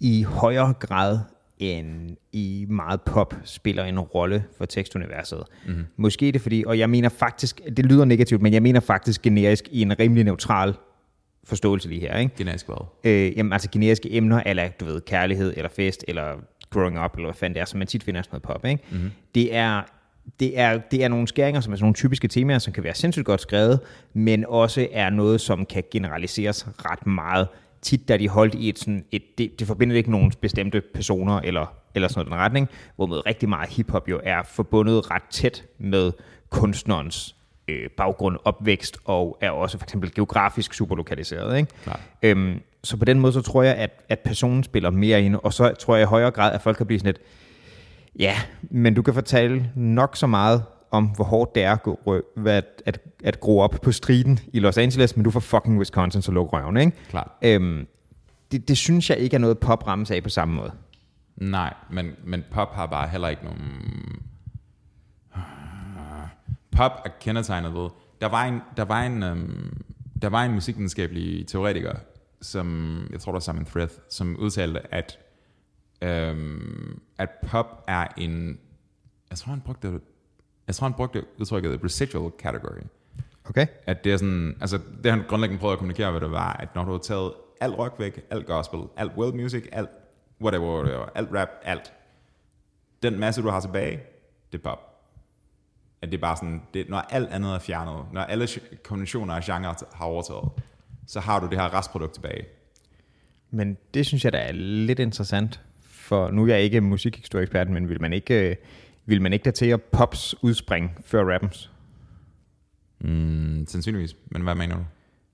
i 0.00 0.22
højere 0.22 0.72
grad 0.72 1.18
end 1.58 2.16
i 2.32 2.66
meget 2.68 3.00
pop 3.00 3.34
spiller 3.44 3.84
en 3.84 4.00
rolle 4.00 4.44
for 4.58 4.64
tekstuniverset. 4.64 5.42
Mm-hmm. 5.66 5.84
Måske 5.96 6.28
er 6.28 6.32
det 6.32 6.40
fordi, 6.40 6.64
og 6.66 6.78
jeg 6.78 6.90
mener 6.90 7.08
faktisk, 7.08 7.60
det 7.76 7.86
lyder 7.86 8.04
negativt, 8.04 8.42
men 8.42 8.52
jeg 8.52 8.62
mener 8.62 8.80
faktisk 8.80 9.22
generisk 9.22 9.68
i 9.70 9.82
en 9.82 9.98
rimelig 9.98 10.24
neutral 10.24 10.74
forståelse 11.44 11.88
lige 11.88 12.00
her, 12.00 12.18
ikke? 12.18 12.36
Generisk 12.36 12.66
hvad? 12.66 12.86
Øh, 13.04 13.38
jamen, 13.38 13.52
altså 13.52 13.68
generiske 13.72 14.12
emner, 14.12 14.42
eller 14.46 14.68
du 14.68 14.84
ved, 14.84 15.00
kærlighed, 15.00 15.54
eller 15.56 15.68
fest, 15.68 16.04
eller 16.08 16.34
growing 16.70 17.04
up, 17.04 17.14
eller 17.14 17.26
hvad 17.26 17.34
fanden 17.34 17.54
det 17.54 17.60
er, 17.60 17.64
som 17.64 17.78
man 17.78 17.86
tit 17.86 18.02
finder 18.02 18.22
sådan 18.22 18.30
noget 18.32 18.42
pop, 18.42 18.64
ikke? 18.64 18.82
Mm-hmm. 18.90 19.10
Det 19.34 19.54
er 19.54 19.82
det 20.40 20.58
er, 20.58 20.78
det 20.78 21.04
er 21.04 21.08
nogle 21.08 21.28
skæringer, 21.28 21.60
som 21.60 21.72
er 21.72 21.76
sådan 21.76 21.84
nogle 21.84 21.94
typiske 21.94 22.28
temaer, 22.28 22.58
som 22.58 22.72
kan 22.72 22.84
være 22.84 22.94
sindssygt 22.94 23.26
godt 23.26 23.40
skrevet, 23.40 23.80
men 24.12 24.44
også 24.48 24.88
er 24.92 25.10
noget, 25.10 25.40
som 25.40 25.66
kan 25.66 25.84
generaliseres 25.90 26.66
ret 26.68 27.06
meget. 27.06 27.48
Tit 27.86 28.08
da 28.08 28.16
de 28.16 28.28
holdt 28.28 28.54
i 28.54 28.68
et 28.68 28.78
sådan, 28.78 29.04
et, 29.12 29.38
det, 29.38 29.58
det 29.58 29.66
forbinder 29.66 29.96
ikke 29.96 30.10
nogen 30.10 30.32
bestemte 30.40 30.82
personer 30.94 31.40
eller, 31.40 31.74
eller 31.94 32.08
sådan 32.08 32.18
noget 32.18 32.32
den 32.32 32.38
retning, 32.38 32.68
hvor 32.96 33.26
rigtig 33.26 33.48
meget 33.48 33.68
hiphop 33.68 34.08
jo 34.08 34.20
er 34.24 34.42
forbundet 34.42 35.10
ret 35.10 35.22
tæt 35.30 35.64
med 35.78 36.12
kunstnerens 36.50 37.36
øh, 37.68 37.90
baggrund, 37.90 38.36
opvækst, 38.44 38.98
og 39.04 39.38
er 39.40 39.50
også 39.50 39.78
for 39.78 39.84
eksempel 39.84 40.14
geografisk 40.14 40.74
super 40.74 40.96
lokaliseret. 40.96 41.58
Ikke? 41.58 41.70
Klart. 41.82 42.00
Øhm, 42.22 42.60
så 42.84 42.96
på 42.96 43.04
den 43.04 43.20
måde, 43.20 43.32
så 43.32 43.40
tror 43.40 43.62
jeg, 43.62 43.74
at, 43.74 44.04
at 44.08 44.18
personen 44.18 44.64
spiller 44.64 44.90
mere 44.90 45.22
ind, 45.22 45.36
og 45.42 45.52
så 45.52 45.74
tror 45.74 45.96
jeg 45.96 46.02
i 46.02 46.06
højere 46.06 46.30
grad, 46.30 46.52
at 46.52 46.62
folk 46.62 46.76
kan 46.76 46.86
blive 46.86 46.98
sådan 46.98 47.08
lidt, 47.08 47.20
ja, 48.18 48.36
men 48.62 48.94
du 48.94 49.02
kan 49.02 49.14
fortælle 49.14 49.70
nok 49.74 50.16
så 50.16 50.26
meget 50.26 50.62
om, 50.90 51.06
hvor 51.06 51.24
hårdt 51.24 51.54
det 51.54 51.62
er 51.62 51.72
at, 51.72 51.82
gå, 51.82 52.22
at, 52.46 52.64
at, 52.86 53.00
at 53.24 53.40
gro 53.40 53.58
op 53.58 53.74
på 53.82 53.92
striden 53.92 54.38
i 54.52 54.58
Los 54.58 54.78
Angeles, 54.78 55.16
men 55.16 55.24
du 55.24 55.30
får 55.30 55.40
fucking 55.40 55.78
Wisconsin, 55.78 56.22
så 56.22 56.32
luk 56.32 56.52
røven, 56.52 56.76
ikke? 56.76 56.92
Klart. 57.08 57.28
Øhm, 57.42 57.86
det, 58.52 58.68
det 58.68 58.78
synes 58.78 59.10
jeg 59.10 59.18
ikke 59.18 59.34
er 59.34 59.38
noget 59.38 59.58
pop 59.58 59.86
rammes 59.86 60.10
af 60.10 60.22
på 60.22 60.28
samme 60.28 60.54
måde. 60.54 60.72
Nej, 61.36 61.74
men, 61.90 62.10
men 62.24 62.44
pop 62.50 62.74
har 62.74 62.86
bare 62.86 63.08
heller 63.08 63.28
ikke 63.28 63.44
nogen... 63.44 63.62
Pop 66.72 66.92
er 67.04 67.10
kendetegnet 67.20 67.74
ved... 67.74 67.88
Der 68.20 68.28
var 68.28 68.44
en, 68.44 68.60
der 68.76 68.82
var 68.84 69.02
en, 69.02 69.22
øhm, 69.22 69.82
der 70.22 70.28
var 70.28 70.44
en 70.44 70.52
musikvidenskabelig 70.52 71.46
teoretiker, 71.46 71.92
som, 72.42 72.98
jeg 73.12 73.20
tror 73.20 73.32
det 73.32 73.34
var 73.34 73.52
Simon 73.52 73.64
Thread, 73.64 73.88
som 74.10 74.36
udtalte, 74.36 74.94
at, 74.94 75.18
øhm, 76.02 77.00
at 77.18 77.28
pop 77.46 77.84
er 77.88 78.06
en... 78.16 78.58
Jeg 79.30 79.38
tror, 79.38 79.50
han 79.50 79.60
brugte, 79.60 80.00
jeg 80.66 80.74
tror, 80.74 80.84
han 80.84 80.94
brugte 80.94 81.24
udtrykket 81.38 81.84
residual 81.84 82.32
category. 82.38 82.82
Okay? 83.44 83.66
At 83.86 84.04
det 84.04 84.12
er 84.12 84.16
sådan, 84.16 84.56
altså 84.60 84.78
det 85.02 85.10
han 85.10 85.22
grundlæggende 85.28 85.60
prøvede 85.60 85.72
at 85.72 85.78
kommunikere 85.78 86.14
ved 86.14 86.20
det 86.20 86.30
var, 86.30 86.52
at 86.52 86.74
når 86.74 86.84
du 86.84 86.90
har 86.90 86.98
taget 86.98 87.32
alt 87.60 87.78
rock 87.78 87.98
væk, 87.98 88.20
alt 88.30 88.46
gospel, 88.46 88.80
alt 88.96 89.12
world 89.16 89.34
music, 89.34 89.64
alt 89.72 89.88
whatever, 90.40 90.82
whatever 90.82 91.06
alt 91.14 91.28
rap, 91.34 91.48
alt, 91.62 91.92
den 93.02 93.18
masse 93.18 93.42
du 93.42 93.48
har 93.48 93.60
tilbage, 93.60 94.00
det 94.52 94.58
er 94.58 94.62
pop. 94.62 94.92
At 96.02 96.12
det 96.12 96.16
er 96.16 96.20
bare 96.20 96.36
sådan, 96.36 96.62
det, 96.74 96.88
når 96.88 96.98
alt 96.98 97.30
andet 97.30 97.54
er 97.54 97.58
fjernet, 97.58 98.04
når 98.12 98.20
alle 98.20 98.48
konventioner 98.84 99.34
og 99.34 99.42
genre 99.44 99.74
har 99.92 100.04
overtaget, 100.04 100.48
så 101.06 101.20
har 101.20 101.40
du 101.40 101.46
det 101.46 101.58
her 101.60 101.74
restprodukt 101.74 102.14
tilbage. 102.14 102.44
Men 103.50 103.76
det 103.94 104.06
synes 104.06 104.24
jeg 104.24 104.32
da 104.32 104.38
er 104.38 104.52
lidt 104.52 104.98
interessant, 104.98 105.60
for 105.80 106.30
nu 106.30 106.42
er 106.42 106.46
jeg 106.46 106.60
ikke 106.60 106.80
musikhistorieekspert, 106.80 107.70
men 107.70 107.88
vil 107.88 108.00
man 108.00 108.12
ikke, 108.12 108.50
øh, 108.50 108.56
vil 109.06 109.22
man 109.22 109.32
ikke 109.32 109.44
datere 109.44 109.78
pops 109.78 110.34
udspring 110.42 110.98
før 111.04 111.32
rappens? 111.34 111.70
Mm, 113.00 113.64
sandsynligvis, 113.68 114.16
men 114.30 114.42
hvad 114.42 114.54
mener 114.54 114.76
du? 114.76 114.82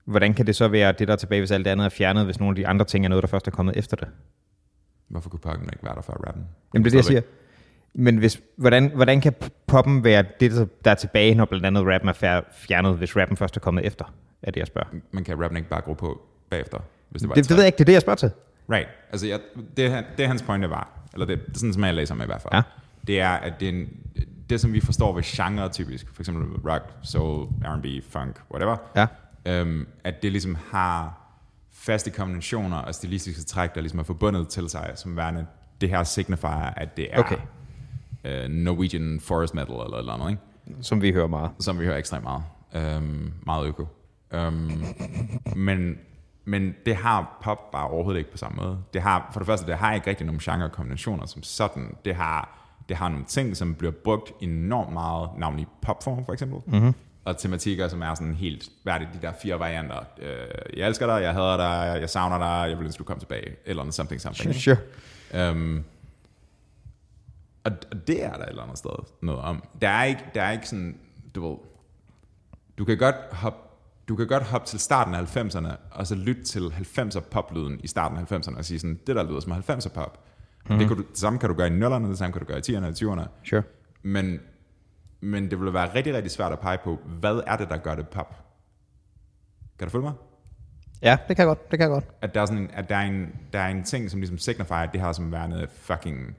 Hvordan 0.05 0.33
kan 0.33 0.47
det 0.47 0.55
så 0.55 0.67
være 0.67 0.91
det, 0.91 1.07
der 1.07 1.13
er 1.13 1.17
tilbage, 1.17 1.41
hvis 1.41 1.51
alt 1.51 1.65
det 1.65 1.71
andet 1.71 1.85
er 1.85 1.89
fjernet, 1.89 2.25
hvis 2.25 2.39
nogle 2.39 2.51
af 2.51 2.55
de 2.55 2.67
andre 2.67 2.85
ting 2.85 3.05
er 3.05 3.09
noget, 3.09 3.21
der 3.21 3.27
først 3.27 3.47
er 3.47 3.51
kommet 3.51 3.77
efter 3.77 3.97
det? 3.97 4.07
Hvorfor 5.07 5.29
kunne 5.29 5.39
poppen 5.39 5.69
ikke 5.73 5.83
være 5.85 5.95
der 5.95 6.01
før 6.01 6.13
rappen? 6.13 6.43
Jamen 6.73 6.83
det 6.85 6.89
er 6.89 6.91
det, 6.91 6.97
jeg 6.97 7.05
siger. 7.05 7.21
Men 7.93 8.17
hvis, 8.17 8.41
hvordan, 8.55 8.91
hvordan 8.95 9.21
kan 9.21 9.33
poppen 9.67 10.03
være 10.03 10.25
det, 10.39 10.69
der 10.85 10.91
er 10.91 10.95
tilbage, 10.95 11.35
når 11.35 11.45
blandt 11.45 11.65
andet 11.65 11.85
rappen 11.87 12.09
er 12.09 12.13
fjer- 12.13 12.41
fjernet, 12.53 12.97
hvis 12.97 13.15
rappen 13.15 13.37
først 13.37 13.55
er 13.55 13.59
kommet 13.59 13.85
efter? 13.85 14.13
Er 14.43 14.51
det, 14.51 14.59
jeg 14.59 14.67
spørger. 14.67 14.87
Man 15.11 15.23
kan 15.23 15.41
rappen 15.43 15.57
ikke 15.57 15.69
bare 15.69 15.81
gro 15.81 15.93
på 15.93 16.21
bagefter, 16.49 16.77
hvis 17.09 17.21
det 17.21 17.29
var 17.29 17.35
Det, 17.35 17.41
et 17.41 17.49
det 17.49 17.55
ved 17.57 17.63
jeg 17.63 17.67
ikke, 17.67 17.77
det 17.77 17.83
er 17.83 17.85
det, 17.85 17.93
jeg 17.93 18.01
spørger 18.01 18.17
til. 18.17 18.31
Right. 18.69 18.87
Altså, 19.11 19.27
jeg, 19.27 19.39
det, 19.77 20.05
det 20.17 20.27
hans 20.27 20.41
pointe 20.41 20.69
var, 20.69 20.99
eller 21.13 21.25
det, 21.25 21.45
det 21.45 21.55
er 21.55 21.59
sådan, 21.59 21.73
som 21.73 21.83
jeg 21.83 21.93
læser 21.93 22.15
med 22.15 22.25
i 22.25 22.27
hvert 22.27 22.41
fald, 22.41 22.53
Ja. 22.53 22.61
Det 23.07 23.19
er, 23.21 23.29
at 23.29 23.53
det, 23.59 23.65
er 23.69 23.73
en, 23.73 23.87
det, 24.49 24.61
som 24.61 24.73
vi 24.73 24.79
forstår 24.79 25.13
ved 25.13 25.23
genre 25.23 25.69
typisk, 25.69 26.13
for 26.13 26.21
eksempel 26.21 26.69
rock, 26.71 26.83
soul, 27.03 27.47
R&B, 27.65 27.85
funk, 28.09 28.41
whatever, 28.51 28.77
Ja. 28.95 29.07
øhm, 29.45 29.87
at 30.03 30.23
det 30.23 30.31
ligesom 30.31 30.57
har 30.71 31.19
faste 31.71 32.11
konventioner 32.11 32.77
og 32.77 32.95
stilistiske 32.95 33.41
træk, 33.43 33.75
der 33.75 33.81
ligesom 33.81 33.99
er 33.99 34.03
forbundet 34.03 34.47
til 34.47 34.69
sig, 34.69 34.91
som 34.95 35.15
værende, 35.17 35.45
det 35.81 35.89
her 35.89 36.03
signifier, 36.03 36.51
at 36.77 36.97
det 36.97 37.07
er 37.15 37.19
Okay. 37.19 37.37
øh, 38.23 38.49
Norwegian 38.49 39.19
forest 39.19 39.53
metal 39.55 39.73
eller 39.73 39.93
et 39.93 39.99
eller 39.99 40.13
andet, 40.13 40.29
ikke? 40.29 40.41
Som 40.83 41.01
vi 41.01 41.11
hører 41.11 41.27
meget. 41.27 41.51
som 41.59 41.79
vi 41.79 41.85
hører 41.85 41.97
ekstremt 41.97 42.23
meget. 42.23 42.43
Øhm, 42.75 43.33
meget 43.45 43.67
øko. 43.67 43.87
Øhm, 44.33 44.83
men, 45.55 45.95
men 46.45 46.75
det 46.85 46.95
har 46.95 47.39
pop 47.41 47.71
bare 47.71 47.87
overhovedet 47.87 48.19
ikke 48.19 48.31
på 48.31 48.37
samme 48.37 48.55
måde. 48.63 48.77
Det 48.93 49.01
har, 49.01 49.29
for 49.33 49.39
det 49.39 49.47
første, 49.47 49.65
det 49.67 49.75
har 49.77 49.93
ikke 49.93 50.09
rigtig 50.09 50.25
nogle 50.25 50.41
genre-kombinationer 50.43 51.25
som 51.25 51.43
sådan. 51.43 51.95
Det 52.05 52.15
har, 52.15 52.62
det 52.89 52.97
har 52.97 53.09
nogle 53.09 53.25
ting, 53.25 53.57
som 53.57 53.75
bliver 53.75 53.91
brugt 53.91 54.31
enormt 54.41 54.93
meget, 54.93 55.29
navnlig 55.37 55.67
popform 55.81 56.25
for 56.25 56.33
eksempel. 56.33 56.59
Mm-hmm. 56.65 56.93
Og 57.25 57.37
tematikker, 57.37 57.87
som 57.87 58.01
er 58.01 58.15
sådan 58.15 58.35
helt, 58.35 58.69
hvad 58.83 58.93
er 58.93 58.97
det, 58.97 59.07
de 59.13 59.19
der 59.21 59.33
fire 59.41 59.59
varianter. 59.59 59.99
Øh, 60.19 60.77
jeg 60.77 60.87
elsker 60.87 61.05
dig, 61.05 61.21
jeg 61.21 61.33
hader 61.33 61.57
dig, 61.57 62.01
jeg 62.01 62.09
savner 62.09 62.37
dig, 62.37 62.69
jeg 62.69 62.77
vil 62.77 62.85
ønske, 62.85 62.99
du 62.99 63.03
kom 63.03 63.19
tilbage. 63.19 63.55
Eller 63.65 63.83
noget 63.83 63.93
something, 63.93 64.21
something. 64.21 64.49
ikke? 64.49 64.59
Sure. 64.61 64.77
Øhm, 65.49 65.83
og, 67.63 67.71
og 67.91 68.07
det 68.07 68.23
er 68.23 68.33
der 68.33 68.43
et 68.43 68.49
eller 68.49 68.63
andet 68.63 68.77
sted 68.77 68.91
noget 69.21 69.41
om. 69.41 69.63
Der 69.81 69.89
er 69.89 70.03
ikke, 70.03 70.21
der 70.35 70.41
er 70.41 70.51
ikke 70.51 70.69
sådan, 70.69 70.99
du 71.35 71.49
ved, 71.49 71.57
du 72.77 72.85
kan 72.85 72.97
godt 72.97 73.15
hoppe 73.31 73.59
du 74.07 74.15
kan 74.15 74.27
godt 74.27 74.43
hoppe 74.43 74.67
til 74.67 74.79
starten 74.79 75.13
af 75.15 75.37
90'erne, 75.37 75.69
og 75.91 76.07
så 76.07 76.15
lytte 76.15 76.43
til 76.43 76.73
90'er 76.97 77.19
poplyden 77.19 77.79
i 77.83 77.87
starten 77.87 78.17
af 78.17 78.31
90'erne, 78.31 78.57
og 78.57 78.65
sige 78.65 78.79
sådan, 78.79 78.99
det 79.07 79.15
der 79.15 79.23
lyder 79.23 79.39
som 79.39 79.51
90'er 79.51 79.89
pop. 79.89 80.23
Mm-hmm. 80.65 80.79
Det, 80.79 80.87
kan 80.87 80.97
du, 80.97 81.03
det 81.03 81.17
samme 81.17 81.39
kan 81.39 81.49
du 81.49 81.55
gøre 81.55 81.67
i 81.67 81.71
0'erne, 81.71 82.09
det 82.09 82.17
samme 82.17 82.33
kan 82.33 82.39
du 82.39 82.45
gøre 82.45 82.57
i 82.57 82.61
10'erne 82.61 82.85
og 82.85 82.89
20'erne. 82.89 83.27
Sure. 83.43 83.63
Men, 84.01 84.39
men 85.21 85.51
det 85.51 85.59
vil 85.59 85.73
være 85.73 85.95
rigtig, 85.95 86.13
rigtig 86.13 86.31
svært 86.31 86.51
at 86.51 86.59
pege 86.59 86.77
på, 86.83 86.99
hvad 87.05 87.41
er 87.47 87.57
det, 87.57 87.69
der 87.69 87.77
gør 87.77 87.95
det 87.95 88.07
pop? 88.07 88.35
Kan 89.79 89.87
du 89.87 89.91
følge 89.91 90.03
mig? 90.03 90.13
Ja, 91.01 91.17
det 91.27 91.35
kan 91.35 91.43
jeg 91.43 91.47
godt. 91.47 91.71
Det 91.71 91.79
kan 91.79 91.89
jeg 91.89 91.93
godt. 91.93 92.05
at 92.21 92.35
der 92.35 92.41
er, 92.41 92.45
sådan 92.45 92.61
en, 92.61 92.69
at 92.73 92.89
der 92.89 92.95
er, 92.95 93.01
en, 93.01 93.35
der 93.53 93.59
er 93.59 93.67
en 93.67 93.83
ting, 93.83 94.11
som 94.11 94.19
ligesom 94.19 94.37
signifier, 94.37 94.77
at 94.77 94.89
det 94.93 95.01
her 95.01 95.11
som 95.11 95.31
værende 95.31 95.67
fucking, 95.71 96.35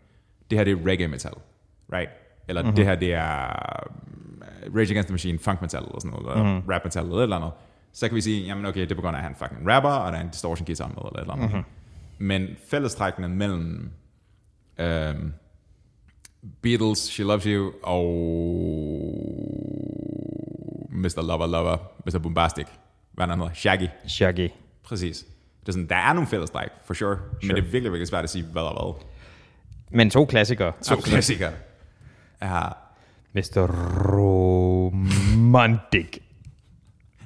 det 0.50 0.58
her 0.58 0.64
det 0.64 0.72
er 0.72 0.86
reggae 0.86 1.08
metal, 1.08 1.32
right? 1.92 2.10
Eller 2.48 2.62
mm-hmm. 2.62 2.76
det 2.76 2.84
her 2.84 2.94
det 2.94 3.14
er 3.14 3.86
uh, 4.66 4.76
Rage 4.76 4.90
Against 4.90 5.06
the 5.06 5.12
Machine, 5.12 5.38
funk 5.38 5.60
metal, 5.60 5.82
eller 5.82 6.00
sådan 6.00 6.10
noget, 6.10 6.36
eller 6.36 6.52
mm-hmm. 6.52 6.72
rap 6.72 6.84
metal, 6.84 7.02
eller 7.02 7.16
et 7.16 7.22
eller 7.22 7.36
andet. 7.36 7.50
Så 7.92 8.08
kan 8.08 8.14
vi 8.14 8.20
sige, 8.20 8.46
jamen 8.46 8.66
okay, 8.66 8.80
det 8.80 8.90
er 8.90 8.94
på 8.94 9.00
grund 9.00 9.16
af, 9.16 9.20
at 9.20 9.24
han 9.24 9.34
fucking 9.34 9.70
rapper, 9.70 9.90
og 9.90 10.12
der 10.12 10.18
er 10.18 10.22
en 10.22 10.28
distortion 10.28 10.66
guitar 10.66 10.88
med, 10.88 10.96
eller 10.96 11.12
et 11.14 11.20
eller 11.20 11.34
andet. 11.34 11.50
Mm-hmm. 11.50 11.64
Men 12.18 12.48
fællestrækkene 12.70 13.28
mellem 13.28 13.90
øhm, 14.78 15.32
Beatles, 16.62 16.98
She 16.98 17.24
Loves 17.24 17.44
You, 17.44 17.72
og 17.82 18.04
Mr. 20.90 21.22
Lover 21.22 21.46
Lover, 21.46 21.76
Mr. 22.06 22.18
Bombastic, 22.18 22.66
hvad 23.12 23.26
han 23.26 23.38
hedder, 23.38 23.54
Shaggy. 23.54 23.88
Shaggy. 24.08 24.48
Præcis. 24.82 25.24
Det 25.60 25.68
er 25.68 25.72
sådan, 25.72 25.88
der 25.88 25.96
er 25.96 26.12
nogle 26.12 26.28
fællestræk, 26.28 26.68
for 26.84 26.94
sure, 26.94 27.16
sure. 27.16 27.20
men 27.42 27.50
det 27.50 27.58
er 27.58 27.62
virkelig, 27.62 27.92
virkelig 27.92 28.08
svært 28.08 28.24
at 28.24 28.30
sige, 28.30 28.44
hvad 28.44 28.62
og 28.62 28.92
hvad. 28.94 29.04
Men 29.90 30.10
to 30.10 30.24
klassikere. 30.24 30.72
To 30.72 30.76
Absolut. 30.78 31.04
klassikere. 31.04 31.52
Ja, 32.42 32.62
Mr. 33.32 33.66
Romantic. 34.94 36.18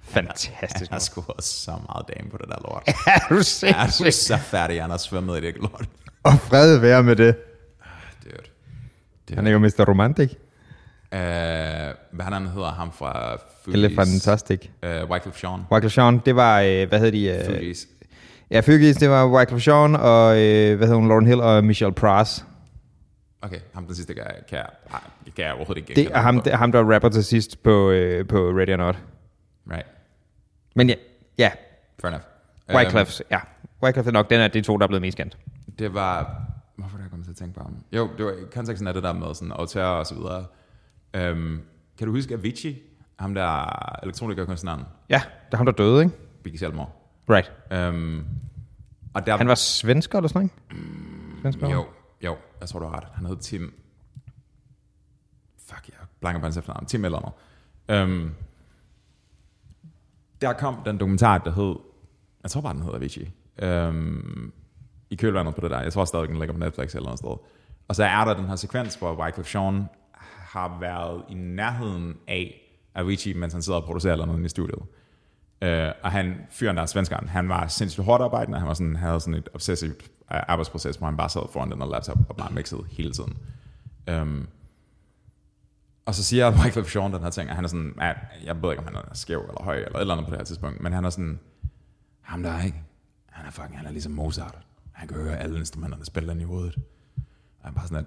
Fantastisk. 0.03 0.81
jeg 0.81 0.89
har 0.91 0.99
sgu 0.99 1.25
også 1.29 1.53
så 1.53 1.71
meget 1.71 2.07
dame 2.17 2.31
på 2.31 2.37
det 2.37 2.49
der 2.49 2.57
lort. 2.65 2.83
Er 3.07 3.19
du 3.29 3.35
Jeg 3.67 4.07
er 4.07 4.11
så 4.11 4.37
færdig, 4.37 4.81
han 4.83 4.91
har 4.91 4.97
svømmet 4.97 5.39
i 5.39 5.41
det 5.47 5.57
lort. 5.57 5.89
Og 6.23 6.33
fred 6.33 6.79
være 6.79 7.03
med 7.03 7.17
det. 7.17 7.37
Dude. 9.29 9.37
Han 9.37 9.47
er 9.47 9.51
jo 9.51 9.59
Mr. 9.59 9.85
Romantic. 9.89 10.31
Uh, 11.13 11.19
hvad 12.11 12.25
han 12.25 12.47
hedder 12.47 12.71
ham 12.73 12.93
fra 12.93 13.37
Fugees? 13.37 13.75
Eller 13.75 14.05
fantastisk. 14.05 14.71
Uh, 14.83 15.11
Wycliffe 15.11 15.41
Sean. 15.41 15.61
Wyclef 15.73 15.99
Jean, 15.99 16.19
det 16.27 16.37
var, 16.37 16.61
øh, 16.61 16.89
hvad 16.89 17.01
hed 17.01 17.13
de? 17.13 17.29
Øh, 17.29 17.45
Fugees. 17.45 17.89
ja, 18.51 18.61
Fugees, 18.61 18.97
det 18.97 19.11
var 19.11 19.27
Wyclef 19.27 19.69
Jean, 19.69 19.97
og 19.97 20.41
øh, 20.43 20.77
hvad 20.77 20.87
hed 20.89 20.95
hun, 20.95 21.09
Lauren 21.09 21.27
Hill 21.27 21.41
og 21.41 21.65
Michelle 21.65 21.95
Pras. 21.95 22.45
Okay, 23.43 23.59
ham 23.75 23.85
den 23.87 23.95
sidste 23.95 24.15
kan 24.15 24.23
jeg, 24.25 24.35
kan 24.49 24.59
jeg, 24.59 24.67
kan 25.37 25.45
jeg 25.45 25.53
overhovedet 25.53 25.89
ikke 25.89 26.03
Det 26.03 26.15
er 26.15 26.19
ham, 26.19 26.41
det 26.41 26.53
er 26.53 26.57
ham, 26.57 26.73
der 26.73 26.95
rapper 26.95 27.09
til 27.09 27.25
sidst 27.25 27.63
på, 27.63 27.91
øh, 27.91 28.27
på 28.29 28.37
Ready 28.37 28.73
or 28.73 28.77
Not. 28.77 28.99
Right, 29.71 29.87
Men 30.75 30.89
ja, 30.89 30.95
ja 31.39 31.51
fair 32.01 32.09
enough. 32.09 32.25
Wyclef, 32.75 33.21
ja. 33.31 33.39
Wyclef 33.83 34.07
er 34.07 34.11
nok 34.11 34.31
den 34.31 34.41
af 34.41 34.51
de 34.51 34.61
to, 34.61 34.77
der 34.77 34.83
er 34.83 34.87
blevet 34.89 35.03
mest 35.03 35.17
kendt. 35.17 35.37
Det 35.79 35.95
var... 35.95 36.43
Hvorfor 36.77 36.99
er 36.99 37.03
jeg 37.03 37.11
kommet 37.11 37.27
til 37.27 37.33
at 37.33 37.37
tænke 37.37 37.55
på 37.55 37.63
ham? 37.63 37.77
Jo, 37.93 38.09
det 38.19 38.25
var 38.27 38.35
konteksten 38.55 38.89
af 38.89 38.95
det 38.95 39.03
der 39.03 39.13
med 39.13 39.35
sådan 39.35 39.53
auteur 39.53 39.85
og 39.85 40.07
så 40.07 40.15
videre. 40.15 40.47
Um, 41.33 41.63
kan 41.99 42.07
du 42.07 42.13
huske 42.13 42.35
Avicii? 42.35 42.83
Ham 43.19 43.35
der 43.35 43.67
elektronikerkunstneren, 44.03 44.83
Ja, 45.09 45.23
det 45.47 45.53
er 45.53 45.57
ham, 45.57 45.67
der 45.67 45.73
døde, 45.73 46.05
ikke? 46.05 46.17
Biggie 46.43 46.59
Selmore. 46.59 46.89
Right. 47.31 47.53
Um, 47.95 48.27
og 49.15 49.27
der, 49.27 49.37
Han 49.37 49.49
var 49.49 49.55
svensker 49.55 50.19
eller 50.19 50.29
sådan 50.29 50.51
noget? 50.71 51.41
Svensker? 51.41 51.69
Jo, 51.71 51.87
jo, 52.25 52.37
jeg 52.61 52.69
tror 52.69 52.79
du 52.79 52.87
har 52.87 52.97
ret. 52.97 53.05
Han 53.15 53.27
hed 53.27 53.37
Tim... 53.37 53.75
Fuck, 55.67 55.89
jeg 55.89 55.97
blanker 56.21 56.41
på 56.41 56.47
hans 56.47 56.57
efternavn. 56.57 56.87
Tim 56.87 57.05
eller 57.05 57.33
noget. 57.89 58.05
Um, 58.09 58.35
der 60.41 60.53
kom 60.53 60.77
den 60.85 60.99
dokumentar, 61.01 61.39
der 61.39 61.51
hed... 61.51 61.75
Jeg 62.43 62.51
tror 62.51 62.61
bare, 62.61 62.75
den 62.75 62.83
hedder 62.83 62.97
Avicii. 62.97 63.31
Um, 63.63 64.53
i 65.11 65.17
kølvandet 65.17 65.55
på 65.55 65.61
det 65.61 65.71
der. 65.71 65.81
Jeg 65.81 65.93
tror 65.93 66.05
stadig, 66.05 66.29
den 66.29 66.39
ligger 66.39 66.53
på 66.53 66.59
Netflix 66.59 66.95
eller 66.95 67.05
noget 67.05 67.19
sted. 67.19 67.37
Og 67.89 67.97
så 67.97 68.05
er 68.05 68.25
der 68.25 68.35
den 68.35 68.45
her 68.45 68.57
sekvens, 68.57 68.95
hvor 68.95 69.23
Wycliffe 69.23 69.51
Sean 69.51 69.85
har 70.37 70.79
været 70.81 71.23
i 71.31 71.35
nærheden 71.35 72.17
af 72.29 72.61
Avicii, 72.95 73.33
mens 73.33 73.53
han 73.53 73.63
sidder 73.63 73.79
og 73.79 73.85
producerer 73.85 74.13
eller 74.13 74.27
noget 74.27 74.45
i 74.45 74.49
studiet. 74.49 74.83
Uh, 75.63 75.69
og 76.03 76.11
han, 76.11 76.35
fyren 76.51 76.77
der 76.77 76.83
er 76.83 76.87
svenskeren, 76.87 77.29
han 77.29 77.49
var 77.49 77.67
sindssygt 77.67 78.05
hårdt 78.05 78.23
arbejdende, 78.23 78.59
han 78.59 78.69
var 78.69 78.75
sådan, 78.75 78.97
havde 78.97 79.21
sådan 79.21 79.35
et 79.35 79.49
obsessivt 79.55 80.03
øh, 80.33 80.41
arbejdsproces, 80.49 80.97
hvor 80.97 81.07
han 81.07 81.17
bare 81.17 81.29
sad 81.29 81.43
foran 81.53 81.71
den 81.71 81.83
og 81.83 81.89
laptop 81.89 82.19
og 82.29 82.37
bare 82.37 82.51
mixede 82.53 82.85
hele 82.91 83.13
tiden. 83.13 83.37
Um, 84.13 84.49
og 86.07 86.15
så 86.15 86.25
siger 86.25 86.51
Michael 86.65 86.87
Sean 86.87 87.13
den 87.13 87.23
her 87.23 87.31
ting, 87.31 87.51
og 87.51 87.57
han 87.57 87.65
er 87.65 87.69
sådan, 87.69 87.95
at 88.01 88.17
jeg 88.45 88.63
ved 88.63 88.71
ikke, 88.71 88.81
om 88.81 88.87
han 88.87 88.97
er 88.97 89.15
skæv 89.15 89.41
eller 89.41 89.63
høj 89.63 89.77
eller 89.77 89.97
et 89.97 90.01
eller 90.01 90.15
andet 90.15 90.27
på 90.27 90.31
det 90.31 90.39
her 90.39 90.45
tidspunkt, 90.45 90.81
men 90.81 90.93
han 90.93 91.05
er 91.05 91.11
sådan, 91.11 91.41
ham 92.21 92.43
der 92.43 92.51
er 92.51 92.65
ikke, 92.65 92.83
han 93.31 93.47
er 93.47 93.51
fucking, 93.51 93.77
han 93.77 93.87
er 93.87 93.91
ligesom 93.91 94.13
Mozart. 94.13 94.59
Han 94.99 95.09
kan 95.09 95.17
høre 95.17 95.37
alle 95.37 95.59
instrumenterne 95.59 96.05
spille 96.05 96.33
ind 96.33 96.41
i 96.41 96.45
hovedet. 96.45 96.75
Og 96.77 97.65
han 97.65 97.73
er 97.73 97.75
bare 97.75 97.89
sådan, 97.89 98.07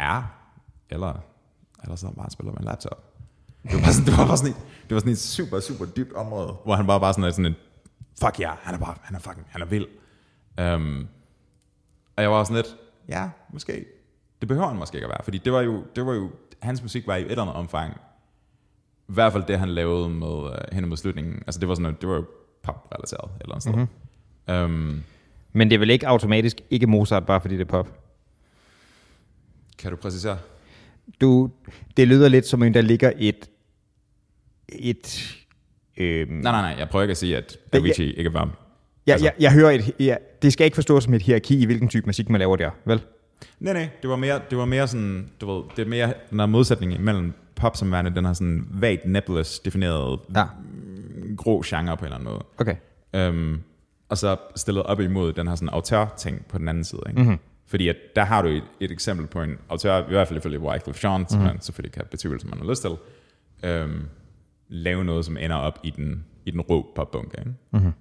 ja, 0.00 0.22
eller, 0.90 1.20
eller 1.82 1.96
så 1.96 2.10
bare 2.10 2.30
spiller 2.30 2.52
med 2.52 2.60
en 2.60 2.64
laptop. 2.64 3.04
Det 3.62 3.74
var, 3.74 3.80
bare 3.80 3.92
sådan, 3.92 4.06
det 4.06 4.18
var 4.18 4.26
bare 4.26 4.36
sådan 4.36 4.52
et, 4.52 4.58
det 4.88 4.94
var 4.94 5.00
sådan 5.00 5.12
et 5.12 5.18
super, 5.18 5.60
super 5.60 5.84
dybt 5.84 6.12
område, 6.12 6.52
hvor 6.64 6.74
han 6.74 6.86
bare 6.86 7.00
bare 7.00 7.14
sådan, 7.14 7.32
sådan 7.32 7.46
en, 7.46 7.54
fuck 8.20 8.40
ja, 8.40 8.48
yeah, 8.48 8.58
han 8.60 8.74
er 8.74 8.78
bare, 8.78 8.94
han 9.02 9.16
er 9.16 9.20
fucking, 9.20 9.46
han 9.48 9.62
er 9.62 9.66
vild. 9.66 9.86
Um, 10.60 11.08
og 12.16 12.22
jeg 12.22 12.30
var 12.30 12.44
sådan 12.44 12.56
lidt, 12.56 12.76
ja, 13.08 13.30
måske. 13.52 13.84
Det 14.40 14.48
behøver 14.48 14.68
han 14.68 14.76
måske 14.76 14.96
ikke 14.96 15.06
at 15.06 15.10
være, 15.10 15.24
fordi 15.24 15.38
det 15.38 15.52
var 15.52 15.60
jo, 15.60 15.84
det 15.96 16.06
var 16.06 16.14
jo 16.14 16.30
hans 16.62 16.82
musik 16.82 17.06
var 17.06 17.16
i 17.16 17.20
et 17.20 17.30
eller 17.30 17.42
andet 17.42 17.56
omfang, 17.56 18.00
i 19.08 19.12
hvert 19.12 19.32
fald 19.32 19.44
det, 19.44 19.58
han 19.58 19.68
lavede 19.68 20.08
med 20.08 20.26
uh, 20.26 20.52
hen 20.72 20.88
mod 20.88 20.96
slutningen, 20.96 21.42
altså 21.46 21.60
det 21.60 21.68
var 21.68 21.74
sådan 21.74 21.82
noget, 21.82 22.00
det 22.00 22.08
var 22.08 22.14
jo 22.14 22.24
pop-relateret 22.62 23.30
et 23.30 23.40
eller 23.40 23.54
andet 23.54 23.62
sted. 23.62 23.74
Mm-hmm. 23.74 24.74
Um, 24.74 25.04
Men 25.58 25.70
det 25.70 25.74
er 25.74 25.78
vel 25.78 25.90
ikke 25.90 26.08
automatisk 26.08 26.60
ikke 26.70 26.86
Mozart, 26.86 27.26
bare 27.26 27.40
fordi 27.40 27.54
det 27.54 27.60
er 27.60 27.64
pop? 27.64 27.88
kan 29.78 29.90
du 29.90 29.96
præcisere? 29.96 30.38
Du, 31.20 31.50
det 31.96 32.08
lyder 32.08 32.28
lidt 32.28 32.46
som 32.46 32.62
en, 32.62 32.74
der 32.74 32.80
ligger 32.80 33.12
et... 33.16 33.50
et 34.68 35.36
øhm, 35.96 36.32
Nej, 36.32 36.52
nej, 36.52 36.60
nej, 36.60 36.74
jeg 36.78 36.88
prøver 36.88 37.02
ikke 37.02 37.10
at 37.10 37.16
sige, 37.16 37.36
at 37.36 37.56
Avicii 37.72 38.12
ikke 38.12 38.32
var... 38.32 38.58
jeg, 39.06 39.12
altså- 39.12 39.24
jeg, 39.26 39.34
jeg 39.40 39.52
hører 39.52 39.70
et... 39.70 39.94
Ja, 40.00 40.16
det 40.42 40.52
skal 40.52 40.64
ikke 40.64 40.74
forstås 40.74 41.04
som 41.04 41.14
et 41.14 41.22
hierarki 41.22 41.62
i, 41.62 41.64
hvilken 41.64 41.88
type 41.88 42.06
musik 42.06 42.28
man 42.28 42.38
laver 42.38 42.56
der, 42.56 42.70
vel? 42.84 43.02
Nej, 43.60 43.72
nej, 43.72 43.88
det 44.02 44.10
var 44.10 44.16
mere, 44.16 44.40
det 44.50 44.58
var 44.58 44.64
mere 44.64 44.88
sådan, 44.88 45.30
du 45.40 45.52
ved, 45.52 45.62
det 45.76 45.82
er 45.82 45.88
mere 45.88 46.12
den 46.30 46.40
her 46.40 46.46
modsætning 46.46 46.94
imellem 46.94 47.32
pop 47.56 47.76
som 47.76 47.92
værende, 47.92 48.14
den 48.14 48.24
her 48.26 48.32
sådan 48.32 48.66
vagt 48.70 49.06
nebulous 49.06 49.58
defineret 49.58 50.20
Ja. 50.36 50.44
grå 51.36 51.62
genre 51.66 51.96
på 51.96 52.04
en 52.04 52.12
eller 52.12 52.18
anden 52.18 52.28
måde. 52.32 52.44
Okay. 52.58 52.76
Um, 53.30 53.60
og 54.08 54.18
så 54.18 54.36
stillet 54.56 54.82
op 54.82 55.00
imod 55.00 55.32
den 55.32 55.48
her 55.48 55.54
sådan 55.54 55.68
autør-ting 55.68 56.46
på 56.46 56.58
den 56.58 56.68
anden 56.68 56.84
side. 56.84 57.02
Ikke? 57.08 57.22
Mm-hmm. 57.22 57.38
Fordi 57.66 57.88
at 57.88 57.96
der 58.16 58.24
har 58.24 58.42
du 58.42 58.48
et, 58.48 58.64
et 58.80 58.90
eksempel 58.90 59.26
på 59.26 59.42
en 59.42 59.58
autør, 59.68 60.04
i 60.04 60.08
hvert 60.08 60.28
fald 60.28 60.38
ifølge 60.38 60.60
Wycliffe 60.60 61.08
Jean, 61.08 61.28
som 61.28 61.38
mm-hmm. 61.38 61.54
man 61.54 61.60
selvfølgelig 61.60 61.92
kan 61.92 62.04
betvivle, 62.10 62.40
som 62.40 62.50
man 62.50 62.58
har 62.58 62.66
lyst 62.68 62.82
til, 62.82 62.90
um, 63.84 64.08
lave 64.68 65.04
noget, 65.04 65.24
som 65.24 65.36
ender 65.36 65.56
op 65.56 65.78
i 65.82 65.90
den, 65.90 66.24
i 66.44 66.50
den 66.50 66.60
rå 66.60 66.92
popbunke. 66.94 67.38
Ikke? 67.38 67.52
Mm-hmm. 67.70 67.92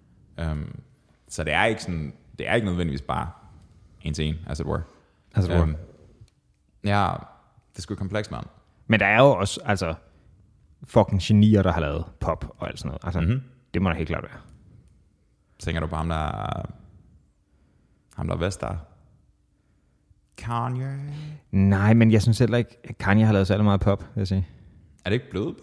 Um, 0.51 0.75
så 1.27 1.43
det 1.43 1.53
er 1.53 1.65
ikke 1.65 1.81
sådan, 1.81 2.13
det 2.39 2.49
er 2.49 2.53
ikke 2.53 2.67
nødvendigvis 2.67 3.01
bare 3.01 3.29
en 4.01 4.13
til 4.13 4.25
en, 4.25 4.35
as 4.47 4.59
it 4.59 4.65
were. 4.65 4.81
As 5.35 5.45
it 5.45 5.51
were. 5.51 5.61
Øhm, 5.61 5.75
ja, 6.83 7.13
det 7.71 7.77
er 7.77 7.81
sgu 7.81 7.95
komplekst, 7.95 8.31
mand. 8.31 8.45
Men 8.87 8.99
der 8.99 9.05
er 9.05 9.19
jo 9.19 9.29
også, 9.29 9.59
altså, 9.65 9.93
fucking 10.83 11.21
genier, 11.21 11.61
der 11.63 11.71
har 11.71 11.81
lavet 11.81 12.05
pop 12.19 12.55
og 12.57 12.67
alt 12.67 12.79
sådan 12.79 12.89
noget. 12.89 13.01
Altså, 13.03 13.19
mm-hmm. 13.19 13.41
det 13.73 13.81
må 13.81 13.89
der 13.89 13.95
helt 13.95 14.09
klart 14.09 14.23
være. 14.23 14.41
Tænker 15.59 15.81
du 15.81 15.87
på 15.87 15.95
ham, 15.95 16.09
der 16.09 16.61
ham, 18.15 18.27
der 18.27 18.35
er 18.35 18.39
vest 18.39 18.61
der? 18.61 18.75
Kanye? 20.37 20.97
Nej, 21.51 21.93
men 21.93 22.11
jeg 22.11 22.21
synes 22.21 22.39
heller 22.39 22.57
ikke, 22.57 22.77
at 22.83 22.97
Kanye 22.97 23.25
har 23.25 23.33
lavet 23.33 23.47
særlig 23.47 23.63
meget 23.63 23.81
pop, 23.81 23.99
vil 24.15 24.21
jeg 24.21 24.27
sige. 24.27 24.47
Er 25.05 25.09
det 25.09 25.13
ikke 25.13 25.29
blevet? 25.29 25.55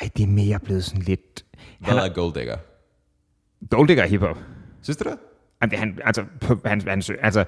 Ej, 0.00 0.10
det 0.16 0.22
er 0.22 0.28
mere 0.28 0.58
blevet 0.60 0.84
sådan 0.84 1.02
lidt... 1.02 1.44
Hvad 1.78 1.96
er 1.96 2.14
Gold 2.14 2.34
Digger? 2.34 2.56
Gold 3.70 3.88
Digger 3.88 4.02
er 4.02 4.08
hiphop. 4.08 4.38
Synes 4.82 4.96
du 4.96 5.10
det? 5.10 5.18
Jamen, 5.62 5.78
han, 5.78 5.98
altså, 6.04 6.24
han, 6.64 6.80
han, 6.80 7.02
altså, 7.22 7.44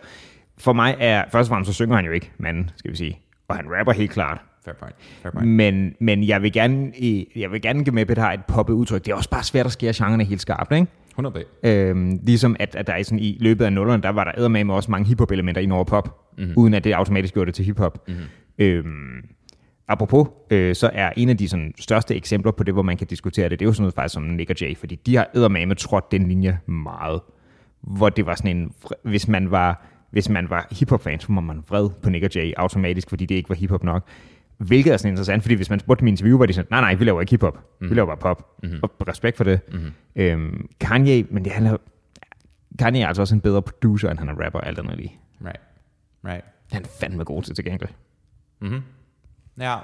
for 0.59 0.73
mig 0.73 0.97
er, 0.99 1.25
først 1.33 1.47
og 1.47 1.53
fremmest, 1.53 1.69
så 1.69 1.75
synger 1.75 1.97
han 1.97 2.05
jo 2.05 2.13
ikke, 2.13 2.33
manden, 2.39 2.71
skal 2.77 2.91
vi 2.91 2.97
sige. 2.97 3.21
Og 3.49 3.57
han 3.57 3.65
rapper 3.79 3.93
helt 3.93 4.11
klart. 4.11 4.41
Fair 4.65 4.75
point. 4.75 4.97
Fair 5.23 5.33
point. 5.33 5.49
Men, 5.49 5.95
men 6.01 6.27
jeg 6.27 6.43
vil 6.43 6.53
gerne, 6.53 6.93
jeg 7.37 7.53
vil 7.53 7.63
gerne 7.63 7.85
give 7.85 7.95
med, 7.95 8.03
at 8.03 8.09
det 8.09 8.19
har 8.19 8.33
et 8.33 8.45
poppet 8.49 8.75
udtryk. 8.75 9.05
Det 9.05 9.13
er 9.13 9.17
også 9.17 9.31
bare 9.31 9.43
svært 9.43 9.67
at 9.67 9.73
skære 9.73 9.93
genrerne 9.97 10.25
helt 10.25 10.41
skarpt, 10.41 10.73
ikke? 10.73 10.87
100 11.19 11.35
bag. 11.35 11.45
Øhm, 11.71 12.21
ligesom 12.23 12.57
at, 12.61 12.77
at 12.77 12.87
der 12.87 12.93
er 12.93 13.03
sådan 13.03 13.19
i 13.19 13.37
løbet 13.41 13.65
af 13.65 13.73
nullerne, 13.73 14.03
der 14.03 14.09
var 14.09 14.25
der 14.25 14.33
eddermame 14.37 14.75
også 14.75 14.91
mange 14.91 15.09
hiphop-elementer 15.09 15.63
ind 15.63 15.73
over 15.73 15.85
pop, 15.85 16.21
mm-hmm. 16.39 16.53
uden 16.57 16.75
at 16.75 16.85
det 16.85 16.93
automatisk 16.93 17.35
gjorde 17.35 17.47
det 17.47 17.55
til 17.55 17.65
hiphop. 17.65 18.09
Mm-hmm. 18.09 18.25
Øhm, 18.59 19.25
apropos, 19.89 20.29
øh, 20.51 20.75
så 20.75 20.91
er 20.93 21.11
en 21.17 21.29
af 21.29 21.37
de 21.37 21.49
sådan, 21.49 21.75
største 21.79 22.17
eksempler 22.17 22.53
på 22.53 22.65
det, 22.65 22.75
hvor 22.75 22.83
man 22.83 22.97
kan 22.97 23.07
diskutere 23.07 23.49
det, 23.49 23.59
det 23.59 23.65
er 23.65 23.69
jo 23.69 23.73
sådan 23.73 23.83
noget 23.83 23.95
faktisk 23.95 24.15
som 24.15 24.23
Nick 24.23 24.51
og 24.51 24.61
Jay, 24.61 24.77
fordi 24.77 24.95
de 24.95 25.17
har 25.17 25.29
eddermame 25.35 25.75
trådt 25.75 26.13
den 26.13 26.29
linje 26.29 26.59
meget. 26.67 27.21
Hvor 27.81 28.09
det 28.09 28.27
var 28.27 28.35
sådan 28.35 28.57
en, 28.57 28.73
hvis 29.03 29.29
man 29.29 29.51
var, 29.51 29.87
hvis 30.11 30.29
man 30.29 30.51
var 30.51 30.69
hiphop-fan, 30.71 31.21
så 31.21 31.27
var 31.29 31.41
man 31.41 31.63
vred 31.69 31.89
på 32.03 32.11
Nick 32.11 32.25
og 32.25 32.31
Jay 32.35 32.53
automatisk, 32.57 33.09
fordi 33.09 33.27
det 33.27 33.35
ikke 33.35 33.49
var 33.49 33.55
hiphop 33.55 33.85
nok. 33.85 34.09
Hvilket 34.59 34.93
er 34.93 34.97
sådan 34.97 35.13
interessant, 35.13 35.43
fordi 35.43 35.55
hvis 35.55 35.71
man 35.71 35.81
spurgte 35.81 36.05
i 36.05 36.09
interview, 36.09 36.39
var 36.39 36.47
de 36.47 36.53
sådan, 36.53 36.69
nej, 36.71 36.81
nej, 36.81 36.95
vi 36.95 37.05
laver 37.05 37.21
ikke 37.21 37.31
hiphop. 37.31 37.59
Mm. 37.81 37.91
Vi 37.91 37.95
laver 37.95 38.07
bare 38.07 38.17
pop. 38.17 38.63
Mm-hmm. 38.63 38.79
Og 38.83 38.91
respekt 39.09 39.37
for 39.37 39.45
det. 39.45 39.61
Mm-hmm. 39.73 39.93
Øhm, 40.17 40.69
Kanye, 40.81 41.27
men 41.31 41.45
det 41.45 41.53
handler 41.53 41.77
Kanye 42.79 43.03
er 43.03 43.09
altså 43.09 43.23
også 43.23 43.35
en 43.35 43.41
bedre 43.41 43.63
producer, 43.63 44.11
end 44.11 44.19
han 44.19 44.29
er 44.29 44.45
rapper, 44.45 44.61
alt 44.61 44.79
andet 44.79 44.97
lige. 44.97 45.19
Right. 45.45 45.61
Right. 46.25 46.45
Han 46.73 46.83
er 46.83 46.89
fandme 47.01 47.25
god 47.25 47.43
til 47.43 47.55
til 47.55 47.65
gengæld. 47.65 47.91
Ja, 49.61 49.77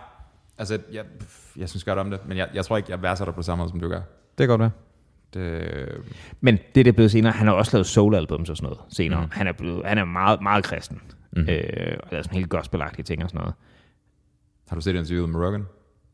altså, 0.58 0.78
jeg, 0.92 1.04
jeg 1.56 1.68
synes 1.68 1.84
godt 1.84 1.98
om 1.98 2.10
det, 2.10 2.20
men 2.28 2.36
jeg, 2.36 2.48
jeg 2.54 2.64
tror 2.64 2.76
ikke, 2.76 2.90
jeg 2.90 3.02
værdsætter 3.02 3.32
på 3.32 3.42
samme 3.42 3.62
måde, 3.62 3.70
som 3.70 3.80
du 3.80 3.88
gør. 3.88 4.00
Det 4.38 4.38
kan 4.38 4.48
godt 4.48 4.60
være. 4.60 4.70
Det, 5.34 5.88
Men 6.40 6.58
det 6.74 6.80
er 6.80 6.84
det 6.84 6.94
blevet 6.94 7.10
senere. 7.10 7.32
Han 7.32 7.46
har 7.46 7.54
også 7.54 7.76
lavet 7.76 7.86
soul-albums 7.86 8.50
og 8.50 8.56
sådan 8.56 8.62
noget 8.62 8.80
senere. 8.88 9.22
Mm. 9.22 9.30
Han 9.32 9.46
er, 9.46 9.52
blevet, 9.52 9.86
han 9.86 9.98
er 9.98 10.04
meget, 10.04 10.42
meget 10.42 10.64
kristen. 10.64 11.00
Mm. 11.32 11.46
Øh, 11.48 11.96
og 12.02 12.08
lavet 12.10 12.24
sådan 12.24 12.36
helt 12.38 12.50
gospelagtige 12.50 13.04
ting 13.04 13.22
og 13.24 13.30
sådan 13.30 13.40
noget. 13.40 13.54
Har 14.72 14.76
du 14.76 14.80
set 14.80 14.96
interviewet 14.96 15.28
med 15.30 15.40
Rogan? 15.40 15.66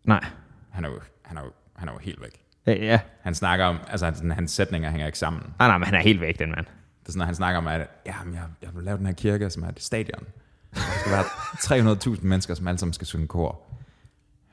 Nej. 0.04 0.24
Han 0.70 0.84
er 0.84 0.88
jo, 0.88 1.00
han 1.22 1.36
er 1.36 1.42
jo, 1.42 1.50
han 1.76 1.88
er 1.88 1.92
jo 1.92 1.98
helt 1.98 2.20
væk. 2.22 2.42
Ja. 2.66 3.00
Han 3.22 3.34
snakker 3.34 3.64
om, 3.64 3.78
altså 3.88 4.04
hans, 4.06 4.22
hans 4.34 4.50
sætninger 4.50 4.90
hænger 4.90 5.06
ikke 5.06 5.18
sammen. 5.18 5.42
Nej, 5.58 5.68
nej, 5.68 5.78
men 5.78 5.84
han 5.86 5.94
er 5.94 6.00
helt 6.00 6.20
væk, 6.20 6.38
den 6.38 6.50
mand. 6.50 6.66
Det 7.00 7.08
er 7.08 7.12
sådan, 7.12 7.20
at 7.20 7.26
han 7.26 7.34
snakker 7.34 7.58
om, 7.58 7.66
at 7.66 7.88
ja, 8.06 8.14
men 8.24 8.34
jeg, 8.34 8.42
jeg 8.62 8.70
vil 8.74 8.84
lave 8.84 8.98
den 8.98 9.06
her 9.06 9.12
kirke, 9.12 9.50
som 9.50 9.62
er 9.62 9.68
et 9.68 9.82
stadion. 9.82 10.26
Og 10.70 10.76
Der 10.76 10.80
skal 11.00 11.12
være 11.12 12.14
300.000 12.16 12.26
mennesker, 12.26 12.54
som 12.54 12.68
alle 12.68 12.78
sammen 12.78 12.92
skal 12.92 13.06
synge 13.06 13.26
kor. 13.26 13.60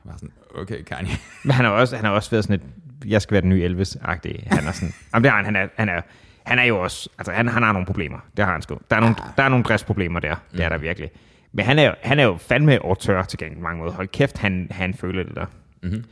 var 0.04 0.12
sådan, 0.16 0.32
okay, 0.54 0.82
Kanye. 0.82 1.12
Men 1.44 1.52
han 1.52 1.64
har 1.64 1.72
også, 1.72 1.96
han 1.96 2.04
har 2.04 2.12
også 2.12 2.30
været 2.30 2.44
sådan 2.44 2.60
et, 3.04 3.10
jeg 3.10 3.22
skal 3.22 3.32
være 3.32 3.40
den 3.42 3.50
nye 3.50 3.64
Elvis-agtig. 3.64 4.48
Han 4.50 4.66
er 4.66 4.72
sådan, 4.72 4.94
jamen 5.14 5.24
det 5.24 5.30
har 5.30 5.36
han, 5.36 5.44
han 5.44 5.56
er, 5.56 5.68
han 5.76 5.88
er, 5.88 6.00
han 6.42 6.58
er 6.58 6.64
jo 6.64 6.82
også, 6.82 7.08
altså 7.18 7.32
han, 7.32 7.48
han 7.48 7.62
har 7.62 7.72
nogle 7.72 7.86
problemer, 7.86 8.18
det 8.36 8.44
har 8.44 8.52
han 8.52 8.62
sgu. 8.62 8.78
Der 8.90 8.96
er 8.96 9.00
nogle, 9.00 9.16
der 9.36 9.42
er 9.42 9.48
nogle 9.48 9.64
dressproblemer 9.64 10.20
der, 10.20 10.36
det 10.52 10.60
er 10.64 10.68
der 10.68 10.78
virkelig. 10.78 11.10
Men 11.56 11.64
han 11.64 11.78
er, 11.78 11.84
jo- 11.86 11.94
han 12.02 12.18
er 12.18 12.24
jo 12.24 12.36
fandme 12.36 12.78
autør 12.84 13.22
til 13.22 13.38
gengæld 13.38 13.60
mange 13.60 13.78
måder. 13.82 13.92
Hold 13.92 14.08
kæft, 14.08 14.38
han, 14.38 14.66
han 14.70 14.94
føler 14.94 15.22
det 15.22 15.34
der. 15.36 15.46
Mm-hmm. 15.82 16.04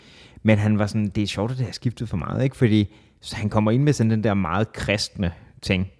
Men 0.43 0.59
han 0.59 0.79
var 0.79 0.87
sådan, 0.87 1.09
det 1.09 1.23
er 1.23 1.27
sjovt, 1.27 1.51
at 1.53 1.59
det 1.59 1.67
har 1.67 1.73
skiftet 1.73 2.09
for 2.09 2.17
meget, 2.17 2.45
ikke? 2.45 2.57
Fordi 2.57 2.95
så 3.21 3.37
han 3.37 3.49
kommer 3.51 3.71
ind 3.71 3.83
med 3.83 3.93
sådan 3.93 4.11
den 4.11 4.25
der 4.25 4.35
meget 4.35 4.73
kristne 4.73 5.33
ting. 5.63 5.91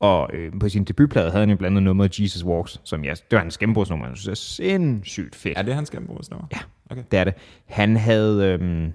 Og 0.00 0.30
øh, 0.32 0.52
på 0.60 0.68
sin 0.68 0.84
debutplade 0.84 1.30
havde 1.30 1.42
han 1.42 1.50
jo 1.50 1.56
blandt 1.56 1.72
andet 1.76 1.82
nummeret 1.82 2.20
Jesus 2.20 2.44
Walks, 2.44 2.80
som 2.84 3.04
jeg, 3.04 3.16
det 3.16 3.32
var 3.36 3.38
hans 3.38 3.58
gennembrudsnummer, 3.58 4.06
jeg 4.08 4.16
synes 4.16 4.28
er 4.40 4.44
sindssygt 4.64 5.36
fedt. 5.36 5.58
Er 5.58 5.62
det 5.62 5.74
hans 5.74 5.90
gennembrudsnummer? 5.90 6.46
Ja, 6.52 6.58
Okay. 6.90 7.02
det 7.10 7.18
er 7.18 7.24
det. 7.24 7.34
Han 7.66 7.96
havde, 7.96 8.46
øhm, 8.60 8.92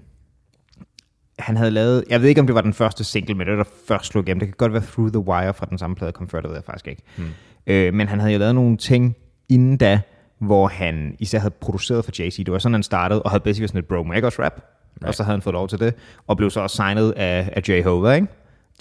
han 1.38 1.56
havde 1.56 1.70
lavet, 1.70 2.04
jeg 2.10 2.20
ved 2.22 2.28
ikke 2.28 2.40
om 2.40 2.46
det 2.46 2.54
var 2.54 2.60
den 2.60 2.72
første 2.72 3.04
single, 3.04 3.34
men 3.34 3.46
det 3.46 3.56
var 3.56 3.62
der 3.62 3.70
først 3.88 4.06
slog 4.06 4.24
igennem. 4.24 4.38
Det 4.38 4.48
kan 4.48 4.54
godt 4.58 4.72
være 4.72 4.82
Through 4.82 5.10
the 5.12 5.18
Wire 5.20 5.54
fra 5.54 5.66
den 5.70 5.78
samme 5.78 5.96
plade, 5.96 6.12
kom 6.12 6.28
før, 6.28 6.40
det 6.40 6.48
ved 6.50 6.56
jeg 6.56 6.64
faktisk 6.64 6.86
ikke. 6.88 7.02
Hmm. 7.16 7.26
Øh, 7.66 7.94
men 7.94 8.08
han 8.08 8.20
havde 8.20 8.32
jo 8.32 8.38
lavet 8.38 8.54
nogle 8.54 8.76
ting 8.76 9.16
inden 9.50 9.76
da, 9.76 10.00
hvor 10.38 10.68
han 10.68 11.16
især 11.18 11.38
havde 11.38 11.54
produceret 11.60 12.04
for 12.04 12.12
Jay-Z. 12.12 12.36
Det 12.38 12.52
var 12.52 12.58
sådan, 12.58 12.74
han 12.74 12.82
startede, 12.82 13.22
og 13.22 13.30
havde 13.30 13.42
basically 13.42 13.66
sådan 13.66 13.78
et 13.78 13.86
Bro 13.86 14.02
Magos 14.02 14.38
rap. 14.38 14.52
Right. 14.54 15.08
Og 15.08 15.14
så 15.14 15.22
havde 15.22 15.34
han 15.36 15.42
fået 15.42 15.54
lov 15.54 15.68
til 15.68 15.80
det, 15.80 15.94
og 16.26 16.36
blev 16.36 16.50
så 16.50 16.60
også 16.60 16.76
signet 16.76 17.12
af, 17.12 17.52
af 17.56 17.68
Jehovah, 17.68 18.14
ikke? 18.14 18.28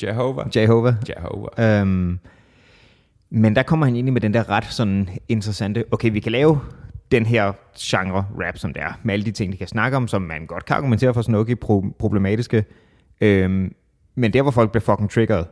Jehovah. 0.04 0.58
Jehovah. 0.58 0.94
Jehovah. 1.10 1.82
Øhm, 1.82 2.20
men 3.30 3.56
der 3.56 3.64
kommer 3.64 3.86
han 3.86 3.96
ind 3.96 4.08
i 4.08 4.12
med 4.12 4.22
den 4.22 4.34
der 4.34 4.50
ret 4.50 4.66
sådan 4.66 5.10
interessante, 5.28 5.86
okay, 5.92 6.12
vi 6.12 6.20
kan 6.20 6.32
lave 6.32 6.60
den 7.12 7.26
her 7.26 7.52
genre 7.80 8.26
rap, 8.42 8.58
som 8.58 8.74
det 8.74 8.82
er, 8.82 9.00
med 9.04 9.14
alle 9.14 9.26
de 9.26 9.32
ting, 9.32 9.52
de 9.52 9.58
kan 9.58 9.68
snakke 9.68 9.98
om, 9.98 10.08
som 10.08 10.22
man 10.22 10.46
godt 10.46 10.66
kan 10.66 10.76
argumentere 10.76 11.14
for 11.14 11.22
sådan 11.22 11.36
okay 11.36 11.56
pro- 11.66 11.96
problematiske. 12.00 12.66
Øhm, 13.22 13.74
men 14.16 14.34
der, 14.34 14.42
hvor 14.42 14.52
folk 14.52 14.72
bliver 14.72 14.82
fucking 14.82 15.10
triggeret, 15.10 15.48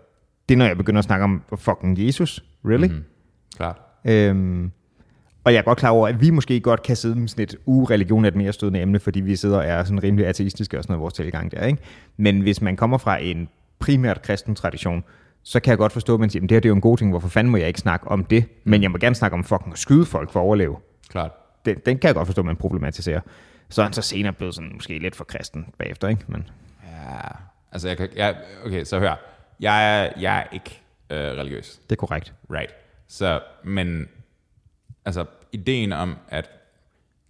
det 0.49 0.55
er, 0.55 0.57
når 0.59 0.65
jeg 0.65 0.77
begynder 0.77 0.99
at 0.99 1.05
snakke 1.05 1.23
om 1.23 1.43
fucking 1.55 2.05
Jesus. 2.05 2.43
Really? 2.65 2.87
Mm-hmm. 2.87 3.03
Klart. 3.57 3.81
Øhm, 4.05 4.71
og 5.47 5.53
jeg 5.53 5.59
er 5.59 5.63
godt 5.63 5.77
klar 5.77 5.89
over, 5.89 6.07
at 6.07 6.21
vi 6.21 6.29
måske 6.29 6.59
godt 6.59 6.83
kan 6.83 6.95
sidde 6.95 7.19
med 7.19 7.27
sådan 7.27 7.43
et 7.43 7.55
ureligion 7.65 8.25
er 8.25 8.27
et 8.27 8.35
mere 8.35 8.53
stødende 8.53 8.81
emne, 8.81 8.99
fordi 8.99 9.19
vi 9.19 9.35
sidder 9.35 9.57
og 9.57 9.65
er 9.65 9.83
sådan 9.83 10.03
rimelig 10.03 10.27
ateistiske 10.27 10.77
og 10.77 10.83
sådan 10.83 10.91
noget, 10.93 11.01
vores 11.01 11.13
tilgang 11.13 11.51
der, 11.51 11.65
ikke? 11.65 11.81
Men 12.17 12.41
hvis 12.41 12.61
man 12.61 12.75
kommer 12.75 12.97
fra 12.97 13.17
en 13.17 13.49
primært 13.79 14.21
kristen 14.21 14.55
tradition, 14.55 15.03
så 15.43 15.59
kan 15.59 15.69
jeg 15.69 15.77
godt 15.77 15.91
forstå, 15.91 16.13
at 16.13 16.19
man 16.19 16.29
siger, 16.29 16.43
at 16.43 16.49
det 16.49 16.55
her 16.55 16.59
det 16.59 16.65
er 16.65 16.69
jo 16.69 16.75
en 16.75 16.81
god 16.81 16.97
ting, 16.97 17.09
hvorfor 17.09 17.27
fanden 17.27 17.51
må 17.51 17.57
jeg 17.57 17.67
ikke 17.67 17.79
snakke 17.79 18.07
om 18.07 18.23
det? 18.23 18.45
Men 18.63 18.83
jeg 18.83 18.91
må 18.91 18.97
gerne 18.97 19.15
snakke 19.15 19.35
om 19.35 19.43
fucking 19.43 19.73
at 19.73 19.79
skyde 19.79 20.05
folk 20.05 20.31
for 20.31 20.39
at 20.39 20.43
overleve. 20.43 20.75
Klart. 21.09 21.31
Den, 21.65 21.75
den 21.85 21.97
kan 21.97 22.07
jeg 22.07 22.15
godt 22.15 22.27
forstå, 22.27 22.41
at 22.41 22.45
man 22.45 22.55
problematiserer. 22.55 23.19
Så 23.69 23.81
er 23.81 23.85
han 23.85 23.93
så 23.93 24.01
senere 24.01 24.33
blevet 24.33 24.55
sådan 24.55 24.71
måske 24.73 24.99
lidt 24.99 25.15
for 25.15 25.23
kristen 25.23 25.65
bagefter, 25.77 26.07
ikke? 26.07 26.23
Men, 26.27 26.49
Ja, 26.83 27.19
altså 27.71 27.87
jeg 27.87 27.97
kan, 27.97 28.09
jeg, 28.15 28.35
okay, 28.65 28.83
så 28.83 28.99
hør. 28.99 29.19
Jeg 29.59 30.05
er, 30.05 30.09
jeg 30.19 30.37
er 30.37 30.43
ikke 30.53 30.81
øh, 31.09 31.17
religiøs, 31.17 31.79
det 31.89 31.91
er 31.91 31.95
korrekt. 31.99 32.33
right? 32.51 32.73
Så, 33.07 33.39
men, 33.63 34.07
altså, 35.05 35.25
ideen 35.57 35.91
om, 35.91 36.15
at, 36.27 36.49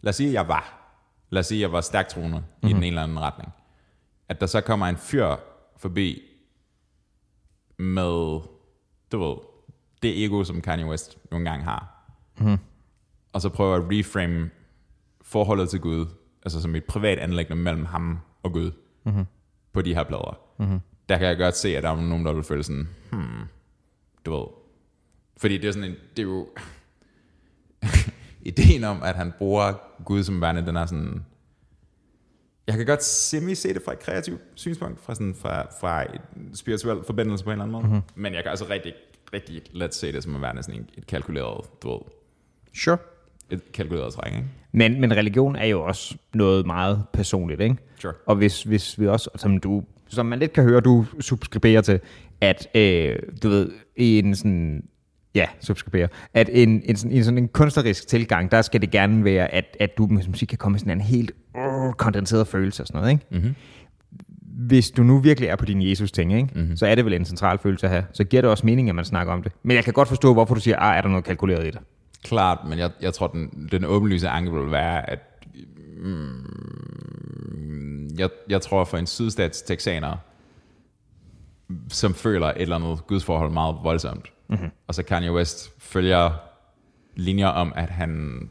lad 0.01 0.09
os 0.09 0.15
sige, 0.15 0.27
at 0.27 0.33
jeg 0.33 0.47
var, 0.47 0.93
lad 1.29 1.39
os 1.39 1.45
sige, 1.45 1.57
at 1.57 1.61
jeg 1.61 1.71
var 1.71 1.81
stærkt 1.81 2.09
troende 2.09 2.37
mm-hmm. 2.37 2.69
i 2.69 2.73
den 2.73 2.77
ene 2.77 2.87
eller 2.87 3.03
anden 3.03 3.19
retning, 3.19 3.51
at 4.29 4.41
der 4.41 4.47
så 4.47 4.61
kommer 4.61 4.85
en 4.85 4.97
fyr 4.97 5.35
forbi 5.77 6.21
med, 7.77 8.41
du 9.11 9.19
ved, 9.19 9.35
det 10.01 10.25
ego, 10.25 10.43
som 10.43 10.61
Kanye 10.61 10.85
West 10.85 11.17
nogle 11.31 11.49
gange 11.49 11.65
har, 11.65 12.11
mm-hmm. 12.39 12.57
og 13.33 13.41
så 13.41 13.49
prøver 13.49 13.75
at 13.75 13.83
reframe 13.91 14.49
forholdet 15.21 15.69
til 15.69 15.79
Gud, 15.79 16.05
altså 16.43 16.61
som 16.61 16.75
et 16.75 16.85
privat 16.85 17.17
anlæggende 17.17 17.63
mellem 17.63 17.85
ham 17.85 18.19
og 18.43 18.53
Gud, 18.53 18.71
mm-hmm. 19.03 19.25
på 19.73 19.81
de 19.81 19.93
her 19.93 20.03
plader. 20.03 20.39
Mm-hmm. 20.59 20.79
Der 21.09 21.17
kan 21.17 21.27
jeg 21.27 21.37
godt 21.37 21.55
se, 21.55 21.77
at 21.77 21.83
der 21.83 21.89
er 21.89 21.95
nogen, 21.95 22.25
der 22.25 22.33
vil 22.33 22.43
føle 22.43 22.63
sådan, 22.63 22.89
hmm, 23.11 23.43
du 24.25 24.31
ved. 24.31 24.47
Fordi 25.37 25.57
det 25.57 25.67
er 25.67 25.71
sådan 25.71 25.89
en, 25.89 25.95
det 26.17 26.19
er 26.19 26.27
jo, 26.27 26.47
ideen 28.47 28.83
om, 28.83 29.03
at 29.03 29.15
han 29.15 29.33
bruger 29.37 29.73
Gud 30.05 30.23
som 30.23 30.41
værende, 30.41 30.65
den 30.65 30.75
er 30.75 30.85
sådan, 30.85 31.25
jeg 32.67 32.75
kan 32.77 32.85
godt 32.85 33.03
semi 33.03 33.55
se 33.55 33.73
det 33.73 33.81
fra 33.85 33.93
et 33.93 33.99
kreativt 33.99 34.41
synspunkt, 34.55 35.01
fra, 35.01 35.15
sådan, 35.15 35.35
fra, 35.35 35.67
fra 35.81 36.03
et 36.03 36.21
spirituel 36.53 37.03
forbindelse 37.05 37.43
på 37.43 37.49
en 37.49 37.53
eller 37.53 37.63
anden 37.63 37.71
måde. 37.71 37.83
Mm-hmm. 37.87 38.01
Men 38.15 38.33
jeg 38.33 38.43
kan 38.43 38.49
altså 38.49 38.65
rigtig, 38.69 38.93
rigtig 39.33 39.61
let 39.71 39.95
se 39.95 40.11
det 40.11 40.23
som 40.23 40.35
at 40.35 40.41
være 40.41 40.63
sådan 40.63 40.87
et 40.97 41.07
kalkuleret, 41.07 41.65
du 41.83 41.91
ved, 41.91 41.99
Sure. 42.73 42.97
et 43.49 43.71
kalkuleret 43.71 44.13
træk, 44.13 44.33
ikke? 44.33 44.47
Men, 44.71 45.01
men 45.01 45.13
religion 45.17 45.55
er 45.55 45.65
jo 45.65 45.83
også 45.83 46.15
noget 46.33 46.65
meget 46.65 47.03
personligt, 47.13 47.61
ikke? 47.61 47.75
Sure. 47.99 48.13
Og 48.25 48.35
hvis, 48.35 48.63
hvis 48.63 48.99
vi 48.99 49.07
også, 49.07 49.29
som 49.35 49.57
du, 49.57 49.83
som 50.07 50.25
man 50.25 50.39
lidt 50.39 50.53
kan 50.53 50.63
høre, 50.63 50.81
du 50.81 51.05
subskriberer 51.19 51.81
til, 51.81 51.99
at 52.41 52.67
øh, 52.75 53.19
du 53.43 53.49
ved, 53.49 53.71
i 53.95 54.19
en 54.19 54.35
sådan, 54.35 54.83
ja, 55.37 55.45
subskriberer, 55.59 56.07
at 56.33 56.49
en, 56.51 56.81
en, 56.85 56.95
sådan, 56.95 57.11
en 57.11 57.23
sådan 57.23 57.37
en 57.37 57.47
kunstnerisk 57.47 58.07
tilgang, 58.07 58.51
der 58.51 58.61
skal 58.61 58.81
det 58.81 58.91
gerne 58.91 59.23
være, 59.23 59.53
at, 59.53 59.77
at 59.79 59.97
du 59.97 60.07
med 60.07 60.23
musik 60.27 60.47
kan 60.47 60.57
komme 60.57 60.73
med 60.73 60.79
sådan 60.79 60.91
en 60.91 61.01
helt 61.01 61.31
uh, 61.55 61.93
kondenseret 61.93 62.47
følelse 62.47 62.83
og 62.83 62.87
sådan 62.87 63.01
noget, 63.01 63.11
ikke? 63.11 63.25
Mm-hmm. 63.31 63.55
Hvis 64.67 64.91
du 64.91 65.03
nu 65.03 65.19
virkelig 65.19 65.49
er 65.49 65.55
på 65.55 65.65
din 65.65 65.89
Jesus-ting, 65.89 66.33
ikke? 66.33 66.49
Mm-hmm. 66.55 66.77
så 66.77 66.87
er 66.87 66.95
det 66.95 67.05
vel 67.05 67.13
en 67.13 67.25
central 67.25 67.59
følelse 67.59 67.85
at 67.85 67.91
have. 67.91 68.05
Så 68.13 68.23
giver 68.23 68.41
det 68.41 68.51
også 68.51 68.65
mening, 68.65 68.89
at 68.89 68.95
man 68.95 69.05
snakker 69.05 69.33
om 69.33 69.43
det. 69.43 69.51
Men 69.63 69.75
jeg 69.75 69.83
kan 69.83 69.93
godt 69.93 70.07
forstå, 70.07 70.33
hvorfor 70.33 70.55
du 70.55 70.59
siger, 70.61 70.79
ah, 70.79 70.97
er 70.97 71.01
der 71.01 71.09
noget 71.09 71.25
kalkuleret 71.25 71.67
i 71.67 71.71
det? 71.71 71.79
Klart, 72.23 72.57
men 72.69 72.79
jeg, 72.79 72.91
jeg 73.01 73.13
tror, 73.13 73.27
den, 73.27 73.67
den 73.71 73.85
åbenlyse 73.85 74.29
anke 74.29 74.53
vil 74.53 74.71
være, 74.71 75.09
at 75.09 75.19
mm, 75.97 76.47
jeg, 78.17 78.29
jeg 78.49 78.61
tror 78.61 78.83
for 78.83 78.97
en 78.97 79.07
sydstats 79.07 79.61
texaner, 79.61 80.17
som 81.89 82.13
føler 82.13 82.47
et 82.47 82.61
eller 82.61 82.75
andet 82.75 83.07
gudsforhold 83.07 83.51
meget 83.51 83.75
voldsomt, 83.83 84.31
mm-hmm. 84.49 84.69
og 84.87 84.95
så 84.95 85.03
Kanye 85.03 85.31
West 85.31 85.71
følger 85.79 86.31
linjer 87.15 87.47
om, 87.47 87.73
at 87.75 87.89
han 87.89 88.41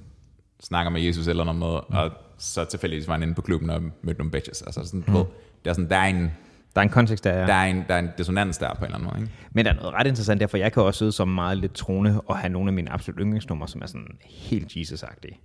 snakker 0.61 0.91
med 0.91 1.01
Jesus 1.01 1.29
eller 1.29 1.45
noget, 1.45 1.59
med, 1.59 1.81
mm. 1.89 1.97
og 1.97 2.11
så 2.39 2.65
tilfældigvis 2.65 3.09
var 3.09 3.15
han 3.15 3.23
inde 3.23 3.35
på 3.35 3.43
klubben 3.43 3.71
og 3.71 3.83
mødte 4.03 4.19
nogle 4.19 4.31
bitches. 4.31 4.63
Altså 4.63 4.85
sådan, 4.85 5.05
mm. 5.07 5.15
ved, 5.15 5.25
det 5.65 5.71
er 5.71 5.75
sådan, 5.75 5.91
der 5.91 5.97
er 5.97 6.07
en, 6.07 6.31
Der 6.75 6.81
er 6.81 6.83
en 6.83 6.89
kontekst, 6.89 7.25
der 7.25 7.31
er... 7.31 7.47
der 7.47 7.55
er 7.55 7.65
en, 7.67 7.85
der 7.89 7.95
er 7.95 7.99
en 7.99 8.09
dissonans 8.19 8.59
der 8.59 8.75
på 8.75 8.79
en 8.79 8.85
eller 8.85 8.95
anden 8.95 9.11
måde. 9.11 9.23
Ikke? 9.23 9.33
Men 9.53 9.65
der 9.65 9.71
er 9.73 9.77
noget 9.77 9.93
ret 9.95 10.07
interessant 10.07 10.41
der, 10.41 10.47
for 10.47 10.57
jeg 10.57 10.73
kan 10.73 10.83
også 10.83 10.99
sidde 10.99 11.13
som 11.13 11.29
meget 11.29 11.59
lidt 11.59 11.75
troende 11.75 12.21
og 12.21 12.39
have 12.39 12.53
nogle 12.53 12.69
af 12.69 12.73
mine 12.73 12.93
absolut 12.93 13.21
yndlingsnumre, 13.21 13.69
som 13.69 13.83
er 13.83 13.87
sådan 13.87 14.19
helt 14.25 14.77
Jesus-agtige. 14.77 15.41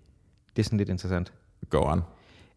Det 0.56 0.60
er 0.60 0.64
sådan 0.64 0.78
lidt 0.78 0.90
interessant. 0.90 1.34
Go 1.70 1.92
on. 1.92 2.02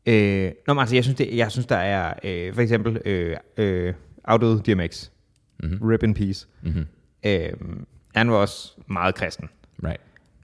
Øh, 0.06 0.52
nå, 0.66 0.74
men 0.74 0.80
altså, 0.80 0.94
jeg 0.94 1.04
synes, 1.04 1.16
det, 1.16 1.36
jeg 1.36 1.50
synes 1.52 1.66
der 1.66 1.76
er 1.76 2.14
øh, 2.24 2.54
for 2.54 2.62
eksempel 2.62 3.00
øh, 3.04 3.36
øh, 3.56 3.94
afdøde 4.24 4.62
DMX. 4.66 5.10
Mm-hmm. 5.62 5.88
Rip 5.88 6.02
in 6.02 6.14
peace. 6.14 6.46
Mm-hmm. 6.62 6.86
Øh, 7.24 7.52
han 8.14 8.30
var 8.30 8.36
også 8.36 8.72
meget 8.86 9.14
kristen. 9.14 9.48
Right. 9.84 10.00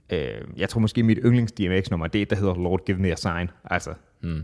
Øh, 0.09 0.41
jeg 0.57 0.69
tror 0.69 0.81
måske, 0.81 1.03
mit 1.03 1.19
yndlings 1.23 1.51
DMX-nummer, 1.51 2.07
det 2.07 2.19
er 2.19 2.23
et, 2.23 2.29
der 2.29 2.35
hedder 2.35 2.55
Lord 2.55 2.85
Give 2.85 2.97
Me 2.97 3.11
a 3.11 3.15
Sign. 3.15 3.49
Altså, 3.65 3.93
mm. 4.21 4.43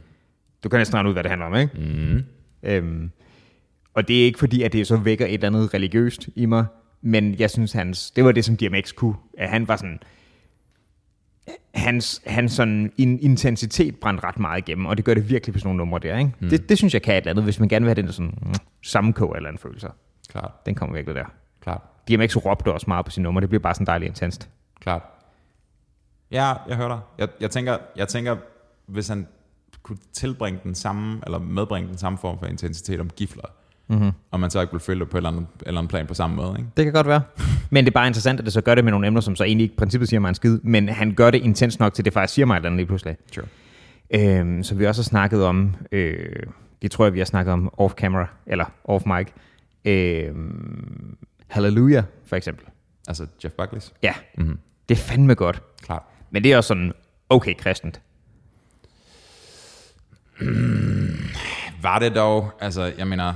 du 0.63 0.69
kan 0.69 0.79
næsten 0.79 0.95
regne 0.95 1.09
ud, 1.09 1.13
hvad 1.13 1.23
det 1.23 1.29
handler 1.29 1.47
om, 1.47 1.55
ikke? 1.55 1.77
Mm. 1.77 2.23
Øhm, 2.63 3.11
og 3.93 4.07
det 4.07 4.21
er 4.21 4.25
ikke 4.25 4.39
fordi, 4.39 4.63
at 4.63 4.73
det 4.73 4.87
så 4.87 4.97
vækker 4.97 5.25
et 5.25 5.33
eller 5.33 5.47
andet 5.47 5.73
religiøst 5.73 6.29
i 6.35 6.45
mig, 6.45 6.65
men 7.01 7.39
jeg 7.39 7.49
synes, 7.49 7.71
hans, 7.71 8.11
det 8.11 8.23
var 8.23 8.31
det, 8.31 8.45
som 8.45 8.57
DMX 8.57 8.93
kunne. 8.95 9.15
At 9.37 9.49
han 9.49 9.67
var 9.67 9.75
sådan, 9.75 9.99
hans, 11.73 12.21
hans 12.25 12.51
sådan 12.51 12.91
in, 12.97 13.19
intensitet 13.19 13.99
brændte 13.99 14.23
ret 14.23 14.39
meget 14.39 14.67
igennem, 14.67 14.85
og 14.85 14.97
det 14.97 15.05
gør 15.05 15.13
det 15.13 15.29
virkelig 15.29 15.53
på 15.53 15.59
sådan 15.59 15.67
nogle 15.67 15.77
numre 15.77 15.99
der. 15.99 16.17
Ikke? 16.17 16.31
Mm. 16.39 16.49
Det, 16.49 16.69
det, 16.69 16.77
synes 16.77 16.93
jeg 16.93 17.01
kan 17.01 17.13
et 17.13 17.17
eller 17.17 17.31
andet, 17.31 17.43
hvis 17.43 17.59
man 17.59 17.69
gerne 17.69 17.85
vil 17.85 17.89
have 17.89 17.95
den 17.95 18.05
der 18.05 18.11
sådan 18.11 18.37
mm, 18.41 18.53
sammenkog 18.83 19.35
eller 19.37 19.49
en 19.49 19.57
følelse. 19.57 19.87
Klart. 20.29 20.51
Den 20.65 20.75
kommer 20.75 20.95
virkelig 20.95 21.15
der. 21.15 21.25
Klart. 21.61 21.81
DMX 22.07 22.35
råbte 22.35 22.73
også 22.73 22.85
meget 22.87 23.05
på 23.05 23.11
sine 23.11 23.23
numre, 23.23 23.41
det 23.41 23.49
bliver 23.49 23.61
bare 23.61 23.73
sådan 23.73 23.87
dejligt 23.87 24.09
intenst. 24.09 24.49
Klart. 24.79 25.01
Ja, 26.31 26.53
jeg 26.67 26.75
hører 26.75 26.87
dig. 26.87 26.99
Jeg, 27.17 27.27
jeg, 27.41 27.51
tænker, 27.51 27.77
jeg 27.95 28.07
tænker, 28.07 28.35
hvis 28.85 29.07
han 29.07 29.27
kunne 29.83 29.97
tilbringe 30.13 30.59
den 30.63 30.75
samme, 30.75 31.21
eller 31.25 31.39
medbringe 31.39 31.89
den 31.89 31.97
samme 31.97 32.17
form 32.17 32.39
for 32.39 32.45
intensitet 32.45 32.99
om 32.99 33.09
gifler, 33.09 33.43
mm-hmm. 33.87 34.11
og 34.31 34.39
man 34.39 34.49
så 34.49 34.61
ikke 34.61 34.73
ville 34.73 34.83
følge 34.83 34.99
det 34.99 35.09
på 35.09 35.17
et 35.17 35.19
eller 35.19 35.29
andet, 35.29 35.47
eller 35.65 35.79
andet 35.79 35.89
plan 35.89 36.07
på 36.07 36.13
samme 36.13 36.35
måde. 36.35 36.55
Ikke? 36.57 36.69
Det 36.77 36.85
kan 36.85 36.93
godt 36.93 37.07
være. 37.07 37.21
Men 37.71 37.85
det 37.85 37.91
er 37.91 37.93
bare 37.93 38.07
interessant, 38.07 38.39
at 38.39 38.45
det 38.45 38.53
så 38.53 38.61
gør 38.61 38.75
det 38.75 38.83
med 38.83 38.91
nogle 38.91 39.07
emner, 39.07 39.21
som 39.21 39.35
så 39.35 39.43
egentlig 39.43 39.63
ikke 39.63 39.73
i 39.73 39.77
princippet 39.77 40.09
siger 40.09 40.19
mig 40.19 40.29
en 40.29 40.35
skid, 40.35 40.59
men 40.63 40.89
han 40.89 41.13
gør 41.13 41.31
det 41.31 41.41
intens 41.41 41.79
nok 41.79 41.93
til, 41.93 42.05
det 42.05 42.13
faktisk 42.13 42.33
siger 42.33 42.45
mig 42.45 42.53
et 42.53 42.57
eller 42.57 42.69
andet 42.69 42.77
lige 42.77 42.87
pludselig. 42.87 43.17
Sure. 43.31 43.45
Øhm, 44.09 44.63
så 44.63 44.75
vi 44.75 44.85
også 44.85 45.01
har 45.01 45.03
snakket 45.03 45.43
om, 45.43 45.75
øh, 45.91 46.43
det 46.81 46.91
tror 46.91 47.05
jeg, 47.05 47.13
vi 47.13 47.19
har 47.19 47.25
snakket 47.25 47.53
om 47.53 47.73
off-camera, 47.81 48.25
eller 48.45 48.65
off-mic, 48.89 49.27
øh, 49.85 50.35
Hallelujah, 51.47 52.03
for 52.25 52.35
eksempel. 52.35 52.65
Altså 53.07 53.27
Jeff 53.43 53.53
Buckley's. 53.61 53.91
Ja, 54.03 54.13
mm-hmm. 54.37 54.59
det 54.89 54.97
er 54.97 55.01
fandme 55.01 55.35
godt. 55.35 55.61
Klart. 55.81 56.03
Men 56.31 56.43
det 56.43 56.53
er 56.53 56.57
også 56.57 56.67
sådan, 56.67 56.93
okay 57.29 57.53
kristent. 57.57 58.01
Var 61.81 61.99
det 61.99 62.15
dog, 62.15 62.51
altså 62.59 62.93
jeg 62.97 63.07
mener, 63.07 63.33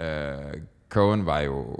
øh, 0.00 0.60
Cohen 0.88 1.26
var 1.26 1.38
jo, 1.40 1.76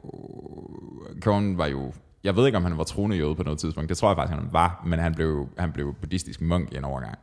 Cohen 1.21 1.59
var 1.59 1.67
jo, 1.67 1.93
jeg 2.25 2.37
ved 2.37 2.47
ikke 2.47 2.57
om 2.59 2.65
han 2.65 2.79
var 2.79 2.85
troende 2.85 3.17
jøde 3.17 3.35
på 3.35 3.43
noget 3.43 3.59
tidspunkt, 3.59 3.89
det 3.89 3.97
tror 3.99 4.09
jeg 4.11 4.17
faktisk 4.17 4.39
han 4.39 4.49
var, 4.53 4.83
men 4.87 4.99
han 4.99 5.15
blev, 5.15 5.49
han 5.59 5.73
blev 5.73 5.95
buddhistisk 5.95 6.41
munk 6.41 6.73
i 6.73 6.77
en 6.77 6.85
overgang. 6.85 7.19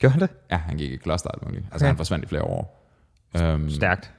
Gør 0.00 0.08
han 0.08 0.20
det? 0.20 0.30
Ja, 0.50 0.56
han 0.56 0.76
gik 0.76 0.92
i 0.92 0.96
kloster 0.96 1.30
alt 1.30 1.44
muligt. 1.44 1.64
Altså, 1.64 1.76
Okay. 1.76 1.86
han 1.86 1.96
forsvandt 1.96 2.24
i 2.24 2.28
flere 2.28 2.42
år. 2.42 2.88
Um, 3.42 3.70
Stærkt. 3.70 4.12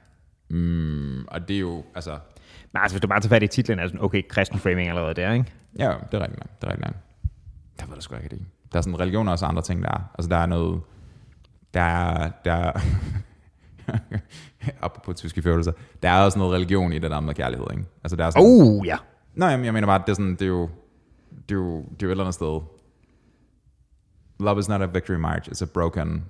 mm, 0.48 1.24
og 1.28 1.48
det 1.48 1.56
er 1.56 1.60
jo, 1.60 1.84
altså, 1.94 2.18
Men 2.74 2.82
altså, 2.82 2.94
hvis 2.94 3.00
du 3.00 3.08
bare 3.08 3.20
tager 3.20 3.28
fat 3.28 3.42
i 3.42 3.46
titlen, 3.46 3.78
er 3.78 3.86
sådan, 3.86 4.04
okay, 4.04 4.22
kristen 4.28 4.58
framing 4.58 4.88
allerede 4.88 5.14
der, 5.14 5.32
ikke? 5.32 5.52
ja, 5.78 5.92
det 6.12 6.14
er 6.14 6.20
rigtigt 6.20 6.40
nok. 6.40 6.60
Det 6.60 6.66
er 6.66 6.72
rigtigt 6.72 6.86
nok. 6.86 6.96
Der 7.80 7.86
ved 7.86 7.94
jeg 7.94 8.02
sgu 8.02 8.16
ikke 8.16 8.28
det. 8.28 8.46
Der 8.72 8.78
er 8.78 8.82
sådan 8.82 9.00
religion 9.00 9.28
og 9.28 9.32
også 9.32 9.46
andre 9.46 9.62
ting, 9.62 9.82
der 9.82 9.88
er. 9.88 10.10
Altså, 10.18 10.28
der 10.28 10.36
er 10.36 10.46
noget, 10.46 10.80
der 11.74 11.80
er, 11.80 12.30
der 12.44 12.52
er, 12.52 12.80
apropos 14.82 15.16
tyske 15.16 15.42
følelser, 15.42 15.72
der 16.02 16.08
er 16.10 16.24
også 16.24 16.38
noget 16.38 16.54
religion 16.54 16.92
i 16.92 16.98
det 16.98 17.10
der 17.10 17.20
med 17.20 17.34
kærlighed, 17.34 17.66
ikke? 17.70 17.84
Altså, 18.04 18.16
der 18.16 18.24
er 18.24 18.30
sådan, 18.30 18.46
Oh, 18.46 18.86
ja. 18.86 18.96
Nej, 19.34 19.48
jeg 19.48 19.72
mener 19.72 19.86
bare, 19.86 19.98
det 19.98 20.08
er, 20.08 20.14
sådan, 20.14 20.30
det 20.30 20.42
er 20.42 20.46
jo, 20.46 20.68
det 21.48 21.54
er 21.54 21.58
jo, 21.58 21.76
det 21.76 22.02
er 22.02 22.06
jo 22.06 22.08
et 22.08 22.10
eller 22.10 22.24
andet 22.24 22.34
sted. 22.34 22.60
Love 24.40 24.58
is 24.58 24.68
not 24.68 24.82
a 24.82 24.86
victory 24.86 25.16
march, 25.16 25.50
it's 25.50 25.62
a 25.62 25.66
broken, 25.74 26.24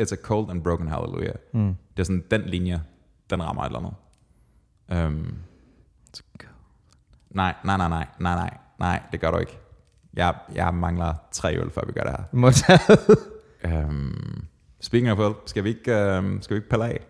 it's 0.00 0.12
a 0.12 0.16
cold 0.16 0.50
and 0.50 0.62
broken 0.62 0.88
hallelujah. 0.88 1.34
Mm. 1.52 1.76
Det 1.96 2.02
er 2.02 2.04
sådan, 2.04 2.24
den 2.30 2.40
linje, 2.40 2.82
den 3.30 3.42
rammer 3.42 3.62
et 3.62 3.66
eller 3.66 3.78
andet. 3.78 5.06
Um, 5.06 5.34
Let's 6.12 6.22
go. 6.38 6.48
Nej, 7.30 7.54
nej, 7.64 7.76
nej, 7.76 7.88
nej, 7.88 8.06
nej, 8.20 8.34
nej, 8.34 8.50
nej, 8.78 9.02
det 9.12 9.20
gør 9.20 9.30
du 9.30 9.38
ikke. 9.38 9.58
Jeg, 10.14 10.34
jeg 10.54 10.74
mangler 10.74 11.14
tre 11.30 11.56
øl, 11.56 11.70
før 11.70 11.82
vi 11.86 11.92
gør 11.92 12.02
det 12.02 12.10
her. 12.10 12.24
Modtaget. 12.32 13.18
øhm, 13.66 14.44
speaking 14.80 15.12
of 15.12 15.18
øl, 15.18 15.34
skal 15.46 15.64
vi 15.64 15.68
ikke, 15.68 15.94
øhm, 15.94 16.42
skal 16.42 16.54
vi 16.54 16.58
ikke 16.58 16.68
pille 16.68 16.84
af? 16.84 17.00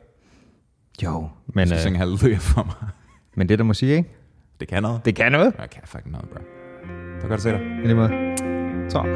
Jo, 1.03 1.29
men... 1.47 1.67
Skal 1.67 1.77
øh, 1.77 1.81
synge 1.81 1.99
halleluja 1.99 2.37
for 2.37 2.65
mig? 2.65 2.89
men 3.35 3.49
det 3.49 3.59
der 3.59 3.65
må 3.65 3.75
sige, 3.75 3.97
ikke? 3.97 4.11
Det 4.61 4.69
kan 4.69 4.83
noget. 4.83 5.05
Det 5.05 5.17
kan 5.17 5.33
noget. 5.33 5.55
Jeg 5.59 5.71
kan 5.71 5.83
fucking 5.85 6.13
noget, 6.13 6.29
bro. 6.29 6.39
Det 6.39 7.23
var 7.23 7.29
godt 7.29 7.33
at 7.33 7.43
se 7.43 7.51
dig. 7.51 7.61
I 7.61 7.87
lige 7.87 7.95
måde. 7.95 8.11
Tak. 8.91 9.07